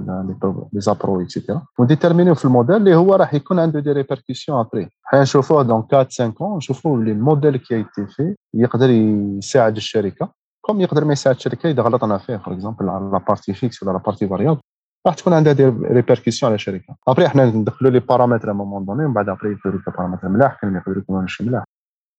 لي 0.72 0.80
زابرو 0.80 1.20
اكسيتيرا 1.22 1.62
وديتيرمينيو 1.78 2.34
في 2.34 2.44
الموديل 2.44 2.76
اللي 2.76 2.94
هو 2.94 3.14
راح 3.14 3.34
يكون 3.34 3.58
عنده 3.58 3.80
دي 3.80 3.92
ريبركسيون 3.92 4.58
ابري 4.58 4.88
حنا 5.04 5.22
نشوفوه 5.22 5.62
دون 5.62 5.86
4 5.92 6.04
5 6.04 6.34
اون 6.40 6.56
نشوفوا 6.56 6.98
اللي 6.98 7.12
الموديل 7.12 7.56
كي 7.56 7.76
ايتي 7.76 8.06
في 8.06 8.34
يقدر 8.54 8.90
يساعد 8.90 9.76
الشركة 9.76 10.32
كوم 10.60 10.80
يقدر 10.80 11.04
ما 11.04 11.12
يساعد 11.12 11.36
الشركة 11.36 11.70
اذا 11.70 11.82
غلطنا 11.82 12.18
فيه 12.18 12.36
فور 12.36 12.54
اكزومبل 12.54 12.88
على 12.88 13.10
لا 13.12 13.18
بارتي 13.18 13.54
فيكس 13.54 13.82
ولا 13.82 13.92
لا 13.92 13.98
بارتي 13.98 14.28
فاريابل 14.28 14.60
راح 15.06 15.14
تكون 15.14 15.32
عندها 15.32 15.52
دي 15.52 15.64
ريبركسيون 15.64 16.48
على 16.50 16.54
الشركة 16.54 16.96
ابري 17.08 17.26
إحنا 17.26 17.44
ندخلوا 17.44 17.90
لي 17.90 18.00
بارامتر 18.00 18.50
ا 18.50 18.52
مومون 18.52 18.84
دوني 18.84 19.04
ومن 19.04 19.14
بعد 19.14 19.28
ابري 19.28 19.52
يديروا 19.52 19.80
بارامتر 19.86 20.28
ملاح 20.28 20.58
كاين 20.60 20.76
يقدروا 20.76 20.98
يكونوا 20.98 21.20
ماشي 21.20 21.44
ملاح 21.44 21.64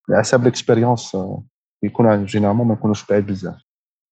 على 0.09 0.19
حساب 0.19 0.41
الاكسبيريونس 0.41 1.17
يكون 1.83 2.25
جينيرالمون 2.25 2.67
ما 2.67 2.73
يكونوش 2.73 3.05
بعيد 3.05 3.25
بزاف 3.25 3.68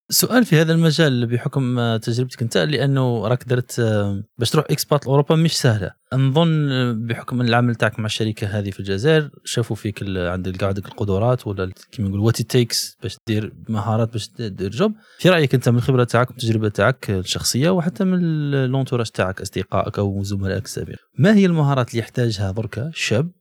سؤال 0.09 0.45
في 0.45 0.61
هذا 0.61 0.73
المجال 0.73 1.25
بحكم 1.25 1.79
آه، 1.79 1.97
تجربتك 1.97 2.41
انت 2.41 2.57
لأنه 2.57 3.27
راك 3.27 3.43
درت 3.43 3.79
آه، 3.79 4.23
باش 4.37 4.49
تروح 4.49 4.65
expat 4.71 5.05
لأوروبا 5.05 5.35
مش 5.35 5.57
سهلة. 5.57 5.91
نظن 6.13 6.71
آه، 6.71 6.91
بحكم 6.91 7.41
العمل 7.41 7.75
تاعك 7.75 7.99
مع 7.99 8.05
الشركة 8.05 8.47
هذه 8.47 8.69
في 8.71 8.79
الجزائر 8.79 9.29
شافوا 9.45 9.75
فيك 9.75 10.03
عندك 10.07 10.63
عندك 10.63 10.85
القدرات 10.85 11.47
ولا 11.47 11.71
كيما 11.91 12.09
نقول 12.09 12.19
what 12.19 12.41
it 12.41 12.57
takes 12.57 12.97
باش 13.03 13.17
دير 13.27 13.53
مهارات 13.69 14.13
باش 14.13 14.29
دير 14.39 14.71
job 14.71 14.93
في 15.19 15.29
رأيك 15.29 15.53
انت 15.55 15.69
من 15.69 15.77
الخبره 15.77 16.03
تاعك 16.03 16.29
والتجربه 16.29 16.69
تاعك 16.69 17.09
الشخصية 17.09 17.69
وحتى 17.69 18.03
من 18.03 18.13
l'entourage 18.13 19.09
تاعك 19.09 19.41
أصدقائك 19.41 19.99
أو 19.99 20.23
زملائك 20.23 20.65
السابقين 20.65 20.97
ما 21.17 21.35
هي 21.35 21.45
المهارات 21.45 21.89
اللي 21.89 21.99
يحتاجها 21.99 22.51
دركا 22.51 22.91
شاب 22.93 23.31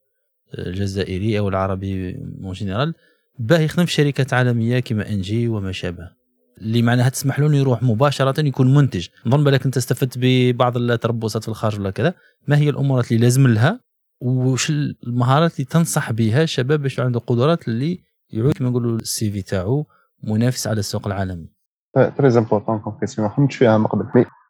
الجزائري 0.59 1.39
أو 1.39 1.49
العربي 1.49 2.17
en 2.41 2.53
général 2.53 2.95
باه 3.39 3.59
يخدم 3.59 3.85
في 3.85 3.93
شركات 3.93 4.33
عالمية 4.33 4.81
كما 4.81 5.09
Engie 5.09 5.49
وما 5.49 5.73
شابه؟ 5.73 6.16
اللي 6.59 6.83
معناها 6.83 7.09
تسمح 7.09 7.41
له 7.41 7.57
يروح 7.57 7.83
مباشرة 7.83 8.41
يكون 8.41 8.75
منتج. 8.75 9.09
نظن 9.27 9.45
بالك 9.45 9.65
أنت 9.65 9.77
استفدت 9.77 10.19
ببعض 10.19 10.77
التربصات 10.77 11.43
في 11.43 11.49
الخارج 11.49 11.81
ولا 11.81 11.91
كذا. 11.91 12.15
ما 12.49 12.59
هي 12.59 12.71
الامورات 12.71 13.13
اللي 13.13 13.23
لازم 13.23 13.47
لها؟ 13.47 13.81
وش 14.21 14.71
المهارات 14.71 15.55
اللي 15.55 15.65
تنصح 15.65 16.13
بها 16.13 16.43
الشباب 16.43 16.83
باش 16.83 17.01
عنده 17.01 17.21
قدرات 17.21 17.69
اللي 17.69 18.01
يعود 18.31 18.53
كما 18.53 18.71
نقولوا 18.71 18.97
ال 18.97 19.31
CV 19.31 19.43
تاعو 19.43 19.87
منافس 20.23 20.67
على 20.67 20.81
السوق 20.81 21.07
العالمي؟ 21.07 21.49
très 21.95 22.39
important 22.39 22.79
comme 22.79 22.97
question 23.01 23.29
ما 23.29 23.35
خممتش 23.35 23.57
فيها 23.57 23.79
من 23.79 23.87
قبل 23.87 24.07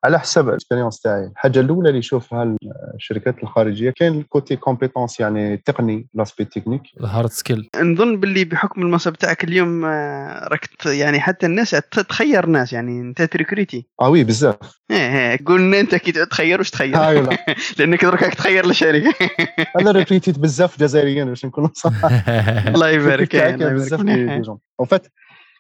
على 0.06 0.18
حسب 0.20 0.48
ال 0.48 0.53
expérience 0.53 1.00
تاعي. 1.00 1.24
الحاجة 1.26 1.60
الأولى 1.60 1.88
اللي 1.88 1.98
يشوفها 1.98 2.56
الشركات 2.94 3.42
الخارجية 3.42 3.90
كاين 3.96 4.18
ال 4.18 4.26
côté 4.26 4.56
compétence 4.56 5.20
يعني 5.20 5.56
تقني 5.56 6.08
l'aspect 6.14 6.44
technique 6.44 6.82
ال 7.00 7.06
hard 7.06 7.30
سكيل 7.30 7.68
نظن 7.82 8.20
باللي 8.20 8.44
بحكم 8.44 8.82
المنصب 8.82 9.12
تاعك 9.12 9.44
اليوم 9.44 9.84
آه، 9.84 10.48
راك 10.48 10.68
يعني 10.86 11.20
حتى 11.20 11.46
الناس 11.46 11.70
تتخير 11.70 12.46
ناس 12.46 12.72
يعني 12.72 13.00
أنت 13.00 13.22
ت 13.22 13.29
recruter 13.29 13.86
آه 14.00 14.08
oui 14.08 14.24
بزاف. 14.24 14.56
إيه 14.90 14.96
إيه 15.30 15.38
قولنا 15.46 15.80
أنت 15.80 15.94
كي 15.94 16.12
تخير 16.12 16.58
واش 16.58 16.70
تخير. 16.70 16.92
لا. 16.96 17.38
لأنك 17.78 18.04
درك 18.04 18.22
راك 18.22 18.34
تخير 18.34 18.64
الشركة 18.70 19.14
أنا 19.80 19.90
recruté 19.90 20.32
ت 20.32 20.38
بزاف 20.38 20.80
جزائريين 20.80 21.24
باش 21.28 21.44
نكون 21.44 21.70
صح 21.74 21.92
الله 22.74 22.88
يبارك 22.88 23.34
الله 23.34 23.46
يبارك. 23.48 23.72
بزاف 23.72 24.00
فيك. 24.00 24.08
des 24.10 24.38
gens 24.40 24.58
en 24.80 24.88
fait 24.88 25.06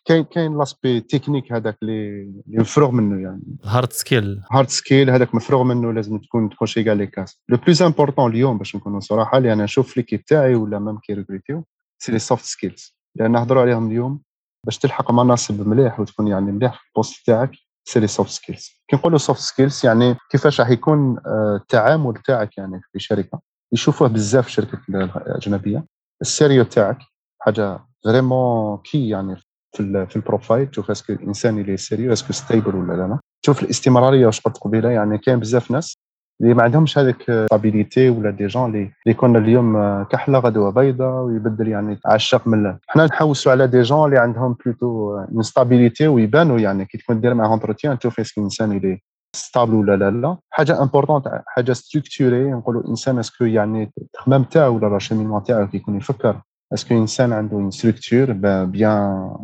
كاين 0.06 0.24
كاين 0.24 0.58
l'aspect 0.58 1.00
technique 1.00 1.52
هذاك 1.52 1.76
اللي 1.82 2.32
مفروغ 2.46 2.90
منه 2.90 3.22
يعني. 3.22 3.42
ال 3.64 3.70
hard 3.70 3.92
skill 3.92 4.42
hard 4.52 4.68
skill 4.68 5.10
هذاك 5.10 5.34
مفروغ 5.34 5.62
منه 5.62 5.92
لازم 5.92 6.18
تكون 6.18 6.50
تكونشي 6.50 6.84
كاع 6.84 6.92
les 6.92 7.06
cases 7.06 7.40
le 7.48 7.56
plus 7.56 7.82
important 7.82 8.30
اليوم 8.30 8.58
باش 8.58 8.76
نكونوا 8.76 9.00
صراحة 9.00 9.38
اللي 9.38 9.52
أنا 9.52 9.64
نشوف 9.64 9.96
l'équipe 9.96 10.24
تاعي 10.24 10.54
ولا 10.54 10.78
même 10.78 10.98
كي 10.98 11.12
recruter 11.12 11.58
و 11.58 11.64
c'est 12.02 12.12
les 12.12 12.18
soft 12.18 12.44
skills 12.44 12.96
لأن 13.16 13.32
نهضروا 13.32 13.62
عليهم 13.62 13.86
اليوم 13.86 14.20
باش 14.64 14.78
تلحق 14.78 15.12
مناصب 15.12 15.68
مليح 15.68 16.00
وتكون 16.00 16.28
يعني 16.28 16.52
مليح 16.52 16.72
في 16.72 16.88
ال 16.88 16.95
poste 16.95 17.26
تاعك 17.26 17.50
c'est 17.88 18.00
les 18.00 18.06
soft 18.06 18.30
skills 18.30 18.70
كي 18.88 18.96
نقولوا 18.96 19.18
soft 19.18 19.40
skills 19.40 19.86
يعني 19.86 20.16
كيفاش 20.30 20.60
راح 20.60 20.70
يكون 20.70 21.18
آه، 21.26 21.56
التعامل 21.56 22.14
تاعك 22.14 22.58
يعني 22.58 22.80
في 22.92 22.98
شركة. 22.98 23.40
يشوفوه 23.72 24.08
بزاف 24.08 24.44
في 24.44 24.48
الشركات 24.48 24.80
الأجنبية. 24.88 25.86
ال 26.22 26.27
sérieux 26.28 26.64
تاعك 26.64 26.98
حاجة 27.40 27.86
vraiment 28.04 28.78
كي 28.78 29.08
يعني 29.08 29.36
في 29.72 30.06
في 30.06 30.16
ال 30.16 30.22
profile 30.23 30.66
تشوف 30.66 30.90
est-ce 30.90 31.05
que 31.05 31.12
الإنسان 31.12 31.58
اللي 31.58 31.76
sérieux 31.76 32.12
est-ce 32.12 32.26
que 32.26 32.32
stable 32.32 32.76
ولا 32.76 32.92
لا 32.92 33.18
تشوف 33.42 33.62
الاستمرارية 33.62 34.26
واش 34.26 34.40
قلت 34.40 34.56
قبيلة 34.56 34.90
يعني 34.90 35.18
كاين 35.18 35.40
بزاف 35.40 35.70
ناس 35.70 35.96
اللي 36.40 36.54
ما 36.54 36.62
عندهمش 36.62 36.98
هذيك 36.98 37.22
stabilité 37.46 38.10
ولا 38.10 38.30
des 38.30 38.46
gens 38.46 38.66
اللي 38.66 38.78
اللي 38.78 38.92
يكون 39.06 39.36
اليوم 39.36 39.76
آه، 39.76 40.06
كحلة 40.10 40.38
غدوة 40.38 40.70
بيضاء 40.70 41.22
ويبدل 41.22 41.68
يعني 41.68 41.98
عشاق 42.06 42.46
من 42.46 42.76
حنا 42.88 43.06
نحوسوا 43.06 43.52
على 43.52 43.66
des 43.66 43.82
gens 43.82 44.04
اللي 44.08 44.18
عندهم 44.18 44.56
plutôt 44.66 45.20
stabilité 45.40 46.08
ويبانوا 46.08 46.58
يعني 46.58 46.84
كي 46.84 46.98
تكون 46.98 47.20
دير 47.20 47.34
معاه 47.34 47.54
entretien 47.54 47.98
تشوف 47.98 48.20
est-ce 48.20 48.34
que 48.34 48.40
الإنسان 48.40 48.72
اللي 48.72 49.00
stable 49.36 49.74
ولا 49.74 49.96
لا 49.96 50.10
لا؟ 50.10 50.36
حاجة 50.50 50.82
importante 50.82 51.42
حاجة 51.46 51.72
structuré 51.72 52.50
نقولوا 52.50 52.82
الإنسان 52.82 53.18
est-ce 53.18 53.36
que 53.36 53.44
يعني 53.44 53.92
التخمام 53.98 54.44
تاعو 54.44 54.76
ولا 54.76 54.86
ال 54.86 54.91
raisonnement 54.91 55.42
تاعو 55.42 55.68
كي 55.68 55.76
يكون 55.76 55.96
يفكر. 55.96 56.40
est-ce 56.72 56.87
que 56.87 56.94
انسان 56.94 57.32
عنده 57.32 57.56
une 57.56 57.70
structure 57.70 58.32
bien 58.64 59.36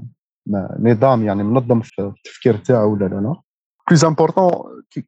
ما- 0.46 0.76
نظام 0.80 1.22
يعني 1.24 1.42
منظم 1.42 1.80
في 1.80 1.98
التفكير 2.02 2.56
تاعو 2.56 2.92
ولا 2.92 3.04
لا 3.04 3.14
le 3.14 3.34
plus 3.88 4.05
important 4.05 4.50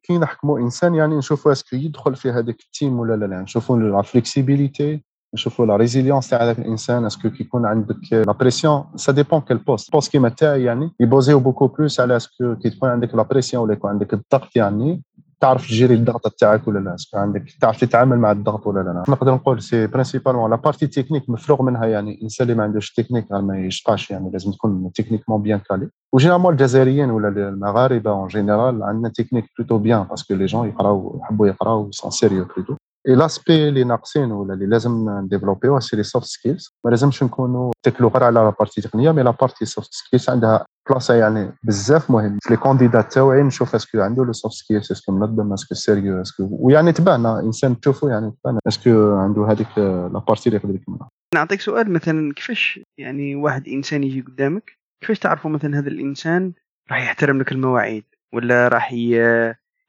كي 0.03 0.17
نحكموا 0.17 0.59
انسان 0.59 0.95
يعني 0.95 1.15
نشوفوا 1.17 1.51
est-ce 1.51 1.67
que 1.67 1.75
يدخل 1.75 2.15
في 2.15 2.31
هذاك 2.31 2.59
ال 2.59 2.67
team 2.67 2.99
ولا 2.99 3.15
لا 3.15 3.25
لا. 3.25 3.41
نشوفوا 3.41 3.79
la 3.79 4.01
flexibilité 4.01 5.03
نشوفوا 5.33 5.65
la 5.65 5.75
résilience 5.75 6.29
تاع 6.29 6.43
هذاك 6.43 6.59
الإنسان 6.59 7.05
est-ce 7.05 7.21
que 7.21 7.29
كي 7.29 7.43
يكون 7.43 7.65
عندك 7.65 7.95
la 8.11 8.31
pression 8.31 8.83
ça 8.95 9.11
dépend 9.11 9.41
quel 9.41 9.57
poste 9.57 9.91
poste 9.91 10.11
كيما 10.11 10.29
تاعي 10.29 10.63
يعني 10.63 10.91
ي 10.99 11.06
poser 11.06 11.39
و 11.39 11.42
beaucoup 11.42 11.67
plus 11.67 11.99
على 11.99 12.15
est-ce 12.15 12.42
que 12.42 12.55
كي 12.55 12.69
تكون 12.69 12.89
عندك 12.89 13.15
la 13.15 13.23
pression 13.23 13.63
ولا 13.63 13.73
يكون 13.73 13.89
عندك 13.89 14.13
الضغط 14.13 14.55
يعني 14.55 15.01
تعرف 15.45 15.67
ت 15.67 15.71
gérer 15.71 15.93
الضغط 15.93 16.27
تاعك 16.27 16.67
ولا 16.67 16.79
لا 16.79 16.95
عندك؟ 17.13 17.43
تعرف 17.61 17.79
تتعامل 17.81 18.19
مع 18.19 18.31
الضغط 18.31 18.67
ولا 18.67 18.79
لا؟ 18.79 19.03
نقدر 19.09 19.33
نقول 19.33 19.61
c'est 19.61 19.87
principalement 19.87 20.49
la 20.49 20.55
partie 20.55 20.87
technique 20.87 21.29
مفروغ 21.29 21.61
منها 21.61 21.85
يعني 21.85 22.15
الإنسان 22.15 22.47
اللي 22.47 22.57
ما 22.57 22.63
عندوش 22.63 22.93
تكنيك 22.93 23.31
ما 23.31 23.57
يشقاش 23.57 24.11
يعني 24.11 24.31
لازم 24.31 24.51
تكون 24.51 24.91
techniquement 24.91 25.41
bien 25.41 25.59
calé 25.59 25.89
و 26.13 26.16
généralement 26.16 26.53
الجزائريين 26.53 27.09
ولا 27.09 27.27
المغاربة 27.27 28.11
en 28.11 28.27
général 28.27 28.83
عندنا 28.83 29.09
technique 29.09 29.45
plutôt 29.57 29.77
bien 29.77 30.03
parce 30.03 30.22
que 30.22 30.33
les 30.33 30.45
gens 30.45 30.67
يقراو 30.67 31.19
يحبوا 31.21 31.47
يقراو 31.47 31.91
sont 31.91 32.11
sérieux 32.11 32.45
plutôt 32.45 32.75
et 33.07 33.15
l'aspect 33.15 33.69
اللي 33.69 33.83
ناقصين 33.83 34.31
ولا 34.31 34.53
اللي 34.53 34.65
لازم 34.65 35.09
ن 35.09 35.15
développer 35.15 35.79
وه 35.79 35.84
c'est 35.84 35.95
les 35.97 36.03
soft 36.03 36.27
skills 36.27 36.75
ما 36.85 36.89
لازمش 36.89 37.23
نكونوا 37.23 37.71
نتكلوا 37.87 38.09
غير 38.09 38.23
على 38.23 38.39
la 38.39 38.49
partie 38.59 38.81
تقنيه 38.81 39.11
mais 39.11 39.23
la 39.23 39.31
partie 39.31 39.65
soft 39.65 39.93
skills 39.93 40.29
عندها 40.29 40.65
بلاصه 40.89 41.13
يعني 41.13 41.51
بزاف 41.63 42.11
مهم 42.11 42.39
les 42.49 42.57
candidats 42.57 43.13
تاعي 43.13 43.43
نشوف 43.43 43.75
est-ce 43.75 43.92
que 43.92 44.01
عنده 44.01 44.25
les 44.25 44.33
soft 44.33 44.55
skills 44.55 44.91
est-ce 44.91 45.04
que 45.04 45.11
منظم 45.11 45.53
est-ce 45.53 45.68
que 45.68 45.75
sérieux 45.75 46.21
est-ce 46.21 46.38
que 46.38 46.47
ويعني 46.51 46.91
تبان 46.91 47.25
انسان 47.25 47.79
تشوفه 47.79 48.09
يعني 48.09 48.31
تبان 48.43 48.59
est-ce 48.67 48.99
que 48.99 49.15
عنده 49.15 49.45
هذيك 49.51 49.77
la 49.77 50.23
partie 50.27 50.49
اللي 50.49 50.59
يقدر 50.59 50.75
يكملها 50.75 51.09
نعطيك 51.35 51.61
سؤال 51.61 51.93
مثلا 51.93 52.33
كيفاش 52.33 52.79
يعني 52.97 53.35
واحد 53.35 53.67
إنسان 53.67 54.03
يجي 54.03 54.21
قدامك 54.21 54.71
كيفاش 55.01 55.19
تعرفوا 55.19 55.51
مثلا 55.51 55.79
هذا 55.79 55.89
الإنسان 55.89 56.53
راح 56.91 57.03
يحترم 57.03 57.39
لك 57.39 57.51
المواعيد 57.51 58.03
ولا 58.33 58.67
راح. 58.67 58.93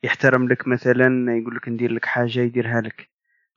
يحترم 0.02 0.48
لك 0.48 0.68
مثلا 0.68 1.36
يقول 1.36 1.56
لك 1.56 1.68
ندير 1.68 1.92
لك 1.92 2.04
حاجة 2.04 2.40
يديرها 2.40 2.80
لك. 2.80 3.08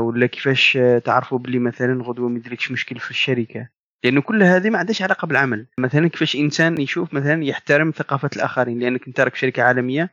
ولا 0.02 0.26
كيفاش 0.28 0.78
تعرفوا 1.06 1.40
باللي 1.40 1.60
مثلا 1.60 2.04
غدوة 2.04 2.30
ما 2.30 2.38
يديرلكش 2.38 2.72
مشكل 2.72 3.00
في 3.00 3.12
الشركة؟ 3.12 3.70
لأنه 4.04 4.22
كل 4.22 4.44
هذه 4.44 4.70
ما 4.70 4.78
عندهاش 4.78 5.02
علاقة 5.02 5.26
بالعمل. 5.26 5.66
مثلا 5.78 6.08
كيفاش 6.08 6.36
إنسان 6.36 6.82
يشوف 6.82 7.14
مثلا 7.14 7.44
يحترم 7.44 7.92
ثقافة 7.92 8.30
الآخرين؟ 8.36 8.80
لأنك 8.80 9.08
أنت 9.08 9.20
راك 9.20 9.36
شركة 9.36 9.64
عالمية 9.64 10.10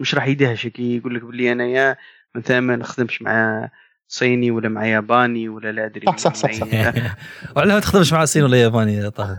مش 0.00 0.14
راح 0.14 0.26
يدهشك 0.26 0.80
يقول 0.80 1.14
لك 1.14 1.22
باللي 1.22 1.52
انايا 1.52 1.96
مثلا 2.34 2.60
ما 2.60 2.76
نخدمش 2.76 3.22
مع 3.22 3.68
صيني 4.08 4.50
ولا 4.50 4.68
مع 4.68 4.86
ياباني 4.86 5.48
ولا 5.48 5.72
لا 5.72 5.86
أدري 5.86 6.06
صح 6.06 6.34
صح 6.34 6.52
صح, 6.52 6.52
صح. 6.52 7.16
وعلى 7.56 7.74
ما 7.74 7.80
تخدمش 7.80 8.12
مع 8.12 8.22
الصين 8.22 8.42
ولا 8.42 8.62
ياباني 8.62 8.94
يا 8.94 9.08
طه. 9.08 9.38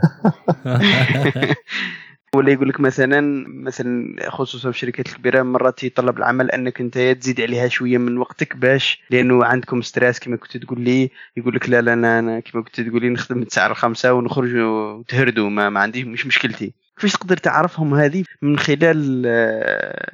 ولا 2.36 2.52
يقول 2.52 2.70
لك 2.70 2.80
مثلا 2.80 3.46
مثلا 3.48 4.16
خصوصا 4.30 4.72
في 4.72 4.76
الشركات 4.76 5.08
الكبيره 5.08 5.42
مرات 5.42 5.84
يطلب 5.84 6.18
العمل 6.18 6.52
أنك 6.52 6.82
أنت 6.82 6.98
تزيد 6.98 7.42
عليها 7.42 7.68
شوية 7.68 7.98
من 7.98 8.18
وقتك 8.18 8.56
باش 8.56 9.04
لأنه 9.10 9.46
عندكم 9.46 9.82
ستريس 9.82 10.20
كما 10.20 10.36
كنت 10.38 10.58
تقول 10.58 10.82
لي. 10.82 11.10
يقول 11.38 11.56
لك 11.56 11.70
لا 11.70 11.82
لا 11.82 11.94
أنا, 11.94 12.40
كما 12.40 12.64
كنت 12.64 12.82
تقول 12.82 13.02
لي 13.02 13.10
نخدم 13.10 13.38
من 13.38 13.48
9 13.48 13.72
ل 13.72 13.76
5 13.76 14.14
ونخرج 14.14 14.56
وتهردوا. 14.56 15.50
ما, 15.50 15.70
ما 15.70 15.80
عندي 15.80 16.04
مش 16.04 16.26
مشكلتي. 16.26 16.74
كيفاش 16.96 17.14
تقدر 17.14 17.38
تعرفهم 17.38 17.94
هذه 17.94 18.24
من 18.42 18.60
خلال 18.60 19.26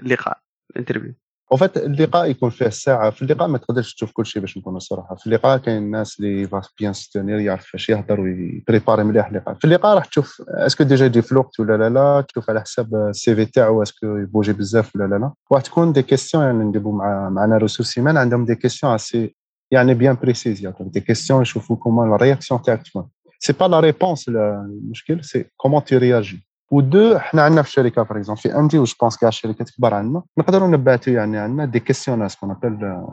اللقاء 0.01 0.39
ال 0.71 0.75
interview؟ 0.75 1.13
و 1.51 1.55
en 1.55 1.62
fait 1.62 1.77
اللقاء 1.77 2.29
يكون 2.29 2.49
فيه 2.49 2.65
الساعة 2.65 3.09
في 3.09 3.21
اللقاء 3.21 3.47
ما 3.47 3.57
تقدرش 3.57 3.93
تشوف 3.93 4.11
كل 4.11 4.25
شيء 4.25 4.41
باش 4.41 4.57
نكونوا 4.57 4.79
صراحة. 4.79 5.15
في 5.15 5.27
اللقاء 5.27 5.57
كاين 5.57 5.77
الناس 5.77 6.19
اللي 6.19 6.49
bien 6.79 6.93
se 6.93 7.07
tenir 7.07 7.39
يعرف 7.39 7.65
فاش 7.71 7.89
يهضر 7.89 8.21
وي 8.21 8.38
préparer 8.38 9.03
مليح 9.03 9.27
اللقاء. 9.27 9.55
في 9.55 9.65
اللقاء 9.65 9.95
راح 9.95 10.05
تشوف 10.05 10.41
est-ce 10.49 10.72
que 10.72 10.83
déjà 10.83 11.05
يجي 11.05 11.21
في 11.21 11.31
الوقت 11.31 11.59
ولا 11.59 11.77
لا 11.77 11.89
لا 11.89 12.25
تشوف 12.27 12.49
على 12.49 12.61
حساب 12.61 12.95
ال 12.95 13.35
CV 13.35 13.45
تاعو 13.45 13.83
est-ce 13.83 13.98
que 13.98 14.05
ي 14.17 14.22
bouger 14.22 14.53
بزاف 14.53 14.95
ولا 14.95 15.03
لا 15.03 15.15
لا 15.15 15.33
راح 15.51 15.61
تكون 15.61 15.93
des 15.93 16.01
questions 16.01 16.43
يعني 16.43 16.63
نديرو 16.63 16.91
مع 16.91 17.29
معنا 17.29 17.57
ressources 17.57 17.97
humaines 17.97 18.17
عندهم 18.17 18.45
des 18.45 18.55
questions 18.55 18.93
assez 18.93 19.35
يعني 19.71 19.93
bien 19.93 20.17
précises 20.21 20.63
يعني 20.63 20.75
des 20.79 20.99
questions 20.99 21.41
يشوفوا 21.41 21.75
comment 21.75 22.17
la 22.17 22.37
تاعك 22.65 22.83
تكون. 22.83 23.07
c'est 23.39 23.53
pas 23.53 23.65
la 23.65 23.79
réponse 23.79 24.29
المشكل 24.29 25.23
c'est 25.23 25.45
comment 25.57 25.83
tu 25.83 25.97
réagis 25.97 26.47
ودو 26.71 27.17
حنا 27.17 27.41
عندنا 27.41 27.61
في 27.61 27.67
الشركة 27.67 28.03
par 28.03 28.17
exemple 28.17 28.41
في 28.41 28.55
Engie 28.55 28.77
je 28.77 28.85
pense 29.01 29.17
كاع 29.17 29.29
الشركات 29.29 29.69
كبار 29.69 29.93
عندنا 29.93 30.23
نقدروا 30.37 30.67
نبعثوا 30.67 31.13
يعني 31.13 31.37
عندنا 31.37 31.65
des 31.65 31.79
questionnaires 31.79 32.27
ce 32.27 32.34
qu'on 32.34 32.51
appelle 32.51 33.05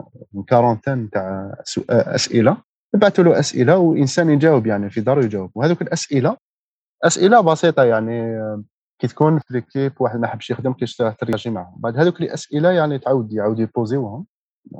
quarantaine 0.47 1.09
تاع 1.09 1.55
اسئله 1.89 2.57
نبعثوا 2.95 3.23
له 3.23 3.39
اسئله 3.39 3.77
وانسان 3.77 4.29
يجاوب 4.29 4.67
يعني 4.67 4.89
في 4.89 5.01
دارو 5.01 5.21
يجاوب 5.21 5.51
وهذوك 5.55 5.81
الاسئله 5.81 6.37
اسئله 7.03 7.41
بسيطه 7.41 7.83
يعني 7.83 8.39
كي 8.99 9.07
تكون 9.07 9.39
في 9.39 9.53
l'équipe 9.53 9.93
واحد 9.99 10.19
ما 10.19 10.27
حبش 10.27 10.49
يخدم 10.49 10.73
كيش 10.73 10.95
ترياجي 10.95 11.49
معهم 11.49 11.75
بعد 11.77 11.97
هذوك 11.97 12.21
الاسئله 12.21 12.71
يعني 12.71 12.99
تعاود 12.99 13.33
يعاود 13.33 13.59
ي 13.59 13.66
poser 13.66 14.03
وهم 14.03 14.25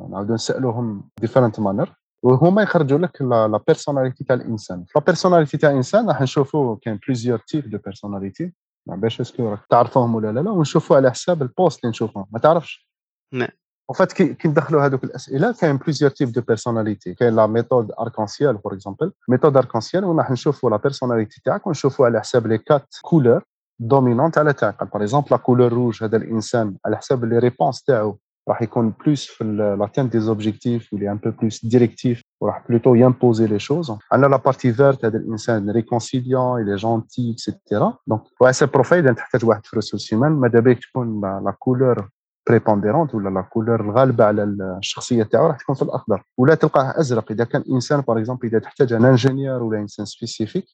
نعاودوا 0.09 0.35
نسالوهم 0.35 1.09
différentes 1.21 1.59
manières 1.59 1.93
وهما 2.23 2.61
يخرجوا 2.61 2.99
لك 2.99 3.21
la 3.21 3.59
personnalité 3.67 4.23
تاع 4.23 4.35
الانسان 4.35 4.85
la 4.95 5.01
personnalité 5.01 5.57
تاع 5.57 5.69
الانسان 5.69 6.07
راح 6.07 6.21
نشوفوا 6.21 6.77
كاين 6.81 6.99
plusieurs 7.07 7.39
types 7.39 7.69
de 7.69 7.77
personnalité 7.77 8.53
ما 8.87 8.95
باش 8.95 9.21
est-ce 9.21 9.40
que 9.40 9.49
راك 9.49 9.59
تعرفهم 9.69 10.15
ولا 10.15 10.31
لا 10.31 10.39
لا 10.39 10.51
ونشوفوا 10.51 10.95
على 10.95 11.11
حساب 11.11 11.41
ال 11.41 11.47
poste 11.47 11.79
اللي 11.79 11.89
نشوفهم 11.89 12.25
ما 12.31 12.39
تعرفش. 12.39 12.89
نعم. 13.33 13.49
و 13.89 13.92
en 13.92 13.99
fait 13.99 14.13
كي 14.13 14.47
ندخلوا 14.47 14.85
هذوك 14.85 15.03
الأسئلة 15.03 15.51
كاين 15.51 15.77
plusieurs 15.77 16.11
types 16.11 16.31
de 16.31 16.41
personnalité 16.41 17.13
كاين 17.13 17.35
la 17.35 17.47
méthode 17.47 17.91
arc-en-ciel 17.99 18.59
par 18.59 18.73
exemple 18.73 19.11
méthode 19.29 19.57
arc-en-ciel 19.57 20.05
وين 20.05 20.17
راح 20.17 20.31
نشوفوا 20.31 20.69
la 20.69 20.77
personnalité 20.77 21.41
تاعك 21.45 21.67
ونشوفوا 21.67 22.05
على 22.05 22.19
حساب 22.19 22.47
les 22.47 22.57
quatre 22.57 22.95
couleurs 23.01 23.43
dominantes 23.79 24.37
على 24.37 24.53
تاعك. 24.53 24.83
par 24.83 25.01
exemple 25.01 25.27
la 25.31 25.37
couleur 25.37 25.73
rouge 25.73 26.03
هذا 26.03 26.17
الإنسان 26.17 26.77
على 26.85 26.97
حساب 26.97 27.25
les 27.25 27.39
réponses 27.39 27.83
تاعو. 27.83 28.19
راح 28.49 28.61
يكون 28.61 28.93
plus 29.05 29.25
في 29.25 29.43
l'atteinte 29.79 30.09
des 30.09 30.19
objectifs 30.19 30.93
ولا 30.93 31.11
un 31.11 31.17
peu 31.17 31.31
plus 31.31 31.65
directif 31.65 32.21
وراح 32.41 32.63
plutôt 32.69 32.91
ي 32.91 32.95
imposer 32.95 33.59
les 33.59 33.70
choses 33.70 33.91
عندنا 34.11 34.27
la 34.27 34.37
partie 34.37 34.73
verte 34.73 35.05
هذا 35.05 35.17
الانسان 35.17 35.69
réconciliant 35.69 36.61
il 36.61 36.75
est 36.75 36.94
gentil 36.94 37.31
et 37.31 37.48
cetera 37.48 37.97
donc 38.07 38.21
واسا 38.41 38.65
profile 38.65 39.15
تحتاج 39.15 39.45
واحد 39.45 39.65
في 39.65 39.75
ressources 39.75 40.13
humaines 40.13 40.31
ماذا 40.31 40.59
بيك 40.59 40.79
تكون 40.79 41.21
la 41.21 41.53
couleur 41.59 42.09
prépondérante 42.49 43.15
ولا 43.15 43.29
la 43.29 43.41
couleur 43.41 43.81
الغالبه 43.81 44.25
على 44.25 44.43
الشخصيه 44.43 45.23
تاعو 45.23 45.47
راح 45.47 45.57
تكون 45.57 45.75
في 45.75 45.81
الاخضر 45.81 46.23
ولا 46.37 46.55
تلقاه 46.55 46.99
ازرق 46.99 47.31
اذا 47.31 47.43
كان 47.43 47.63
انسان 47.71 48.01
par 48.01 48.17
exemple 48.17 48.47
اذا 48.47 48.59
تحتاج 48.59 48.93
un 48.93 49.05
ingénieur 49.05 49.63
ولا 49.63 49.79
انسان 49.79 50.05
spécifique 50.05 50.65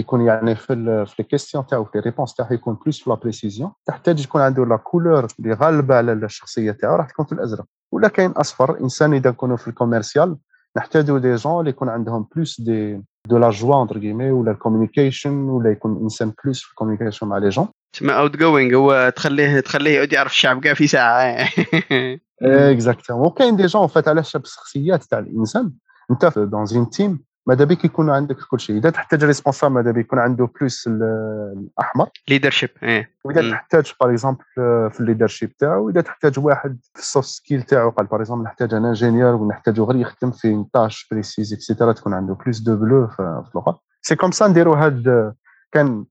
يكون 0.00 0.20
يعني 0.20 0.54
في 0.54 1.06
في 1.06 1.20
ال 1.20 1.25
question 1.25 1.66
تاعو 1.66 1.84
في 1.84 1.98
réponse 1.98 2.34
تاعو 2.34 2.48
يكون 2.54 2.74
plus 2.74 3.02
في 3.02 3.10
la 3.10 3.16
précision 3.16 3.72
تحتاج 3.86 4.24
يكون 4.24 4.40
عنده 4.40 4.66
la 4.66 4.76
couleur 4.76 5.26
اللي 5.38 5.54
غالبة 5.54 5.94
على 5.94 6.12
الشخصية 6.12 6.72
تاعو 6.72 6.96
راح 6.96 7.10
تكون 7.10 7.26
في 7.26 7.32
الأزرق. 7.32 7.64
ولا 7.92 8.08
كاين 8.08 8.30
أصفر. 8.30 8.80
إنسان 8.80 9.14
إذا 9.14 9.30
نكونوا 9.30 9.56
في 9.56 9.68
ال 9.68 9.74
commercial 9.74 10.36
نحتاجوا 10.76 11.18
des 11.18 11.34
gens 11.34 11.60
اللي 11.60 11.70
يكون 11.70 11.88
عندهم 11.88 12.26
plus 12.36 12.60
de 12.60 13.02
de 13.26 13.38
la 13.38 13.50
joie 13.50 13.82
entre 13.82 13.98
كيمي 13.98 14.30
ولا 14.30 14.50
ال 14.50 14.56
communication 14.56 15.32
ولا 15.32 15.70
يكون 15.70 16.02
إنسان 16.02 16.32
plus 16.44 16.62
في 16.62 16.70
ال 16.70 16.74
communication 16.74 17.26
مع 17.26 17.38
les 17.38 17.48
gens 17.48 17.68
تسمى 17.92 18.12
outgoing 18.12 18.74
هو 18.74 19.12
تخليه 19.16 19.60
تخليه 19.60 19.96
يعود 19.96 20.12
يعرف 20.12 20.30
الشعب 20.30 20.60
كاع 20.60 20.74
في 20.74 20.86
ساعة. 20.86 21.48
exactement 22.42 23.26
وكاين 23.26 23.56
des 23.56 23.66
gens 23.66 23.79
en 23.79 23.86
fait 23.86 24.08
على 24.08 24.22
حسب 24.22 24.42
الشخصيات 24.42 25.04
تاع 25.04 25.18
الإنسان. 25.18 25.72
أنت 26.10 26.38
dans 26.38 26.66
une 26.66 26.90
team 26.90 27.24
ماذا 27.46 27.64
بك 27.64 27.84
يكون 27.84 28.10
عندك 28.10 28.36
كل 28.50 28.60
شيء. 28.60 28.76
إذا 28.76 28.90
تحتاج 28.90 29.24
responsable 29.24 29.74
ماذا 29.74 29.90
بك 29.90 29.98
يكون 29.98 30.18
عنده 30.18 30.48
plus 30.60 30.86
الأحمر. 30.86 32.08
leadership 32.28 32.70
إيه. 32.82 33.14
وإذا 33.24 33.50
تحتاج 33.50 33.92
par 34.00 34.10
exemple 34.10 34.44
في 34.90 34.96
ال 35.00 35.05
leadership 35.05 35.56
تاعو 35.56 35.90
إذا 35.90 36.00
تحتاج 36.00 36.38
واحد 36.38 36.78
في 36.94 37.00
ال 37.00 37.06
soft 37.06 37.28
skill 37.28 37.62
تاعو 37.62 37.90
قال 37.90 38.06
par 38.06 38.20
exemple 38.20 38.44
نحتاج 38.44 38.74
un 38.74 38.84
ingénieur 38.84 39.34
ونحتاجو 39.34 39.84
غير 39.84 40.00
يخدم 40.00 40.30
في 40.30 40.64
tâche 40.72 41.08
précise 41.10 41.52
et 41.52 41.62
cetera 41.62 41.92
تكون 41.92 42.14
عنده 42.14 42.34
plus 42.34 42.58
de 42.58 42.76
bleu 42.76 43.06
في 43.06 43.20
اللغة 43.54 43.80
c'est 44.02 44.16
comme 44.16 44.30
ça 44.30 44.48
نديرو 44.48 44.74
هاد 44.74 45.34
كان 45.72 46.04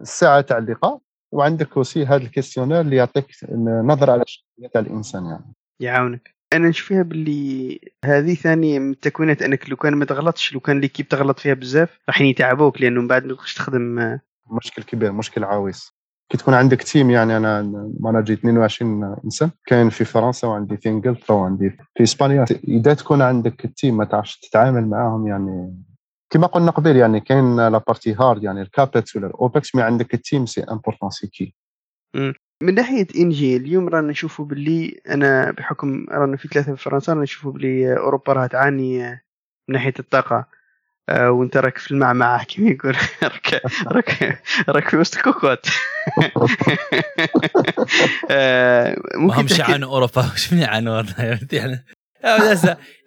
الساعة 0.00 0.40
تاع 0.40 0.58
اللقاء 0.58 1.00
وعندك 1.32 1.76
aussi 1.76 2.06
هذا 2.06 2.16
ال 2.16 2.21
questionnaire 2.21 2.80
اللي 2.80 2.96
يعطيك 2.96 3.26
نظرة 3.82 4.12
على 4.12 4.22
الشخصيه 4.22 4.68
تاع 4.74 4.80
الإنسان 4.80 5.26
يعني. 5.26 5.54
يعاونك. 5.80 6.39
أنا 6.52 6.68
نشوف 6.68 6.88
فيها 6.88 7.02
باللي 7.02 7.80
هذه 8.04 8.34
ثاني 8.34 8.78
من 8.78 8.90
التكوينات 8.90 9.42
أنك 9.42 9.70
لو 9.70 9.76
كان 9.76 9.94
ما 9.94 10.04
تغلطش 10.04 10.52
لو 10.52 10.60
كان 10.60 10.80
l'équipe 10.80 11.08
تغلط 11.08 11.38
فيها 11.38 11.54
بزاف 11.54 11.98
راح 12.08 12.20
يتعبوك 12.20 12.80
لأنه 12.80 13.00
من 13.00 13.08
بعد 13.08 13.24
ما 13.24 13.34
تقدرش 13.34 13.54
تخدم 13.54 14.18
مشكل 14.50 14.82
كبير 14.82 15.12
مشكل 15.12 15.44
عاويص 15.44 16.00
كي 16.30 16.38
تكون 16.38 16.54
عندك 16.54 16.82
team 16.82 17.10
يعني 17.10 17.36
أنا 17.36 17.62
manager 18.00 18.32
22 18.32 19.16
إنسان 19.24 19.50
كاين 19.66 19.90
في 19.90 20.04
فرنسا 20.04 20.48
وعندي 20.48 20.76
في 20.76 20.88
إنجلترا 20.88 21.36
وعندي 21.36 21.70
في 21.70 22.02
إسبانيا. 22.02 22.44
إذا 22.68 22.94
تكون 22.94 23.22
عندك 23.22 23.64
ال 23.64 23.70
team 23.70 23.96
ما 23.96 24.04
تعرفش 24.04 24.38
تتعامل 24.38 24.88
معاهم 24.88 25.26
يعني 25.26 25.82
كما 26.30 26.46
قلنا 26.46 26.70
قبل 26.70 26.96
يعني 26.96 27.20
كاين 27.20 27.56
la 27.56 27.78
partie 27.78 28.14
hard 28.14 28.44
يعني 28.44 28.62
ال 28.62 28.71
CAPEX 28.71 29.16
ولا 29.16 29.26
ال 29.26 29.36
OPEX 29.36 29.74
mais 29.74 29.82
عندك 29.82 30.14
ال 30.14 30.20
team 30.20 30.46
c'est 30.46 30.62
important 30.62 31.10
c'est 31.10 31.26
que 31.26 31.54
من 32.62 32.74
ناحية 32.74 33.06
إنجي 33.16 33.56
اليوم 33.56 33.88
رانا 33.88 34.08
نشوفوا 34.10 34.44
باللي 34.44 35.00
أنا 35.08 35.50
بحكم 35.50 36.06
رانا 36.10 36.36
في 36.36 36.48
ثلاثة 36.48 36.74
في 36.74 36.82
فرنسا 36.82 37.12
رانا 37.12 37.22
نشوفوا 37.22 37.52
باللي 37.52 37.96
أوروبا 37.96 38.32
راها 38.32 38.46
تعاني 38.46 39.10
من 39.68 39.74
ناحية 39.74 39.94
الطاقة. 39.98 40.46
آه 41.08 41.30
وأنت 41.30 41.56
راك 41.56 41.78
في 41.78 41.90
المعمعة 41.90 42.44
كما 42.54 42.70
يقول. 42.70 42.96
راك 43.22 43.62
راك 43.86 44.42
راك 44.68 44.88
في 44.88 44.96
وسط 44.96 45.16
الكوكوت 45.16 45.66
آه 48.30 48.96
ممكن 49.14 49.44
مش 49.44 49.58
يعانوا؟ 49.58 49.90
اوروبا 49.90 50.20
وش 50.32 50.52
من 50.52 50.58
يعانوا 50.58 51.02
يعني 51.52 51.84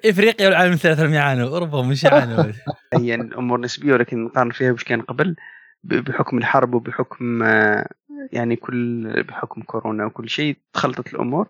إفريقيا 0.06 0.48
والعالم 0.48 0.74
الثالث 0.74 1.00
لم 1.00 1.14
يعانوا. 1.14 1.50
أوروبا 1.50 1.82
مش 1.82 2.04
يعانوا 2.04 2.52
هي 2.94 3.16
الأمور 3.16 3.60
نسبية 3.62 3.94
ولكن 3.94 4.24
نقارن 4.26 4.52
فيها 4.52 4.72
وش 4.72 4.84
كان 4.84 5.02
قبل 5.02 5.36
بحكم 5.84 6.38
الحرب 6.38 6.74
وبحكم 6.74 7.44
آه 7.44 7.90
يعني 8.32 8.56
كل 8.56 9.24
بحكم 9.24 9.62
كورونا 9.62 10.06
وكل 10.06 10.30
شيء 10.30 10.58
تخلطت 10.74 11.14
الأمور. 11.14 11.48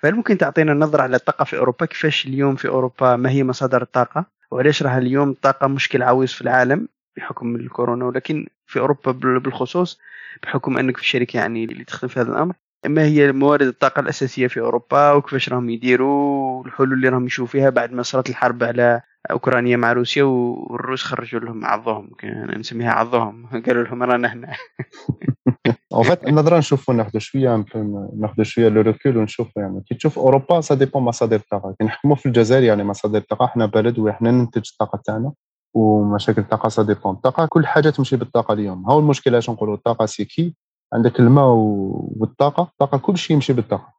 فهل 0.00 0.14
ممكن 0.14 0.38
تعطينا 0.38 0.74
نظرة 0.74 1.02
على 1.02 1.16
الطاقة 1.16 1.44
في 1.44 1.58
أوروبا؟ 1.58 1.86
كيفاش 1.86 2.26
اليوم 2.26 2.56
في 2.56 2.68
أوروبا؟ 2.68 3.16
ما 3.16 3.30
هي 3.30 3.44
مصادر 3.44 3.82
الطاقة؟ 3.82 4.24
وعلاش 4.50 4.82
راه 4.82 4.98
اليوم 4.98 5.30
الطاقة 5.30 5.66
مشكل 5.66 6.02
عويص 6.02 6.32
في 6.32 6.42
العالم 6.42 6.88
بحكم 7.16 7.56
الكورونا؟ 7.56 8.04
ولكن 8.04 8.46
في 8.66 8.78
أوروبا 8.78 9.12
بالخصوص 9.38 10.00
بحكم 10.42 10.78
أنك 10.78 10.96
في 10.96 11.06
شركة 11.06 11.36
يعني 11.36 11.64
اللي 11.64 11.84
تخدم 11.84 12.08
في 12.08 12.20
هذا 12.20 12.32
الأمر 12.32 12.54
ما 12.88 13.04
هي 13.04 13.32
موارد 13.32 13.66
الطاقة 13.66 14.00
الأساسية 14.00 14.46
في 14.46 14.60
أوروبا 14.60 15.12
وكيفاش 15.12 15.48
راهم 15.48 15.70
يديروا 15.70 16.62
والحلول 16.62 16.92
اللي 16.92 17.08
راهم 17.08 17.26
يشوفوا 17.26 17.60
فيها 17.60 17.70
بعد 17.70 17.92
ما 17.92 18.02
صارت 18.02 18.30
الحرب 18.30 18.64
على 18.64 19.02
أوكرانيا 19.30 19.76
مع 19.76 19.92
روسيا 19.92 20.24
والروس 20.24 21.02
خرجوا 21.02 21.40
لهم 21.40 21.64
عضهم 21.64 22.10
نسميها 22.58 22.90
عضهم 22.90 23.46
قالوا 23.66 23.84
لهم 23.84 24.02
رانا 24.02 24.32
هنا. 24.32 24.52
en 25.92 26.02
fait 26.02 26.28
نظرا 26.28 26.58
نشوفوا 26.58 26.94
ناخذ 26.94 27.18
شوية 27.18 27.64
ناخذ 28.20 28.42
شوية 28.42 28.68
le 28.68 28.80
recul 28.80 29.16
ونشوف 29.16 29.56
يعني 29.56 29.82
كي 29.88 29.94
تشوف 29.94 30.18
أوروبا 30.18 30.60
ça 30.60 30.74
dépend 30.74 31.02
مصادر 31.02 31.36
الطاقة. 31.36 31.74
كي 31.78 31.84
نحكموا 31.84 32.16
في 32.16 32.26
الجزائر 32.26 32.62
يعني 32.62 32.84
مصادر 32.84 33.18
الطاقة 33.18 33.44
إحنا 33.44 33.66
بلد 33.66 33.98
وحنا 33.98 34.30
ننتج 34.30 34.70
الطاقة 34.72 35.02
تاعنا 35.04 35.32
ومشاكل 35.74 36.42
الطاقة 36.42 36.68
ça 36.68 36.82
dépend 36.82 37.14
الطاقة 37.14 37.46
كل 37.46 37.66
حاجة 37.66 37.90
تمشي 37.90 38.16
بالطاقة 38.16 38.52
اليوم. 38.52 38.90
هو 38.90 38.98
المشكل 38.98 39.30
علاش 39.30 39.50
نقولوا؟ 39.50 39.74
الطاقة 39.74 40.06
c'est 40.06 40.24
que 40.24 40.54
عندك 40.92 41.20
الماء 41.20 41.46
والطاقة. 42.16 42.62
الطاقه 42.62 42.98
كل 42.98 43.18
شيء 43.18 43.34
يمشي 43.34 43.52
بالطاقة. 43.52 43.92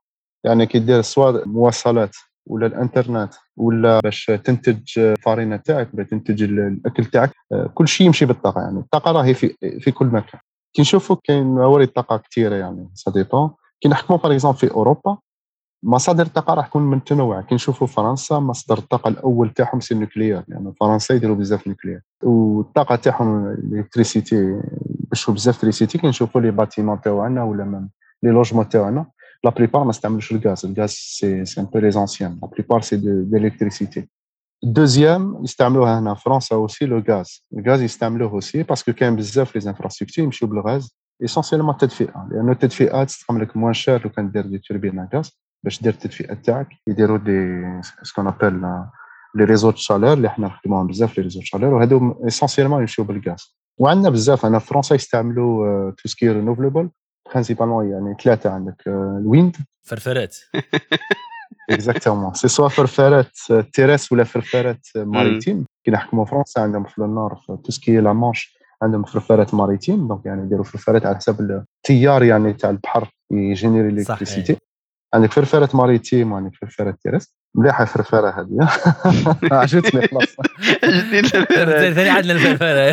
يعني 0.44 0.66
كيدير 0.66 1.02
سواء 1.02 1.44
المواصلات 1.44 2.16
ولا 2.46 2.68
الإنترنت 2.68 3.34
ولا 3.58 4.00
باش 4.00 4.26
تنتج 4.26 5.00
الفارينة 5.00 5.58
تاعك 5.58 5.90
ولا 5.94 6.04
تنتج 6.04 6.44
الأكل 6.44 7.06
تاعك 7.06 7.32
آه، 7.52 7.72
كل 7.74 7.88
شيء 7.88 8.08
يمشي 8.08 8.26
بالطاقة. 8.26 8.62
يعني 8.62 8.80
الطاقة 8.80 9.12
راهي 9.12 9.34
في 9.34 9.56
في 9.80 9.92
كل 9.92 10.06
مكان. 10.06 10.40
كي 10.74 10.82
نشوفوا 10.82 11.16
كاين 11.24 11.44
موارد 11.44 11.88
طاقة 11.88 12.18
كثيره 12.18 12.56
يعني 12.56 12.90
dépend 13.08 13.52
كي 13.82 13.90
نحكموا 13.90 14.20
par 14.20 14.32
exemple 14.32 14.58
في 14.58 14.72
أوروبا 14.72 15.18
مصادر 15.84 16.26
الطاقة 16.26 16.54
راح 16.54 16.68
تكون 16.68 16.82
متنوعة. 16.82 17.42
كي 17.42 17.56
نشوفوا 17.56 17.88
فرنسا 17.88 18.40
مصدر 18.40 18.78
الطاقة 18.78 19.08
الأول 19.08 19.50
تاعهم 19.50 19.80
c'est 19.80 19.94
ال 19.94 19.99
nucléaire 19.99 20.44
يعني 20.48 20.74
فرنسا 20.80 21.16
يديروا 21.16 21.36
بزاف 21.36 21.68
nucléaire 21.68 22.02
والطاقة 22.24 22.96
تاعهم 22.96 23.48
électricité 23.48 24.62
باش 25.10 25.30
بزاف 25.30 25.56
électricité 25.56 25.98
كي 25.98 26.08
نشوفوا 26.08 26.42
les 26.42 26.52
bâtiments 26.52 27.02
تاعنا 27.02 27.44
ولا 27.44 27.90
les 28.24 28.30
logements 28.32 28.70
تاعنا 28.70 29.06
la 29.44 29.50
plupart 29.50 29.84
ما 29.84 29.90
استعملوش 29.90 30.32
الغاز 30.32 30.66
الغاز 30.66 30.90
c'est 30.90 31.46
c'est 31.46 31.62
un 31.62 31.66
peu 31.66 31.80
les 31.80 31.92
anciens 31.92 32.40
la 32.42 32.48
plupart 32.48 32.82
c'est 32.82 32.98
de 32.98 33.38
l'électricité 33.38 34.10
deuxième 34.64 35.44
يستعملوها 35.44 36.00
هنا 36.00 36.14
فرنسا 36.14 36.56
aussi 36.56 36.86
le 36.86 37.04
gaz 37.10 37.46
الغاز 37.58 37.82
يستعملوه 37.82 38.32
aussi 38.32 38.64
parce 38.64 38.82
que 38.82 38.94
كاين 38.94 39.16
بزاف 39.16 39.56
les 39.56 39.70
infrastructures 39.70 40.24
يمشيو 40.24 40.48
بالغاز 40.48 40.98
essentiellement 41.24 41.74
التدفئه 41.74 42.28
لأنه 42.32 42.52
التدفئه 42.52 43.04
تستعمل 43.04 43.42
لك 43.42 43.58
moins 43.58 43.74
cher 43.74 44.02
لو 44.04 44.10
كان 44.10 44.32
دير 44.32 44.46
des 44.46 44.58
turbines 44.58 45.08
gaz 45.14 45.40
باش 45.64 45.82
دير 45.82 45.94
التدفئه 45.94 46.34
تاعك 46.34 46.68
يديروا 46.88 47.18
ce 47.18 47.64
qu'on 48.04 48.28
appelle 48.28 48.62
les 49.36 49.44
réseaux 49.44 49.72
chaleur 49.72 50.14
اللي 50.14 50.30
حنا 50.30 50.48
نخدموهم 50.48 50.88
بزاف 50.88 51.18
les 51.18 51.24
réseaux 51.24 51.42
chaleur 51.42 51.74
وهذو 51.74 52.24
essentiellement 52.28 52.80
يمشيو 52.80 53.06
بالغاز 53.06 53.58
وعندنا 53.78 54.10
بزاف 54.10 54.46
أنا 54.46 54.60
في 54.60 54.68
فرنسا 54.68 54.96
يستعملوا 54.96 55.92
tout 55.92 56.10
ce 56.10 56.18
qui 56.18 56.30
renouvelable 56.32 56.90
principalement 57.30 57.90
يعني 57.90 58.16
ثلاثة 58.24 58.50
عندك 58.50 58.84
ال 58.88 58.99
wind. 58.99 59.56
فرفرات. 59.84 60.38
exactement 61.70 62.34
c'est 62.34 62.48
soit 62.48 62.68
فرفرات 62.68 63.38
terrestres 63.74 64.12
ولا 64.12 64.24
فرفرات 64.24 64.88
maritimes 64.96 65.66
كي 65.84 65.92
نحكموا 65.92 66.26
فرنسا 66.26 66.60
عندهم 66.60 66.84
في 66.84 66.98
ال 66.98 67.05
nord 67.05 67.36
في 67.36 67.58
tout 67.64 67.72
ce 67.72 67.82
qui 67.82 67.98
La 67.98 68.14
Manche 68.14 68.58
عندهم 68.82 69.04
فرفرات 69.04 69.54
maritimes 69.54 70.08
donc 70.08 70.26
يعني 70.26 70.42
يديروا 70.42 70.64
فرفرات 70.64 71.06
على 71.06 71.16
حسب 71.16 71.64
التيار 71.86 72.24
يعني 72.24 72.54
تاع 72.54 72.70
البحر 72.70 73.10
ي 73.32 73.39
générer 73.39 73.90
électricité 73.90 74.58
عندك 75.14 75.32
فرفرة 75.32 75.70
maritime 75.74 76.32
وعندك 76.32 76.56
فرفرة 76.62 76.98
terrestre 77.04 77.36
مليحة 77.56 77.84
الفرفرة 77.84 78.30
هذه. 78.30 78.70
عجبتني 79.62 80.08
خلاص. 80.08 80.36
عجبتني 80.84 81.20
الفرفرة. 81.20 81.92
ثاني 81.94 82.10
عندنا 82.10 82.34
الفرفرة. 82.34 82.92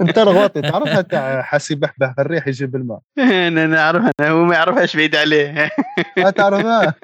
انت 0.00 0.18
رغوطي 0.18 0.62
تعرفها؟ 0.62 1.02
تاع 1.02 1.42
حاسي 1.42 1.74
بحبح 1.74 2.14
الريح 2.18 2.48
يجيب 2.48 2.76
الماء. 2.76 2.98
أنا 3.18 3.66
نعرفها 3.66 4.12
هو 4.20 4.44
ما 4.44 4.54
يعرفهاش 4.54 4.96
بعيد 4.96 5.16
عليه. 5.16 5.70
ما 6.16 6.30
تعرفها؟ 6.30 6.94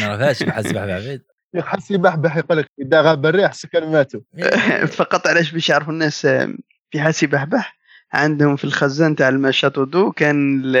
ما 0.00 0.06
نعرفهاش 0.06 0.42
بحسب 0.42 0.74
بعيد. 0.74 1.22
حاسي 1.58 1.96
بحبح 1.96 2.36
يقول 2.36 2.58
لك 2.58 2.66
إذا 2.80 3.00
غاب 3.00 3.26
الريح 3.26 3.52
سكان 3.52 3.92
ماتوا. 3.92 4.20
فقط 4.86 5.26
علاش 5.26 5.52
باش 5.52 5.68
يعرفوا 5.68 5.92
الناس 5.92 6.26
آه، 6.26 6.54
في 6.90 7.00
حاسي 7.00 7.26
بحبح 7.26 7.79
عندهم 8.12 8.56
في 8.56 8.64
الخزان 8.64 9.16
تاع 9.16 9.28
الماء 9.28 9.50
شاتو 9.50 9.84
دو 9.84 10.12
كان 10.12 10.60
ال- 10.64 10.76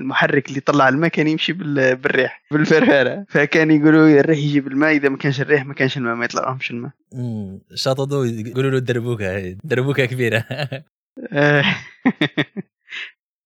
المحرك 0.00 0.48
اللي 0.48 0.58
يطلع 0.58 0.88
الماء 0.88 1.10
كان 1.10 1.28
يمشي 1.28 1.52
بال- 1.52 1.96
بالريح 1.96 2.42
بالفرفره 2.50 3.24
فكان 3.28 3.70
يقولوا 3.70 4.08
الريح 4.08 4.38
يجيب 4.38 4.66
الماء 4.66 4.90
إذا 4.96 5.08
ما 5.08 5.16
كانش 5.16 5.40
الريح 5.40 5.66
ما 5.66 5.74
كانش 5.74 5.96
الماء 5.96 6.14
ما 6.14 6.24
يطلع 6.24 6.42
لهمش 6.42 6.70
الماء 6.70 6.90
مم. 7.14 7.60
château 7.74 8.03
d'eau 8.03 8.24
يقولوا 8.24 8.70
له 8.70 8.78
الدربوكة 8.78 9.56
دربوكه 9.64 10.04
كبيرة. 10.04 10.44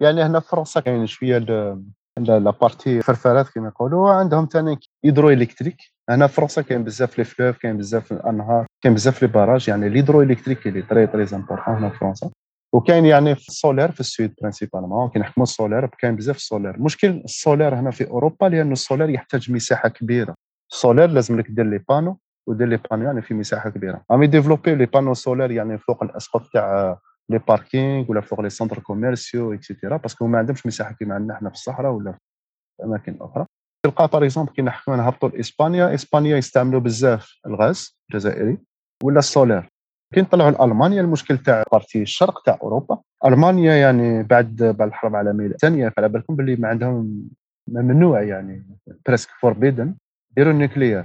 يعني 0.02 0.22
هنا 0.22 0.40
في 0.40 0.48
فرنسا 0.48 0.80
كاين 0.80 1.06
شوية 1.06 1.36
ال- 1.36 1.82
la 2.18 2.38
la 2.38 2.50
partie 2.50 3.02
فرفرات 3.02 3.48
كما 3.48 3.68
يقولوا 3.68 4.12
عندهم 4.12 4.48
ثاني 4.52 4.78
hydroélectrique 5.04 5.76
هنا 6.10 6.26
في 6.26 6.34
فرنسا 6.34 6.62
كاين 6.62 6.84
بزاف 6.84 7.18
les 7.18 7.24
fleuves 7.24 7.56
كاين 7.58 7.76
بزاف 7.76 8.12
الأنهار 8.12 8.66
كاين 8.82 8.94
بزاف 8.94 9.22
les 9.22 9.28
barrages 9.28 9.68
يعني 9.68 9.86
ال 9.86 10.22
hydroélectrique 10.22 10.66
اللي 10.66 10.82
très 10.82 11.06
très 11.06 11.26
important 11.32 11.74
هنا 11.74 11.88
في 11.90 11.98
فرنسا 11.98 12.30
وكاين 12.74 13.04
يعني 13.04 13.34
في 13.34 13.48
ال 13.48 13.54
solaire 13.54 13.92
في 13.92 14.00
ال 14.00 14.09
sud 14.09 14.34
principalement 14.40 15.08
كي 15.08 15.18
نحكموا 15.18 15.44
ال 15.44 15.49
solaire 15.49 15.86
كاين 15.86 16.16
بزاف 16.16 16.36
ال 16.36 16.40
solaire. 16.40 16.74
المشكل 16.74 17.08
ال 17.10 17.18
solaire 17.18 17.74
هنا 17.74 17.90
في 17.90 18.10
أوروبا 18.10 18.46
لأن 18.46 18.72
ال 18.72 18.77
solaire 18.77 19.10
يحتاج 19.10 19.50
مساحة 19.50 19.88
كبيرة. 19.88 20.34
ال 20.72 20.77
solaire 20.77 21.10
لازم 21.10 21.38
لك 21.38 21.50
دير 21.50 21.64
les 21.64 21.78
panneaux 21.78 22.18
ودير 22.46 22.68
les 22.68 22.76
panneaux 22.76 23.04
يعني 23.04 23.22
في 23.22 23.34
مساحة 23.34 23.70
كبيرة. 23.70 24.04
عم 24.10 24.22
ي 24.22 24.27
développer 24.27 24.74
les 24.74 24.86
panneaux 24.86 25.14
solaires 25.14 25.50
يعني 25.50 25.78
فوق 25.78 26.02
الأسقف 26.02 26.48
تاع 26.52 26.98
les 27.28 27.38
parkings 27.38 28.10
ولا 28.10 28.20
فوق 28.20 28.40
les 28.40 28.50
centres 28.50 28.78
commerciaux 28.78 29.52
et 29.52 29.63
cetera 29.63 29.96
parce 29.96 30.15
que 30.15 30.26
ما 30.26 30.38
عندهمش 30.38 30.66
مساحة 30.66 30.92
كيما 30.92 31.14
عندنا 31.14 31.34
حنا 31.34 31.48
في 31.48 31.54
الصحراء 31.54 31.92
ولا 31.92 32.12
في 32.12 32.84
أماكن 32.84 33.16
أخرى. 33.20 33.46
تلقى 33.84 34.08
par 34.08 34.24
exemple 34.24 34.52
كي 34.52 34.62
نحكوا 34.62 34.96
نهبطوا 34.96 35.28
لإسبانيا 35.28 35.94
إسبانيا 35.94 36.36
يستعملوا 36.36 36.80
بزاف 36.80 37.40
الغاز 37.46 37.98
الجزائري 38.10 38.58
ولا 39.02 39.18
ال 39.18 39.24
solaire. 39.24 39.71
كي 40.12 40.20
نطلعوا 40.20 40.50
لالمانيا 40.50 41.00
المشكل 41.00 41.38
تاع 41.38 41.62
partie 41.72 42.02
الشرق 42.02 42.42
تاع 42.42 42.58
أوروبا. 42.62 42.98
ألمانيا 43.26 43.74
يعني 43.74 44.22
بعد 44.22 44.56
بعد 44.56 44.88
الحرب 44.88 45.10
العالمية 45.12 45.46
الثانية 45.46 45.88
فعلى 45.88 46.08
بالكم 46.08 46.36
باللي 46.36 46.56
ما 46.56 46.68
عندهم 46.68 47.28
ممنوع 47.68 48.22
يعني 48.22 48.66
presque 49.06 49.28
forbidden 49.40 49.94
يديروا 50.30 50.52
ال 50.52 50.57
nucléaire 50.57 51.04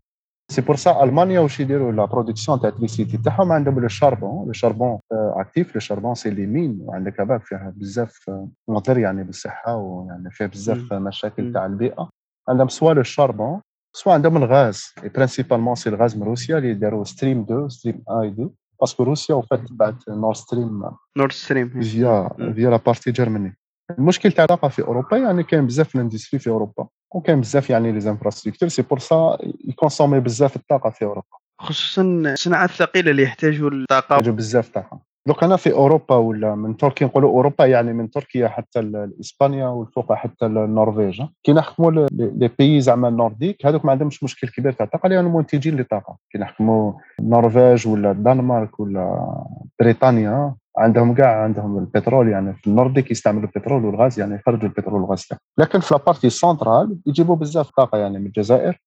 c'est 0.52 0.62
pour 0.62 0.76
ça 0.76 1.04
ألمانيا 1.04 1.40
واش 1.40 1.60
يديروا 1.60 1.92
la 1.92 2.06
production 2.06 2.60
تاع 2.60 2.70
l'électricité 2.70 3.18
تاعهم. 3.18 3.52
عندهم 3.52 3.80
le 3.80 3.88
charbon 3.88 4.46
le 4.46 4.54
charbon 4.54 5.00
actif 5.12 5.76
le 5.76 5.80
charbon 5.80 6.16
c'est 6.16 6.30
les 6.30 6.46
mines 6.46 6.80
وعندك 6.82 7.22
هذاك 7.22 7.42
فيها 7.46 7.74
بزاف 7.76 8.30
آه، 8.30 8.48
مضر 8.68 8.98
يعني 8.98 9.24
بالصحة 9.24 9.76
ويعني 9.76 10.32
فيها 10.32 10.48
بزاف 10.48 10.94
مشاكل. 10.94 11.54
تاع 11.54 11.66
البيئة. 11.66 12.10
عندهم 12.50 12.68
soit 12.68 12.94
le 12.94 13.04
charbon 13.04 13.62
soit 13.96 14.14
عندهم 14.14 14.38
الغاز. 14.38 14.94
principalement 15.16 15.76
c'est 15.76 15.90
الغاز 15.90 16.18
من 16.18 16.24
روسيا 16.24 16.58
اللي 16.58 16.70
يديروا 16.70 17.04
Stream 17.04 17.42
2 17.42 17.70
Stream 17.70 18.04
1 18.08 18.32
2 18.32 18.50
parce 18.80 18.95
que 18.95 19.04
روسيا 19.04 19.36
وفات 19.36 19.72
بعد 19.72 19.98
Nord 20.10 20.34
Stream 20.34 20.84
Nord 21.18 21.32
Stream 21.32 21.82
via. 21.82 22.30
via 22.54 22.70
la 22.70 22.78
partie 22.78 23.12
Germany 23.12 23.58
المشكل 24.00 24.32
تاع 24.32 24.44
الطاقه 24.44 24.68
في 24.68 24.82
اوروبا 24.82 25.18
يعني 25.18 25.44
كاين 25.44 25.68
بزاف 25.68 25.96
ال 25.96 26.00
industrie 26.00 26.40
في 26.40 26.50
اوروبا 26.50 26.88
وكاين 27.16 27.42
بزاف 27.42 27.70
يعني 27.70 27.92
les 27.92 28.10
infrastructures 28.10 28.70
c'est 28.70 28.82
pour 28.82 29.00
ça 29.00 29.38
ي 29.42 29.49
consommer 29.49 30.20
بزاف 30.20 30.56
الطاقه 30.56 30.90
في 30.90 31.06
اوروبا 31.06 31.38
خصوصا 31.62 32.02
الصناعات 32.02 32.70
الثقيله 32.70 33.12
اللي 33.12 33.24
يحتاجوا 33.24 33.70
الطاقه 33.70 34.14
يحتاجوا 34.14 34.36
بزاف 34.36 34.70
طاقه 34.70 35.00
دوك 35.28 35.44
أنا 35.44 35.56
في 35.56 35.72
أوروبا 35.74 36.16
ولا 36.16 36.56
من 36.56 36.78
تركيا 36.78 37.08
نقولوا 37.08 37.30
أوروبا 37.30 37.66
يعني 37.66 37.94
من 37.94 38.10
تركيا 38.10 38.48
حتى 38.48 38.82
لاسبانيا 38.82 39.68
والفوق 39.68 40.14
حتى 40.14 40.46
النرويج. 40.46 41.22
كي 41.44 41.54
نحكموا 41.54 41.92
les 41.92 42.52
pays 42.60 42.82
زعما 42.82 43.08
ال 43.08 43.14
nordiques 43.14 43.66
هذوك 43.66 43.86
ما 43.86 43.92
عندهمش 43.92 44.24
مشكل 44.24 44.48
كبير 44.48 44.72
تاع 44.72 44.86
الطاقة 44.86 45.10
لأنهم 45.10 45.36
منتجين 45.36 45.76
للطاقة. 45.76 46.18
كي 46.32 46.38
نحكموا 46.38 46.94
النرويج 47.20 47.88
ولا 47.88 48.12
الدنمارك 48.12 48.80
ولا 48.80 49.34
بريطانيا 49.80 50.56
عندهم 50.78 51.14
كاع 51.14 51.44
عندهم 51.44 51.78
البترول 51.78 52.30
يعني 52.30 52.54
في 52.54 52.68
ال 52.68 52.73
nordique 52.73 53.12
يستعملوا 53.12 53.50
البترول 53.56 53.86
والغاز 53.86 54.20
يعني 54.20 54.36
يخرجوا 54.36 54.70
البترول 54.70 55.02
والغاز 55.02 55.28
لكن 55.58 55.80
في 55.80 55.94
la 55.94 56.03
partie 56.03 56.30
centrale 56.30 56.98
يجيبوا 57.06 57.36
بزاف 57.36 57.70
طاقة 57.70 57.98
يعني 57.98 58.20
من 58.20 58.26
الجزائر 58.26 58.82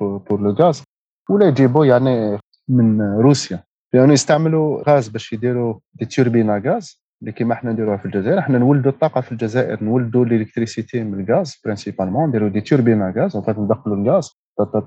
pour 0.00 0.40
le 0.40 0.50
gaz 0.50 0.82
ولا 1.30 1.48
يجيبوا 1.48 1.86
يعني 1.86 2.38
من 2.68 3.00
روسيا. 3.00 3.65
لأنه 3.92 4.12
يستعملوا 4.12 4.82
غاز 4.90 5.08
باش 5.08 5.32
يديروا 5.32 5.74
des 5.94 6.04
turbines 6.04 6.62
à 6.66 6.75
gaz 6.75 7.02
اللي 7.22 7.32
كيما 7.32 7.54
إحنا 7.54 7.72
نديروها 7.72 7.96
في 7.96 8.06
الجزائر. 8.06 8.38
إحنا 8.38 8.58
نولدوا 8.58 8.92
الطاقة 8.92 9.20
في 9.20 9.32
الجزائر 9.32 9.84
نولدوا 9.84 10.24
l'électricité 10.24 11.04
من 11.04 11.20
الغاز 11.20 11.60
principalement 11.64 12.28
نديروا 12.28 12.48
des 12.48 12.60
turbines 12.60 13.14
à 13.16 13.21
gaz 13.21 13.36
وفات 13.36 13.58
ندخلوا 13.58 13.96
الغاز 13.96 14.30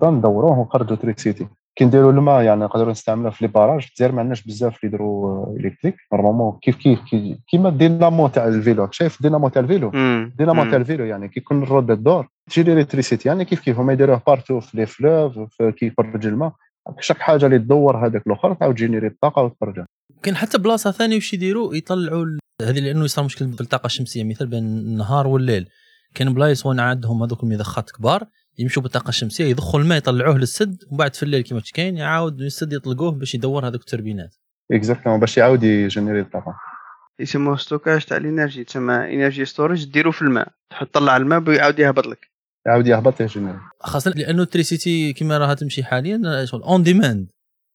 ندوروه 0.04 0.60
ونخرجوا 0.60 0.92
électricité. 0.92 1.48
كي 1.76 1.86
نديروا 1.86 2.12
الماء 2.12 2.42
يعني 2.42 2.62
نقدروا 2.62 2.92
نستعملوه 2.92 3.32
في 3.32 3.46
les 3.46 3.52
barrages 3.52 3.82
في 3.82 3.88
الجزائر 3.90 4.12
ما 4.12 4.20
عندناش 4.20 4.44
بزاف 4.44 4.84
اللي 4.84 4.88
يديروا 4.96 5.58
électrique. 5.58 5.96
normalement 6.14 6.58
كيف 6.62 6.76
كيف 6.76 7.00
كي- 7.10 7.40
كيما 7.48 7.70
الدينامو 7.70 8.28
تاع 8.28 8.48
ال 8.48 8.56
vélo 8.56 8.88
شايف 8.92 9.18
الدينامو 9.18 9.50
تاع 9.50 9.62
ال 9.62 9.67
vélo؟ 9.67 9.92
مم. 9.94 10.34
دينامو 10.38 10.64
مم. 10.64 10.70
تاع 10.70 10.78
ال 10.80 10.85
vélo 10.85 11.06
يعني 11.06 11.28
كي 11.28 11.40
يكون 11.40 11.64
ال 11.64 11.69
roue 11.69 11.92
الدور 11.92 12.28
تجي 12.50 12.62
l'électricité 12.62 13.30
يعني 13.30 13.46
كيف 13.46 13.60
كيف؟ 13.60 13.80
هما 13.80 13.94
يديروه 13.94 14.22
partout 14.28 14.60
في 14.60 14.78
les 14.78 14.86
fleuves 14.86 15.62
كي 15.78 15.86
يخرج 16.00 16.28
الماء. 16.28 16.52
chaque 17.00 17.18
حاجة 17.18 17.46
اللي 17.46 17.60
تدور 17.60 18.08
هذاك 18.08 18.28
الآخر 18.28 18.54
تعاود 18.54 18.76
générer 18.76 19.08
الطاقه 19.08 19.42
وتخرجها 19.42 19.86
كاين 20.24 20.36
حتى 20.36 20.58
بلاصة 20.58 20.92
ثانية 20.92 21.16
واش 21.16 21.34
يديروا؟ 21.34 21.76
يطلعوا 21.76 22.26
ال- 22.26 22.40
هذه 22.62 22.80
لأنه 22.80 23.06
يصير 23.06 23.24
مشكل 23.24 23.54
في 23.54 23.62
الطاقة 23.62 23.86
الشمسية. 23.86 24.24
مثال 24.24 24.48
بين 24.48 24.64
النهار 24.64 25.28
والليل. 25.28 25.70
كاين 26.16 26.34
بلايص 26.34 26.66
وين 26.66 26.80
عندهم 26.80 27.24
هذوك 27.24 27.44
المضخات 27.44 27.92
كبار 27.92 28.24
يمشوا 28.60 28.84
بالطاقة 28.84 29.10
الشمسية 29.10 29.46
يضخوا 29.46 29.80
الماء 29.80 29.98
يطلعوه 29.98 30.38
للسد 30.38 30.78
ومن 30.90 30.98
بعد 30.98 31.16
في 31.16 31.24
الليل 31.24 31.42
كيما 31.42 31.62
كاين 31.74 31.98
يعاود 31.98 32.42
السد 32.42 32.74
يطلقوه 32.74 33.12
باش 33.12 33.36
يدور 33.36 33.68
هذوك 33.68 33.82
التوربينات. 33.82 34.36
exactement 34.72 35.20
باش 35.20 35.38
يعاود 35.38 35.64
يجينيري 35.64 36.22
الطاقه 36.22 36.56
يسموه 37.20 37.56
stockage 37.56 38.06
تاع 38.06 38.18
ال 38.18 38.23
energy. 38.24 38.64
تسمى 38.64 38.94
energy 38.94 39.46
storage 39.46 39.86
ديروا 39.86 40.12
في 40.12 40.22
الماء. 40.22 40.48
تحط 40.70 40.94
طلع 40.94 41.18
الماء 41.18 41.50
ويعاود 41.50 41.80
يهبط 41.80 42.08
لك. 42.08 42.29
يعاود 42.68 42.88
يهبط 42.88 43.22
يجينيري 43.22 43.60
خاصة 43.80 44.12
لأنه 44.12 44.44
l'électricité 44.44 45.14
كما 45.14 45.38
راها 45.38 45.54
تمشي 45.54 45.84
حاليا 45.84 46.46
on 46.54 46.84
demand 46.84 47.28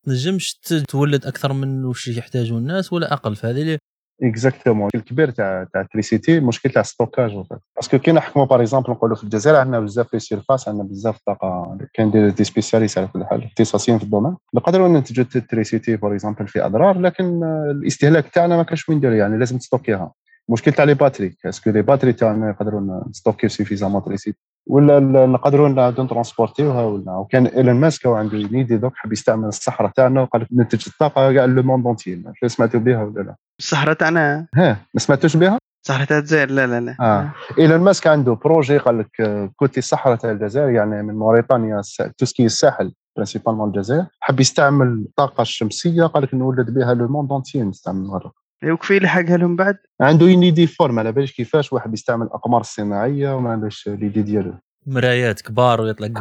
تنجمش 0.06 0.54
تولد 0.88 1.26
أكثر 1.26 1.52
من 1.52 1.84
واش 1.84 2.08
يحتاجوا 2.08 2.58
الناس 2.58 2.92
ولا 2.92 3.12
أقل. 3.12 3.36
فهذه 3.36 3.60
اللي 3.60 3.78
exactement 4.22 4.90
الكبير 4.94 5.30
تاع 5.30 5.66
تاع 5.72 5.80
l'électricité 5.80 6.38
المشكل 6.38 6.70
تاع 6.70 6.82
stockage 6.82 7.44
parce 7.76 7.90
que 7.90 7.98
كي 7.98 8.12
نحكموا 8.12 8.46
par 8.46 8.60
exemple 8.60 8.90
نقولوا 8.90 9.16
في 9.16 9.24
الجزائر 9.24 9.56
عندنا 9.56 9.80
بزاف 9.80 10.14
les 10.14 10.20
surfaces 10.20 10.68
عندنا 10.68 10.84
بزاف 10.84 11.18
طاقة. 11.26 11.78
كاين 11.94 12.10
des, 12.10 12.30
des 12.30 12.44
spécialistes 12.44 12.98
على 12.98 13.06
كل 13.06 13.24
حال 13.24 13.44
اختصاصيين 13.44 13.98
في 13.98 14.04
ال 14.04 14.08
domaine. 14.08 14.36
نقدروا 14.54 14.88
ننتجوا 14.88 15.24
l'électricité 15.36 15.96
par 15.96 16.12
exemple 16.12 16.48
في 16.48 16.66
أدرار 16.66 17.00
لكن 17.00 17.44
الاستهلاك 17.70 18.28
تاعنا 18.28 18.56
ما 18.56 18.62
كاش 18.62 18.88
وين 18.88 18.98
نديروا 18.98 19.16
يعني 19.16 19.38
لازم 19.38 19.58
تستوكيها. 19.58 20.12
المشكل 20.48 20.72
تاع 20.72 20.84
les 20.84 20.94
batteries. 20.94 21.36
Est-ce 21.44 21.62
que 21.62 21.70
les 21.70 21.82
batteries 21.82 22.12
تاعنا 22.12 22.50
يقدروا 22.50 23.08
نستوكيو 23.10 23.48
suffisamment 23.48 24.02
d'électricité؟ 24.02 24.38
ولا 24.66 25.00
نقدروا 25.26 25.68
نعاودوا 25.68 26.06
ترونسبورتيوها 26.06 26.82
ولا. 26.82 27.12
وكان 27.12 27.46
إيلون 27.46 27.74
ماسك 27.74 28.06
هو 28.06 28.14
عنده 28.14 28.38
une 28.38 28.55
idée 28.55 28.76
دوك 28.76 28.92
حب 28.96 29.12
يستعمل 29.12 29.48
الصحراء 29.48 29.90
تاعنا 29.90 30.22
وقال 30.22 30.46
ننتج 30.52 30.84
الطاقة 30.88 31.32
كاع 31.32 31.44
le 31.44 31.62
monde 31.62 31.86
entier 31.86 32.22
سمعتوا 32.46 32.80
بها 32.80 33.02
ولا 33.02 33.20
لا؟ 33.22 33.34
الصحراء 33.58 33.94
تاعنا؟ 33.94 34.46
ها 34.54 34.76
ما 34.94 35.00
سمعتوش 35.00 35.36
بها؟ 35.36 35.58
الصحراء 35.84 36.06
تاع 36.06 36.18
الجزائر 36.18 36.50
لا 36.50 36.66
لا 36.66 36.80
لا. 36.80 36.96
آه. 37.00 37.30
إيلون 37.58 37.80
ماسك 37.80 38.06
عنده 38.06 38.32
بروجي 38.32 38.78
قال 38.78 38.98
لك 38.98 39.10
كوتي 39.56 39.80
الصحراء 39.80 40.16
تاع 40.16 40.30
الجزائر 40.30 40.70
يعني 40.70 41.02
من 41.02 41.14
موريتانيا 41.14 41.80
توسكي 42.18 42.46
الساحل 42.46 42.92
برينسيبالمون 43.16 43.68
الجزائر. 43.68 44.06
حب 44.20 44.40
يستعمل 44.40 44.86
الطاقه 44.86 45.42
الشمسيه 45.42 46.04
قال 46.04 46.22
لك 46.22 46.34
نولد 46.34 46.74
بها 46.74 46.94
لو 46.94 47.08
موند 47.08 47.32
اونتي 47.32 47.62
نستعمل 47.62 47.98
المغرب 47.98 48.32
وكفي 48.72 48.98
لحقها 48.98 49.36
لهم 49.36 49.56
بعد. 49.56 49.76
عنده 50.00 50.26
ينيدي 50.26 50.66
فورم 50.66 50.98
على 50.98 51.12
باليش 51.12 51.32
كيفاش 51.32 51.72
واحد 51.72 51.92
يستعمل 51.92 52.26
الاقمار 52.26 52.60
الصناعيه 52.60 53.36
وما 53.36 53.50
عندوش 53.50 53.88
ليدي 53.88 54.22
ديالو. 54.22 54.54
مرايات 54.86 55.40
كبار 55.40 55.80
ويطلق 55.80 56.20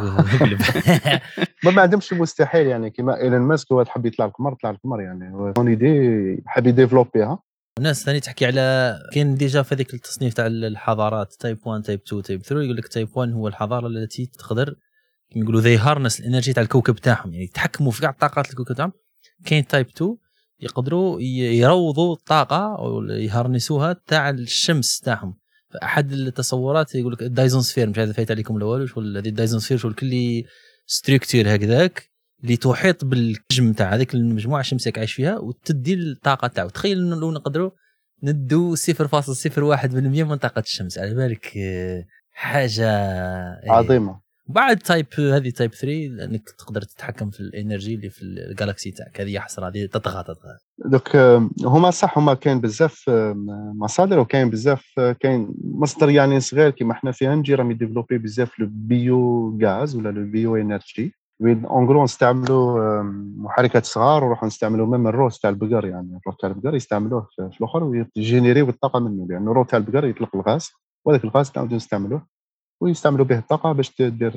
ما 1.64 1.82
عندهمش 1.82 2.12
المستحيل 2.12 2.66
يعني 2.66 2.90
كيما 2.90 3.20
إيلون 3.20 3.40
ماسك 3.40 3.72
هو 3.72 3.82
تحب 3.82 4.06
يطلع 4.06 4.24
القمر 4.24 4.54
طلع 4.54 4.70
القمر 4.70 5.00
يعني. 5.00 5.52
اون 5.58 5.68
ايدي 5.68 6.42
حاب 6.46 6.66
يديفلوبيها. 6.66 7.38
الناس 7.78 8.04
ثاني 8.04 8.20
تحكي 8.20 8.46
على 8.46 8.98
كاين 9.12 9.34
déjà 9.34 9.62
في 9.62 9.74
هذيك 9.74 9.94
التصنيف 9.94 10.34
تاع 10.34 10.46
الحضارات 10.46 11.32
type 11.32 11.58
1 11.66 11.82
type 11.82 12.00
2 12.06 12.22
type 12.22 12.42
3 12.42 12.64
يقول 12.64 12.76
لك 12.76 12.88
type 12.88 13.08
1 13.14 13.32
هو 13.32 13.48
الحضارة 13.48 13.86
التي 13.86 14.26
تقدر 14.26 14.74
كيما 15.30 15.44
يقولوا 15.44 15.60
they 15.60 15.76
harness 15.76 16.20
ال 16.20 16.25
energy 16.25 16.52
تاع 16.52 16.62
الكوكب 16.62 16.96
تاعهم. 16.96 17.32
يعني 17.32 17.44
يتحكموا 17.44 17.92
في 17.92 18.00
كاع 18.00 18.10
طاقات 18.10 18.50
الكوكب 18.50 18.74
تاعهم. 18.74 18.92
كاين 19.44 19.66
type 19.66 19.86
2 19.86 20.16
يقدروا 20.64 21.20
يروضوا 21.20 22.14
الطاقة 22.14 22.76
أو 22.78 23.02
يهرنسوها 23.04 23.96
تاع 24.06 24.30
الشمس 24.30 25.00
تاعهم. 25.00 25.34
فأحد 25.70 26.12
التصورات 26.12 26.94
يقول 26.94 27.12
لك 27.12 27.22
ال 27.22 27.28
Dyson 27.28 27.55
sphere 27.55 27.88
مش 27.90 27.98
عارف 27.98 28.16
فايت 28.16 28.30
عليكم 28.30 28.56
الأول 28.56 28.88
شغل 28.88 29.16
هذه 29.16 29.28
ال 29.28 29.32
Dyson 29.32 29.53
sphere 29.53 29.78
شغل 29.78 29.94
كل 29.94 30.44
structure 30.86 31.54
هكذاك 31.54 32.10
اللي 32.44 32.56
تحيط 32.56 33.04
بالحجم 33.04 33.72
تاع 33.72 33.94
هذيك 33.94 34.14
المجموعة 34.14 34.60
الشمسية 34.60 34.92
عايش 34.96 35.12
فيها 35.12 35.38
وتدي 35.38 35.94
الطاقة 35.94 36.48
تاعو. 36.48 36.68
تخيل 36.68 36.98
إنه 36.98 37.16
لو 37.16 37.32
نقدروا 37.32 37.70
ندو 38.22 38.76
0.01% 38.76 39.94
من 39.94 40.36
طاقة 40.36 40.60
الشمس. 40.60 40.98
على 40.98 41.14
بالك 41.14 41.52
آه، 41.56 42.04
حاجة 42.30 42.90
عظيمة. 43.68 44.23
بعد 44.46 44.78
type 44.78 45.06
هذه 45.18 45.50
type 45.50 45.74
3 45.74 46.24
انك 46.24 46.50
تقدر 46.50 46.82
تتحكم 46.82 47.30
في 47.30 47.40
ال 47.40 47.48
energy 47.48 47.94
اللي 47.94 48.10
في 48.10 48.22
ال 48.22 48.32
galaxy 48.32 48.90
تاعك. 48.90 49.20
هذه 49.20 49.38
حسره 49.38 49.68
هذه 49.68 49.86
تطغى 49.86 50.22
تطغى. 50.22 50.56
دوك 50.78 51.16
هما 51.64 51.90
صح 51.90 52.18
هما 52.18 52.34
كاين 52.34 52.60
بزاف 52.60 53.04
مصادر 53.74 54.18
وكاين 54.18 54.50
بزاف 54.50 55.00
كاين 55.20 55.54
مصدر 55.64 56.10
يعني 56.10 56.40
صغير 56.40 56.70
كيما 56.70 56.92
إحنا 56.92 57.12
في 57.12 57.32
Engie 57.32 57.54
راهم 57.54 57.70
يديفلوبي 57.70 58.18
بزاف 58.18 58.58
le 58.58 58.68
biogaz 58.70 59.96
ولا 59.96 60.08
le 60.08 60.30
bioénergie. 60.30 61.14
وين 61.40 61.64
en 61.64 61.86
gros 61.86 62.04
نستعملوا 62.04 63.02
محركات 63.36 63.84
صغار 63.84 64.24
ونروحوا 64.24 64.48
نستعملوا 64.48 64.86
même 64.86 65.06
الروس 65.06 65.38
تاع 65.38 65.50
البقر 65.50 65.86
يعني. 65.86 66.18
الروس 66.20 66.36
تاع 66.40 66.50
البقر 66.50 66.74
يستعملوه 66.74 67.28
في 67.36 67.60
الأخر 67.60 67.84
ويجينيريو 67.84 68.68
الطاقه 68.68 69.00
منه 69.00 69.26
لأنه 69.28 69.50
الروس 69.50 69.66
تاع 69.66 69.78
البقر 69.78 70.04
يطلق 70.04 70.36
الغاز 70.36 70.70
وهذاك 71.04 71.24
الغاز 71.24 71.52
نعاودوا 71.56 71.76
نستعملوه. 71.76 72.26
ويستعملوا 72.80 73.24
به 73.24 73.38
الطاقة 73.38 73.72
باش 73.72 73.90
تدير 73.90 74.30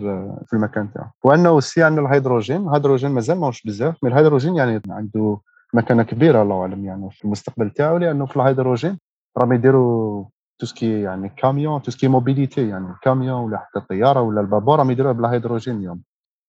في 0.45 0.53
المكان 0.53 0.93
تاعو. 0.93 1.07
وأنه 1.23 1.59
aussi 1.59 1.83
عندنا 1.83 2.07
الهيدروجين. 2.07 2.67
الهيدروجين 2.67 3.11
مازال 3.11 3.39
ماهوش 3.39 3.63
بزاف 3.63 4.03
mais 4.03 4.09
الهيدروجين 4.09 4.55
يعني 4.55 4.81
عنده 4.89 5.39
مكانة 5.73 6.03
كبيرة 6.03 6.41
الله 6.41 6.61
أعلم 6.61 6.85
يعني 6.85 7.09
في 7.11 7.25
المستقبل 7.25 7.69
تاعو 7.69 7.97
لأنه 7.97 8.25
في 8.25 8.35
الهيدروجين 8.35 8.99
راهم 9.37 9.53
يديروا 9.53 10.25
توسكي 10.59 11.01
يعني 11.01 11.29
كاميون 11.37 11.81
توسكي 11.81 12.07
موبيليتي 12.07 12.69
يعني 12.69 12.87
كاميون 13.01 13.41
ولا 13.43 13.57
حتى 13.57 13.79
الطيارة 13.79 14.21
ولا 14.21 14.41
البابور 14.41 14.79
راهم 14.79 14.91
يديروها 14.91 15.13
بالهيدروجين 15.13 15.77
اليوم. 15.77 16.01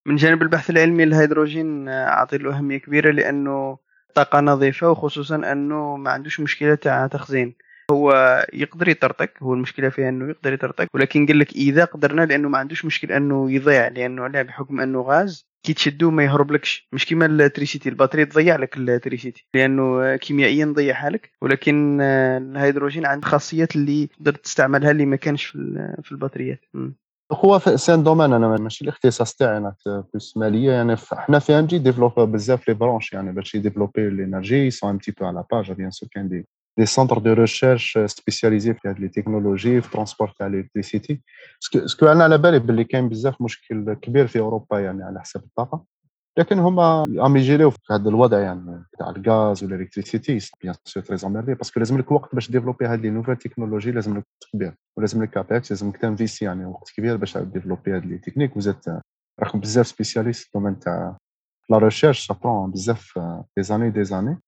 من 0.06 0.16
جانب 0.16 0.42
البحث 0.42 0.70
العلمي 0.70 1.04
الهيدروجين 1.04 1.88
اعطي 1.88 2.38
له 2.38 2.56
أهمية 2.56 2.78
كبيرة 2.78 3.10
لأنه 3.10 3.78
طاقة 4.14 4.40
نظيفة 4.40 4.90
وخصوصا 4.90 5.52
أنه 5.52 5.96
ما 5.96 6.10
عندوش 6.10 6.40
مشكلة 6.40 6.74
تاع 6.74 7.06
تخزين. 7.06 7.54
هو 7.90 8.46
يقدر 8.52 8.88
يطرطق 8.88 9.30
هو 9.42 9.54
المشكلة 9.54 9.88
فيها 9.88 10.08
إنه 10.08 10.28
يقدر 10.28 10.52
يطرطق 10.52 10.86
ولكن 10.94 11.26
قال 11.26 11.38
لك 11.38 11.52
إذا 11.52 11.84
قدرنا 11.84 12.22
لأنه 12.22 12.48
ما 12.48 12.58
عندوش 12.58 12.84
مشكل 12.84 13.12
إنه 13.12 13.52
يضيع 13.52 13.88
لأنه 13.88 14.22
علاه 14.22 14.42
بحكم 14.42 14.80
إنه 14.80 15.02
غاز 15.02 15.48
كي 15.62 15.74
تشدوه 15.74 16.10
ما 16.10 16.24
يهربلكش. 16.24 16.88
مش 16.92 17.06
كيما 17.06 17.26
l'électricité 17.26 17.88
البطاريه 17.88 18.24
تضيع 18.24 18.56
لك 18.56 18.76
l'électricité 18.76 19.46
لأنه 19.54 20.16
كيميائيا 20.16 20.66
ضيعها 20.66 21.10
لك 21.10 21.32
ولكن 21.42 22.00
الهيدروجين 22.00 23.06
عنده 23.06 23.26
خاصيات 23.26 23.76
اللي 23.76 24.06
تقدر 24.06 24.34
تستعملها 24.34 24.90
اللي 24.90 25.06
ما 25.06 25.16
كانش 25.16 25.46
في 26.02 26.12
البطاريات 26.12 26.64
هو 27.32 27.58
في 27.58 27.76
سان 27.76 28.02
دومان 28.02 28.32
أنا 28.32 28.56
ماشي 28.56 28.84
الاختصاص 28.84 29.34
تاعي 29.34 29.56
أنا 29.56 29.74
بلوس 29.86 30.36
ماليه 30.36 30.72
يعني 30.72 30.96
إحنا 31.12 31.38
في 31.38 31.58
إنجي 31.58 31.78
ديفلوب 31.78 32.20
بزاف 32.20 32.68
لي 32.68 32.74
برونش 32.74 33.12
يعني 33.12 33.32
باش 33.32 33.54
يديفلوبي 33.54 34.10
لينرجي 34.10 34.70
سون 34.70 34.90
ان 34.90 34.98
تي 34.98 35.12
بو 35.12 35.26
على 35.26 35.44
باج 35.52 35.72
بيان 35.72 35.90
سور 35.90 36.08
كاين 36.12 36.28
دي 36.28 36.46
دي 36.78 36.86
سونتر 36.86 37.18
دو 37.18 37.32
ريشيرش 37.32 37.98
سبيسياليزي 38.06 38.74
في 38.74 38.88
هذه 38.88 38.98
لي 38.98 39.08
تكنولوجي 39.08 39.80
في 39.80 39.90
ترونسبور 39.90 40.28
تاع 40.28 40.46
الالكتريسيتي 40.46 41.20
سكو 41.60 42.06
أنا 42.06 42.24
على 42.24 42.38
بالي 42.38 42.58
باللي 42.58 42.84
كاين 42.84 43.08
بزاف 43.08 43.42
مشكل 43.42 43.94
كبير 43.94 44.26
في 44.26 44.38
اوروبا 44.38 44.80
يعني 44.80 45.02
على 45.04 45.20
حساب 45.20 45.42
الطاقه 45.42 45.84
لكن 46.38 46.58
هما 46.58 47.04
عم 47.18 47.36
يجريو 47.36 47.70
في 47.70 47.78
هذا 47.90 48.08
الوضع 48.08 48.38
يعني 48.38 48.84
تاع 48.98 49.10
الغاز 49.10 49.64
والالكتريسيتي 49.64 50.38
بيان 50.62 50.74
سور 50.84 51.02
تري 51.02 51.16
زاميردي 51.16 51.54
باسكو 51.54 51.80
لازم 51.80 51.98
لك 51.98 52.12
وقت 52.12 52.34
باش 52.34 52.50
ديفلوبي 52.50 52.86
هذه 52.86 53.00
لي 53.00 53.10
نوفيل 53.10 53.36
تكنولوجي 53.36 53.90
لازم 53.90 54.18
لك 54.18 54.24
وقت 54.26 54.50
كبير 54.52 54.74
ولازم 54.96 55.22
لك 55.22 55.30
كابيكس 55.30 55.70
لازم 55.72 55.88
لك 55.88 55.96
تنفيستي 55.96 56.44
يعني 56.44 56.64
وقت 56.64 56.90
كبير 56.96 57.16
باش 57.16 57.38
ديفلوبي 57.38 57.96
هذه 57.96 58.04
لي 58.04 58.18
تكنيك 58.18 58.56
وزاد 58.56 59.00
راكم 59.40 59.60
بزاف 59.60 59.86
سبيسياليست 59.86 60.40
في 60.40 60.46
الدومين 60.46 60.78
تاع 60.78 61.16
لا 61.70 61.78
ريشيرش 61.78 62.26
سا 62.26 62.34
برون 62.34 62.70
بزاف 62.70 63.18
دي 63.56 63.62
زاني 63.62 63.90
دي 63.90 64.04
زاني 64.04 64.38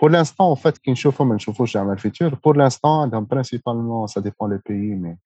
بور 0.00 0.10
لانستون 0.10 0.54
en 0.54 0.58
fait 0.58 0.78
كي 0.78 0.90
نشوفوا 0.90 1.26
ما 1.26 1.34
نشوفوش 1.34 1.74
زعما 1.74 1.92
الفيتور 1.92 2.34
بور 2.34 2.56
لانستون 2.56 3.02
عندهم 3.02 3.24
برينسيبالمون 3.24 4.06
سا 4.06 4.20
ديبون 4.20 4.50
لي 4.52 4.60
بيي 4.68 4.94
مي 4.94 5.16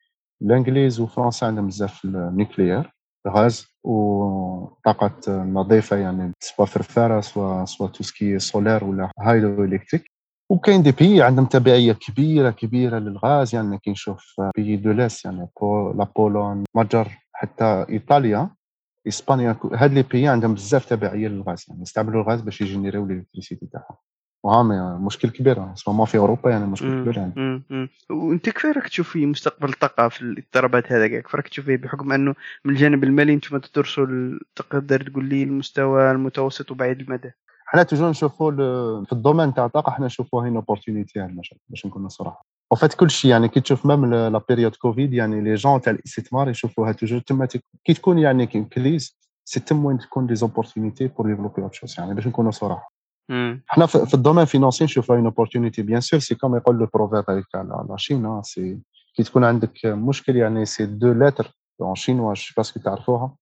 الانجليز 0.43 1.01
وفرنسا 1.01 1.45
عندهم 1.47 1.67
بزاف 1.67 2.05
النيكليير 2.05 2.93
غاز 3.29 3.67
وطاقة 3.85 5.43
نظيفة 5.43 5.97
يعني 5.97 6.33
سوا 6.41 6.65
فرفارة 6.65 7.21
سوا 7.21 7.65
سوا 7.65 7.87
توسكي 7.87 8.39
سولار 8.39 8.85
ولا 8.85 9.11
هايدرو 9.21 9.65
الكتريك 9.65 10.11
وكاين 10.51 10.83
دي 10.83 10.93
بيي 10.93 11.23
عندهم 11.23 11.47
تبعية 11.47 11.93
كبيرة 11.93 12.51
كبيرة 12.51 12.99
للغاز 12.99 13.55
يعني 13.55 13.79
كي 13.79 13.91
نشوف 13.91 14.41
بيي 14.57 14.77
دو 14.77 14.93
لاس 14.93 15.25
يعني 15.25 15.49
بو 15.61 15.93
لا 15.93 16.05
بولون 16.17 16.65
مجر 16.77 17.09
حتى 17.33 17.87
ايطاليا 17.89 18.51
اسبانيا 19.09 19.57
هاد 19.73 19.93
les 19.93 20.03
pays 20.03 20.29
عندهم 20.29 20.55
بزاف 20.55 20.85
تبعية 20.85 21.29
للغاز 21.29 21.65
يعني 21.69 21.83
يستعملوا 21.83 22.23
الغاز 22.23 22.41
باش 22.41 22.61
يجينيريو 22.61 23.05
l'électricité 23.05 23.67
تاعهم 23.67 23.97
وها 24.45 24.63
مشكل 24.99 25.31
كبير. 25.31 25.75
سما 25.75 26.05
في 26.05 26.19
أوروبا 26.19 26.51
يعني 26.51 26.67
مشكل 26.67 27.03
كبير 27.03 27.17
يعني. 27.17 27.61
وانت 28.11 28.49
كيف 28.49 28.67
راك 28.67 28.89
تشوف 28.89 29.09
في 29.09 29.27
مستقبل 29.27 29.69
الطاقة 29.69 30.09
في 30.09 30.23
الاضطرابات 30.23 30.93
هذا 30.93 31.07
كيف 31.07 31.35
راك 31.35 31.49
تشوف 31.49 31.71
بحكم 31.71 32.13
أنه 32.13 32.35
من 32.65 32.73
الجانب 32.73 33.05
المالي 33.05 33.35
أنتم 33.35 33.59
تدرسوا 33.59 34.07
تقدر 34.57 35.03
تقول 35.03 35.25
لي 35.25 35.43
المستوى 35.43 36.11
المتوسط 36.11 36.71
وبعيد 36.71 37.01
المدى. 37.01 37.31
حنا 37.67 37.83
toujours 37.83 38.11
نشوفوا 38.11 38.51
في 39.05 39.13
ال 39.13 39.18
domaine 39.18 39.55
تاع 39.55 39.67
الطاقة 39.67 39.93
حنا 39.93 40.07
نشوفوها 40.07 40.49
هنا 40.49 40.57
opportunité 40.57 41.21
عندنا 41.21 41.43
باش 41.69 41.87
نكونوا 41.87 42.09
صراحة. 42.09 42.47
وفات 42.71 42.95
كل 42.95 43.11
شيء 43.11 43.31
يعني 43.31 43.49
كي 43.49 43.61
تشوف 43.61 43.87
même 43.87 44.15
la 44.15 44.41
période 44.49 44.77
Covid 44.77 45.13
يعني 45.13 45.41
les 45.41 45.55
gens 45.55 45.81
تاع 45.81 45.93
الاستثمار 45.93 46.49
يشوفوها 46.49 46.93
toujours 46.93 47.21
تما 47.21 47.49
كي 47.85 47.95
تكون 47.95 48.19
يعني 48.19 48.47
crise 48.47 49.19
c'est 49.45 49.61
تم 49.61 49.85
وين 49.85 49.99
تكون 49.99 50.27
des 50.27 50.35
opportunités 50.35 51.07
pour 51.07 51.27
développer 51.27 51.63
autre 51.63 51.75
chose 51.75 51.95
يعني 51.99 52.15
باش 52.15 52.27
نكونوا 52.27 52.51
صراحة. 52.51 52.94
حنا 53.67 53.87
في 53.87 54.15
ال 54.15 54.19
domaine 54.19 54.45
financier 54.45 54.85
نشوفها 54.85 55.17
une 55.17 55.25
opportunité 55.25 55.83
bien 55.83 56.01
sûr 56.01 56.21
c'est 56.21 56.35
comme 56.35 56.57
يقول 56.57 56.79
le 56.79 56.87
proverbe 56.95 57.25
هذيك 57.29 57.45
تاع 57.53 57.63
la 57.63 57.97
Chine 57.97 58.43
c'est 58.43 58.79
كي 59.17 59.23
تكون 59.23 59.45
عندك 59.45 59.73
مشكل 59.85 60.37
يعني 60.37 60.65
c'est 60.65 60.87
deux 60.87 61.13
lettres 61.13 61.59
en 61.81 61.95
chinois 61.95 62.35
جو 62.35 62.55
parce 62.57 62.72
que 62.72 62.81
تعرفوها. 62.81 63.35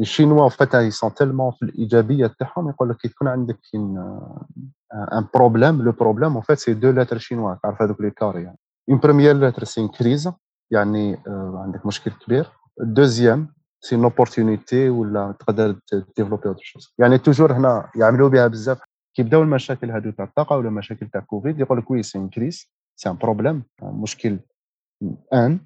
الشينوا 0.00 0.48
en 0.48 0.57
fait 0.57 0.74
ils 0.74 0.90
sont 0.90 1.14
tellement 1.14 1.50
في 1.52 1.62
الإيجابية 1.62 2.26
تاعهم 2.26 2.68
يقول 2.68 2.90
لك 2.90 2.96
كي 2.96 3.08
تكون 3.08 3.28
عندك 3.28 3.58
un 3.74 5.26
problème 5.34 5.82
le 5.82 5.92
problème 5.92 6.36
en 6.36 6.42
fait 6.42 6.58
c'est 6.58 6.74
deux 6.74 6.90
lettres 6.90 7.18
chinois 7.18 7.54
تعرف 7.62 7.82
هذوك 7.82 8.00
les 8.00 8.10
carrés 8.10 8.42
يعني. 8.42 8.58
en 8.90 8.98
première 8.98 9.36
lettre 9.36 9.64
c'est 9.64 9.88
crise 9.88 10.30
يعني 10.70 11.18
عندك 11.54 11.86
مشكل 11.86 12.10
كبير. 12.26 12.46
deuxième 12.80 13.54
c'est 13.80 13.96
une 13.96 14.04
opportunité 14.04 14.88
ولا 14.88 15.34
تقدر 15.38 15.76
développer 16.16 16.48
autre 16.48 16.62
chose 16.62 16.94
يعني 16.98 17.18
toujours 17.18 17.52
هنا 17.52 17.90
يعملوا 17.96 18.28
بها 18.28 18.46
بزاف. 18.46 18.80
كيبداو 19.14 19.42
المشاكل 19.42 19.90
هذو 19.90 20.10
تاع 20.10 20.24
الطاقة 20.24 20.56
ولا 20.56 20.70
مشاكل 20.70 21.08
تاع 21.08 21.20
كوفيد 21.20 21.60
يقول 21.60 21.78
لك 21.78 21.90
oui 21.90 22.02
c'est 22.02 22.28
crise 22.28 22.70
c'est 22.96 23.10
un 23.10 23.16
problème 23.16 23.62
مشكل 23.82 24.38
ان 25.32 25.60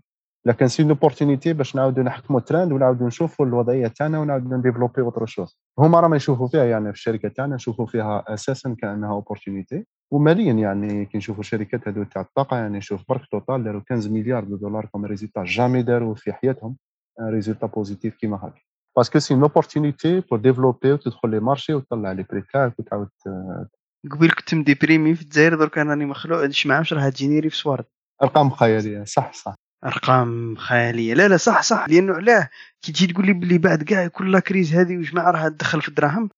لكن 0.46 0.68
c'est 0.68 0.82
opportunité 0.82 1.52
باش 1.52 1.76
نعاودوا 1.76 2.02
نحكموا 2.02 2.40
ترند 2.40 2.72
ونعاودوا 2.72 3.06
نشوفوا 3.06 3.46
الوضعية 3.46 3.86
تاعنا 3.86 4.18
ونعاودوا 4.18 4.56
ن 4.56 4.60
développer 4.60 5.02
autre 5.02 5.26
chose. 5.26 5.58
هما 5.78 6.00
راهم 6.00 6.14
يشوفوا 6.14 6.48
فيها 6.48 6.64
يعني 6.64 6.84
في 6.84 6.98
الشركة 6.98 7.28
تاعنا 7.28 7.54
نشوفوا 7.54 7.86
فيها 7.86 8.24
أساسا 8.28 8.76
كأنها 8.78 9.10
opportunité 9.10 9.86
وماليا 10.10 10.52
يعني 10.52 11.06
كي 11.06 11.18
نشوفوا 11.18 11.40
الشركات 11.40 11.88
هذو 11.88 12.04
تاع 12.04 12.22
الطاقة 12.22 12.56
يعني 12.56 12.80
شوف 12.80 13.04
برك 13.08 13.26
Total 13.26 13.64
داروا 13.64 13.82
15 13.88 14.10
مليار 14.10 14.44
دولار 14.44 14.86
comme 14.86 15.04
résultat 15.04 15.44
jamais 15.44 15.82
داروا 15.82 16.14
في 16.14 16.32
حياتهم 16.32 16.76
résultat 17.20 17.66
positif 17.66 18.16
كيما 18.16 18.36
هكا 18.36 18.60
parce 18.96 19.10
que 19.10 19.18
c'est 19.18 19.34
opportunité 19.34 20.20
pour 20.20 20.38
développer 20.38 20.92
وتدخل 20.92 21.30
les 21.30 21.40
marchés 21.40 21.74
وتطلع 21.74 22.12
les 22.12 22.24
prix 22.30 22.42
تاعك 22.52 22.78
وتعاود 22.78 23.08
قبيل 24.10 24.30
كنت 24.30 24.54
م 24.54 24.62
déprimé 24.62 25.14
في 25.14 25.22
الجزائر 25.22 25.54
درك 25.54 25.78
راني 25.78 26.04
مخلوع 26.04 26.46
نسمع 26.46 26.78
واش 26.78 26.92
راه 26.92 27.08
تجيني 27.08 27.50
في 27.50 27.56
سوارد 27.56 27.84
أرقام 28.22 28.50
خيالية 28.50 29.04
صح 29.04 29.32
صح. 29.32 29.54
أرقام 29.84 30.56
خيالية. 30.56 31.14
لا 31.14 31.28
لا 31.28 31.36
صح 31.36 31.62
صح. 31.62 31.88
لأنه 31.88 32.14
علاه 32.14 32.48
كي 32.82 32.92
تجي 32.92 33.06
تقول 33.06 33.26
لي 33.26 33.32
بلي 33.32 33.58
بعد 33.58 33.82
كاع 33.82 34.06
كل 34.06 34.32
la 34.32 34.40
crise 34.40 34.74
هذه 34.74 34.96
وجماعه 34.96 35.30
راه 35.30 35.48
تدخل 35.48 35.82
في 35.82 35.88
الدراهم؟ 35.88 36.30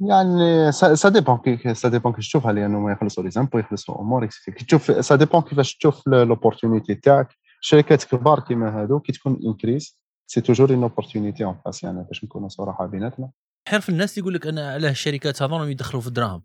يعني 0.00 0.72
ça 0.72 1.08
dépend 1.08 1.38
كي 1.38 1.74
ça 1.74 1.88
dépend 1.88 2.12
كيفاش 2.12 2.28
تشوفها 2.28 2.52
لأنه 2.52 2.80
ما 2.80 2.92
يخلصوا 2.92 3.24
les 3.24 3.30
impôts 3.30 3.58
يخلصوا 3.58 4.00
أمور 4.00 4.26
كي 4.26 4.64
تشوف 4.64 5.04
ça 5.04 5.16
dépend 5.16 5.42
كيفاش 5.42 5.76
تشوف 5.76 6.06
l'opportunité 6.06 6.94
تاعك. 6.94 7.28
شركات 7.60 8.04
كبار 8.04 8.40
كيما 8.40 8.82
هادو 8.82 9.00
كي 9.00 9.12
تكون 9.12 9.38
ان 9.46 9.54
كريز 9.54 9.98
سي 10.26 10.40
توجور 10.40 10.70
اون 10.70 10.82
اوبورتونيتي 10.82 11.44
اون 11.44 11.56
فاس 11.64 11.84
يعني 11.84 12.04
باش 12.08 12.24
نكونوا 12.24 12.48
صراحة 12.48 12.86
بيناتنا. 12.86 13.30
حرف 13.68 13.88
الناس 13.88 14.18
يقول 14.18 14.34
لك 14.34 14.46
أنا 14.46 14.72
علاه 14.72 14.90
الشركات 14.90 15.42
هذول 15.42 15.70
يدخلوا 15.70 16.02
في 16.02 16.08
الدراهم. 16.08 16.42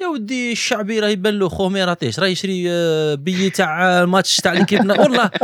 يا 0.00 0.06
ودي 0.06 0.52
الشعبي 0.52 1.00
راه 1.00 1.08
يبان 1.08 1.38
له 1.38 1.48
خوه 1.48 1.68
ما 1.68 1.80
يراطيش 1.80 2.20
راه 2.20 2.26
يشري 2.26 2.70
آه، 2.70 3.14
بي 3.14 3.50
تاع 3.50 4.02
الماتش 4.02 4.36
تاع 4.36 4.52
ليكيب 4.52 4.80
والله. 4.80 5.30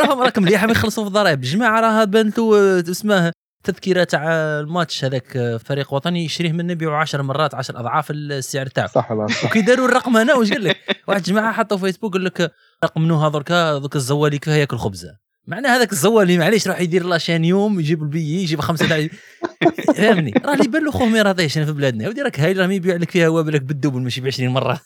راهم 0.00 0.20
راكم 0.20 0.42
مليح 0.42 0.64
ما 0.64 0.72
يخلصوا 0.72 1.04
في 1.04 1.08
الضرائب. 1.08 1.40
جماعة 1.40 1.80
راه 1.80 2.04
بانت 2.04 2.38
له 2.38 2.80
اسمه 2.80 3.32
تذكره 3.64 4.04
تاع 4.04 4.22
الماتش 4.60 5.04
هذاك 5.04 5.36
آه، 5.36 5.56
فريق 5.56 5.94
وطني 5.94 6.24
يشريه 6.24 6.52
منه 6.52 6.72
يبيعوا 6.72 6.96
10 6.96 7.22
مرات 7.22 7.54
10 7.54 7.80
أضعاف 7.80 8.10
السعر 8.10 8.66
تاعه 8.66 8.86
صح 8.86 9.12
وكي 9.44 9.60
داروا 9.60 9.88
الرقم 9.88 10.16
هنا 10.16 10.34
واش 10.34 10.52
قال 10.52 10.64
لك؟ 10.64 10.76
واحد 11.08 11.22
جماعة 11.22 11.52
حطوا 11.52 11.76
فيسبوك 11.76 12.12
قال 12.12 12.24
لك 12.24 12.52
منو 12.96 13.28
دركا 13.28 13.78
دوك 13.78 13.96
الزوالي 13.96 14.38
كيف 14.38 14.54
ياكل 14.54 14.76
خبزه 14.76 15.18
معنى 15.46 15.66
هذاك 15.66 15.92
الزوالي 15.92 16.38
معليش 16.38 16.68
راح 16.68 16.80
يدير 16.80 17.04
لاشين 17.04 17.44
يوم 17.44 17.80
يجيب 17.80 18.02
البي 18.02 18.42
يجيب 18.42 18.60
خمسة 18.60 19.08
فهمني؟ 19.96 20.32
راه 20.44 20.52
اللي 20.52 20.64
يبان 20.64 20.84
له 20.84 20.90
خوه 20.90 21.06
ما 21.06 21.22
راضيش 21.22 21.58
في 21.58 21.72
بلادنا. 21.72 22.08
ودي 22.08 22.22
راك 22.22 22.40
هاي 22.40 22.52
راه 22.52 22.66
يبيع 22.66 22.96
لك 22.96 23.10
فيها 23.10 23.28
وابلك 23.28 23.62
بالدوبل 23.62 24.02
ماشي 24.02 24.20
ب 24.20 24.26
20 24.26 24.52
مرة. 24.52 24.80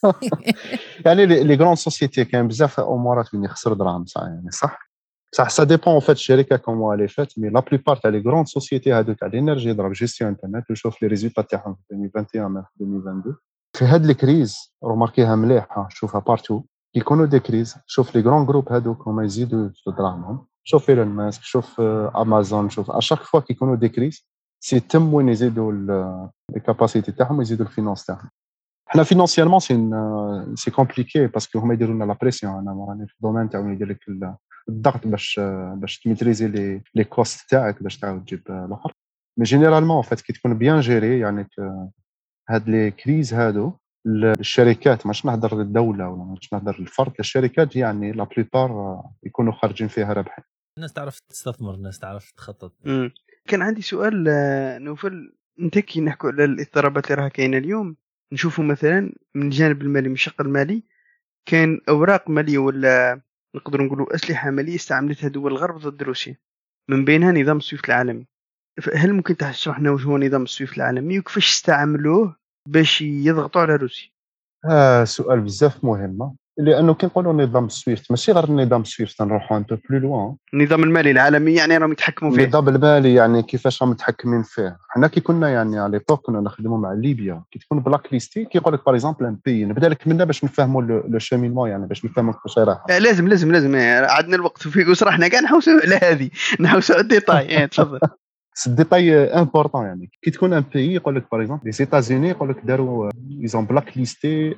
يعني 1.06 1.26
لي 1.26 1.54
غرون 1.54 1.74
سوسيتي 1.74 2.24
كاين 2.24 2.48
بزاف 2.48 2.80
أمورات 2.80 3.34
وين 3.34 3.44
يخسر 3.44 3.72
دراهم 3.72 4.06
صح 4.06 4.22
يعني 4.22 4.50
صح؟ 4.50 4.92
صح 5.34 5.48
سا 5.48 5.64
ديبون 5.64 6.00
فات 6.00 6.16
الشركة 6.16 6.56
كومون 6.56 6.96
لي 6.96 7.08
فات 7.08 7.38
مي 7.38 7.48
لا 7.48 7.60
بليبار 7.60 7.96
تاع 7.96 8.10
لي 8.10 8.18
غرون 8.18 8.44
سوسيتي 8.44 8.92
هادو 8.92 9.12
تاع 9.12 9.28
الانرجي 9.28 9.72
ضرب 9.72 9.92
جيستيون 9.92 10.30
انترنت 10.30 10.70
وشوف 10.70 11.02
لي 11.02 11.08
ريزولتا 11.08 11.42
تاعهم 11.42 11.74
في 11.74 11.94
2021 11.94 12.62
في 12.78 12.84
2022 12.84 13.36
في 13.76 13.84
هاد 13.84 14.04
ال 14.04 14.13
crise 14.13 14.56
remarquer 14.84 15.31
ها 15.31 15.36
مليحه 15.36 15.88
شوفها 15.90 16.20
partout 16.20 16.62
يكونوا 16.94 17.26
des 17.26 17.40
crises 17.40 17.76
شوف 17.86 18.16
les 18.16 18.22
grands 18.22 18.46
groupes 18.46 18.72
هادوك 18.72 19.08
هما 19.08 19.24
يزيدوا 19.24 19.70
دراهمهم 19.86 20.46
شوف 20.64 20.90
ايلون 20.90 21.06
ماسك 21.08 21.42
شوف 21.42 21.80
امازون 21.80 22.70
شوف 22.70 22.90
ا 22.90 22.94
chaque 22.94 23.18
fois 23.18 23.40
كي 23.40 23.52
يكونوا 23.52 23.76
des 23.76 23.88
crises 23.88 24.28
c'est 24.60 24.80
تم 24.80 25.14
وين 25.14 25.28
يزيدوا 25.28 25.72
les 25.72 26.60
capacités 26.60 27.12
تاعهم 27.12 27.38
ويزيدوا 27.38 27.66
ال 27.66 27.70
finances 27.70 28.04
تاعهم 28.04 28.30
حنا 28.86 29.02
financièrement 29.02 29.60
c'est 29.60 29.90
c'est 30.54 30.70
compliqué 30.70 31.26
parce 31.26 31.46
que 31.46 31.58
هما 31.58 31.74
يديروا 31.74 31.94
لنا 31.94 32.04
la 32.04 32.16
pression 32.20 32.52
أنا 32.52 32.86
راني 32.88 33.06
في 33.06 33.14
ال 33.14 33.19
domaine 33.19 33.50
تاع 33.50 33.60
يدير 33.60 33.88
لك 33.88 33.98
الضغط 34.68 35.06
باش 35.06 35.40
باش 35.74 36.00
ت 36.00 36.05
maîtriser 36.05 36.48
les 36.48 36.82
les 36.94 37.04
coûts 37.04 37.50
تاعك 37.50 37.82
باش 37.82 37.98
تعاود 37.98 38.24
تجيب 38.24 38.42
الآخر 38.48 38.92
mais 39.38 39.44
généralement 39.44 40.02
فات 40.02 40.20
كي 40.20 40.32
تكون 40.32 40.58
bien 40.58 40.80
géré 40.80 41.18
يعني 41.18 41.48
هاد 42.50 42.68
les 42.68 42.90
crises 42.90 43.34
هادو 43.34 43.72
الشركات 44.06 45.06
ماش 45.06 45.24
نهضر 45.26 45.58
للدولة 45.58 46.08
ولا 46.08 46.24
ماش 46.24 46.52
نهضر 46.52 46.80
للفرد 46.80 47.12
الشركات 47.20 47.76
يعني 47.76 48.12
la 48.12 48.24
plupart 48.24 49.02
يكونوا 49.22 49.52
خارجين 49.52 49.88
فيها 49.88 50.12
رابحين 50.12 50.44
الناس 50.76 50.92
تعرف 50.92 51.20
تستثمر 51.20 51.74
الناس 51.74 51.98
تعرف 51.98 52.30
تخطط. 52.30 52.72
مم. 52.84 53.12
كان 53.48 53.62
عندي 53.62 53.82
سؤال 53.82 54.28
آه، 54.28 54.78
نوفل 54.78 55.34
انت 55.60 55.78
كي 55.78 56.00
نحكوا 56.00 56.30
على 56.30 56.44
الاضطرابات 56.44 57.10
اللي 57.10 57.22
راها 57.22 57.28
كاينة 57.28 57.58
اليوم. 57.58 57.96
نشوفوا 58.32 58.64
مثلا 58.64 59.12
من 59.34 59.42
الجانب 59.42 59.82
المالي 59.82 60.08
من 60.08 60.14
الشق 60.14 60.40
المالي 60.40 60.82
كان 61.46 61.80
أوراق 61.88 62.30
مالية 62.30 62.58
ولا 62.58 63.20
نقدر 63.54 63.82
نقولوا 63.82 64.14
أسلحة 64.14 64.50
مالية 64.50 64.74
استعملتها 64.76 65.28
دول 65.28 65.52
الغرب 65.52 65.78
ضد 65.78 66.02
روسيا. 66.02 66.36
من 66.88 67.04
بينها 67.04 67.32
نظام 67.32 67.56
السويفت 67.56 67.88
العالمي. 67.88 68.26
هل 68.94 69.12
ممكن 69.12 69.36
تشرح 69.36 69.80
لنا 69.80 69.90
وش 69.90 70.06
هو 70.06 70.18
نظام 70.18 70.42
السويفت 70.42 70.76
العالمي 70.76 71.18
وكيفاش 71.18 71.50
استعملوه؟ 71.50 72.36
باش 72.68 73.02
يضغطوا 73.02 73.60
على 73.60 73.76
روسيا. 73.76 74.08
آه 74.70 75.04
سؤال 75.04 75.40
بزاف 75.40 75.84
مهم 75.84 76.36
لأنه 76.58 76.94
كي 76.94 77.06
نقولوا 77.06 77.32
نظام 77.32 77.68
سويفت 77.68 78.10
ماشي 78.10 78.32
غير 78.32 78.50
نظام 78.50 78.84
سويفت 78.84 79.22
نروحوا 79.22 79.56
un 79.56 79.62
peu 79.62 79.76
plus 79.90 79.98
loin 79.98 80.36
النظام 80.54 80.82
المالي 80.82 81.10
العالمي 81.10 81.54
يعني 81.54 81.76
راهم 81.76 81.92
يتحكموا 81.92 82.32
فيه. 82.32 82.44
النظام 82.44 82.68
المالي 82.68 83.14
يعني 83.14 83.42
كيفاش 83.42 83.82
راهم 83.82 83.90
متحكمين 83.90 84.42
فيه. 84.42 84.76
حنا 84.88 85.06
كي 85.08 85.20
كنا 85.20 85.48
يعني 85.50 85.78
على 85.78 85.92
l'époque 85.92 86.26
كنا 86.26 86.40
نخدموا 86.40 86.78
مع 86.78 86.92
ليبيا. 86.92 87.42
كي 87.50 87.58
تكون 87.58 87.80
blacklisté 87.80 88.44
كيقول 88.44 88.74
لك 88.74 88.86
par 88.86 88.94
exemple 88.94 89.26
un 89.26 89.38
pays 89.44 89.64
نبدأ 89.64 89.88
لك 89.88 90.08
منا 90.08 90.24
باش 90.24 90.44
نفهموا 90.44 90.82
le 90.82 91.18
cheminement 91.18 91.70
يعني 91.70 91.86
باش 91.86 92.04
نفهموا 92.04 92.32
كيفاش 92.32 92.58
رايح 92.58 92.78
آه 92.90 92.98
لازم 92.98 93.28
لازم 93.28 93.52
لازم 93.52 93.76
عندنا 93.76 94.36
الوقت 94.36 94.62
في 94.68 94.84
قصر 94.84 95.08
إحنا 95.08 95.28
كاع 95.28 95.40
نحوسوا 95.40 95.72
على 95.82 96.00
هذه 96.02 96.30
نحوسوا 96.60 96.94
على 96.94 97.02
الديتاي. 97.02 97.66
تفضل. 97.66 98.00
c'est 98.54 98.74
détail 98.74 99.24
important 99.24 99.84
يعني. 99.84 100.10
كي 100.22 100.30
تكون 100.30 100.52
un 100.52 100.64
pays 100.74 100.94
يقول 100.94 101.16
لك 101.16 101.26
par 101.32 101.40
exemple 101.40 101.64
les 101.64 101.72
États-Unis 101.72 102.28
يقول 102.28 102.50
لك 102.50 102.60
داروا 102.64 103.10
ils 103.42 103.54
ont 103.54 103.66
blacklisté 103.66 104.56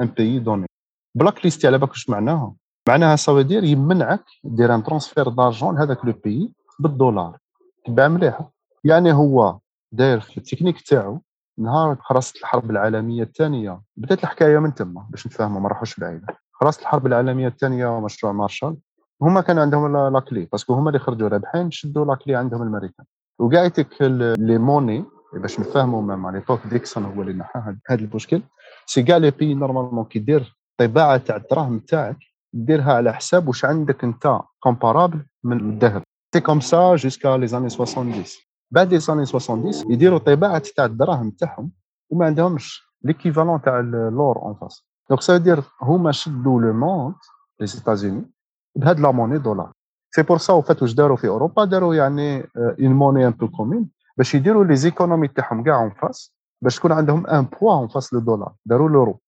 un 0.00 0.06
pays 0.16 0.38
donné 0.38 0.66
blacklisté 1.14 1.66
على 1.66 1.78
بالك 1.78 1.90
واش 1.90 2.10
معناها 2.10 2.54
معناها 2.88 3.16
سا 3.16 3.42
دير 3.42 3.64
يمنعك 3.64 4.24
دير 4.44 4.74
un 4.74 4.82
transfert 4.82 5.28
d'argent 5.28 5.74
لهذاك 5.74 6.04
le 6.04 6.12
pays 6.24 6.54
بالدولار 6.78 7.38
تبع 7.86 8.08
مليح 8.08 8.40
يعني 8.84 9.12
هو 9.12 9.58
داير 9.92 10.20
في 10.20 10.38
التكنيك 10.38 10.80
تاعو 10.80 11.20
نهار 11.58 11.96
خرست 12.00 12.36
الحرب 12.36 12.70
العالميه 12.70 13.22
الثانية 13.22 13.80
بدات 13.96 14.22
الحكاية 14.22 14.58
من 14.58 14.74
تما 14.74 15.06
باش 15.10 15.26
نتفاهموا 15.26 15.60
ما 15.60 15.68
نروحوش 15.68 16.00
بعيد 16.00 16.22
خرست 16.52 16.80
الحرب 16.80 17.06
العالميه 17.06 17.48
الثانية 17.48 17.86
ومشروع 17.86 18.32
مارشال 18.32 18.76
هما 19.22 19.40
كان 19.40 19.58
عندهم 19.58 20.12
la 20.12 20.26
clé 20.26 20.48
parce 20.52 20.66
que 20.66 20.74
هما 20.74 20.88
اللي 20.88 20.98
خرجوا 20.98 21.28
رابحين 21.28 21.70
شدوا 21.70 22.04
la 22.04 22.16
clé 22.16 22.34
عندهم 22.34 22.62
الامريكان 22.62 23.06
وقاعدتك 23.38 24.02
les 24.38 24.58
monnaies 24.58 25.04
باش 25.32 25.60
نفهموا 25.60 26.02
مع 26.16 26.30
l'époque 26.30 26.60
نيكسون 26.70 27.04
هو 27.04 27.22
اللي 27.22 27.32
نحى 27.32 27.74
هذا 27.88 28.00
المشكل. 28.00 28.42
c'est 28.86 29.02
كاع 29.02 29.16
les 29.16 29.30
pays 29.30 29.54
normalement 29.54 30.04
كي 30.04 30.18
دير 30.18 30.56
طباعة 30.78 31.16
تاع 31.16 31.36
الدراهم 31.36 31.78
تاعك 31.78 32.16
ديرها 32.52 32.92
على 32.92 33.12
حساب 33.14 33.48
واش 33.48 33.64
عندك 33.64 34.04
انت 34.04 34.40
comparable 34.60 35.26
من 35.44 35.60
الذهب. 35.60 36.02
c'est 36.34 36.40
comme 36.40 36.60
ça 36.60 36.96
jusqu'à 36.96 37.36
les 37.36 37.46
années 37.46 37.68
70 37.68 38.24
بعد 38.70 38.92
les 38.92 38.98
années 38.98 39.26
70 39.26 39.72
يديروا 39.88 40.18
طباعة 40.18 40.62
تاع 40.76 40.84
الدراهم 40.84 41.30
تاعهم 41.30 41.70
وما 42.10 42.26
عندهمش 42.26 42.82
l'équivalent 43.02 43.62
تاع 43.62 43.80
ال 43.80 43.91
l'or 43.91 44.36
en 44.38 44.54
face 44.54 44.84
donc 45.10 45.20
سا 45.22 45.36
دير 45.36 45.62
هما 45.82 46.12
شدوا 46.12 46.60
le 46.60 46.72
monde 46.72 47.14
les 47.60 47.66
États-Unis 47.66 48.30
بهاد 48.76 49.00
la 49.00 49.10
monnaie 49.10 49.38
دولار. 49.38 49.72
c'est 50.10 50.22
pour 50.22 50.38
ça 50.38 50.52
وفات 50.52 50.82
واش 50.82 50.92
داروا 50.92 51.16
في 51.16 51.28
اوروبا 51.28 51.64
داروا 51.64 51.94
يعني 51.94 52.48
une 52.56 52.92
monnaie 52.92 53.26
un 53.26 53.30
peu 53.30 53.48
commune 53.48 53.88
باش 54.16 54.34
يديروا 54.34 54.64
les 54.64 54.76
économies 54.76 55.28
تاعهم 55.28 55.62
كاع 55.62 55.82
اون 55.82 55.90
فاس 55.90 56.34
باش 56.62 56.76
تكون 56.76 56.92
عندهم 56.92 57.26
un 57.26 57.46
poids 57.60 57.72
en 57.74 57.88
face 57.88 58.12
le 58.12 58.20
دولار 58.20 58.52
داروا 58.66 58.88
l'euro 58.88 59.20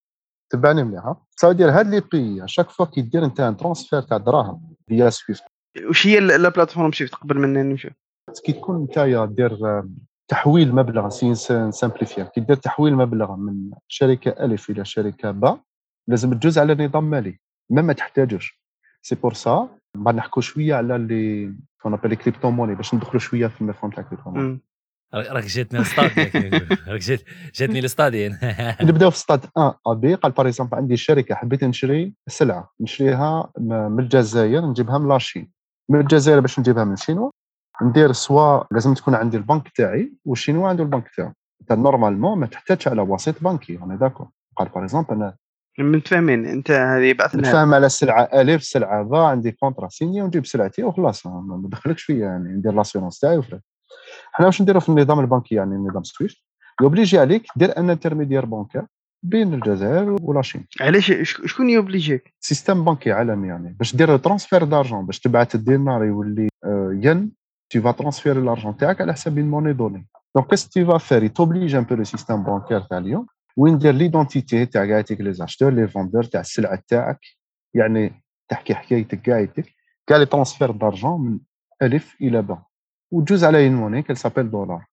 تبعني 0.51 0.85
مليح 0.85 1.15
سا 1.36 1.52
دير 1.52 1.70
هاد 1.70 1.86
les 1.87 2.01
pays 2.12 2.43
chaque 2.47 2.70
fois 2.70 2.87
كي 2.86 3.02
دير 3.02 3.24
انت 3.24 3.40
un 3.41 3.57
transfert 3.57 4.03
تاع 4.02 4.16
دراهم 4.16 4.74
via 4.89 5.11
سويفت 5.11 5.44
وش 5.89 6.07
هي 6.07 6.20
la 6.20 6.49
plateforme 6.49 6.93
سويفت 6.93 7.15
قبل 7.15 7.39
ما 7.39 7.47
نمشي 7.47 7.90
كي 8.44 8.52
تكون 8.52 8.77
انت 8.77 9.28
دير 9.36 9.82
تحويل 10.28 10.74
مبلغ 10.74 11.09
سي 11.09 11.35
سامبليفير 11.70 12.24
كي 12.24 12.40
دير 12.40 12.57
تحويل 12.57 12.97
مبلغ 12.97 13.36
من 13.36 13.70
شركة 13.89 14.44
الف 14.44 14.70
إلى 14.70 14.85
شركة 14.85 15.31
باء 15.31 15.61
لازم 16.09 16.35
تجوز 16.35 16.59
على 16.59 16.86
نظام 16.86 17.11
مالي 17.11 17.39
ما 17.70 17.82
ما 17.82 17.93
تحتاجوش. 17.93 18.61
سي 19.02 19.15
بور 19.15 19.35
سا 19.35 19.69
بعد 19.97 20.15
نحكوا 20.15 20.43
شوية 20.43 20.75
على 20.75 20.99
لي 20.99 21.55
كون 21.83 21.93
ابل 21.93 22.15
كريبتو 22.15 22.51
موني 22.51 22.75
باش 22.75 22.95
ندخلوا 22.95 23.19
شوية 23.19 23.47
في 23.47 23.61
المفهوم 23.61 23.91
تاع 23.91 24.03
كريبتو 24.03 24.31
موني 24.31 24.61
راك 25.15 25.45
جاتني 25.45 25.81
الستاد 25.81 26.11
راك 26.89 27.01
جات 27.01 27.23
جاتني 27.55 27.79
الستاد 27.79 28.15
نبداو 28.89 29.11
في 29.11 29.19
ستاد 29.19 29.45
1 29.57 29.75
ا 29.87 29.93
بي. 29.93 30.15
قال 30.15 30.33
باغ 30.33 30.47
اكزومبل 30.47 30.77
عندي 30.77 30.97
شركة 30.97 31.35
حبيت 31.35 31.65
نشري 31.65 32.15
سلعة. 32.29 32.71
نشريها 32.81 33.53
من 33.59 34.01
الجزائر 34.01 34.67
نجيبها 34.67 34.99
من 34.99 35.09
لاشين. 35.09 35.51
من 35.91 36.01
الجزائر 36.01 36.41
باش 36.41 36.59
نجيبها 36.59 36.85
من 36.85 36.97
شينوا؟ 36.97 37.31
ندير 37.83 38.12
سوا 38.12 38.65
لازم 38.71 38.95
تكون 38.95 39.15
عندي 39.15 39.37
البنك 39.37 39.69
تاعي 39.69 40.12
والشينوا 40.25 40.69
عنده 40.69 40.85
البنك 40.85 41.09
تاعو. 41.17 41.33
انت 41.61 41.73
نورمالمون 41.73 42.39
ما 42.39 42.47
تحتاجش 42.47 42.89
على 42.89 43.03
وسيط 43.03 43.43
بنكي 43.45 43.79
أنا 43.83 43.97
داكور 43.97 44.29
قال 44.57 44.69
باغ 44.69 44.85
اكزومبل 44.85 45.15
أنا 45.15 45.37
متفاهمين. 45.85 46.47
انت 46.47 46.70
هذه 46.70 47.02
يبعث 47.02 47.35
لنا 47.35 47.48
نتفاهم 47.48 47.74
على 47.74 47.89
سلعه 47.89 48.23
الف 48.23 48.62
سلعه 48.62 49.02
با 49.02 49.24
عندي 49.27 49.52
كونترا 49.52 49.89
سيني 49.89 50.23
ونجيب 50.23 50.47
سلعتي 50.47 50.82
وخلاص. 50.82 51.27
ما 51.27 51.62
دخلكش 51.69 52.02
فيا 52.02 52.16
يعني 52.19 52.48
ندير 52.48 52.73
لاسيونس 52.73 53.19
تاعي 53.19 53.36
وفري. 53.39 53.61
حنا 54.32 54.47
واش 54.47 54.62
نديرو 54.62 54.81
في 54.81 54.89
النظام 54.89 55.20
البنكي؟ 55.20 55.55
يعني 55.55 55.74
النظام 55.74 56.02
سويفت. 56.02 56.36
يوبليجي 56.82 57.19
عليك 57.19 57.47
دير 57.57 57.78
ان 57.78 57.90
انترميديير 57.90 58.44
بانكير 58.44 58.82
بين 59.23 59.55
الجزائر 59.55 60.16
والاشين 60.23 60.66
علاش؟ 60.81 61.12
شك- 61.12 61.47
شكون 61.47 61.70
يوبليجيك؟ 61.70 62.35
سيستم 62.40 62.85
بنكي 62.85 63.12
عالمي 63.12 63.48
يعني. 63.48 63.77
باش 63.78 63.97
دير 63.97 64.16
ترانسفير 64.16 64.65
دارجون 64.65 65.07
باش 65.07 65.20
تبعث 65.20 65.55
الدينار 65.55 66.05
يولي 66.05 66.48
آه، 66.65 66.98
ين 67.02 67.40
tu 67.74 67.78
vas 67.81 67.94
transférer 68.02 68.43
l'argent 68.48 68.77
تاعك 68.78 69.01
على 69.01 69.12
حساب 69.12 69.39
une 69.39 69.51
monnaie 69.51 69.74
donnée. 69.74 70.05
Donc 70.39 70.47
qu'est-ce 70.48 70.66
que 70.66 70.73
tu 70.73 70.82
vas 70.82 70.98
faire? 70.98 71.23
Il 71.23 71.32
t'oblige 71.39 71.74
un 71.74 71.85
peu 71.85 71.94
le 71.94 72.05
système 72.05 72.43
bancaire 72.44 72.89
تاع 72.90 72.98
اليوم 72.98 73.27
وين 73.56 73.78
دير 73.78 73.94
l'identité 73.95 74.66
تاع 74.66 74.86
كاعتك 74.86 75.20
les 75.20 75.32
acheteurs, 75.32 75.73
les 75.73 75.89
vendeurs 75.89 76.23
تاع 76.22 76.40
السلعة 76.40 76.82
تاعك؟ 76.89 77.20
يعني 77.74 78.22
تحكي 78.48 78.74
حكايتك 78.74 79.22
كاعتك 79.22 79.64
كاع 80.06 80.16
les 80.16 80.27
transferts 80.27 80.70
d'argent 80.70 81.20
من 81.20 81.39
ألف 81.82 82.16
إلى 82.20 82.43
باء 82.43 82.62
وتجوز 83.10 83.44
على 83.44 83.70
une 83.70 83.74
monnaie 83.74 84.02
qu'elle 84.02 84.18
s'appelle 84.18 84.51
dollar. 84.51 84.86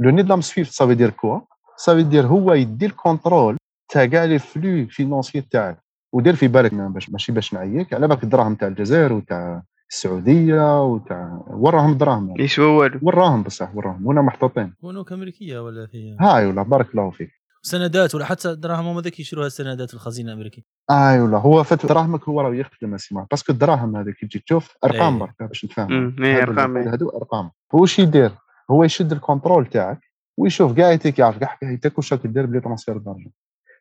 لو 0.00 0.10
نظام 0.10 0.40
SWIFT 0.40 0.82
ça 0.82 0.86
veut 0.86 0.96
dire 0.96 1.16
quoi? 1.16 1.40
Ça 1.76 1.94
veut 1.94 2.12
dire 2.12 2.24
هو 2.24 2.52
يدي 2.52 2.86
ال 2.86 2.94
contrôle 2.94 3.56
تاع 3.88 4.06
كاع 4.06 4.24
les 4.24 4.38
flux 4.38 4.86
financiers 4.86 5.40
تاعك. 5.40 5.78
ودير 6.12 6.34
في 6.34 6.48
بالك 6.48 6.74
باش 6.74 7.10
ماشي 7.10 7.32
باش 7.32 7.54
نعيك 7.54 7.94
على 7.94 8.08
بالك 8.08 8.24
الدراهم 8.24 8.54
تاع 8.54 8.68
الجزائر 8.68 9.12
وتاع 9.12 9.62
السعودية 9.90 10.84
وتاع 10.84 11.44
وراهم 11.46 11.98
دراهم. 11.98 12.40
يسوى 12.40 12.66
والو؟ 12.66 13.00
وراهم 13.02 13.42
بصح 13.42 13.76
وراهم. 13.76 14.06
ونا 14.06 14.22
محطوطين. 14.22 14.74
بنوك 14.82 15.12
أمريكية 15.12 15.58
ولا 15.58 15.86
في 15.86 16.16
هاي 16.20 16.46
ولا 16.46 16.62
بارك 16.62 16.90
الله 16.90 17.10
فيك. 17.10 17.41
سندات 17.72 18.14
ولا 18.14 18.24
حتى 18.24 18.54
دراهم 18.54 18.86
هما 18.86 19.00
ذاك 19.00 19.20
يشروها 19.20 19.46
السندات 19.46 19.88
في 19.88 19.94
الخزينة 19.94 20.28
الأمريكية. 20.32 20.62
et 20.90 21.20
voilà 21.20 21.38
هو 21.38 21.62
en 21.64 21.71
fait 21.71 21.86
دراهمك 21.86 22.24
هو 22.28 22.40
راه 22.40 22.54
يخدم 22.54 22.94
اسمع 22.94 23.26
parce 23.30 23.44
que 23.44 23.52
الدراهم 23.52 23.96
هذيك 23.96 24.16
تجي 24.20 24.38
تشوف 24.38 24.74
أرقام 24.84 25.12
إيه. 25.14 25.20
برك 25.20 25.34
باش 25.48 25.64
نتفاهم 25.64 26.22
إيه، 26.24 26.42
أرقام، 26.42 26.76
إيه. 26.76 26.92
هادو 26.92 27.08
أرقام. 27.08 27.50
هو 27.74 27.80
واش 27.80 27.98
يدير؟ 27.98 28.30
هو 28.70 28.84
يشد 28.84 29.12
ال 29.12 29.18
contrôle 29.18 29.66
تاعك 29.66 30.00
ويشوف 30.38 30.72
كاع 30.76 30.90
يتيك 30.92 31.18
يعرف 31.18 31.38
كاع 31.38 31.48
حكايتك 31.48 31.98
واش 31.98 32.12
راك 32.12 32.26
دير 32.26 32.46
بلي 32.46 32.60
transfert 32.60 32.96
d'argent 32.98 33.32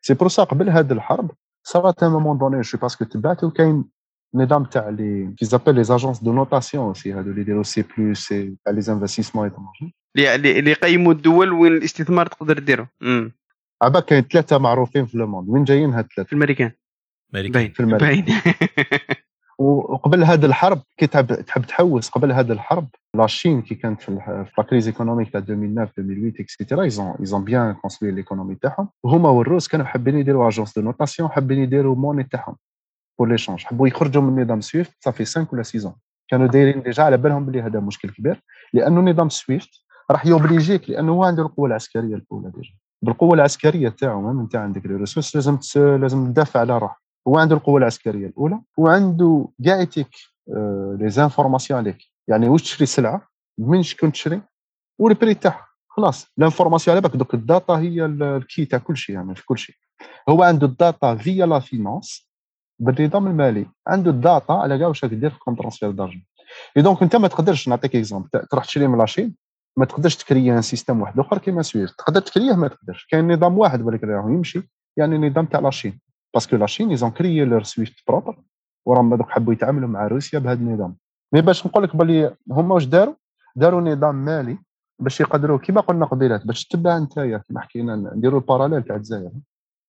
c'est 0.02 0.14
pour 0.14 0.28
ça 0.28 0.44
قبل 0.44 0.70
هاد 0.70 0.92
الحرب 0.92 1.32
صارت 1.64 2.04
un 2.04 2.12
moment 2.12 2.38
donné 2.38 2.64
chaud 2.64 2.78
parce 2.78 2.95
que 2.95 3.06
تبعت 3.06 3.44
وكاين 3.44 3.86
نظام 4.36 4.64
تاع 4.64 4.90
les 4.90 5.34
qui 5.38 5.46
s'appellent 5.46 5.76
les 5.76 5.84
agences 5.84 6.24
de 6.24 6.34
notation 6.34 6.86
aussi 6.86 7.14
هادو 7.14 7.30
اللي 7.30 7.42
يديروا 7.42 7.64
c'est 7.64 7.84
plus 7.98 8.20
c'est 8.28 8.56
تاع 8.66 8.74
les 8.74 8.82
investissements 8.90 9.46
étrangers 9.46 9.96
اللي 10.16 10.36
اللي- 10.36 10.60
اللي 10.60 10.72
يقيموا 10.72 11.14
الدول 11.14 11.52
وين 11.54 11.72
الاستثمار 11.74 12.28
تقدر 12.28 12.60
ديرو 12.60 12.88
عباك 13.82 14.06
كاين 14.06 14.22
ثلاثة 14.22 14.58
معروفين 14.58 15.06
في 15.06 15.18
le 15.18 15.28
monde. 15.28 15.50
وين 15.50 15.64
جايين 15.64 15.94
هاد 15.94 16.06
في 16.06 16.12
الثلاثه 16.12 16.34
الماريكان 16.34 16.72
أمريكي 17.36 17.54
باين. 17.54 17.72
في 17.72 17.80
الماريكان. 17.80 18.26
باين. 18.26 18.42
وقبل 19.60 20.24
هذه 20.24 20.46
الحرب 20.46 20.82
كي 20.98 21.08
تحب 21.08 21.34
تحب 21.34 21.62
تحوس 21.62 22.10
قبل 22.10 22.32
هذه 22.32 22.52
الحرب 22.52 22.88
la 23.16 23.29
Chine 23.29 23.62
كي 23.62 23.76
كانت 23.76 24.02
في 24.02 24.20
في 24.46 24.52
la 24.58 24.64
crise 24.64 24.88
économique 24.88 25.30
تاع 25.32 25.40
2009 25.40 25.84
2008 25.84 26.34
et 26.40 26.51
cetera 26.51 26.84
ils 26.84 27.00
ont 27.00 27.16
ils 27.20 27.32
ont 27.32 27.44
bien 27.44 27.74
construit 27.74 28.12
l'économie 28.12 28.56
تاعهم. 28.56 28.90
وهما 29.04 29.30
والروس 29.30 29.68
كانوا 29.68 29.86
حابين 29.86 30.18
يديروا 30.18 30.48
agence 30.48 30.76
de 30.76 30.82
notation 30.82 31.30
حابين 31.30 31.60
يديروا 31.60 31.96
monnaie 31.96 32.24
تاعهم 32.24 32.56
pour 33.20 33.30
l'échange 33.30 33.64
حبوا 33.64 33.88
يخرجوا 33.88 34.22
من 34.22 34.44
نظام 34.44 34.62
SWIFT 34.62 34.92
ça 35.00 35.09
fait 35.09 35.26
5 35.26 35.48
ولا 35.54 35.64
6 35.64 35.96
كانوا 36.28 36.48
دايرين 36.48 36.82
déjà 36.82 37.04
على 37.04 37.18
بالهم 37.18 37.46
بلي 37.46 37.62
هذا 37.62 37.80
مشكل 37.80 38.10
كبير 38.10 38.42
لأنه 38.74 39.02
نظام 39.02 39.30
SWIFT 39.30 39.70
راح 40.12 40.26
يوبليجيك 40.26 40.90
لأنه 40.90 41.12
هو 41.12 41.24
عنده 41.24 41.44
القوة 41.44 41.68
العسكرية 41.68 42.16
الأولى 42.16 42.52
déjà 42.56 42.74
بالقوة 43.04 43.34
العسكرية 43.34 43.90
تاعو 43.90 44.22
même 44.22 44.40
انت 44.40 44.56
عندك 44.56 44.86
les 44.86 44.96
ressources 44.96 45.36
لازم 45.36 45.60
لازم 45.76 46.32
تدافع 46.32 46.60
على 46.60 46.78
روحك. 46.78 46.98
هو 47.28 47.38
عنده 47.38 47.56
القوة 47.56 47.78
العسكرية 47.78 48.28
الأولى 48.28 48.62
وعنده 48.78 49.48
كاع 49.66 49.82
يتيك 49.82 50.08
les 51.00 51.10
informations 51.10 51.80
عليك. 51.80 51.98
يعني 52.28 52.48
واش 52.50 52.62
تشري 52.62 52.86
سلعة 52.86 53.28
من 53.58 53.84
شكون 53.84 54.12
تشري 54.12 54.42
وال 55.00 55.11
prix 55.11 55.34
تاعها. 55.34 55.68
خلاص 55.88 56.28
l'information 56.38 56.98
على 56.98 57.02
بالك. 57.02 57.16
دوك 57.18 57.34
ال 57.34 57.42
data 57.42 57.74
هي 57.74 58.06
ال- 58.06 58.24
ال 58.24 58.34
clé 58.34 58.66
تاع 58.66 58.80
كل 58.80 58.98
شيء 58.98 59.16
يعني 59.16 59.36
في 59.36 59.46
كل 59.46 59.58
شيء. 59.58 59.76
هو 60.30 60.44
عنده 60.44 60.68
ال 60.68 60.77
data 60.77 61.16
via 61.16 61.46
la 61.46 61.60
finance 61.60 62.32
بالنظام 62.80 63.28
المالي. 63.28 63.66
عنده 63.88 64.12
ال 64.12 64.20
data 64.20 64.54
على 64.54 64.80
كاع 64.80 64.88
واش 64.88 65.04
راك 65.04 65.14
دير 65.14 65.30
في 65.30 65.40
comme 65.40 65.56
transfert 65.56 65.92
d'argent 65.92 66.26
et 66.78 66.82
donc 66.82 67.04
انت 67.04 67.16
ما 67.16 67.28
تقدرش 67.28 67.68
نعطيك 67.68 67.96
exemple 67.96 68.30
تروح 68.52 68.66
تشري 68.66 68.88
من 68.88 68.98
la 68.98 69.09
Chine 69.09 69.36
ما 69.78 69.86
تقدرش 69.86 70.16
تكري 70.16 70.54
un 70.54 70.62
système 70.62 71.02
واحد 71.02 71.20
أخر 71.20 71.38
كيما 71.38 71.62
SWIFT 71.62 72.00
تقدر 72.00 72.22
تكريه 72.22 72.54
ما 72.54 72.68
تقدرش. 72.68 73.06
كاين 73.06 73.34
نظام 73.34 73.58
واحد 73.58 73.82
بالك 73.82 74.04
راهو 74.04 74.30
يمشي 74.30 74.70
يعني 74.98 75.16
النظام 75.16 75.46
تاع 75.46 75.60
لاشين 75.60 76.00
باسكو 76.34 76.56
لاشين 76.56 76.90
ايزون 76.90 77.12
كريي 77.12 77.46
لور 77.46 77.64
سويفت 77.64 77.94
بروبر 78.08 78.42
وراهم 78.86 79.14
هذوك 79.14 79.30
حبوا 79.30 79.54
يتعاملوا 79.54 79.90
مع 79.90 80.08
روسيا 80.08 80.40
بهذا 80.40 80.60
النظام. 80.60 80.96
mais 81.34 81.42
باش 81.42 81.68
نقول 81.68 81.84
لك 81.84 81.96
بلي 81.96 82.36
هما 82.52 82.76
واش 82.76 82.86
داروا؟ 82.86 83.14
داروا 83.56 83.82
نظام 83.82 84.16
مالي 84.16 84.58
باش 85.00 85.22
يقدروا 85.22 85.58
كيما 85.58 85.82
قلنا 85.82 86.06
قبيلات 86.06 86.48
باش 86.48 86.68
تتبع 86.68 86.98
نتايا 86.98 87.38
كيما 87.38 87.62
حكينا 87.62 87.96
نديروا 87.96 88.40
ال 88.40 88.44
parallèle 88.44 88.84
تاع 88.84 88.96
الجزائر. 88.96 89.32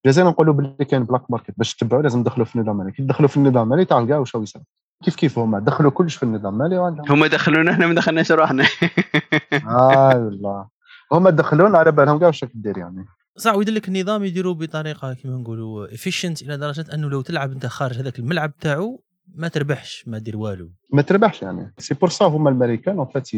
الجزائر 0.07 0.29
نقولوا 0.29 0.55
باللي 0.55 0.85
كاين 0.85 1.05
black 1.05 1.31
market 1.31 1.55
باش 1.57 1.75
تتبعوا 1.75 2.03
لازم 2.03 2.23
تدخلوا 2.23 2.47
في 2.47 2.57
النظام 2.57 2.75
المالي 2.81 2.93
كي 2.93 3.03
تدخلوا 3.03 3.29
في 3.29 3.37
النظام 3.37 3.63
المالي 3.63 3.85
تعرف 3.85 4.09
كاع 4.09 4.19
واش 4.19 4.35
يصير 4.35 4.63
كيف 5.03 5.16
كيف 5.16 5.39
هما؟ 5.39 5.59
دخلوا 5.59 5.91
كلش 5.91 6.16
في 6.16 6.23
النظام. 6.23 6.55
المالي 6.55 6.79
وعندهم 6.79 7.12
هم 7.12 7.27
دخلونا 7.27 7.70
إحنا 7.70 7.87
ما 7.87 7.95
دخلناش 7.95 8.33
روحنا. 8.33 8.65
آه 9.69 10.16
والله 10.16 10.69
هما 11.12 11.31
دخلونا 11.31 11.79
على 11.79 11.93
بالهم 11.93 12.19
كاع 12.19 12.27
واش 12.27 12.45
راك 12.45 12.53
دير 12.55 12.79
يعني. 12.79 13.07
صح 13.37 13.55
ويدير 13.55 13.74
لك 13.74 13.89
النظام 13.89 14.24
يديروا 14.24 14.55
بطريقة 14.55 15.15
كما 15.15 15.37
نقولوا 15.37 15.95
efficient 15.95 16.43
إلى 16.43 16.57
درجة 16.57 16.85
أنه 16.95 17.11
لو 17.11 17.23
تلعب 17.23 17.53
أنت 17.53 17.66
خارج 17.66 17.99
هذاك 17.99 18.19
الملعب 18.19 18.57
تاعو 18.57 19.03
ما 19.35 19.49
تربحش 19.49 20.05
ما 20.07 20.19
دير 20.19 20.37
والو. 20.37 20.70
ما 20.93 21.03
تربحش 21.03 21.43
يعني. 21.43 21.74
c'est 21.79 21.95
pour 21.95 22.09
ça 22.09 22.24
هما 22.24 22.51
الأمريكان 22.51 22.99
en 22.99 23.07
fait 23.07 23.31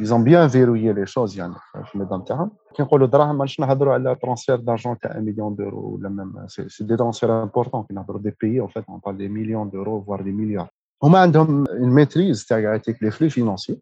ils 0.00 0.12
ont 0.12 0.24
bien 0.24 0.48
verrouillé 0.48 0.92
les 0.92 1.06
choses 1.06 1.38
يعني 1.38 1.54
في 1.84 1.94
النظام 1.94 2.22
تاعهم. 2.22 2.50
كي 2.76 2.82
نقولوا 2.82 3.06
دراهم 3.06 3.38
ماناش 3.38 3.60
نهضروا 3.60 3.94
على 3.94 4.14
transfert 4.14 4.56
d'argent 4.56 4.98
تاع 4.98 5.10
1 5.10 5.22
مليون 5.22 5.56
d'euros 5.56 5.94
ولا 5.94 6.08
même 6.08 6.46
si 6.46 6.84
des 6.84 6.96
transferts 6.96 7.42
importants 7.42 7.82
كي 7.82 7.94
نهضروا 7.94 8.20
des 8.20 8.32
pays 8.40 8.60
en 8.60 8.68
fait 8.68 8.84
on 8.88 9.00
parle 9.06 9.14
des 9.14 9.28
millions 9.28 9.70
d'euros 9.70 10.02
voire 10.02 10.22
des 10.22 10.32
milliards 10.32 10.68
هما 11.02 11.18
عندهم 11.18 11.64
ال 11.66 11.75
maîtrise 11.75 12.46
تاع 12.46 12.60
كاع 12.60 12.80
les 13.02 13.10
flux 13.10 13.28
financiers 13.28 13.78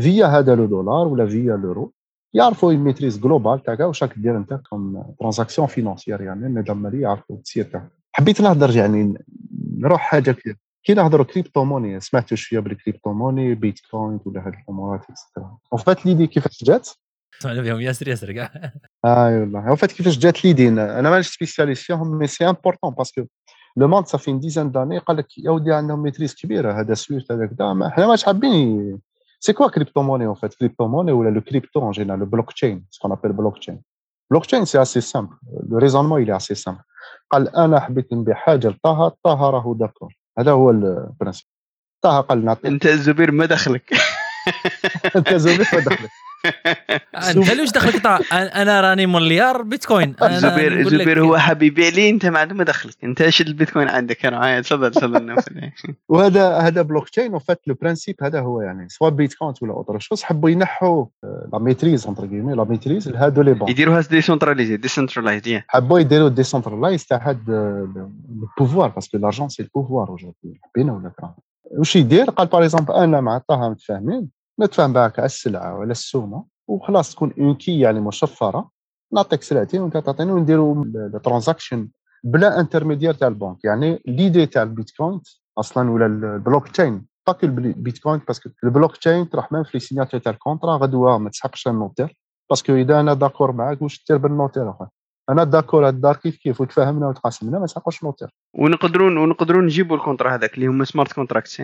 via 0.00 0.26
هذا 0.26 0.54
le 0.54 0.66
dollar 0.66 1.06
ولا 1.06 1.26
via 1.26 1.56
l'euro. 1.56 1.92
يعرفوا 2.34 2.72
ال 2.72 2.77
maîtrise 2.77 3.18
globale 3.18 3.62
تاع 3.62 3.74
كاع 3.74 3.86
واش 3.86 4.02
راك 4.02 4.18
دير 4.18 4.36
انت 4.36 4.54
comme 4.70 5.14
transaction 5.20 5.68
financière 5.68 6.20
يعني 6.20 6.46
النظام 6.46 6.78
المالي 6.78 7.00
يعرفوا 7.00 7.36
التسيير 7.36 7.64
تاعهم 7.64 7.90
حبيت 8.12 8.40
نهضر 8.40 8.76
يعني 8.76 9.14
نروح 9.78 10.00
حاجة 10.00 10.30
كده 10.30 10.58
كي 10.84 10.94
نهضروا 10.94 11.24
crypto-monnaie 11.24 12.00
سمعتوا 12.00 12.36
شوية 12.36 12.60
بال 12.60 13.12
crypto-monnaie 13.12 13.54
Bitcoin 13.54 14.20
ولا 14.24 14.46
هاد 14.46 14.52
الامورات 14.54 15.10
et 15.10 15.22
cetera 15.22 15.58
en 15.72 15.80
fait 15.80 16.06
l'idée 16.06 16.26
كيفاش 16.26 16.64
جات؟ 16.64 16.88
سمعنا 17.38 17.62
بهم 17.62 17.80
ياسر 17.80 18.08
ياسر 18.08 18.32
كاع. 18.32 18.72
اي 19.04 19.40
والله 19.40 19.68
en 19.68 19.76
fait 19.76 19.92
كيفاش 19.92 20.18
جات 20.18 20.44
l'idée 20.44 20.68
أنا 20.68 21.10
مانيش 21.10 21.28
spécialiste 21.34 21.82
فيهم 21.82 22.18
mais 22.18 22.26
c'est 22.26 22.48
important 22.48 22.94
parce 22.94 23.13
que 23.13 23.24
le 23.78 23.88
monde 23.88 24.06
ça 24.06 24.15
fait 24.15 24.32
dizaine 24.32 24.70
d'années 24.72 24.98
قال 24.98 25.16
لك 25.16 25.38
يا 25.38 25.50
ودي 25.50 25.72
عندهم 25.72 26.02
maîtrise 26.02 26.34
كبيرة 26.34 26.80
هذا 26.80 26.94
SWIFT 26.94 27.32
هذا 27.32 27.46
كذا. 27.46 27.72
ما- 27.72 27.90
حنا 27.90 28.06
ماش 28.06 28.24
حابين 28.24 28.98
c'est 29.40 29.52
quoi 29.52 29.68
crypto-monnaie 29.68 30.26
en 30.26 30.34
fait 30.34 30.54
crypto-monnaie 30.54 31.12
ولا 31.12 31.28
le 31.30 31.40
crypto 31.40 31.86
en 31.86 31.90
général 31.90 32.18
le 32.20 32.26
blockchain 32.26 32.84
ce 32.90 32.96
qu'on 32.96 33.12
appelle 33.12 33.32
blockchain 33.32 33.82
blockchain 34.30 34.64
c'est 34.64 34.82
assez 34.82 35.00
simple 35.00 35.34
le 35.70 35.78
raisonnement 35.78 36.22
il 36.22 36.36
est 36.36 36.54
assez 36.54 36.66
simple 36.66 36.80
قال 37.30 37.56
أنا 37.56 37.80
حبيت 37.80 38.12
نبيع 38.12 38.34
حاجة 38.34 38.68
لطه 38.68 39.08
طه 39.24 39.50
راهو 39.50 39.74
d'accord 39.74 40.14
هذا 40.38 40.50
هو 40.52 40.70
ال 40.70 40.78
principe 40.78 41.46
طه 42.02 42.20
قال 42.20 42.44
نعطيك 42.44 42.66
أنت 42.66 42.86
الزبير 42.86 43.30
ما 43.32 43.46
دخلك. 43.46 43.90
انت 45.16 45.34
زوجك 45.34 45.74
ما 45.74 45.80
دخلك 45.80 46.10
انت 47.28 47.50
ليش 47.50 47.70
دخلك 47.70 48.06
أنا 48.06 48.62
أنا 48.62 48.80
راني 48.80 49.06
مليار 49.06 49.62
بيتكوين. 49.62 50.10
لك- 50.10 50.22
الزبير 50.22 51.20
هو 51.20 51.36
حاب 51.38 51.62
يبيع 51.62 51.88
لي 51.88 52.10
انت 52.10 52.26
ما 52.26 52.44
ما 52.44 52.64
دخلك 52.64 52.94
انت 53.04 53.28
شد 53.28 53.46
البيتكوين 53.46 53.88
عندك؟ 53.88 54.26
أنا 54.26 54.60
تفضل 54.60 54.90
تفضل 54.90 55.26
نوفل. 55.26 55.70
وهذا 56.08 56.48
هذا 56.58 56.82
blockchain 56.82 57.08
en 57.08 57.34
fait 57.34 57.60
le 57.66 57.74
principe 57.82 58.16
هذا 58.22 58.40
هو 58.40 58.60
يعني. 58.60 58.88
سواء 58.88 59.10
بيتكوين 59.10 59.54
ولا 59.62 59.72
autre 59.72 59.98
chose 59.98 60.22
حبوا 60.22 60.50
ينحوا 60.50 61.06
la 61.52 61.58
maîtrise 61.58 62.06
entre 62.06 62.26
كيمي 62.26 62.54
la 62.54 62.64
maîtrise 62.64 63.08
لهادو 63.08 63.42
les 63.42 63.54
banques 63.54 63.68
يديروها 63.70 64.00
décentralisée 64.00 64.76
decentralized 64.76 65.62
حبوا 65.68 65.98
يديروا 65.98 66.28
décentralise 66.28 67.06
تاع 67.06 67.28
هاد 67.28 67.48
ال 68.58 68.62
pouvoir 68.62 68.88
parce 68.88 69.07
que 69.07 69.18
l'argent 69.18 69.48
c'est 69.48 69.62
ال 69.62 69.69
pouvoir 69.69 70.16
حبينا 70.64 70.92
ولا 70.92 71.08
كرهنا 71.18 71.34
واش 71.70 71.96
يدير؟ 71.96 72.24
قال 72.30 72.46
par 72.46 72.62
exemple 72.64 72.94
أنا 72.94 73.20
مع 73.20 73.38
طه 73.38 73.68
متفاهمين. 73.70 74.37
نتفاهم 74.60 74.92
معك 74.92 75.18
على 75.18 75.26
السلعة 75.26 75.78
ولا 75.78 75.90
السومة 75.90 76.44
وخلاص 76.68 77.14
تكون 77.14 77.32
en 77.38 77.54
clé 77.54 77.80
يعني 77.80 78.00
مشفرة. 78.00 78.70
نعطيك 79.12 79.42
سلعتين 79.42 79.80
وانت 79.80 79.96
تعطيني 79.96 80.32
ونديروا 80.32 80.84
ال 80.84 80.93
transaction 80.93 81.88
بلا 82.24 82.60
intermédiaire 82.60 83.14
تاع 83.14 83.28
البنك. 83.28 83.64
يعني 83.64 84.02
l'idée 84.06 84.46
تاع 84.46 84.62
البيتكوين 84.62 85.20
أصلا 85.58 85.90
ولا 85.90 86.06
ال 86.06 86.12
blockchain 86.12 86.68
parce 86.68 87.06
que 87.26 87.46
ال 87.46 87.55
Bitcoin 87.55 88.20
parce 88.26 88.39
que 88.39 88.47
ال 88.47 88.50
blockchain 88.64 89.30
تروح 89.30 89.52
même 89.52 89.64
في 89.64 89.70
les 89.74 89.80
signatures 89.80 90.20
تاع 90.20 90.32
ال 90.32 90.38
contrat 90.38 90.76
غدوة 90.76 91.18
ما 91.18 91.30
تسحقش 91.30 91.68
ال 91.68 91.74
notaire. 91.74 92.20
parce 92.50 92.65
que 92.65 92.74
إذا 92.74 93.00
أنا 93.00 93.14
d'accord 93.14 93.52
معاك 93.52 93.82
واش 93.82 94.04
دير 94.08 94.18
بال 94.18 94.30
notaire 94.30 94.70
اخويا 94.70 94.88
أنا 95.30 95.44
d'accord 95.44 95.88
الدار 95.88 96.16
كيف 96.16 96.36
كيف 96.36 96.60
وتفاهمنا 96.60 97.08
وتقاسمنا 97.08 97.58
ما 97.58 97.64
نسحقوش 97.64 98.04
notaire 98.04 98.28
ونقدرون 98.54 99.16
ونقدرون 99.16 99.64
نجيبوا 99.64 99.96
ال 99.96 100.01
contrat 100.01 100.34
هذاك 100.34 100.54
اللي 100.54 100.66
هما 100.66 100.84
smart 100.84 101.12
contracts 101.12 101.62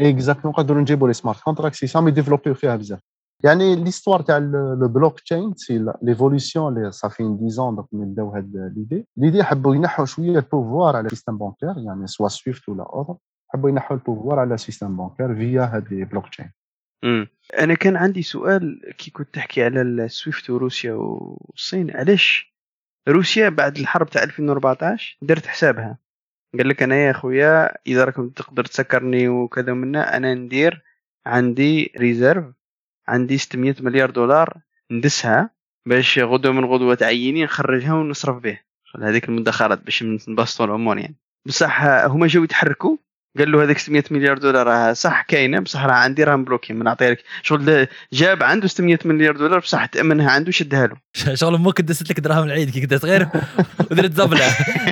exactement 0.00 0.52
نقدروا 0.52 0.80
نجيبوا 0.80 1.08
les 1.08 1.14
smart 1.14 1.40
contracts 1.40 2.10
ça 2.10 2.17
a 2.17 2.21
développé 2.21 2.54
فيها 2.54 2.76
بزاف 2.76 3.00
يعني 3.44 3.76
l'histoire 3.76 4.22
تاع 4.22 4.38
le 4.38 4.88
blockchain 4.88 5.54
c'est 5.54 5.86
l'évolution 6.02 6.76
اللي 6.76 6.92
صافي 6.92 7.22
10 7.22 7.70
دوك 7.70 7.88
من 7.92 8.12
بداو 8.12 8.30
هاد 8.30 8.72
l'idée 8.76 9.06
l'idée 9.16 9.44
حبوا 9.44 9.74
ينحوا 9.74 10.04
شوية 10.04 10.38
ال 10.38 10.45
pouvoir 10.45 10.96
على 10.96 11.06
ال 11.06 11.10
système 11.10 11.38
bancaire 11.38 11.74
يعني 11.86 12.06
soit 12.06 12.28
SWIFT 12.28 12.68
ولا 12.68 12.82
autre 12.82 13.16
حبوا 13.48 13.70
ينحوا 13.70 13.96
ال 13.96 14.01
pouvoir 14.01 14.38
على 14.38 14.54
ال 14.54 14.59
système 14.59 14.96
bancaire 14.96 15.34
via 15.34 15.62
هاد 15.62 15.92
les 15.92 16.04
blockchain 16.04 16.52
أنا 17.58 17.74
كان 17.74 17.96
عندي 17.96 18.22
سؤال 18.22 18.94
كي 18.98 19.10
كنت 19.10 19.34
تحكي 19.34 19.64
على 19.64 19.82
ال 19.82 19.93
SWIFT 19.93 20.50
وروسيا 20.50 20.92
والصين. 20.92 21.96
علاش؟ 21.96 22.56
روسيا 23.08 23.48
بعد 23.48 23.76
الحرب 23.76 24.10
تاع 24.10 24.22
2014 24.22 25.18
درت 25.22 25.46
حسابها. 25.46 25.98
قال 26.58 26.68
لك 26.68 26.82
أنا 26.82 26.96
يا 26.96 27.12
خويا 27.12 27.74
إذا 27.86 28.04
راكم 28.04 28.28
تقدر 28.28 28.64
تسكرني 28.64 29.28
وكذا 29.28 29.72
منا 29.72 30.16
أنا 30.16 30.34
ندير 30.34 30.82
عندي 31.26 31.92
réserve 31.98 32.44
عندي 33.08 33.38
600 33.38 33.74
مليار 33.80 34.10
دولار 34.10 34.54
ندسها 34.90 35.50
باش 35.86 36.18
غدوة 36.18 36.52
من 36.52 36.64
غدوة 36.64 36.94
تعيني 36.94 37.44
نخرجها 37.44 37.92
ونصرف 37.94 38.36
به. 38.42 38.58
هذيك 39.02 39.28
المدخرات 39.28 39.82
باش 39.84 40.02
نبسطوا 40.02 40.66
الأمور 40.66 40.98
يعني. 40.98 41.16
بصح 41.46 41.84
هما 41.84 42.26
جاو 42.26 42.44
يتحركوا 42.44 42.96
قال 43.38 43.52
له 43.52 43.62
هذيك 43.62 43.78
600 43.78 44.04
مليار 44.10 44.38
دولار 44.38 44.66
راه 44.66 44.92
صح 44.92 45.22
كاينة 45.22 45.60
بصح 45.60 45.84
راه 45.84 45.92
عندي 45.92 46.24
راهم 46.24 46.44
bloqués 46.44 46.72
ما 46.72 46.84
نعطيها 46.84 47.10
لك. 47.10 47.24
شغل 47.42 47.86
جاب 48.12 48.42
عنده 48.42 48.68
600 48.68 48.98
مليار 49.04 49.36
دولار 49.36 49.58
بصح 49.58 49.86
تأمنها 49.86 50.30
عنده 50.30 50.50
شدها 50.50 50.86
له. 50.86 50.96
شغل 51.34 51.54
أمك 51.54 51.80
دست 51.80 52.10
لك 52.10 52.20
دراهم 52.20 52.44
العيد 52.44 52.70
كي 52.70 52.80
كدست 52.80 53.04
غير 53.04 53.28
ودرت 53.90 54.12
زبلة. 54.12 54.46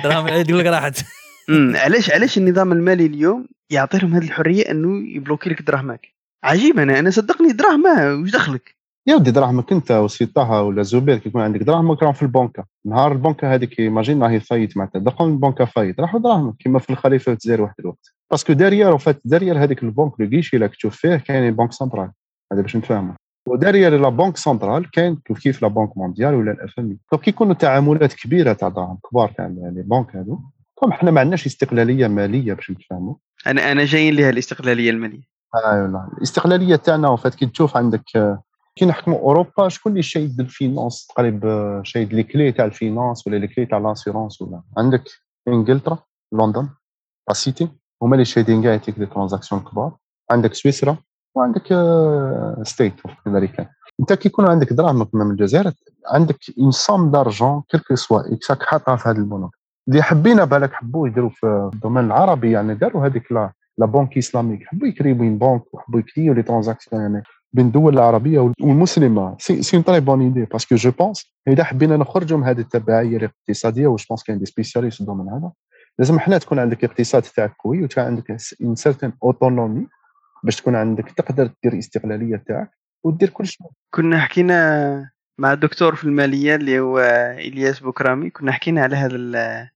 دراهم 0.04 0.26
العيد 0.26 0.50
يقول 0.50 0.60
لك 0.60 0.66
راحت. 0.66 1.23
علاش 1.84 2.10
علاش 2.10 2.38
النظام 2.38 2.72
المالي 2.72 3.06
اليوم 3.06 3.46
يعطي 3.70 3.98
لهم 3.98 4.14
هذه 4.14 4.24
الحرية 4.24 4.70
إنه 4.70 5.16
يبلوكي 5.16 5.50
لك 5.50 5.62
دراهمك 5.62 6.14
عجيب 6.44 6.78
أنا. 6.78 6.98
أنا 6.98 7.10
صدقني 7.10 7.52
دراهمه 7.52 8.14
وش 8.14 8.30
دخلك؟ 8.30 8.74
يا 9.06 9.14
ودي 9.14 9.30
دراهمك 9.30 9.72
أنت 9.72 9.92
وسيطها 9.92 10.60
ولا 10.60 10.82
زبير 10.82 11.18
كي 11.18 11.28
يكون 11.28 11.42
عندك 11.42 11.62
دراهمك 11.62 12.02
راهم 12.02 12.12
في 12.12 12.22
البنكة. 12.22 12.64
نهار 12.86 13.12
البنكة 13.12 13.54
هذيك 13.54 13.80
ايماجين 13.80 14.22
راهي 14.22 14.40
فايت 14.40 14.76
معناتها. 14.76 14.98
دخل 14.98 15.24
البنكة 15.24 15.64
فايت 15.64 16.00
راحوا 16.00 16.20
دراهمك 16.20 16.56
كيما 16.56 16.78
في 16.78 16.90
الخليفة 16.90 17.24
في 17.24 17.30
الجزائر 17.30 17.62
واحد 17.62 17.74
الوقت. 17.80 18.14
باسكو 18.30 18.52
داريير 18.52 18.98
فات 18.98 19.20
داريير 19.24 19.64
هذيك 19.64 19.82
البنك 19.82 20.20
لو 20.20 20.30
كيشي 20.30 20.56
اللي 20.56 20.68
تشوف 20.68 20.96
فيه 20.96 21.16
كاين 21.16 21.50
بنك 21.50 21.72
سنترال. 21.72 22.10
هذا 22.52 22.62
باش 22.62 22.76
نتفاهموا 22.76 23.14
و 23.48 23.54
derrière 23.54 24.00
la 24.00 24.08
banque 24.08 24.36
centrale 24.36 24.90
كاين 24.90 25.16
كيف 25.16 25.38
كيف 25.38 25.62
la 25.62 25.68
banque 25.68 25.96
mondiale 25.96 26.34
ولا 26.34 26.52
ال 26.52 26.78
FMI 26.78 26.98
donc 27.12 27.22
كي 27.22 27.30
يكونوا 27.30 27.54
تعاملات 27.54 28.14
كبيرة 28.14 28.52
تاع 28.52 28.68
دراهم 28.68 28.98
كبار 29.10 29.28
تاع 29.28 29.46
les 29.46 29.82
banques 29.82 30.16
هذو 30.16 30.40
كم 30.80 30.92
حنا 30.92 31.10
ما 31.10 31.20
عندناش 31.20 31.46
استقلالية 31.46 32.06
مالية 32.06 32.52
باش 32.52 32.70
نتفاهموا. 32.70 33.14
أنا 33.46 33.72
أنا 33.72 33.84
جايين 33.84 34.14
لها 34.14 34.30
الاستقلالية 34.30 34.90
المالية. 34.90 35.22
ايوا 35.54 36.08
الاستقلالية 36.18 36.76
تاعنا 36.76 37.08
وفات 37.08 37.34
كي 37.34 37.46
تشوف 37.46 37.76
عندك 37.76 38.04
كي 38.76 38.86
نحكموا 38.86 39.18
أوروبا 39.18 39.68
شكون 39.68 39.92
اللي 39.92 40.02
شايد 40.02 40.40
ال 40.40 40.48
finance 40.49 41.06
تقريبا 41.06 41.82
شايد 41.84 42.12
les 42.12 42.22
clés 42.22 42.52
تاع 42.52 42.64
ال 42.64 42.72
finance 42.72 43.26
ولا 43.26 43.36
les 43.36 43.48
clés 43.48 43.66
تاع 43.66 43.78
l'assurance 43.78 44.42
ولا؟ 44.42 44.62
عندك 44.76 45.04
إنجلترا 45.48 45.98
لندن 46.32 46.68
la 47.28 47.34
City 47.34 47.68
هما 48.02 48.14
اللي 48.14 48.24
شايدين 48.24 48.62
كاع 48.62 48.72
يعطيك 48.72 48.98
les 48.98 49.06
transactions 49.06 49.60
كبار. 49.60 49.96
عندك 50.30 50.54
سويسرا 50.54 50.96
وعندك 51.34 51.66
States 52.62 52.94
كذلك 53.24 53.70
أنت 54.00 54.12
كي 54.12 54.28
يكون 54.28 54.48
عندك 54.48 54.72
دراهم 54.72 55.08
من 55.12 55.30
الجزائر 55.30 55.72
عندك 56.06 56.38
une 56.58 56.70
somme 56.70 57.10
d'argent 57.10 57.62
quelque 57.68 57.94
soit 57.94 58.34
exact 58.34 58.62
حاطها 58.62 58.96
في 58.96 59.08
هذا 59.08 59.18
البنوك 59.18 59.56
اللي 59.88 60.02
حبينا 60.02 60.44
بالك 60.44 60.72
حبوا 60.72 61.08
يديروا 61.08 61.30
في 61.30 61.70
ال 61.74 61.78
domaine 61.78 62.04
العربي 62.04 62.50
يعني 62.50 62.74
داروا 62.74 63.06
هذيك 63.06 63.32
la 63.32 63.52
la 63.78 63.86
banque 63.86 64.18
islamique. 64.18 64.64
حبوا 64.66 64.88
يكريو 64.88 65.14
بين 65.14 65.38
banques 65.38 65.74
وحبوا 65.74 66.00
يكريو 66.00 66.32
les 66.32 66.42
transactions 66.42 67.02
يعني 67.02 67.22
بين 67.52 67.66
الدول 67.66 67.94
العربية 67.94 68.52
والمسلمة. 68.60 69.36
c'est 69.38 69.62
c'est 69.62 69.82
très 69.82 70.00
bonne 70.00 70.20
idée 70.20 70.44
parce 70.44 70.63
que 70.63 70.74
je 70.74 70.90
pense 70.90 71.34
إذا 71.48 71.64
حبينا 71.64 71.96
نخرجوا 71.96 72.38
من 72.38 72.44
هذه 72.44 72.60
التبعية 72.60 73.16
الاقتصادية 73.16 73.86
واش 73.86 74.06
pense 74.06 74.22
كاين 74.22 74.38
des 74.38 74.46
spécialistes 74.46 74.94
في 74.96 75.00
ال 75.00 75.04
domaine 75.04 75.28
هذا 75.28 75.52
لازم 75.98 76.18
حنا 76.18 76.38
تكون 76.38 76.58
عندك 76.58 76.84
اقتصاد 76.84 77.22
تاعك 77.22 77.52
قوي 77.64 77.84
وتكون 77.84 78.04
عندك 78.04 78.36
une 78.62 78.74
certaine 78.74 79.12
autonomie 79.22 79.86
باش 80.44 80.56
تكون 80.56 80.74
عندك 80.74 81.10
تقدر 81.10 81.50
دير 81.62 81.72
الاستقلالية 81.72 82.36
تاعك 82.48 82.70
ودير 83.04 83.28
كل 83.30 83.46
شيء. 83.46 83.66
كنا 83.94 84.20
حكينا 84.20 85.10
مع 85.38 85.52
الدكتور 85.52 85.94
في 85.94 86.04
المالية 86.04 86.54
اللي 86.54 86.80
هو 86.80 86.98
إلياس 87.38 87.80
بوكرامي 87.80 88.30
كنا 88.30 88.52
حكينا 88.52 88.82
على 88.82 88.96
هذا 88.96 89.16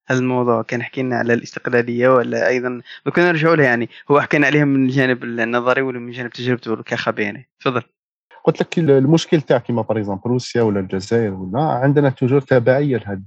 هذا 0.07 0.19
الموضوع. 0.21 0.63
كان 0.63 0.83
حكينا 0.83 1.17
على 1.17 1.35
الاستقلالية 1.35 2.09
ولا 2.09 2.49
أيضا 2.49 2.83
كنا 3.15 3.33
نرجعوا 3.33 3.57
لها 3.57 3.65
يعني. 3.65 3.89
هو 4.11 4.21
حكينا 4.21 4.47
عليها 4.47 4.65
من 4.65 4.85
الجانب 4.87 5.25
النظري 5.25 5.83
ولا 5.83 5.99
من 5.99 6.11
جانب 6.13 6.31
تجربته 6.31 6.83
كخبير 6.83 7.25
يعني 7.25 7.49
تفضل. 7.61 7.83
قلت 8.49 8.61
لك 8.61 8.79
المشكل 8.79 9.41
تاع 9.41 9.59
كيما 9.59 9.83
par 9.83 9.99
exemple 9.99 10.31
روسيا 10.31 10.63
ولا 10.63 10.81
الجزائر 10.81 11.35
ولا 11.35 11.61
عندنا 11.61 12.11
toujours 12.11 12.41
تبعيه 12.41 12.97
لهاد 12.97 13.25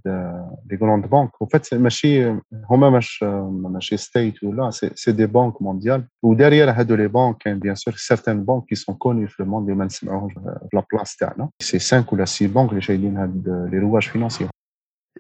les 0.72 0.78
grandes 0.82 1.06
banques 1.08 1.42
وفات 1.42 1.74
ماشي 1.74 2.30
هما 2.70 2.90
مش 2.90 3.24
ماشي 3.50 3.98
States 3.98 4.44
ولا 4.44 4.70
c'est 4.72 5.12
des 5.12 5.26
banques 5.26 5.62
mondiales 5.62 6.08
و 6.24 6.29
derrière 6.29 6.70
هادو 6.72 6.96
les 6.96 7.08
banques 7.08 7.38
كاين 7.38 7.60
bien 7.60 7.76
sûr 7.76 7.94
certaines 7.94 8.46
banques 8.46 8.66
qui 8.66 8.76
sont 8.76 8.96
connues 8.96 9.28
في 9.28 9.40
ال 9.40 9.44
monde 9.44 9.68
اللي 9.70 9.80
ما 9.80 9.86
نسمعوهمش 9.86 10.34
في 10.34 10.68
la 10.74 10.84
place 10.94 11.16
تاعنا. 11.16 11.50
c'est 11.60 11.80
5 11.80 12.06
ولا 12.12 12.26
6 12.26 12.48
banques 12.48 12.70
اللي 12.70 12.82
شايلين 12.82 13.18
هاد 13.18 13.68
les 13.72 13.80
rouages 13.80 14.04
financiers 14.04 14.50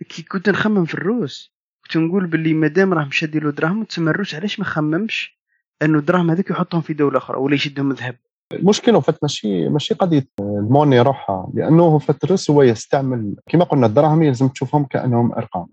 كي 0.10 0.24
كنت 0.24 0.50
نخمم 0.50 0.86
في 0.86 0.94
الروس 0.94 1.54
كنت 1.84 1.98
نقول 1.98 2.28
باللي 2.28 2.54
مادام 2.54 2.94
راهم 2.94 3.12
شادين 3.12 3.52
دراهم 3.52 3.84
تسمى 3.84 4.10
الروس 4.10 4.36
علاش 4.36 4.60
ما 4.60 4.66
خممش؟ 4.66 5.42
انه 5.82 6.00
الدراهم 6.00 6.32
هذوك 6.32 6.50
يحطهم 6.50 6.82
في 6.82 6.94
دولة 6.94 7.18
أخرى 7.18 7.38
ولا 7.38 7.56
يشدهم 7.56 7.92
ذهب. 7.92 8.16
المشكلة 8.54 9.00
فات 9.00 9.16
ماشي 9.22 9.70
ماشي 9.70 9.94
قضية 9.94 10.28
ال 10.40 10.47
monnaie 10.47 11.02
روحها 11.02 11.52
لأنه 11.54 12.00
فات 12.00 12.24
الرس 12.24 12.50
هو 12.50 12.62
يستعمل 12.62 13.36
كما 13.50 13.64
قلنا 13.64 13.86
الدراهم 13.86 14.24
لازم 14.24 14.48
تشوفهم 14.48 14.86
كأنهم 14.86 15.32
أرقام. 15.32 15.68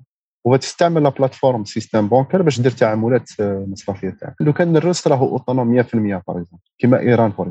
وتستعمل 0.44 1.02
la 1.02 1.08
plateforme 1.08 1.64
système 1.64 2.08
bancaire 2.08 2.42
باش 2.42 2.60
دير 2.60 2.70
تعاملات 2.70 3.30
المصرفيه 3.40 4.10
تاعك. 4.10 4.34
لو 4.40 4.52
كان 4.52 4.76
الرس 4.76 5.08
راهو 5.08 5.28
autonome 5.28 5.82
100% 5.82 6.22
par 6.28 6.42
كيما 6.78 7.00
إيران 7.00 7.30
par 7.38 7.46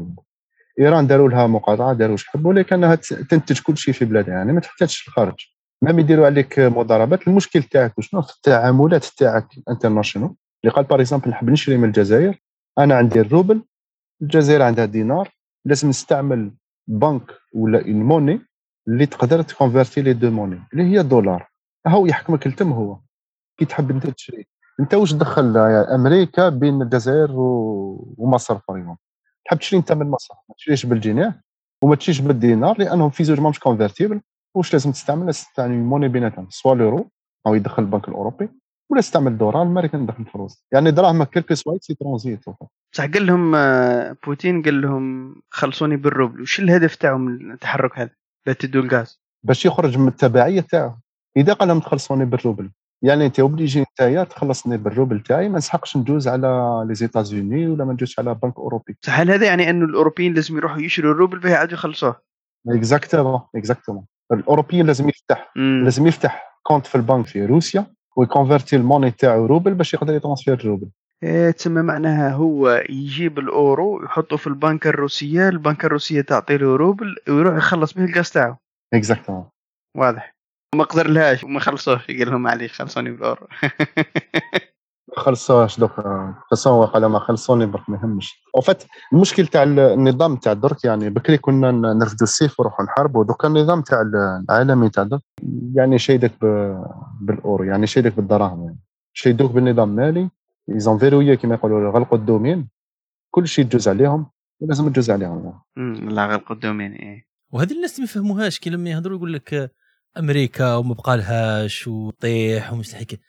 إيران 0.80 1.08
داروا 1.08 1.30
لها 1.30 1.48
مقاطعة 1.48 1.94
داروا 1.94 2.18
حبوا 2.28 2.54
لكنها 2.54 2.96
تنتج 3.30 3.60
كل 3.60 3.78
شيء 3.78 3.94
في 3.94 4.06
بلادها 4.06 4.34
يعني 4.34 4.54
ما 4.54 4.60
تحتاجش 4.60 5.08
الخارج. 5.08 5.48
ما 5.82 5.90
يديروا 5.90 6.26
عليك 6.26 6.60
مضاربات. 6.60 7.28
المشكل 7.28 7.64
تاعك 7.64 7.94
شنو 8.00 8.22
في 8.22 8.34
التعاملات 8.36 9.06
تاعك 9.06 9.48
internationales 9.70 10.36
اللي 10.64 10.76
قال 10.76 10.86
par 10.86 11.00
exemple 11.00 11.30
نحب 11.30 11.50
نشري 11.50 11.78
من 11.78 11.88
الجزائر 11.88 12.42
أنا 12.80 12.96
عندي 12.96 13.22
الروبل 13.22 13.62
الجزائر 14.22 14.62
عندها 14.62 14.86
دينار 14.86 15.30
لازم 15.66 15.90
نستعمل 15.90 16.52
بنك 16.88 17.32
ولا 17.54 17.82
une 17.82 18.04
monnaie 18.04 18.42
اللي 18.88 19.06
تقدر 19.06 19.42
تكونفرتي 19.42 20.02
les 20.02 20.14
deux 20.14 20.32
monnaies 20.32 20.60
اللي 20.74 20.84
هي 20.84 21.04
دولار. 21.04 21.48
هو 21.88 22.06
يحكمك 22.06 22.48
التم 22.48 22.72
هو. 22.72 23.00
كي 23.58 23.66
تحب 23.66 23.92
انت 23.92 24.08
تشري. 24.08 24.46
انت 24.80 24.94
واش 24.94 25.14
دخل 25.14 25.58
أمريكا 25.58 26.50
بين 26.50 26.82
الجزائر 26.82 27.32
ومصر 28.18 28.60
vraiment 28.60 28.98
تحب 29.46 29.58
تشري 29.58 29.80
انت 29.80 29.92
من 29.92 30.10
مصر 30.10 30.34
ما 30.50 30.56
تشريش 30.56 30.86
بالجنيه 30.86 31.42
وما 31.82 31.96
تشريش 31.96 32.22
بالدينار 32.22 32.80
لأنهم 32.80 33.10
في 33.10 33.24
زوج 33.24 33.40
ماهمش 33.40 33.60
convertibles 33.60 34.22
واش 34.56 34.74
لازم 34.74 34.92
تستعمل؟ 34.92 35.34
تستعمل 35.34 35.78
monnaie 35.78 36.08
بيناتهم 36.08 36.48
soit 36.50 36.76
l'euro 36.76 37.10
أو 37.48 37.56
يدخل 37.56 37.84
البنك 37.84 38.08
الأوروبي. 38.08 38.50
ولا 38.90 39.00
استعمل 39.00 39.38
دولار 39.38 39.62
الامريكان 39.62 40.06
دخل 40.06 40.24
الفلوس 40.24 40.64
يعني 40.72 40.92
دراهم 40.92 41.24
quelque 41.24 41.56
soit 41.56 41.84
ça 41.84 41.94
transite 41.94 42.40
بصح 42.94 43.06
قال 43.06 43.26
لهم 43.26 43.56
آه، 43.56 44.18
بوتين 44.26 44.62
قال 44.62 44.82
لهم 44.82 45.36
خلصوني 45.50 45.98
بالروبل. 45.98 46.42
وش 46.42 46.60
الهدف 46.60 46.96
تاعهم 46.96 47.22
من 47.22 47.52
التحرك 47.52 48.00
هذا؟ 48.00 48.10
لا 48.48 48.54
تدوا 48.54 48.82
الغاز. 48.82 49.22
باش 49.44 49.66
يخرج 49.66 49.98
من 49.98 50.08
التبعية 50.08 50.62
تاعه 50.62 51.00
إذا 51.38 51.54
قال 51.54 51.68
لهم 51.68 51.80
تخلصوني 51.80 52.26
بالروبل. 52.26 52.72
يعني 53.02 53.26
أنت 53.26 53.40
obligé 53.40 53.86
أنت 54.02 54.28
تخلصني 54.30 54.78
بالروبل 54.78 55.20
تاعي 55.20 55.50
ما 55.50 55.58
نسحقش 55.58 55.98
ندوز 55.98 56.28
على 56.28 56.84
les 56.88 56.96
États-Unis 56.96 57.68
ولا 57.68 57.86
ما 57.86 57.94
ندوزش 57.94 58.20
على 58.20 58.36
بنك 58.36 58.58
اوروبي 58.58 58.98
صح 59.02 59.20
هل 59.20 59.32
هذا 59.32 59.46
يعني 59.46 59.70
انه 59.70 59.86
الأوروبيين 59.86 60.34
لازم 60.34 60.58
يروحوا 60.58 60.82
يشروا 60.82 61.12
الروبل 61.12 61.40
باه 61.40 61.50
يعاودوا 61.50 61.74
يخلصوه؟ 61.74 62.22
exactement 62.68 63.42
exactement 63.56 64.06
الأوروبيين 64.34 64.86
لازم 64.88 65.10
يفتح 65.10 65.52
مم. 65.56 65.82
لازم 65.84 66.08
يفتح 66.08 66.60
compte 66.64 66.86
في 66.86 66.96
البنك 66.96 67.28
في 67.28 67.46
روسيا. 67.46 67.97
ويكونفرتي 68.18 68.76
ال 68.76 68.80
monnaie 68.80 69.12
تاعو 69.12 69.46
روبل 69.46 69.74
باش 69.74 69.94
يقدر 69.94 70.14
ي 70.14 70.17
transférer 70.17 70.54
الروبل 70.54 70.90
إيه 71.24 71.52
تسمى 71.52 71.82
معناها 71.82 72.32
هو 72.32 72.84
يجيب 72.90 73.40
الأورو 73.40 74.04
يحطه 74.04 74.38
في 74.38 74.48
البنكه 74.48 74.90
الروسية 74.90 75.50
البنكه 75.50 75.86
الروسية 75.86 76.22
تعطي 76.22 76.58
له 76.58 76.76
روبل 76.76 77.16
ويروح 77.28 77.58
يخلص 77.58 77.94
به 77.94 78.06
الغاز 78.06 78.32
تاعو. 78.32 78.56
exactement 78.94 79.50
واضح. 79.98 80.36
ما 80.76 80.84
قدر 80.84 81.08
لهاش 81.08 81.44
وما 81.44 81.60
خلصوش 81.60 82.08
قال 82.08 82.30
لهم 82.30 82.42
معليش 82.42 82.74
خلصوني 82.74 83.12
بالأورو. 83.12 83.48
خلصوهاش 85.18 85.80
دوك 85.80 85.92
خلصوه 86.52 86.74
وقال 86.74 87.06
ما 87.06 87.20
خلصوني 87.20 87.66
برك 87.66 87.90
ما 87.90 87.98
يهمش. 87.98 88.44
وفات 88.56 88.84
المشكل 89.14 89.48
تاع 89.48 89.64
النظام 89.64 90.36
تاع 90.36 90.54
درك 90.54 90.84
يعني 90.86 91.10
بكري 91.10 91.38
كنا 91.38 91.72
نرفدوا 91.72 92.24
السيف 92.24 92.60
ونروحوا 92.60 92.86
نحاربوا 92.86 93.24
دوكا 93.24 93.48
النظام 93.48 93.82
تاع 93.82 94.02
العالمي 94.50 94.90
تاع 94.90 95.04
درك 95.04 95.22
يعني 95.74 96.00
شيدك 96.00 96.32
بالأورو 97.22 97.64
يعني 97.64 97.88
شيدك 97.88 98.14
بالدراهم 98.14 98.64
يعني. 98.64 98.80
شيدوك 99.14 99.52
بالنظام 99.52 99.90
المالي 99.90 100.30
ils 100.70 100.84
ont 100.84 100.98
verrouillé 100.98 101.38
كيما 101.38 101.56
يقولوا 101.56 101.92
غلقوا 101.92 102.18
ال 102.18 102.24
domaine. 102.24 102.70
كل 103.32 103.48
شيء 103.48 103.66
تجوز 103.66 103.88
عليهم 103.88 104.26
ولازم 104.60 104.90
تجوز 104.90 105.12
عليهم. 105.12 105.54
لا 106.10 106.26
غلقوا 106.26 106.56
ال 106.56 106.60
domaine 106.60 106.92
إيه. 106.92 107.28
وهذه 107.52 107.74
الناس 107.74 108.00
ما 108.00 108.06
يفهموهاش 108.06 108.60
كي 108.60 108.70
لما 108.70 108.90
يهضروا 108.90 109.18
يقول 109.18 109.34
لك 109.34 109.72
أمريكا 110.18 110.76
وما 110.76 110.94
بقى 110.94 111.18
لهاش 111.18 111.88
وطيح 111.88 112.74
ومش 112.74 112.90
الحكاية 112.94 113.20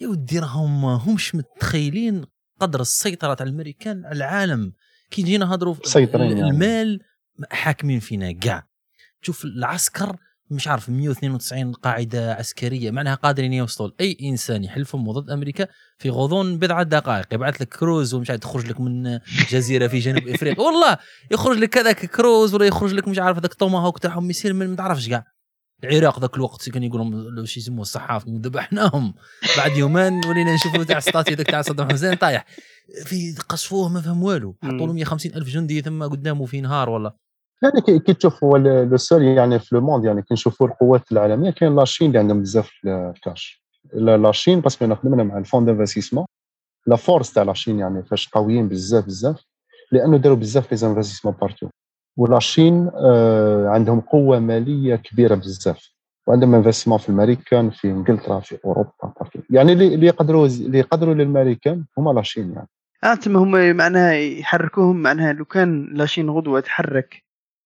يا 0.00 0.08
ودي 0.08 0.38
راهم 0.38 0.84
همش 0.84 1.34
متخيلين 1.34 2.24
قدر 2.60 2.80
السيطرة 2.80 3.34
تاع 3.34 3.46
الأمريكان 3.46 4.04
على 4.04 4.16
العالم. 4.16 4.72
كي 5.10 5.22
جينا 5.22 5.44
نهضروا 5.44 5.74
يعني. 6.36 6.50
المال 6.50 7.00
حاكمين 7.50 8.00
فينا 8.00 8.32
كاع. 8.32 8.66
تشوف 9.22 9.44
العسكر 9.44 10.16
مش 10.50 10.68
عارف 10.68 10.90
192 10.90 11.72
قاعدة 11.72 12.34
عسكرية 12.34 12.90
معناها 12.90 13.14
قادرين 13.14 13.52
يوصلوا 13.52 13.90
اي 14.00 14.16
إنسان 14.22 14.64
يحلفهم 14.64 15.12
ضد 15.12 15.30
أمريكا 15.30 15.68
في 15.98 16.10
غضون 16.10 16.58
بضعة 16.58 16.82
دقائق. 16.82 17.34
يبعث 17.34 17.62
لك 17.62 17.68
كروز 17.68 18.14
ومش 18.14 18.30
عارف 18.30 18.40
تخرج 18.40 18.66
لك 18.66 18.80
من 18.80 19.18
جزيرة 19.50 19.86
في 19.86 19.98
جنوب 19.98 20.28
إفريقيا. 20.28 20.64
والله 20.64 20.98
يخرج 21.30 21.58
لك 21.58 21.78
هذاك 21.78 22.06
كروز 22.06 22.54
ولا 22.54 22.66
يخرج 22.66 22.94
لك 22.94 23.08
مش 23.08 23.18
عارف 23.18 23.36
هذاك 23.36 23.54
توماهوك 23.54 23.98
تاعهم 23.98 24.30
يصير 24.30 24.52
ما 24.52 24.76
تعرفش 24.76 25.08
كاع. 25.08 25.35
العراق 25.84 26.20
ذاك 26.20 26.36
الوقت 26.36 26.70
كان 26.70 26.82
يقول 26.82 27.00
لهم 27.00 27.44
شو 27.44 27.60
يسموه 27.60 27.82
الصحاف 27.82 28.28
ذبحناهم 28.28 29.14
بعد 29.56 29.76
يومين 29.76 30.26
ولينا 30.26 30.54
نشوفوا 30.54 30.84
تاع 30.84 31.00
ستاتي 31.00 31.34
ذاك 31.34 31.46
تاع 31.46 31.62
صدام 31.62 31.90
حسين 31.90 32.14
طايح. 32.14 32.44
في 33.04 33.34
قصفوه 33.48 33.88
ما 33.88 34.00
فهم 34.00 34.22
والو. 34.22 34.56
حطوا 34.62 34.86
له 34.86 34.92
150 34.92 35.34
ألف 35.34 35.48
جندي 35.48 35.80
ثم 35.80 36.02
قدامه 36.02 36.46
في 36.46 36.60
نهار 36.60 36.88
والله. 36.88 37.12
يعني 37.62 38.00
كي 38.00 38.14
تشوف 38.14 38.44
هو 38.44 38.56
le 38.56 38.96
seul 38.96 39.22
يعني 39.22 39.58
في 39.58 39.74
le 39.74 39.80
monde 39.80 40.04
يعني 40.04 40.22
كي 40.22 40.34
نشوفوا 40.34 40.66
القوات 40.66 41.12
العالمية 41.12 41.50
كاين 41.50 41.76
la 41.76 41.85
Chine 41.85 42.06
اللي 42.08 42.18
عندهم 42.18 42.40
بزاف 42.42 42.70
ال 42.86 43.02
cash 43.02 43.64
la 43.94 44.13
Chine 44.13 44.60
parce 44.60 44.75
que 44.75 44.84
انا 44.84 44.94
خدمنا 44.94 45.22
مع 45.22 45.38
ال 45.38 45.42
fonds 45.42 45.64
d'investissement 45.64 46.26
la 46.86 46.96
force 46.96 47.32
تاع 47.32 47.42
la 47.42 47.52
Chine 47.52 47.78
يعني 47.78 48.02
فاش 48.02 48.28
قويين 48.28 48.68
بزاف 48.68 49.04
بزاف 49.04 49.44
لأنه 49.92 50.16
داروا 50.16 50.36
بزاف 50.36 50.72
les 50.72 50.88
investissements 50.88 51.34
partout. 51.40 51.68
و 52.16 52.25
la 52.25 52.44
Chine 52.44 52.90
آه 52.94 53.68
عندهم 53.68 54.00
قوة 54.00 54.38
مالية 54.38 54.96
كبيرة 54.96 55.34
بزاف. 55.34 55.96
وعندهم 56.26 56.54
investissements 56.54 56.98
في 56.98 57.08
الامريكان 57.08 57.70
في 57.70 57.88
إنجلترا 57.88 58.40
في 58.40 58.58
أوروبا 58.64 59.12
يعني 59.50 59.72
اللي 59.72 60.06
يقدروا 60.06 60.46
اللي 60.46 60.78
يقدروا 60.78 61.14
للامريكان 61.14 61.84
هما 61.98 62.10
la 62.10 62.22
Chine 62.22 62.52
يعني. 62.52 62.68
آه 63.04 63.14
تما 63.14 63.40
هما 63.40 63.72
معناها 63.72 64.12
يحركوهم 64.12 65.02
معناها 65.02 65.32
لو 65.32 65.44
كان 65.44 65.84
لاشين 65.92 66.30
غدوة 66.30 66.60
تحرك 66.60 67.22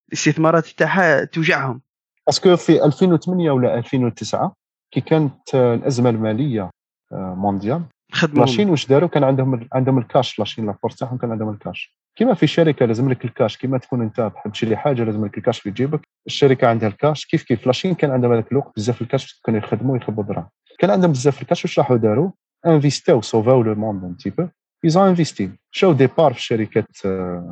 الاستثمارات 0.08 0.66
تاعها 0.66 1.24
توجعهم. 1.24 1.80
parce 2.26 2.45
que 2.45 2.56
في 2.56 2.84
2008 2.84 3.50
ولا 3.50 3.78
2009 3.78 4.52
كي 4.90 5.00
كانت 5.00 5.54
الأزمة 5.54 6.10
المالية 6.10 6.70
mondiale 7.12 7.82
خدموا 8.12 8.44
la 8.44 8.51
Chine 8.51 8.70
واش 8.70 8.86
داروا؟ 8.86 9.08
كان 9.08 9.24
عندهم 9.24 9.68
عندهم 9.72 9.98
ال 9.98 10.06
cash 10.06 10.38
la 10.38 10.46
Chine 10.46 10.66
l'apport 10.66 10.98
تاعهم 10.98 11.18
كان 11.18 11.30
عندهم 11.30 11.50
الكاش 11.50 11.96
كيما 12.16 12.34
في 12.34 12.46
شركة 12.46 12.86
لازم 12.86 13.10
لك 13.10 13.24
الكاش 13.24 13.56
كيما 13.56 13.78
تكون 13.78 14.02
أنت 14.02 14.32
تحب 14.34 14.52
تشري 14.52 14.76
حاجة 14.76 15.04
لازم 15.04 15.24
لك 15.24 15.38
الكاش 15.38 15.60
في 15.60 15.70
جيبك 15.70 16.00
الشركة 16.26 16.66
عندها 16.66 16.88
الكاش 16.88 17.26
كيف 17.26 17.42
كيف؟ 17.42 17.66
la 17.66 17.74
Chine 17.74 17.94
كان 17.94 18.10
عندهم 18.10 18.32
هذاك 18.32 18.52
الوقت 18.52 18.72
بزاف 18.76 19.02
الكاش 19.02 19.40
كانوا 19.44 19.60
يخدموا 19.60 19.96
يخبوا 19.96 20.24
دراهم 20.24 20.48
كان 20.78 20.90
عندهم 20.90 21.12
بزاف 21.12 21.42
الكاش 21.42 21.64
واش 21.64 21.78
راحوا 21.78 21.96
داروا؟ 21.96 22.30
investاو 22.66 23.22
سوفاو 23.22 23.62
le 23.62 23.74
monde 23.74 24.04
un 24.04 24.16
petit 24.16 24.30
peu 24.30 24.48
ils 24.84 24.96
ont 24.96 25.08
investi 25.08 25.50
شراو 25.70 25.92
des 25.92 26.06
parts 26.06 26.32
في 26.32 26.38
الشركات 26.38 26.86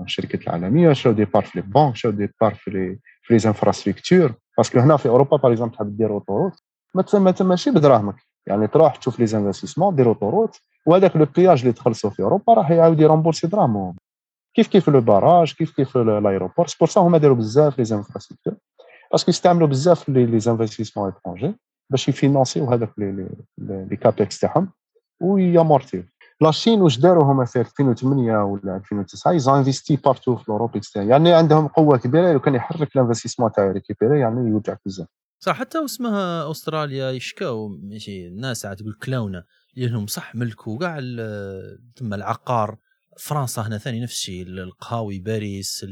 الشركات 0.04 0.42
العالمية 0.42 0.92
شراو 0.92 1.12
des 1.12 1.24
parts 1.24 1.44
في 1.44 1.60
les 1.60 1.66
banques 1.66 1.96
شراو 1.96 2.10
des 2.10 2.30
parts 2.40 2.54
في 2.54 2.70
les 2.70 2.98
في 3.22 3.36
les 3.36 3.48
infrastructures 3.48 4.34
parce 4.56 4.70
que 4.70 4.78
هنا 4.78 4.96
في 4.96 5.08
أوروبا 5.08 5.36
par 5.36 5.52
exemple 5.52 5.74
تحب 5.74 5.96
دير 5.96 6.10
autoroute 6.10 6.62
ما 6.94 7.02
تسمى 7.02 7.34
ماشي 7.40 7.70
بدراهمك 7.70 8.27
يعني 8.48 8.66
تروح 8.66 8.96
تشوف 8.96 9.20
les 9.20 9.38
investissements 9.38 9.96
دير 9.96 10.06
autoroute 10.06 10.60
وهذاك 10.86 11.16
le 11.16 11.26
péage 11.36 11.60
اللي 11.60 11.72
تخلصوا 11.72 12.10
في 12.10 12.22
أوروبا 12.22 12.54
راح 12.54 12.70
يعاود 12.70 13.00
ي 13.00 13.05
rembourser 13.05 13.46
دراهمهم. 13.46 13.96
كيف 14.54 14.68
كيف 14.68 14.88
le 14.88 15.00
barrage 15.00 15.52
كيف 15.52 15.76
كيف 15.76 15.96
l'aéroport 15.96 16.66
c'est 16.66 16.79
pour 16.79 16.88
ça 16.88 17.00
هما 17.00 17.18
داروا 17.18 17.36
بزاف 17.36 17.78
les 17.78 17.96
infrastructures 17.96 18.54
parce 19.12 19.24
que 19.24 19.30
يستعملوا 19.30 19.68
بزاف 19.68 20.08
les 20.08 20.26
les 20.26 20.38
investissements 20.46 21.08
étrangers 21.08 21.54
باش 21.90 22.08
ي 22.08 22.14
financer 22.14 22.54
يو 22.54 22.64
هذاك 22.70 22.90
les 23.58 23.96
capex 23.96 24.40
تاعهم 24.40 24.70
و 25.20 25.27
ي 25.27 25.34
amortir 25.34 25.82
يو. 25.82 26.02
la 26.40 26.52
Chine 26.52 26.82
واش 26.82 26.98
داروا 26.98 27.24
هما 27.24 27.44
في 27.44 27.60
2008 27.60 28.44
ولا 28.44 28.76
2009 28.76 29.32
ils 29.32 29.45
ont 29.45 29.58
investi 29.58 29.96
partout 29.96 30.36
في 30.36 30.42
ال 30.42 30.46
Europe 30.46 30.70
يعني 30.96 31.32
عندهم 31.32 31.68
قوة 31.68 31.98
كبيرة 31.98 32.32
لو 32.32 32.40
كان 32.40 32.54
يحرك 32.54 32.96
ال 32.96 33.00
investissement 33.00 33.52
تاعو 33.52 33.70
récupérer 33.70 34.20
يعني 34.20 34.50
يوجعك 34.50 34.80
بزاف. 34.86 35.08
صح 35.38 35.56
حتى 35.58 35.78
واسمها 35.78 36.50
أستراليا 36.50 37.10
يشكاو 37.10 37.68
ماشي 37.68 38.26
الناس 38.26 38.66
عاد 38.66 38.76
تقول 38.76 38.94
كلاونا 39.02 39.44
لانهم 39.76 40.06
صح 40.06 40.34
ملكوا 40.34 40.78
كاع 40.78 41.00
ثم 41.96 42.14
العقار. 42.14 42.78
فرنسا 43.18 43.62
هنا 43.62 43.78
ثاني 43.78 44.00
نفس 44.00 44.12
الشيء 44.12 44.42
القهاوي 44.42 45.18
باريس 45.18 45.84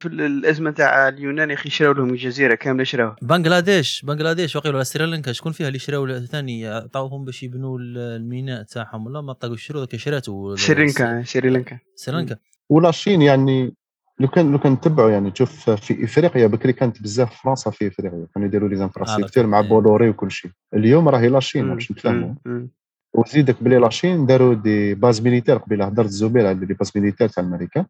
في 0.00 0.08
الأزمة 0.08 0.70
تاع 0.70 1.08
اليونان 1.08 1.50
يا 1.50 1.54
أخي 1.54 1.70
شراو 1.70 1.92
لهم 1.92 2.10
الجزيرة 2.10 2.54
كاملة 2.54 2.84
شراوها 2.84 3.16
بنغلاديش 3.22 4.04
بنغلاديش 4.04 4.56
وقيلا 4.56 4.82
سريلانكا 4.82 5.32
شكون 5.32 5.52
فيها 5.52 5.68
اللي 5.68 5.78
شراو 5.78 6.20
ثاني؟ 6.20 6.68
عطاوهم 6.68 7.24
باش 7.24 7.42
يبنوا 7.42 7.78
الميناء 7.80 8.62
تاعهم 8.62 9.06
ولا 9.06 9.20
ما 9.20 9.32
طاقوا 9.32 9.56
ذاك 9.72 9.96
شراتوا 9.96 10.56
سريلانكا 10.56 11.22
سريلانكا 11.22 11.78
سريلانكا 11.94 12.36
ولا 12.68 12.88
الصين 12.88 13.22
يعني 13.22 13.76
لو 14.18 14.28
كان 14.28 14.52
لو 14.52 14.58
كان 14.58 14.72
نتبعوا 14.72 15.10
يعني 15.10 15.30
تشوف 15.30 15.70
في 15.70 16.04
إفريقيا 16.04 16.46
بكري 16.46 16.72
كانت 16.72 17.02
بزاف 17.02 17.42
فرنسا 17.42 17.70
في 17.70 17.86
إفريقيا 17.86 18.26
كانوا 18.34 18.48
يديروا 18.48 18.68
les 18.68 18.76
infrastructures 18.76 19.46
مع 19.46 19.60
Bolloré 19.60 20.08
وكل 20.08 20.30
شيء. 20.30 20.50
اليوم 20.74 21.08
راهي 21.08 21.28
la 21.28 21.41
Chine 21.41 21.74
باش 21.74 21.92
نتفاهموا 21.92 22.34
وزيدك 23.14 23.62
بلي 23.62 23.78
la 23.78 23.92
Chine 23.92 24.26
داروا 24.26 24.54
des 24.54 24.94
bases 24.94 25.20
militaires 25.22 25.56
قبيلة 25.56 25.84
هضرت 25.84 26.08
زبير 26.08 26.46
على 26.46 26.66
des 26.66 26.74
bases 26.74 26.92
militaires 26.96 27.28
تاع 27.28 27.42
الامريكان 27.44 27.84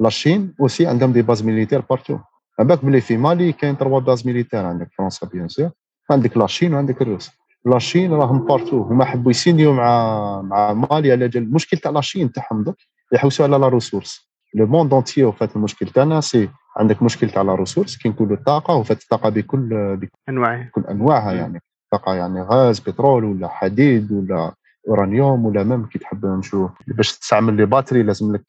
la 0.00 0.15
Chine 0.15 0.54
aussi 0.60 0.86
عندهم 0.86 1.12
des 1.12 1.22
bases 1.22 1.42
militaires 1.42 1.80
partout 1.90 2.18
بالك 2.58 2.84
بلي 2.84 3.00
في 3.00 3.16
مالي 3.16 3.52
كاين 3.52 3.78
trois 3.78 4.00
bases 4.00 4.26
militaires 4.26 4.64
عندك 4.66 4.88
فرنسا 4.98 5.26
bien 5.26 5.48
sûr. 5.48 5.70
عندك 6.10 6.36
la 6.36 6.47
Chine 6.47 6.74
وعندك 6.74 7.02
الروس. 7.02 7.30
la 7.64 7.78
Chine 7.78 8.12
راهم 8.12 8.44
partout 8.46 8.82
هما 8.82 9.04
حبوا 9.04 9.30
ي 9.30 9.35
signer 9.35 9.63
يو 9.63 9.72
مع 9.72 10.42
مع 10.42 10.72
مالي 10.72 11.12
على 11.12 11.28
جال 11.28 11.42
المشكل 11.42 11.76
تاع 11.76 11.90
la 11.90 12.02
Chine 12.02 12.32
تاعهم 12.32 12.62
دوك 12.62 12.76
يحوسوا 13.12 13.44
على 13.46 13.56
la 13.56 13.68
ressource 13.68 14.29
le 14.54 14.66
monde 14.66 14.94
entier 14.94 15.24
وفات 15.24 15.56
المشكل 15.56 15.86
تاعنا 15.86 16.20
c'est 16.20 16.48
عندك 16.76 17.02
مشكل 17.02 17.30
تاع 17.30 17.42
la 17.42 17.54
ressource 17.54 17.96
كي 17.96 18.08
نقولوا 18.08 18.36
الطاقة 18.36 18.74
وفات 18.74 19.02
الطاقة 19.02 19.28
بكل 19.28 19.96
بكل 19.96 20.08
أنواعها. 20.28 20.64
بكل 20.64 20.84
أنواعها 20.90 21.32
يعني 21.32 21.60
طاقة 21.92 22.14
يعني 22.14 22.42
غاز 22.42 22.80
بترول 22.80 23.24
ولا 23.24 23.48
حديد 23.48 24.12
ولا 24.12 24.54
أورانيوم 24.88 25.46
ولا 25.46 25.62
même 25.64 25.86
كي 25.86 25.98
تحب 25.98 26.26
نشوف 26.26 26.70
باش 26.86 27.18
تستعمل 27.18 27.56
les 27.56 27.66
batteries 27.66 28.02
لازم 28.02 28.32
لك 28.32 28.44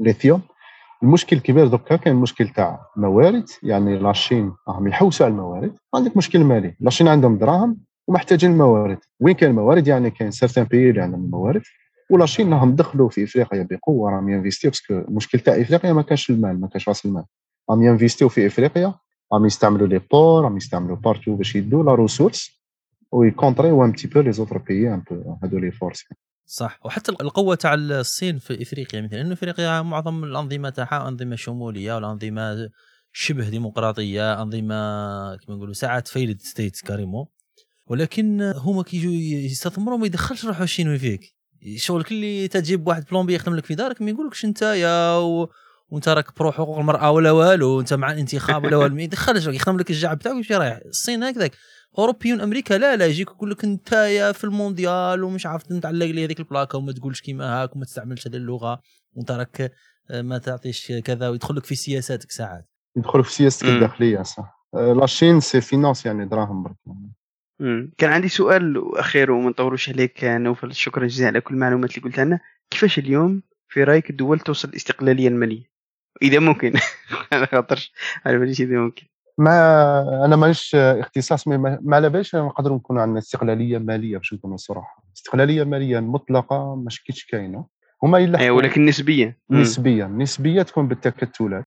ليثيوم. 0.00 0.42
المشكل 1.02 1.36
الكبير 1.36 1.66
دوكا 1.66 1.96
كاين 1.96 2.16
مشكل 2.16 2.48
تاع 2.48 2.86
موارد 2.96 3.48
يعني 3.62 3.98
la 3.98 4.13
Chine 4.13 4.52
راهم 4.68 4.88
يحوسوا 4.88 5.26
على 5.26 5.32
الموارد. 5.32 5.76
عندك 5.94 6.16
مشكل 6.16 6.44
مالي 6.44 6.76
la 6.80 6.88
Chine 6.88 7.08
عندهم 7.08 7.38
دراهم 7.38 7.76
ومحتاجين 8.08 8.52
الموارد. 8.52 8.98
وين 9.20 9.34
كاين 9.34 9.50
الموارد؟ 9.50 9.88
يعني 9.88 10.10
كاين 10.10 10.30
certains 10.30 10.64
pays 10.64 10.90
اللي 10.90 11.02
عندهم 11.02 11.24
الموارد. 11.24 11.62
و 12.10 12.15
la 12.15 12.26
Chine 12.26 12.52
راهم 12.52 12.76
دخلوا 12.76 13.08
في 13.08 13.24
إفريقيا 13.24 13.68
بقوة 13.70 14.10
راهم 14.10 14.28
ي 14.28 14.33
investir 14.33 14.70
يو 14.70 14.75
parce 14.75 14.87
que 14.87 14.94
المشكل 14.94 15.40
تاع 15.40 15.60
إفريقيا 15.60 15.92
ما 15.92 16.02
كانش 16.02 16.30
المال 16.30 16.60
ما 16.60 16.68
كانش 16.68 16.88
راس 16.88 17.06
المال. 17.06 17.24
راهم 17.70 17.82
ي 17.82 17.86
investir 17.86 18.20
يو 18.20 18.28
في 18.28 18.46
إفريقيا 18.46 18.94
راهم 19.32 19.46
يستعملوا 19.46 19.86
les 19.86 19.98
ports 19.98 20.42
راهم 20.42 20.56
يستعملوا 20.56 20.96
partout 20.96 21.36
باش 21.36 21.56
يدوا 21.56 21.82
la 21.82 21.94
ressource 21.94 22.60
و 23.12 23.20
ي 23.20 23.28
contrer 23.28 23.84
يو 23.84 23.88
un 23.88 23.92
petit 23.92 24.08
peu 24.08 24.20
les 24.20 24.32
autres 24.32 24.58
pays 24.58 24.94
un 24.94 25.02
peu 25.10 25.36
هادو 25.42 25.58
les 25.58 25.72
forces 25.72 26.04
صح. 26.46 26.80
وحتى 26.84 27.12
القوة 27.12 27.54
تاع 27.54 27.74
الصين 27.74 28.38
في 28.38 28.62
إفريقيا 28.62 29.00
مثلا 29.00 29.16
لأنه 29.16 29.32
إفريقيا 29.32 29.82
معظم 29.82 30.24
الأنظمة 30.24 30.70
تاعها 30.70 31.08
أنظمة 31.08 31.36
شمولية 31.36 31.94
والأنظمة 31.94 32.70
شبه 33.12 33.48
ديمقراطية 33.48 34.42
أنظمة 34.42 34.74
كما 35.36 35.56
نقولوا 35.56 35.74
ساعات 35.74 36.08
failed 36.08 36.40
states 36.40 36.82
كاريمو 36.82 37.30
ولكن 37.86 38.52
هما 38.56 38.82
كيجوا 38.82 39.12
يستثمروا 39.44 39.98
ما 39.98 40.06
يدخلش 40.06 40.44
روحه 40.44 40.62
الشينوي 40.62 40.98
فيك 40.98 41.34
شغل 41.76 42.04
كل 42.04 42.48
تجيب 42.50 42.88
واحد 42.88 43.04
plombier 43.10 43.34
يخدم 43.34 43.56
لك 43.56 43.64
في 43.64 43.74
دارك 43.74 44.02
ما 44.02 44.10
يقولكش 44.10 44.44
أنت 44.44 44.62
يا 44.62 45.16
و... 45.16 45.50
وأنت 45.88 46.08
راك 46.08 46.38
pro 46.38 46.52
حقوق 46.52 46.78
المرأة 46.78 47.10
ولا 47.10 47.30
والو 47.30 47.68
وأنت 47.68 47.94
مع 47.94 48.12
الانتخاب 48.12 48.64
ولا 48.64 48.76
والو 48.76 48.94
ما 48.94 49.02
يدخلش 49.02 49.46
يخدم 49.46 49.78
لك 49.78 49.90
الجعب 49.90 50.18
بتاعك 50.18 50.34
ويمشي 50.34 50.54
رايح. 50.54 50.80
الصين 50.86 51.22
هكذاك. 51.22 51.52
أوروبيون 51.98 52.40
أمريكا 52.40 52.74
لا 52.74 52.96
لا 52.96 53.06
يجيك 53.06 53.28
يقول 53.28 53.50
لك 53.50 53.64
أنت 53.64 53.92
يا 53.92 54.32
في 54.32 54.44
المونديال 54.44 55.24
ومش 55.24 55.46
عارف 55.46 55.72
نتعلق 55.72 56.06
لي 56.06 56.24
هذيك 56.24 56.40
ال 56.40 56.45
plaque 56.45 56.78
وما 56.78 56.92
تقولش 56.92 57.20
كيما 57.20 57.62
هاك 57.62 57.76
وما 57.76 57.84
تستعملش 57.84 58.28
هذه 58.28 58.36
اللغة 58.36 58.80
وأنت 59.14 59.30
راك 59.30 59.72
ما 60.10 60.38
تعطيش 60.38 60.92
كذا 61.04 61.28
ويدخل 61.28 61.56
لك 61.56 61.64
في 61.64 61.74
سياساتك 61.74 62.30
ساعات. 62.30 62.68
يدخل 62.96 63.24
في 63.24 63.32
سياستك 63.32 63.68
الداخلية 63.68 64.22
صح. 64.22 64.64
la 64.72 64.91
Chine 64.91 65.40
c'est 65.40 65.60
finance 65.60 66.06
يعني 66.06 66.28
دراهم 66.28 66.62
برك. 66.62 66.76
مم. 67.60 67.92
كان 67.98 68.12
عندي 68.12 68.28
سؤال 68.28 68.96
أخير 68.98 69.30
وما 69.30 69.50
نطولوش 69.50 69.88
عليك 69.88 70.24
نوفل 70.24 70.74
شكرا 70.74 71.06
جزيلا 71.06 71.28
على 71.28 71.40
كل 71.40 71.54
المعلومات 71.54 71.90
اللي 71.90 72.02
قلتها 72.02 72.24
لنا. 72.24 72.40
كيفاش 72.70 72.98
اليوم 72.98 73.42
في 73.68 73.84
رأيك 73.84 74.10
الدول 74.10 74.40
توصل 74.40 74.68
الاستقلاليه 74.68 75.28
الماليه 75.28 75.62
إذا 76.22 76.38
ممكن. 76.38 76.72
أنا 77.32 77.46
خاطرش 77.46 77.92
على 78.26 78.38
باليش 78.38 78.60
إذا 78.60 78.76
ممكن. 78.76 79.06
ما 79.38 80.24
أنا 80.24 80.36
مانيش 80.36 80.74
اختصاص 80.74 81.48
ما, 81.48 81.78
ما 81.82 81.96
على 81.96 82.10
باليش 82.10 82.34
نقدروا 82.34 82.76
نكونوا 82.76 83.02
عندنا 83.02 83.18
استقلالية 83.18 83.78
مالية 83.78 84.18
باش 84.18 84.34
نكونوا 84.34 84.56
صراحة. 84.56 85.04
استقلالية 85.16 85.64
مالية 85.64 86.00
مطلقة 86.00 86.74
ما 86.74 86.90
شكيتش 86.90 87.26
كاينة. 87.26 87.66
هما 88.02 88.18
إلا 88.18 88.50
ولكن 88.50 88.84
نسبيا. 88.84 89.36
نسبيا. 89.50 90.06
نسبيا 90.06 90.62
تكون 90.62 90.88
بالتكتلات. 90.88 91.64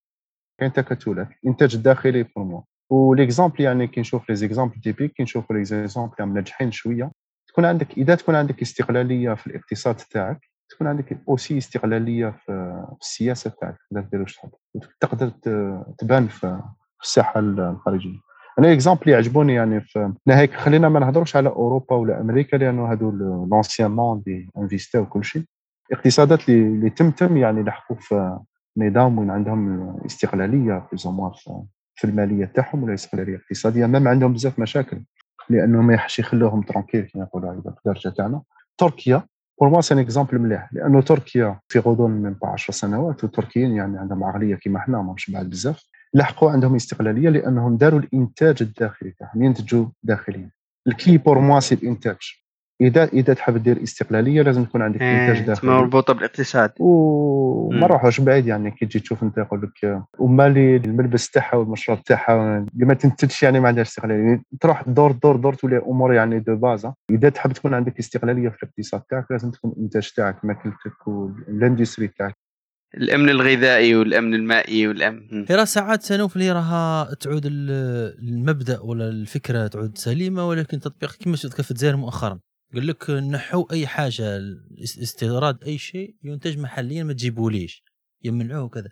كاين 0.59 0.73
تكتلات. 0.73 1.27
الإنتاج 1.43 1.75
الداخلي 1.75 2.25
moi 2.37 2.61
l'exemple 2.89 3.61
يعني 3.61 3.87
كي 3.87 4.01
نشوف 4.01 4.29
les 4.29 4.35
exemples 4.35 4.81
typiques 4.81 5.13
كي 5.13 5.23
نشوف 5.23 5.51
les 5.51 5.65
exemples 5.65 6.33
ناجحين 6.33 6.71
شوية 6.71 7.11
تكون 7.47 7.65
عندك 7.65 7.97
إذا 7.97 8.15
تكون 8.15 8.35
عندك 8.35 8.61
استقلالية 8.61 9.33
في 9.33 9.47
الاقتصاد 9.47 9.95
تاعك 9.95 10.39
تكون 10.69 10.87
عندك 10.87 11.17
aussi 11.29 11.57
استقلالية 11.57 12.29
في 12.29 12.83
السياسة 13.01 13.51
تاعك 13.61 13.77
تقدر 13.89 14.01
دير 14.01 14.21
واش 14.21 14.35
تحب 14.35 14.51
تقدر 14.99 15.29
تبان 15.97 16.27
في 16.27 16.61
الساحة 17.03 17.39
الخارجية. 17.39 18.19
أنا 18.59 18.73
exemple 18.73 19.09
يعجبوني 19.09 19.53
يعني 19.53 19.81
في 19.81 20.13
هيك 20.27 20.53
خلينا 20.53 20.89
ما 20.89 20.99
نهضروش 20.99 21.35
على 21.35 21.49
أوروبا 21.49 21.95
ولا 21.95 22.21
أمريكا 22.21 22.57
لأنه 22.57 22.91
هادو 22.91 23.11
l'ancien 23.51 23.91
monde 23.91 24.23
اللي 24.27 24.49
investاو 24.57 25.05
كل 25.05 25.23
شيء. 25.25 25.43
الاقتصادات 25.91 26.49
اللي 26.49 26.67
اللي 26.67 26.89
تمتم 26.89 27.37
يعني 27.37 27.63
لحقوا 27.63 27.97
في 27.99 28.39
نظام 28.77 29.19
وين 29.19 29.31
عندهم 29.31 29.95
استقلالية 30.05 30.87
في 30.89 30.97
في 31.97 32.07
المالية 32.07 32.45
تاعهم 32.45 32.83
ولا 32.83 32.93
استقلاليه 32.93 33.35
اقتصاديه 33.35 33.85
même 33.85 34.07
عندهم 34.07 34.33
بزاف 34.33 34.59
مشاكل 34.59 35.01
لأنه 35.49 35.81
ما 35.81 35.93
يحبوش 35.93 36.19
يخلوهم 36.19 36.61
tranquilles 36.61 37.01
كما 37.13 37.23
يقولوا 37.23 37.51
هكذا 37.51 37.71
في 37.71 37.77
الدارجة 37.87 38.09
تاعنا. 38.09 38.41
تركيا 38.77 39.23
pour 39.59 39.69
moi 39.69 39.81
c'est 39.81 39.99
un 39.99 40.08
exemple 40.08 40.39
مليح 40.39 40.69
لأنه 40.73 41.01
تركيا 41.01 41.59
في 41.67 41.79
غضون 41.79 42.11
من 42.11 42.35
10 42.43 42.73
سنوات 42.73 43.23
والتركيين 43.23 43.71
يعني 43.71 43.99
عندهم 43.99 44.23
عقلية 44.23 44.55
كيما 44.55 44.79
حنا 44.79 45.01
ماهمش 45.01 45.31
بعد 45.31 45.49
بزاف 45.49 45.83
لحقوا 46.13 46.51
عندهم 46.51 46.75
استقلالية 46.75 47.29
لأنهم 47.29 47.77
داروا 47.77 47.99
الإنتاج 47.99 48.57
الداخلي 48.61 49.11
تاعهم 49.11 49.43
ينتجوا 49.43 49.85
داخليا. 50.03 50.51
la 50.87 50.99
clé 50.99 51.17
pour 51.17 51.39
moi 51.39 51.59
c'est 51.59 51.75
الانتاج 51.75 52.17
اذا 52.81 53.03
إذا 53.03 53.33
تحب 53.33 53.63
دير 53.63 53.83
استقلالية 53.83 54.41
لازم 54.41 54.61
يكون 54.61 54.81
عندك 54.81 55.01
انتاج 55.01 55.29
إيه، 55.29 55.33
تسمى 55.43 55.47
داخلي. 55.47 55.71
مربوطة 55.71 56.13
بالاقتصاد. 56.13 56.71
وما. 56.79 57.79
نروحوش 57.79 58.19
بعيد 58.21 58.47
يعني 58.47 58.71
كي 58.71 58.85
تجي 58.85 58.99
تشوف 58.99 59.23
أنت 59.23 59.37
يقول 59.37 59.61
لك 59.83 60.01
وما 60.19 60.47
اللي 60.47 60.75
الملبس 60.75 61.29
تاعها 61.29 61.55
والمشروب 61.55 62.03
تاعها 62.03 62.57
اللي 62.73 62.85
ما 62.85 62.93
تنتجش 62.93 63.43
يعني 63.43 63.59
ما 63.59 63.67
عندهاش 63.67 63.87
استقلالية. 63.87 64.23
يعني 64.23 64.43
تروح 64.61 64.83
دور 64.89 65.11
دور 65.11 65.35
دور 65.35 65.53
تولي 65.53 65.77
أمور 65.77 66.13
يعني 66.13 66.39
de 66.39 66.55
base 66.55 66.87
إذا 67.11 67.29
تحب 67.29 67.51
تكون 67.51 67.73
عندك 67.73 67.99
استقلالية 67.99 68.49
في 68.49 68.63
الاقتصاد 68.63 69.01
تاعك 69.01 69.25
لازم 69.31 69.51
تكون 69.51 69.71
الانتاج 69.77 70.11
تاعك 70.15 70.45
ماكلتك 70.45 71.07
وال 71.07 71.26
industrie 71.26 72.07
تاعك. 72.07 72.35
الأمن 72.97 73.29
الغذائي 73.29 73.95
والأمن 73.95 74.33
المائي 74.33 74.87
والأمن. 74.87 75.45
راه 75.51 75.63
ساعات 75.63 76.01
سنوف 76.03 76.35
اللي 76.35 76.51
راها 76.51 77.13
تعود 77.13 77.45
ال- 77.45 78.17
المبدأ 78.29 78.79
ولا 78.79 79.09
الفكرة 79.09 79.67
تعود 79.67 79.97
سليمة 79.97 80.47
ولكن 80.47 80.79
تطبيق 80.79 81.15
كما 81.15 81.35
شفت 81.35 81.61
في 81.61 81.71
الجزائر 81.71 81.97
مؤخرا. 81.97 82.39
قال 82.73 82.87
لك 82.87 83.09
نحوا 83.09 83.71
أي 83.71 83.87
حاجة 83.87 84.37
است- 84.83 84.97
استيراد 84.99 85.63
أي 85.63 85.77
شيء 85.77 86.15
ينتج 86.23 86.57
محليا 86.57 87.03
ما 87.03 87.13
تجيبوليش 87.13 87.83
يمنعوه 88.23 88.63
وكذا. 88.63 88.89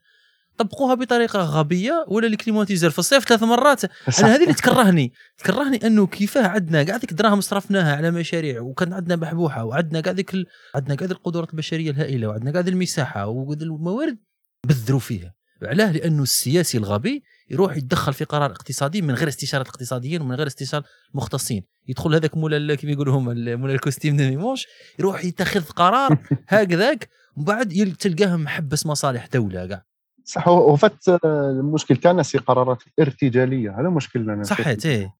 طبقوها 0.57 0.93
بطريقة 0.93 1.39
غبية 1.39 2.05
ولا 2.07 2.27
ال 2.27 2.32
climatiseur 2.32 2.89
في 2.89 2.99
الصيف 2.99 3.23
ثلاث 3.27 3.43
مرات. 3.43 3.83
أنا 4.19 4.35
هذه 4.35 4.43
اللي 4.43 4.53
تكرهني 4.53 5.13
تكرهني 5.37 5.77
أنه 5.87 6.07
كيفاه 6.07 6.47
عندنا 6.47 6.83
كاع 6.83 6.95
ذيك 6.95 7.11
الدراهم 7.11 7.41
صرفناها 7.41 7.95
على 7.95 8.11
مشاريع 8.11 8.61
وكان 8.61 8.93
عندنا 8.93 9.15
بحبوحة 9.15 9.63
وعندنا 9.65 10.01
كاع 10.01 10.13
ذيك 10.13 10.33
ال... 10.33 10.45
عندنا 10.75 10.95
كاع 10.95 11.07
القدرات 11.11 11.49
البشرية 11.49 11.91
الهائلة 11.91 12.27
وعندنا 12.27 12.51
كاع 12.51 12.61
المساحة 12.61 13.27
وذي 13.27 13.63
الموارد 13.65 14.17
بذروا 14.67 14.99
فيها. 14.99 15.33
علاه 15.63 15.91
لأنه 15.91 16.23
السياسي 16.23 16.77
الغبي 16.77 17.23
يروح 17.49 17.77
يتدخل 17.77 18.13
في 18.13 18.23
قرار 18.23 18.51
اقتصادي 18.51 19.01
من 19.01 19.13
غير 19.13 19.27
استشاره 19.27 19.61
الاقتصاديين 19.61 20.21
ومن 20.21 20.35
غير 20.35 20.47
استشاره 20.47 20.83
المختصين 21.11 21.63
يدخل 21.87 22.15
هذاك 22.15 22.37
مولا 22.37 22.75
كيف 22.75 22.89
يقولوا 22.89 23.15
هما 23.15 23.55
مولا 23.55 23.73
ال 23.73 23.79
costume 23.79 24.17
du 24.17 24.23
dimanche 24.23 24.67
يروح 24.99 25.25
يتخذ 25.25 25.63
قرار 25.63 26.17
هكذاك 26.47 27.09
ومن 27.37 27.45
بعد 27.45 27.95
تلقاه 27.99 28.35
محبس 28.35 28.85
مصالح 28.85 29.27
دولة 29.27 29.67
كاع. 29.67 29.85
صح 30.23 30.47
هو 30.47 30.69
هو 30.69 30.75
فات 30.75 31.09
آه، 31.09 31.19
المشكل 31.51 31.97
تاعنا 31.97 32.23
c'est 32.23 32.37
قرارات 32.37 32.83
ارتجالية 32.99 33.79
هذا 33.79 33.89
مشكلنا 33.89 34.43
صحيت 34.43 34.85
إيه. 34.85 35.15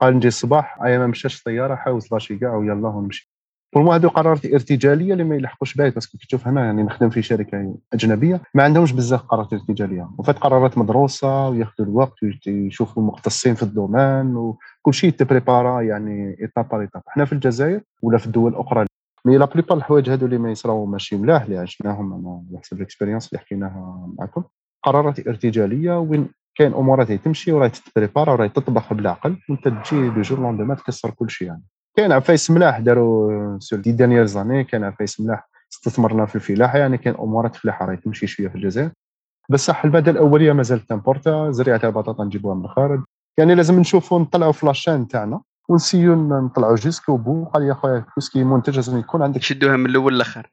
قال 0.00 0.16
نجي 0.16 0.28
الصباح 0.28 0.82
ايا 0.82 0.98
ما 0.98 1.06
مشاش 1.06 1.42
طيارة 1.42 1.74
حاوز 1.74 2.08
لاشي 2.12 2.36
كاع 2.38 2.54
ويلا 2.54 2.88
ونمشي. 2.88 3.35
moi 3.82 3.94
هادو 3.94 4.08
قرارات 4.08 4.46
ارتجالية 4.46 5.12
اللي 5.12 5.24
ما 5.24 5.36
يلحقوش 5.36 5.74
بعيد 5.74 5.94
parce 5.94 6.09
que 6.09 6.18
كي 6.18 6.26
تشوف 6.26 6.48
هنا 6.48 6.64
يعني 6.64 6.82
نخدم 6.82 7.10
في 7.10 7.22
شركة 7.22 7.74
أجنبية 7.92 8.40
ما 8.54 8.62
عندهمش 8.62 8.92
بزاف 8.92 9.22
قرارات 9.22 9.52
ارتجالية. 9.52 10.10
وفات 10.18 10.38
قرارات 10.38 10.78
مدروسة 10.78 11.48
وياخذوا 11.48 11.86
الوقت 11.86 12.14
ويشوفوا 12.46 13.02
المختصين 13.02 13.54
في 13.54 13.62
ال 13.62 13.71
domaine 13.71 14.36
وكل 14.36 14.94
شيء 14.94 15.10
ت 15.10 15.19
prépara 15.19 15.80
يعني 15.82 16.36
étape 16.40 16.68
par 16.68 16.80
étape 16.80 17.02
حنا 17.06 17.24
في 17.24 17.32
الجزائر 17.32 17.80
ولا 18.02 18.18
في 18.18 18.26
الدول 18.26 18.52
الأخرى 18.52 18.86
mais 19.24 19.38
la 19.38 19.44
plupart 19.44 19.78
الحوايج 19.78 20.10
هادو 20.10 20.26
اللي 20.26 20.38
ما 20.38 20.50
يصراو 20.50 20.86
ماشي 20.86 21.16
ملاح 21.16 21.42
اللي 21.42 21.58
عشناهم 21.58 22.12
أنا 22.12 22.42
على 22.50 22.58
حسب 22.58 22.76
ال 22.76 22.81
expérience 22.81 23.28
اللي 23.28 23.38
حكيناها 23.40 24.08
معكم. 24.18 24.44
قرارات 24.82 25.26
ارتجالية 25.28 25.98
وين 25.98 26.28
كاين 26.54 26.72
أمورات 26.74 27.10
هي 27.10 27.18
تمشي 27.18 27.52
وراهي 27.52 27.70
تت 27.70 27.84
prépara 27.84 28.32
وراهي 28.32 28.48
تطبخ 28.48 28.92
بالعقل 28.94 29.36
وانت 29.50 29.68
تجي 29.68 30.08
le 30.08 30.22
jour 30.22 30.40
au 30.40 30.46
lendemain 30.46 30.74
تكسر 30.74 31.10
كل 31.10 31.30
شيء 31.30 31.48
يعني. 31.48 31.62
كاين 31.96 32.12
عفايس 32.12 32.50
ملاح 32.50 32.78
داروا 32.78 33.58
sur 33.58 33.80
des 33.80 33.92
dernières 33.92 34.26
années 34.26 34.64
كان 34.64 34.84
عفايس 34.84 35.20
ملاح 35.20 35.48
استثمرنا 35.72 36.26
في 36.26 36.34
الفلاحة 36.34 36.78
يعني 36.78 36.98
كاين 36.98 37.14
امورات 37.14 37.56
فلاحة 37.56 37.86
راهي 37.86 37.96
تمشي 37.96 38.26
شوية 38.26 38.48
في 38.48 38.54
الجزائر. 38.54 38.90
بصح 39.50 39.84
الماده 39.84 40.10
الأولية 40.10 40.52
مازالت 40.52 40.88
ت 40.88 40.96
importa 40.96 41.50
زريعه 41.50 41.80
البطاطا 41.84 42.24
نجيبوها 42.24 42.54
من 42.54 42.64
الخارج. 42.64 43.00
يعني 43.38 43.54
لازم 43.54 43.80
نشوفوا 43.80 44.18
نطلعوا 44.18 44.52
في 44.52 44.66
la 44.66 44.77
chaîne 44.77 45.08
تاعنا 45.08 45.40
ونسيو 45.68 46.14
نطلعوا 46.14 46.76
jusqu'au 46.76 47.16
bout 47.16 47.44
قال 47.44 47.62
يا 47.62 47.74
خويا 47.74 48.00
quel 48.14 48.25
que 48.25 48.33
soit 48.33 48.44
منتج 48.44 48.76
لازم 48.76 48.98
يكون 48.98 49.22
عندك 49.22 49.40
يشدوها 49.40 49.76
من 49.76 49.90
الأول 49.90 50.14
للآخر. 50.14 50.52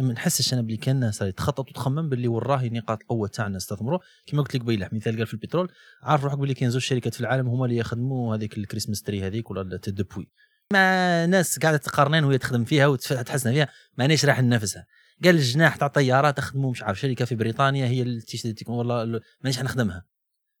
ما 0.00 0.12
نحسش 0.12 0.54
أنا 0.54 0.62
بلي 0.62 0.76
كان 0.76 0.96
الناس 0.96 1.22
راهي 1.22 1.32
تخطط 1.32 1.70
وتخمم 1.70 2.08
باللي 2.08 2.28
وراهي 2.28 2.68
نقاط 2.68 3.00
القوه 3.00 3.28
تاعنا 3.28 3.56
استثمروا 3.56 3.98
كما 4.26 4.42
قلت 4.42 4.54
لك 4.54 4.64
بيلح 4.64 4.92
مثال 4.92 5.16
قال 5.16 5.26
في 5.26 5.34
البترول 5.34 5.68
عارف 6.02 6.24
روحك 6.24 6.38
باللي 6.38 6.54
كاين 6.54 6.70
زوج 6.70 6.80
شركات 6.80 7.14
في 7.14 7.20
العالم 7.20 7.48
هما 7.48 7.64
اللي 7.64 7.76
يخدموا 7.76 8.36
هذيك 8.36 8.58
ال 8.58 8.62
Christmas 8.62 9.02
tree 9.02 9.26
هذيك 9.26 9.50
ولا 9.50 9.60
ال 9.60 9.66
tête 9.66 9.88
de 9.88 10.00
puits 10.00 10.28
مع 10.72 11.24
ناس 11.24 11.58
قاعدة 11.58 11.76
تقارنين 11.76 12.24
وهي 12.24 12.38
تخدم 12.38 12.64
فيها 12.64 12.86
وتحسن 12.86 13.52
فيها 13.52 13.68
مانيش 13.98 14.24
راح 14.24 14.40
ننافسها 14.40 14.86
قال 15.24 15.34
الجناح 15.34 15.76
تاع 15.76 15.88
طيارات 15.88 16.36
تخدموا 16.36 16.70
مش 16.70 16.82
عارف 16.82 17.00
شركة 17.00 17.24
في 17.24 17.34
بريطانيا 17.34 17.86
هي 17.86 18.02
اللي 18.02 18.20
تشتري 18.20 18.54
والله 18.68 19.02
ال- 19.02 19.20
مانيش 19.44 19.58
نخدمها 19.60 20.04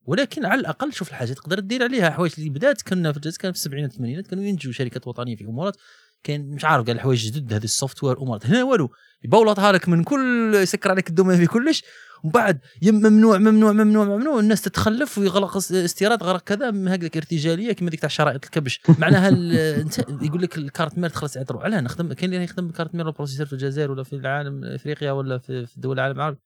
ولكن 0.04 0.44
على 0.44 0.60
الأقل 0.60 0.92
شوف 0.92 1.08
الحاجة 1.08 1.32
تقدر 1.32 1.58
دير 1.60 1.82
عليها. 1.82 2.10
حوايج 2.10 2.32
اللي 2.38 2.50
بدات 2.50 2.82
كنا 2.82 3.12
في 3.12 3.16
الجزائر 3.16 3.36
كان 3.40 3.52
في 3.52 3.58
السبعينات 3.58 3.90
والثمانينات 3.90 4.26
كانوا 4.26 4.44
ينتجوا 4.44 4.72
شركات 4.72 5.06
وطنية 5.06 5.36
في 5.36 5.44
أمورات 5.44 5.76
كان 6.24 6.40
مش 6.50 6.64
عارف 6.64 6.86
قال 6.86 7.00
حوايج 7.00 7.26
جدد 7.32 7.52
هذه 7.52 7.64
ال 7.64 8.04
software 8.04 8.18
امورات 8.22 8.46
هنا 8.46 8.64
والو 8.64 8.90
يبولطها 9.24 9.72
لك 9.72 9.88
من 9.88 10.04
كل 10.04 10.52
يسكر 10.54 10.90
عليك 10.90 11.08
ال 11.08 11.11
domaine 11.11 11.36
في 11.36 11.46
كلش. 11.46 11.84
ومن 12.24 12.32
بعد 12.32 12.58
ممنوع 12.82 13.38
ممنوع 13.38 13.72
ممنوع 13.72 14.04
ممنوع 14.04 14.38
الناس 14.40 14.62
تتخلف 14.62 15.18
ويغلق 15.18 15.56
اس- 15.56 15.72
استيراد 15.72 16.22
غرق 16.22 16.40
كذا 16.40 16.70
من 16.70 16.88
هكذاك 16.88 17.16
ارتجالية 17.16 17.72
كما 17.72 17.90
ديك 17.90 18.00
تاع 18.00 18.08
شرائط 18.08 18.44
الكبش. 18.44 18.80
معناها 18.98 19.28
انت 19.82 19.98
يقول 20.22 20.42
لك 20.42 20.58
ال 20.58 20.65
carte 20.65 20.98
mère 20.98 21.10
تخلص 21.10 21.32
تعتروا 21.34 21.62
علاه 21.62 21.80
نخدم 21.80 22.12
كاين 22.12 22.32
اللي 22.32 22.44
يخدم 22.44 22.66
بال 22.66 22.74
carte 22.74 22.94
mère 22.94 23.10
processeur 23.10 23.46
في 23.46 23.52
الجزائر 23.52 23.90
ولا 23.90 24.02
في 24.02 24.12
العالم 24.16 24.64
إفريقيا 24.64 25.12
ولا 25.12 25.38
في 25.38 25.66
دول 25.76 25.98
العالم 25.98 26.16
العربي. 26.16 26.38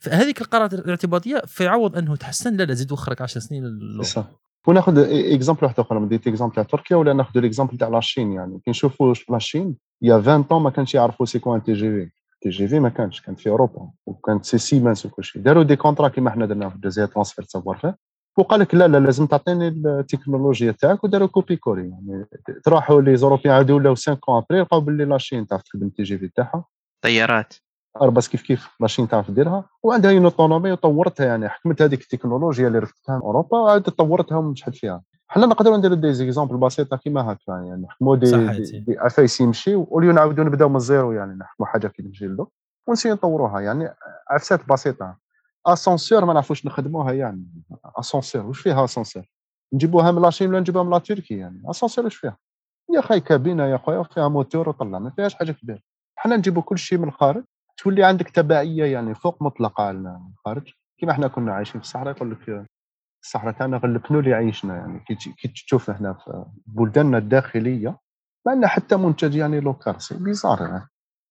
فهذيك 0.00 0.40
القرارات 0.40 0.74
الاعتباطية 0.74 1.42
في 1.46 1.66
عوض 1.66 1.96
أنه 1.96 2.16
تحسن. 2.16 2.56
لا 2.56 2.62
لا 2.62 2.74
زيد 2.74 2.92
وخرك 2.92 3.22
10 3.22 3.40
سنين. 3.40 3.78
صح. 4.02 4.30
وناخذ 4.66 4.98
exemple 5.34 5.64
واحد 5.64 5.80
أخر 5.80 6.04
ديت 6.04 6.26
exemple 6.26 6.54
تاع 6.54 6.62
تركيا 6.62 6.96
ولا 6.96 7.12
ناخذ 7.12 7.38
ال 7.38 7.43
exemple 7.43 7.78
تاع 7.78 7.88
la 7.88 8.01
Chine 8.01 8.32
يعني. 8.32 8.60
كي 8.64 8.70
نشوفوا 8.70 9.14
la 9.30 9.43
Chine 9.43 9.76
يا 10.02 10.14
20 10.14 10.42
طون 10.42 10.62
ما 10.62 10.70
كانش 10.70 10.94
يعرفوا 10.94 11.26
c'est 11.26 11.38
quoi 11.38 11.58
TGV 11.58 12.10
TGV 12.40 12.80
ما 12.80 12.88
كانش 12.88 13.20
كانت 13.20 13.40
في 13.40 13.50
أوروبا 13.50 13.90
وكانت 14.06 14.44
c'est 14.44 14.58
Siemens 14.58 15.06
وكل 15.06 15.24
شيء 15.24 15.42
داروا 15.42 15.62
des 15.62 15.76
contrats 15.76 16.08
كيما 16.08 16.30
حنا 16.30 16.46
درنا 16.46 16.68
في 16.68 16.76
الجزائر 16.76 17.08
transfert 17.08 17.44
savoir-faire 17.44 17.94
وقال 18.38 18.60
لك 18.60 18.74
لا 18.74 18.88
لا 18.88 18.98
لازم 18.98 19.26
تعطيني 19.26 19.68
التكنولوجيا 19.68 20.72
تاعك 20.72 21.04
وداروا 21.04 21.28
copier-coller 21.28 21.90
يعني 21.90 22.26
تروحوا 22.64 23.00
les 23.00 23.16
Européens 23.16 23.54
عادوا 23.54 23.76
ولاو 23.76 23.94
5 23.94 24.14
ans 24.14 24.36
après 24.36 24.60
لقاو 24.60 24.80
باللي 24.80 25.04
la 25.04 25.16
Chine 25.16 25.46
تعرف 25.46 25.62
تخدم 25.62 25.88
TGV 25.88 26.28
تاعها. 26.28 26.64
طيارات. 27.04 27.54
Airbus 28.02 28.28
كيف 28.28 28.42
كيف 28.42 28.68
la 28.80 28.88
Chine 28.88 29.08
تعرف 29.08 29.30
ديرها. 29.30 29.64
وعندها 29.82 30.12
une 30.12 30.24
autonomie 30.24 30.72
وطورتها 30.72 31.26
يعني 31.26 31.48
حكمت 31.48 31.82
هذيك 31.82 32.00
التكنولوجيا 32.00 32.68
اللي 32.68 32.78
رفدتها 32.78 33.16
من 33.16 33.22
أوروبا 33.22 33.58
وعاد 33.58 33.82
طورتها 33.82 34.38
ومشحت 34.38 34.74
فيها. 34.74 35.02
حنا 35.28 35.46
نقدروا 35.46 35.76
نديروا 35.76 35.96
des 35.96 36.12
exemples 36.12 36.56
بسيطة 36.56 36.96
كيما 36.96 37.32
هكا 37.32 37.52
يعني 37.52 37.82
نحكموا 37.82 38.16
des. 38.16 38.30
دي, 38.60 38.78
دي 38.80 38.98
عفايس 38.98 39.40
يمشيو 39.40 39.88
وليو 39.90 40.12
نعاودوا 40.12 40.44
نبداو 40.44 40.68
من 40.68 40.76
ال 40.76 40.83
zéro 40.83 41.12
يعني 41.12 41.34
نحكموا 41.34 41.68
حاجة 41.68 41.88
كي 41.88 42.02
تمشي 42.02 42.26
له 42.26 42.46
ونسيو 42.86 43.12
نطوروها 43.12 43.60
يعني 43.60 43.94
عفسات 44.30 44.68
بسيطة. 44.68 45.16
اسانسير 45.66 46.24
ما 46.24 46.32
نعرفوش 46.32 46.66
نخدموها 46.66 47.12
يعني. 47.12 47.46
اسانسير 47.84 48.46
واش 48.46 48.60
فيها 48.60 48.84
اسانسير 48.84 49.30
نجيبوها 49.72 50.10
من 50.12 50.22
la 50.22 50.29
Chine 50.29 50.48
ولا 50.50 50.60
نجيبوها 50.60 50.84
من 50.84 50.90
la 50.90 50.98
Turquie 50.98 51.38
يعني؟ 51.38 51.62
اسانسير 51.70 52.10
فيها؟ 52.10 52.36
يا 52.94 53.00
خاي 53.00 53.20
كابينة 53.20 53.64
يا 53.66 53.76
خويا 53.76 54.02
فيها 54.02 54.28
موتور 54.28 54.68
وطلع 54.68 54.98
ما 54.98 55.10
فيهاش 55.10 55.34
حاجة 55.34 55.52
كبيرة. 55.52 55.80
حنا 56.16 56.36
نجيبو 56.36 56.62
كل 56.62 56.78
شيء 56.78 56.98
من 56.98 57.08
الخارج 57.08 57.44
تولي 57.76 58.04
عندك 58.04 58.30
تبعية 58.30 58.84
يعني 58.84 59.14
فوق 59.14 59.42
مطلقة 59.42 59.84
على 59.84 60.20
الخارج 60.32 60.72
كيما 60.98 61.12
إحنا 61.12 61.28
كنا 61.28 61.52
عايشين 61.52 61.80
في 61.80 61.86
الصحراء 61.86 62.16
يقول 62.16 62.30
لك 62.30 62.66
الصحراء 63.22 63.52
تاعنا 63.52 63.76
غلبنوا 63.76 64.20
اللي 64.20 64.34
عايشنا 64.34 64.76
يعني. 64.76 65.00
كي 65.38 65.48
تشوف 65.48 65.90
إحنا 65.90 66.12
في 66.12 66.44
بلداننا 66.66 67.18
الداخلية 67.18 67.98
ما 68.46 68.52
عندنا 68.52 68.66
حتى 68.68 68.96
منتج 68.96 69.34
يعني 69.34 69.60
local 69.60 70.02
c'est 70.02 70.14
bizarre 70.14 70.60
يعني. 70.60 70.88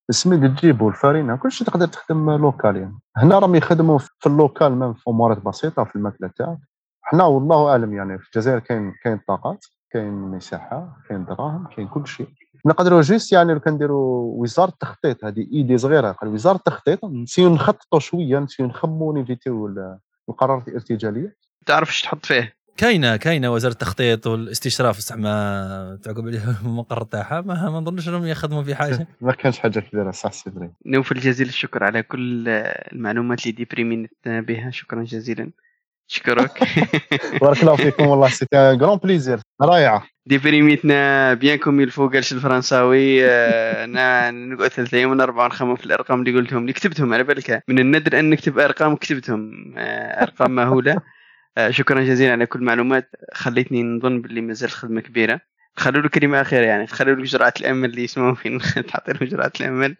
السميد 0.09 0.55
تجيبو 0.55 0.89
الفارينه 0.89 1.35
كلشي 1.35 1.65
تقدر 1.65 1.87
تخدم 1.87 2.31
local 2.31 2.75
يعني. 2.75 2.99
هنا 3.17 3.39
راهم 3.39 3.55
يخدموا 3.55 3.97
في 3.97 4.27
ال 4.27 4.35
local 4.35 4.75
même 4.75 4.93
في 4.93 5.09
أمورات 5.09 5.45
بسيطة 5.45 5.83
في 5.83 5.95
الماكلة 5.95 6.31
تاعك. 6.35 6.59
حنا 7.01 7.23
والله 7.23 7.71
أعلم 7.71 7.93
يعني 7.93 8.19
في 8.19 8.25
الجزائر 8.25 8.59
كاين 8.59 8.93
كاين 9.03 9.19
طاقات 9.27 9.65
كاين 9.89 10.13
مساحة 10.13 10.97
كاين 11.09 11.25
دراهم 11.25 11.67
كاين 11.75 11.87
كل 11.87 12.07
شيء 12.07 12.27
نقدروا 12.65 13.01
juste 13.01 13.31
يعني 13.31 13.53
لو 13.53 13.59
كنديروا 13.59 14.41
وزارة 14.41 14.69
التخطيط 14.69 15.25
هذه 15.25 15.47
idée 15.53 15.77
صغيرة 15.77 16.11
قال 16.11 16.29
وزارة 16.29 16.55
التخطيط 16.55 17.05
نسيو 17.05 17.53
نخططوا 17.53 17.99
شوية 17.99 18.39
نسيو 18.39 18.65
نخموا 18.65 19.13
نيفيتيو 19.13 19.67
القرارات 20.29 20.67
الإرتجالية. 20.67 21.35
تعرف 21.67 21.89
إيش 21.89 22.01
تحط 22.01 22.25
فيه؟ 22.25 22.57
كاينة 22.77 23.15
كاينة 23.17 23.53
وزارة 23.53 23.73
التخطيط 23.73 24.27
والاستشراف 24.27 24.99
زعما 24.99 25.99
تعقب 26.03 26.27
عليها 26.27 26.55
المقر 26.65 27.03
تاعها 27.11 27.41
ما, 27.41 27.69
ما 27.69 27.79
نظنش 27.79 28.09
إنهم 28.09 28.25
يخدموا 28.25 28.63
في 28.63 28.75
حاجة. 28.75 29.07
ما 29.21 29.31
كانش 29.31 29.59
حاجة 29.59 29.79
كبيرة 29.79 30.11
صح 30.11 30.31
سيدري 30.31 30.69
نوفل 30.85 31.19
جزيل 31.19 31.47
الشكر 31.47 31.83
على 31.83 32.03
كل 32.03 32.47
المعلومات 32.93 33.41
اللي 33.41 33.51
ديبريمينا 33.51 34.07
بها. 34.25 34.71
شكرا 34.71 35.03
جزيلا. 35.03 35.51
اشكرك 36.09 36.59
بارك 37.41 37.61
الله 37.61 37.75
فيكم 37.75 38.07
والله 38.07 38.27
c'était 38.29 38.75
grand 38.75 38.97
plaisir 38.97 39.39
رائعة. 39.61 40.03
ديبريميتنا 40.25 41.33
bien 41.33 41.57
comme 41.57 41.81
il 41.81 41.90
faut 41.90 42.09
قالش 42.09 42.33
الفرنساوي 42.33 43.25
أنا 43.83 44.31
نقعد 44.31 44.67
ثلاث 44.69 44.93
أيام 44.93 45.11
من 45.11 45.21
اربعه 45.21 45.45
ونخمم 45.45 45.75
في 45.75 45.85
الأرقام 45.85 46.19
اللي 46.19 46.39
قلتهم. 46.39 46.61
اللي 46.61 46.73
كتبتهم 46.73 47.13
على 47.13 47.23
بالك. 47.23 47.63
من 47.67 47.79
النادر 47.79 48.19
أن 48.19 48.29
نكتب 48.29 48.59
أرقام 48.59 48.95
كتبتهم 48.95 49.73
أرقام 50.21 50.55
مهولة. 50.55 51.01
شكرا 51.69 52.01
جزيلا 52.01 52.31
على 52.31 52.45
كل 52.45 52.59
المعلومات. 52.59 53.11
خليتني 53.33 53.83
نظن 53.83 54.21
باللي 54.21 54.41
مازال 54.41 54.69
خدمة 54.69 55.01
كبيرة. 55.01 55.41
خلوا 55.75 56.01
له 56.01 56.09
كلمة 56.09 56.41
أخيرة 56.41 56.65
يعني. 56.65 56.87
خلوا 56.87 57.15
له 57.15 57.23
جرعة 57.23 57.53
الأمل 57.59 57.89
اللي 57.89 58.03
يسمعوا 58.03 58.35
فين 58.35 58.59
تعطي 58.91 59.13
له 59.13 59.25
جرعة 59.25 59.51
الأمل. 59.61 59.95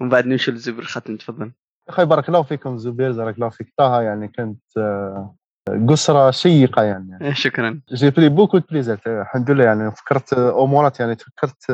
ومن 0.00 0.08
بعد 0.10 0.26
نمشوا 0.26 0.52
للزبر 0.52 0.82
الختم 0.82 1.16
تفضل. 1.16 1.52
أخي 1.88 2.04
بارك 2.04 2.28
الله 2.28 2.42
فيكم 2.42 2.78
زبير. 2.78 3.12
بارك 3.12 3.34
الله 3.34 3.48
فيك. 3.48 3.72
طه 3.76 4.02
يعني 4.02 4.28
كانت 4.28 4.60
قصرة 5.88 6.30
شيقة 6.30 6.82
يعني. 6.82 7.34
شكرا. 7.44 7.80
j'ai 7.92 8.10
pris 8.10 8.28
beaucoup 8.28 8.60
plaisir 8.70 9.00
الحمد 9.06 9.50
لله 9.50 9.64
يعني. 9.64 9.90
فكرت 9.90 10.32
امورات 10.32 11.00
يعني 11.00 11.16
فكرت 11.16 11.70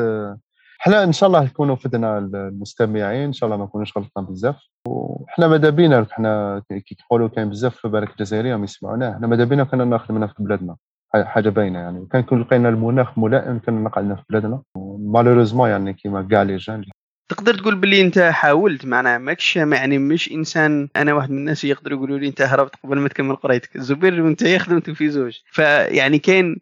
إحنا 0.83 1.03
إن 1.03 1.11
شاء 1.11 1.27
الله 1.27 1.43
نكونوا 1.43 1.75
فدنا 1.75 2.17
المستمعين 2.17 3.23
إن 3.23 3.33
شاء 3.33 3.47
الله 3.47 3.57
ما 3.57 3.63
نكونوش 3.63 3.97
غلطنا 3.97 4.23
بزاف. 4.23 4.55
وحنا 4.87 5.47
ماذا 5.47 5.69
بينا؟ 5.69 6.07
إحنا 6.11 6.61
كي 6.69 6.95
يقولوا 7.05 7.27
كاين 7.27 7.49
بزاف 7.49 7.87
بالك 7.87 8.11
الجزائريين 8.11 8.63
يسمعونا. 8.63 9.11
إحنا 9.11 9.27
ماذا 9.27 9.43
بينا؟ 9.43 9.63
كنا 9.63 9.85
نخدمنا 9.85 10.27
في 10.27 10.33
بلادنا. 10.39 10.75
حاجة 11.13 11.49
باينة 11.49 11.79
يعني. 11.79 12.07
كان 12.11 12.23
كون 12.23 12.41
لقينا 12.41 12.69
المناخ 12.69 13.17
ملائم 13.17 13.59
كنا 13.59 13.79
نقعدنا 13.79 14.15
في 14.15 14.23
بلادنا. 14.29 14.61
malheureusement 14.99 15.69
يعني 15.69 15.93
كيما 15.93 16.27
كاع 16.31 16.41
les 16.43 16.57
gens. 16.57 16.85
تقدر 17.29 17.55
تقول 17.55 17.75
باللي 17.75 18.01
أنت 18.01 18.19
حاولت 18.19 18.85
معنا 18.85 19.17
ماكش 19.17 19.55
يعني 19.55 19.97
مش 19.97 20.31
إنسان 20.31 20.89
أنا 20.95 21.13
واحد 21.13 21.31
من 21.31 21.37
الناس 21.37 21.63
يقدروا 21.63 21.97
يقولوا 21.97 22.17
لي 22.17 22.27
أنت 22.27 22.41
هربت 22.41 22.75
قبل 22.83 22.99
ما 22.99 23.09
تكمل 23.09 23.35
قرايتك. 23.35 23.75
الزبير 23.75 24.21
وأنت 24.21 24.47
خدمتوا 24.47 24.93
في 24.93 25.09
زوج. 25.09 25.39
فيعني 25.51 26.19
كاين 26.19 26.55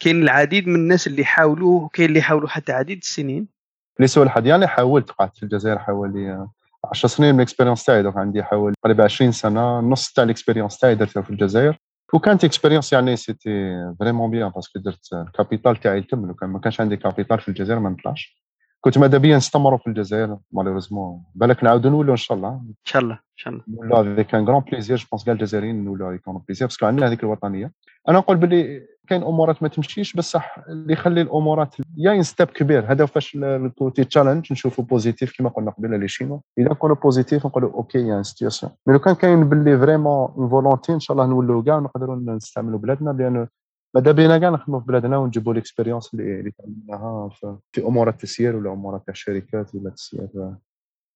كاين 0.00 0.22
العديد 0.22 0.68
من 0.68 0.74
الناس 0.74 1.06
اللي 1.06 1.24
حاولوه 1.24 1.84
وكاين 1.84 2.08
اللي 2.08 2.22
حاولوا 2.22 2.48
حتى 2.48 2.72
عديد 2.72 2.98
السنين. 2.98 3.57
ليس 4.00 4.18
الحد 4.18 4.46
يعني 4.46 4.66
حاولت 4.66 5.10
قعدت 5.10 5.36
في 5.36 5.42
الجزائر 5.42 5.78
حوالي 5.78 6.46
10 6.84 7.08
سنين 7.08 7.34
من 7.34 7.40
ال 7.40 7.44
expérience 7.44 7.84
تاعي 7.84 8.02
دوك 8.02 8.16
عندي 8.16 8.42
حوالي 8.42 8.74
قريب 8.84 9.00
20 9.00 9.32
سنة 9.32 9.80
نص 9.80 10.12
تاع 10.12 10.24
ال 10.24 10.29
expérience 10.29 10.78
تاعي 10.78 10.94
درتها 10.94 11.22
في 11.22 11.30
الجزائر. 11.30 11.78
وكانت 12.14 12.44
expérience 12.44 12.92
يعني 12.92 13.16
c'était 13.16 13.84
vraiment 14.00 14.30
bien 14.30 14.48
parce 14.48 14.67
que 14.67 14.78
درت 14.78 15.12
ال 15.12 15.20
capital 15.20 15.76
تاعي 15.76 16.02
تم 16.02 16.26
لو 16.26 16.34
كان 16.34 16.50
ما 16.50 16.58
كانش 16.58 16.80
عندي 16.80 16.96
capital 16.96 17.40
في 17.40 17.48
الجزائر 17.48 17.80
ما 17.80 17.90
نطلعش. 17.90 18.38
كنت 18.80 18.98
ماذا 18.98 19.18
بيا 19.18 19.36
نستمروا 19.36 19.78
في 19.78 19.86
الجزائر 19.86 20.38
malheureusement 20.52 21.22
بالك 21.34 21.64
نعاودوا 21.64 21.90
نولوا 21.90 22.12
إن 22.12 22.16
شاء 22.16 22.36
الله. 22.36 22.48
إن 22.48 22.74
شاء 22.84 23.02
الله 23.02 23.14
إن 23.14 23.36
شاء 23.36 23.52
الله. 23.52 23.64
نولوا 23.68 24.14
avec 24.14 24.34
un 24.34 24.44
grand 24.44 24.60
plaisir 24.60 24.96
je 24.96 25.06
pense 25.12 25.24
كاع 25.24 25.34
الجزائريين 25.34 25.84
نولوا 25.84 26.10
avec 26.10 26.28
plaisir 26.28 26.66
parce 26.68 26.79
que 26.79 26.86
عندنا 26.86 27.06
هذيك 27.06 27.22
الوطنية. 27.22 27.72
أنا 28.08 28.18
نقول 28.18 28.36
باللي 28.36 28.86
كاين 29.08 29.22
أمورات 29.22 29.62
ما 29.62 29.68
تمشيش 29.68 30.16
بصح 30.16 30.58
اللي 30.68 30.92
يخلي 30.92 31.20
الأمورات 31.22 31.76
يا 31.96 32.22
ستيب 32.22 32.48
كبير. 32.48 32.92
هذا 32.92 33.06
فاش 33.06 33.36
ال 33.36 33.50
côté 33.50 34.04
challenge 34.04 34.52
نشوفوا 34.52 34.84
positif 34.84 35.38
كما 35.38 35.48
قلنا 35.48 35.70
قبيلة 35.70 35.96
les 35.96 36.08
Chinois 36.08 36.38
إذا 36.58 36.74
كانوا 36.74 36.96
positif 36.96 37.46
نقولوا 37.46 37.72
OK 37.72 37.98
y 37.98 38.22
a 38.22 38.27
situation 38.27 38.72
mais 38.86 38.94
لو 38.94 39.00
كان 39.00 39.14
كاين 39.14 39.48
باللي 39.48 39.78
vraiment 39.78 40.48
volonté 40.48 40.92
إن 40.92 41.00
شاء 41.00 41.16
الله 41.16 41.26
نولوا 41.26 41.62
كاع 41.62 41.78
نقدروا 41.78 42.16
نستعملوا 42.16 42.78
بلادنا 42.78 43.10
لأن 43.10 43.48
ماذا 43.94 44.12
بينا 44.12 44.38
كاع 44.38 44.50
نخدموا 44.50 44.80
في 44.80 44.86
بلادنا 44.86 45.18
ونجيبوا 45.18 45.54
l'expérience 45.54 46.14
اللي 46.14 46.40
اللي 46.40 46.50
تعلمناها 46.50 47.28
في 47.72 47.80
امور 47.86 48.08
التسيير 48.08 48.56
ولا 48.56 48.72
امور 48.72 48.98
تاع 48.98 49.12
الشركات 49.12 49.74
ولا 49.74 49.88
التسيير 49.88 50.28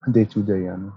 day 0.08 0.24
to 0.24 0.40
day 0.40 0.62
يعني. 0.62 0.90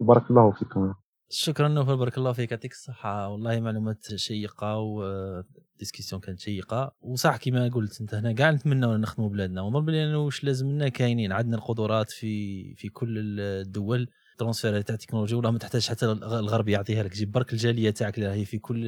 بارك 0.00 0.30
الله 0.30 0.50
فيكم. 0.50 0.94
شكرا 1.30 1.68
نوفل 1.68 1.96
بارك 1.96 2.18
الله 2.18 2.32
فيك 2.32 2.50
يعطيك 2.50 2.72
الصحة. 2.72 3.28
والله 3.28 3.60
معلومات 3.60 4.14
شيقة 4.14 4.76
و 4.78 4.91
discussion 4.91 6.20
كانت 6.20 6.40
شيقة. 6.40 6.94
وصح 7.00 7.36
كما 7.36 7.68
قلت 7.68 8.00
أنت 8.00 8.14
هنا 8.14 8.32
كاع 8.32 8.50
نتمنى 8.50 8.86
نخدموا 8.86 9.28
بلادنا. 9.28 9.62
ونظن 9.62 9.84
بلي 9.84 10.14
واش 10.14 10.44
لازم 10.44 10.68
لنا 10.70 10.88
كاينين 10.88 11.32
عندنا 11.32 11.56
القدرات 11.56 12.10
في 12.10 12.74
في 12.74 12.88
كل 12.88 13.40
الدول. 13.40 14.08
transfert 14.38 14.80
تاع 14.80 14.94
التكنولوجيا 14.94 15.36
ولا 15.36 15.50
ما 15.50 15.58
تحتاج 15.58 15.88
حتى 15.88 16.06
الغرب 16.06 16.68
يعطيها 16.68 17.02
لك. 17.02 17.12
جيب 17.12 17.32
برك 17.32 17.52
الجالية 17.52 17.90
تاعك 17.90 18.18
اللي 18.18 18.28
هي 18.28 18.44
في 18.44 18.58
كل 18.58 18.82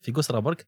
في 0.00 0.12
قسرة 0.12 0.38
برك. 0.38 0.66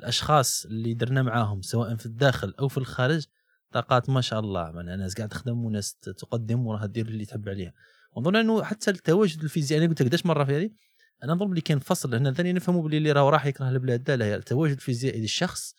الأشخاص 0.00 0.66
اللي 0.66 0.94
درنا 0.94 1.22
معاهم 1.22 1.62
سواء 1.62 1.96
في 1.96 2.06
الداخل 2.06 2.54
أو 2.60 2.68
في 2.68 2.78
الخارج 2.78 3.26
طاقات 3.72 4.10
ما 4.10 4.20
شاء 4.20 4.40
الله. 4.40 4.72
من 4.72 4.84
ناس 4.84 5.14
قاعد 5.14 5.28
تخدم 5.28 5.64
وناس 5.64 5.94
تقدم 5.94 6.66
وراها 6.66 6.86
دير 6.86 7.06
اللي 7.06 7.24
تحب 7.24 7.48
عليها. 7.48 7.72
ونظن 8.16 8.36
أنه 8.36 8.62
حتى 8.62 8.90
التواجد 8.90 9.42
الفيزيائي 9.42 9.84
أنا 9.84 9.90
قلت 9.90 10.02
لك 10.02 10.26
مرة 10.26 10.44
في 10.44 10.56
هذه؟ 10.56 10.70
أنا 11.24 11.32
نظن 11.32 11.50
اللي 11.50 11.60
كاين 11.60 11.78
فصل 11.78 12.14
هنا 12.14 12.32
ثاني 12.32 12.52
نفهموا 12.52 12.82
باللي 12.82 12.96
اللي 12.98 13.12
راهو 13.12 13.28
راح 13.28 13.46
يكره 13.46 13.68
البلاد 13.68 14.10
لا 14.10 14.36
التواجد 14.36 14.74
الفيزيائي 14.74 15.20
للشخص 15.20 15.74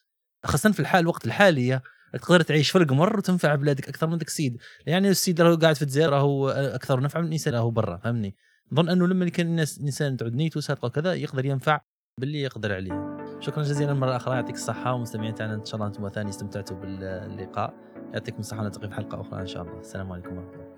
خاصة 0.46 0.72
في 0.72 0.80
الحال 0.80 1.02
الوقت 1.02 1.26
الحاليه 1.26 1.84
تقدر 2.14 2.42
تعيش 2.42 2.70
في 2.70 2.78
القمر 2.78 3.18
وتنفع 3.18 3.56
بلادك 3.56 3.90
أكثر 3.90 4.08
من 4.08 4.18
ذاك 4.18 4.28
السيد. 4.28 4.58
يعني 4.86 5.10
السيد 5.10 5.42
راهو 5.42 5.56
قاعد 5.56 5.76
في 5.76 5.82
الجزائر 5.82 6.10
راهو 6.10 6.50
أكثر 6.50 7.00
نفع 7.00 7.20
من 7.20 7.28
الإنسان 7.28 7.54
راهو 7.54 7.72
برا 7.72 7.98
فهمني؟ 7.98 8.36
نظن 8.72 8.90
أنه 8.90 9.08
لما 9.08 9.30
كان 9.30 9.48
الناس 9.48 9.78
الإنسان 9.78 10.18
تعود 10.18 10.34
نيته 10.34 10.60
صادقه 10.60 10.86
وكذا 10.86 11.14
يقدر 11.14 11.46
ينفع 11.46 11.82
باللي 12.20 12.42
يقدر 12.42 12.76
عليه. 12.76 13.18
شكرا 13.40 13.64
جزيلا 13.64 13.94
مرة 13.94 14.16
أخرى 14.16 14.36
يعطيك 14.36 14.56
الصحة 14.56 14.94
ومستمعين 14.94 15.36
تاعنا 15.36 15.56
إن 15.56 15.66
شاء 15.66 15.76
الله 15.76 15.88
أنتم 15.88 16.10
ثاني 16.10 16.30
استمتعتوا 16.30 16.78
باللقاء. 16.78 17.74
يعطيكم 18.14 18.40
الصحة 18.40 18.62
ونلتقي 18.62 18.88
في 18.88 18.96
حلقة 18.96 19.22
أخرى 19.22 19.42
إن 19.42 19.48
شاء 19.48 19.64
الله. 19.64 19.80
السلام 19.80 20.12
عليكم 20.12 20.38
ورحمة 20.38 20.54
الله. 20.54 20.69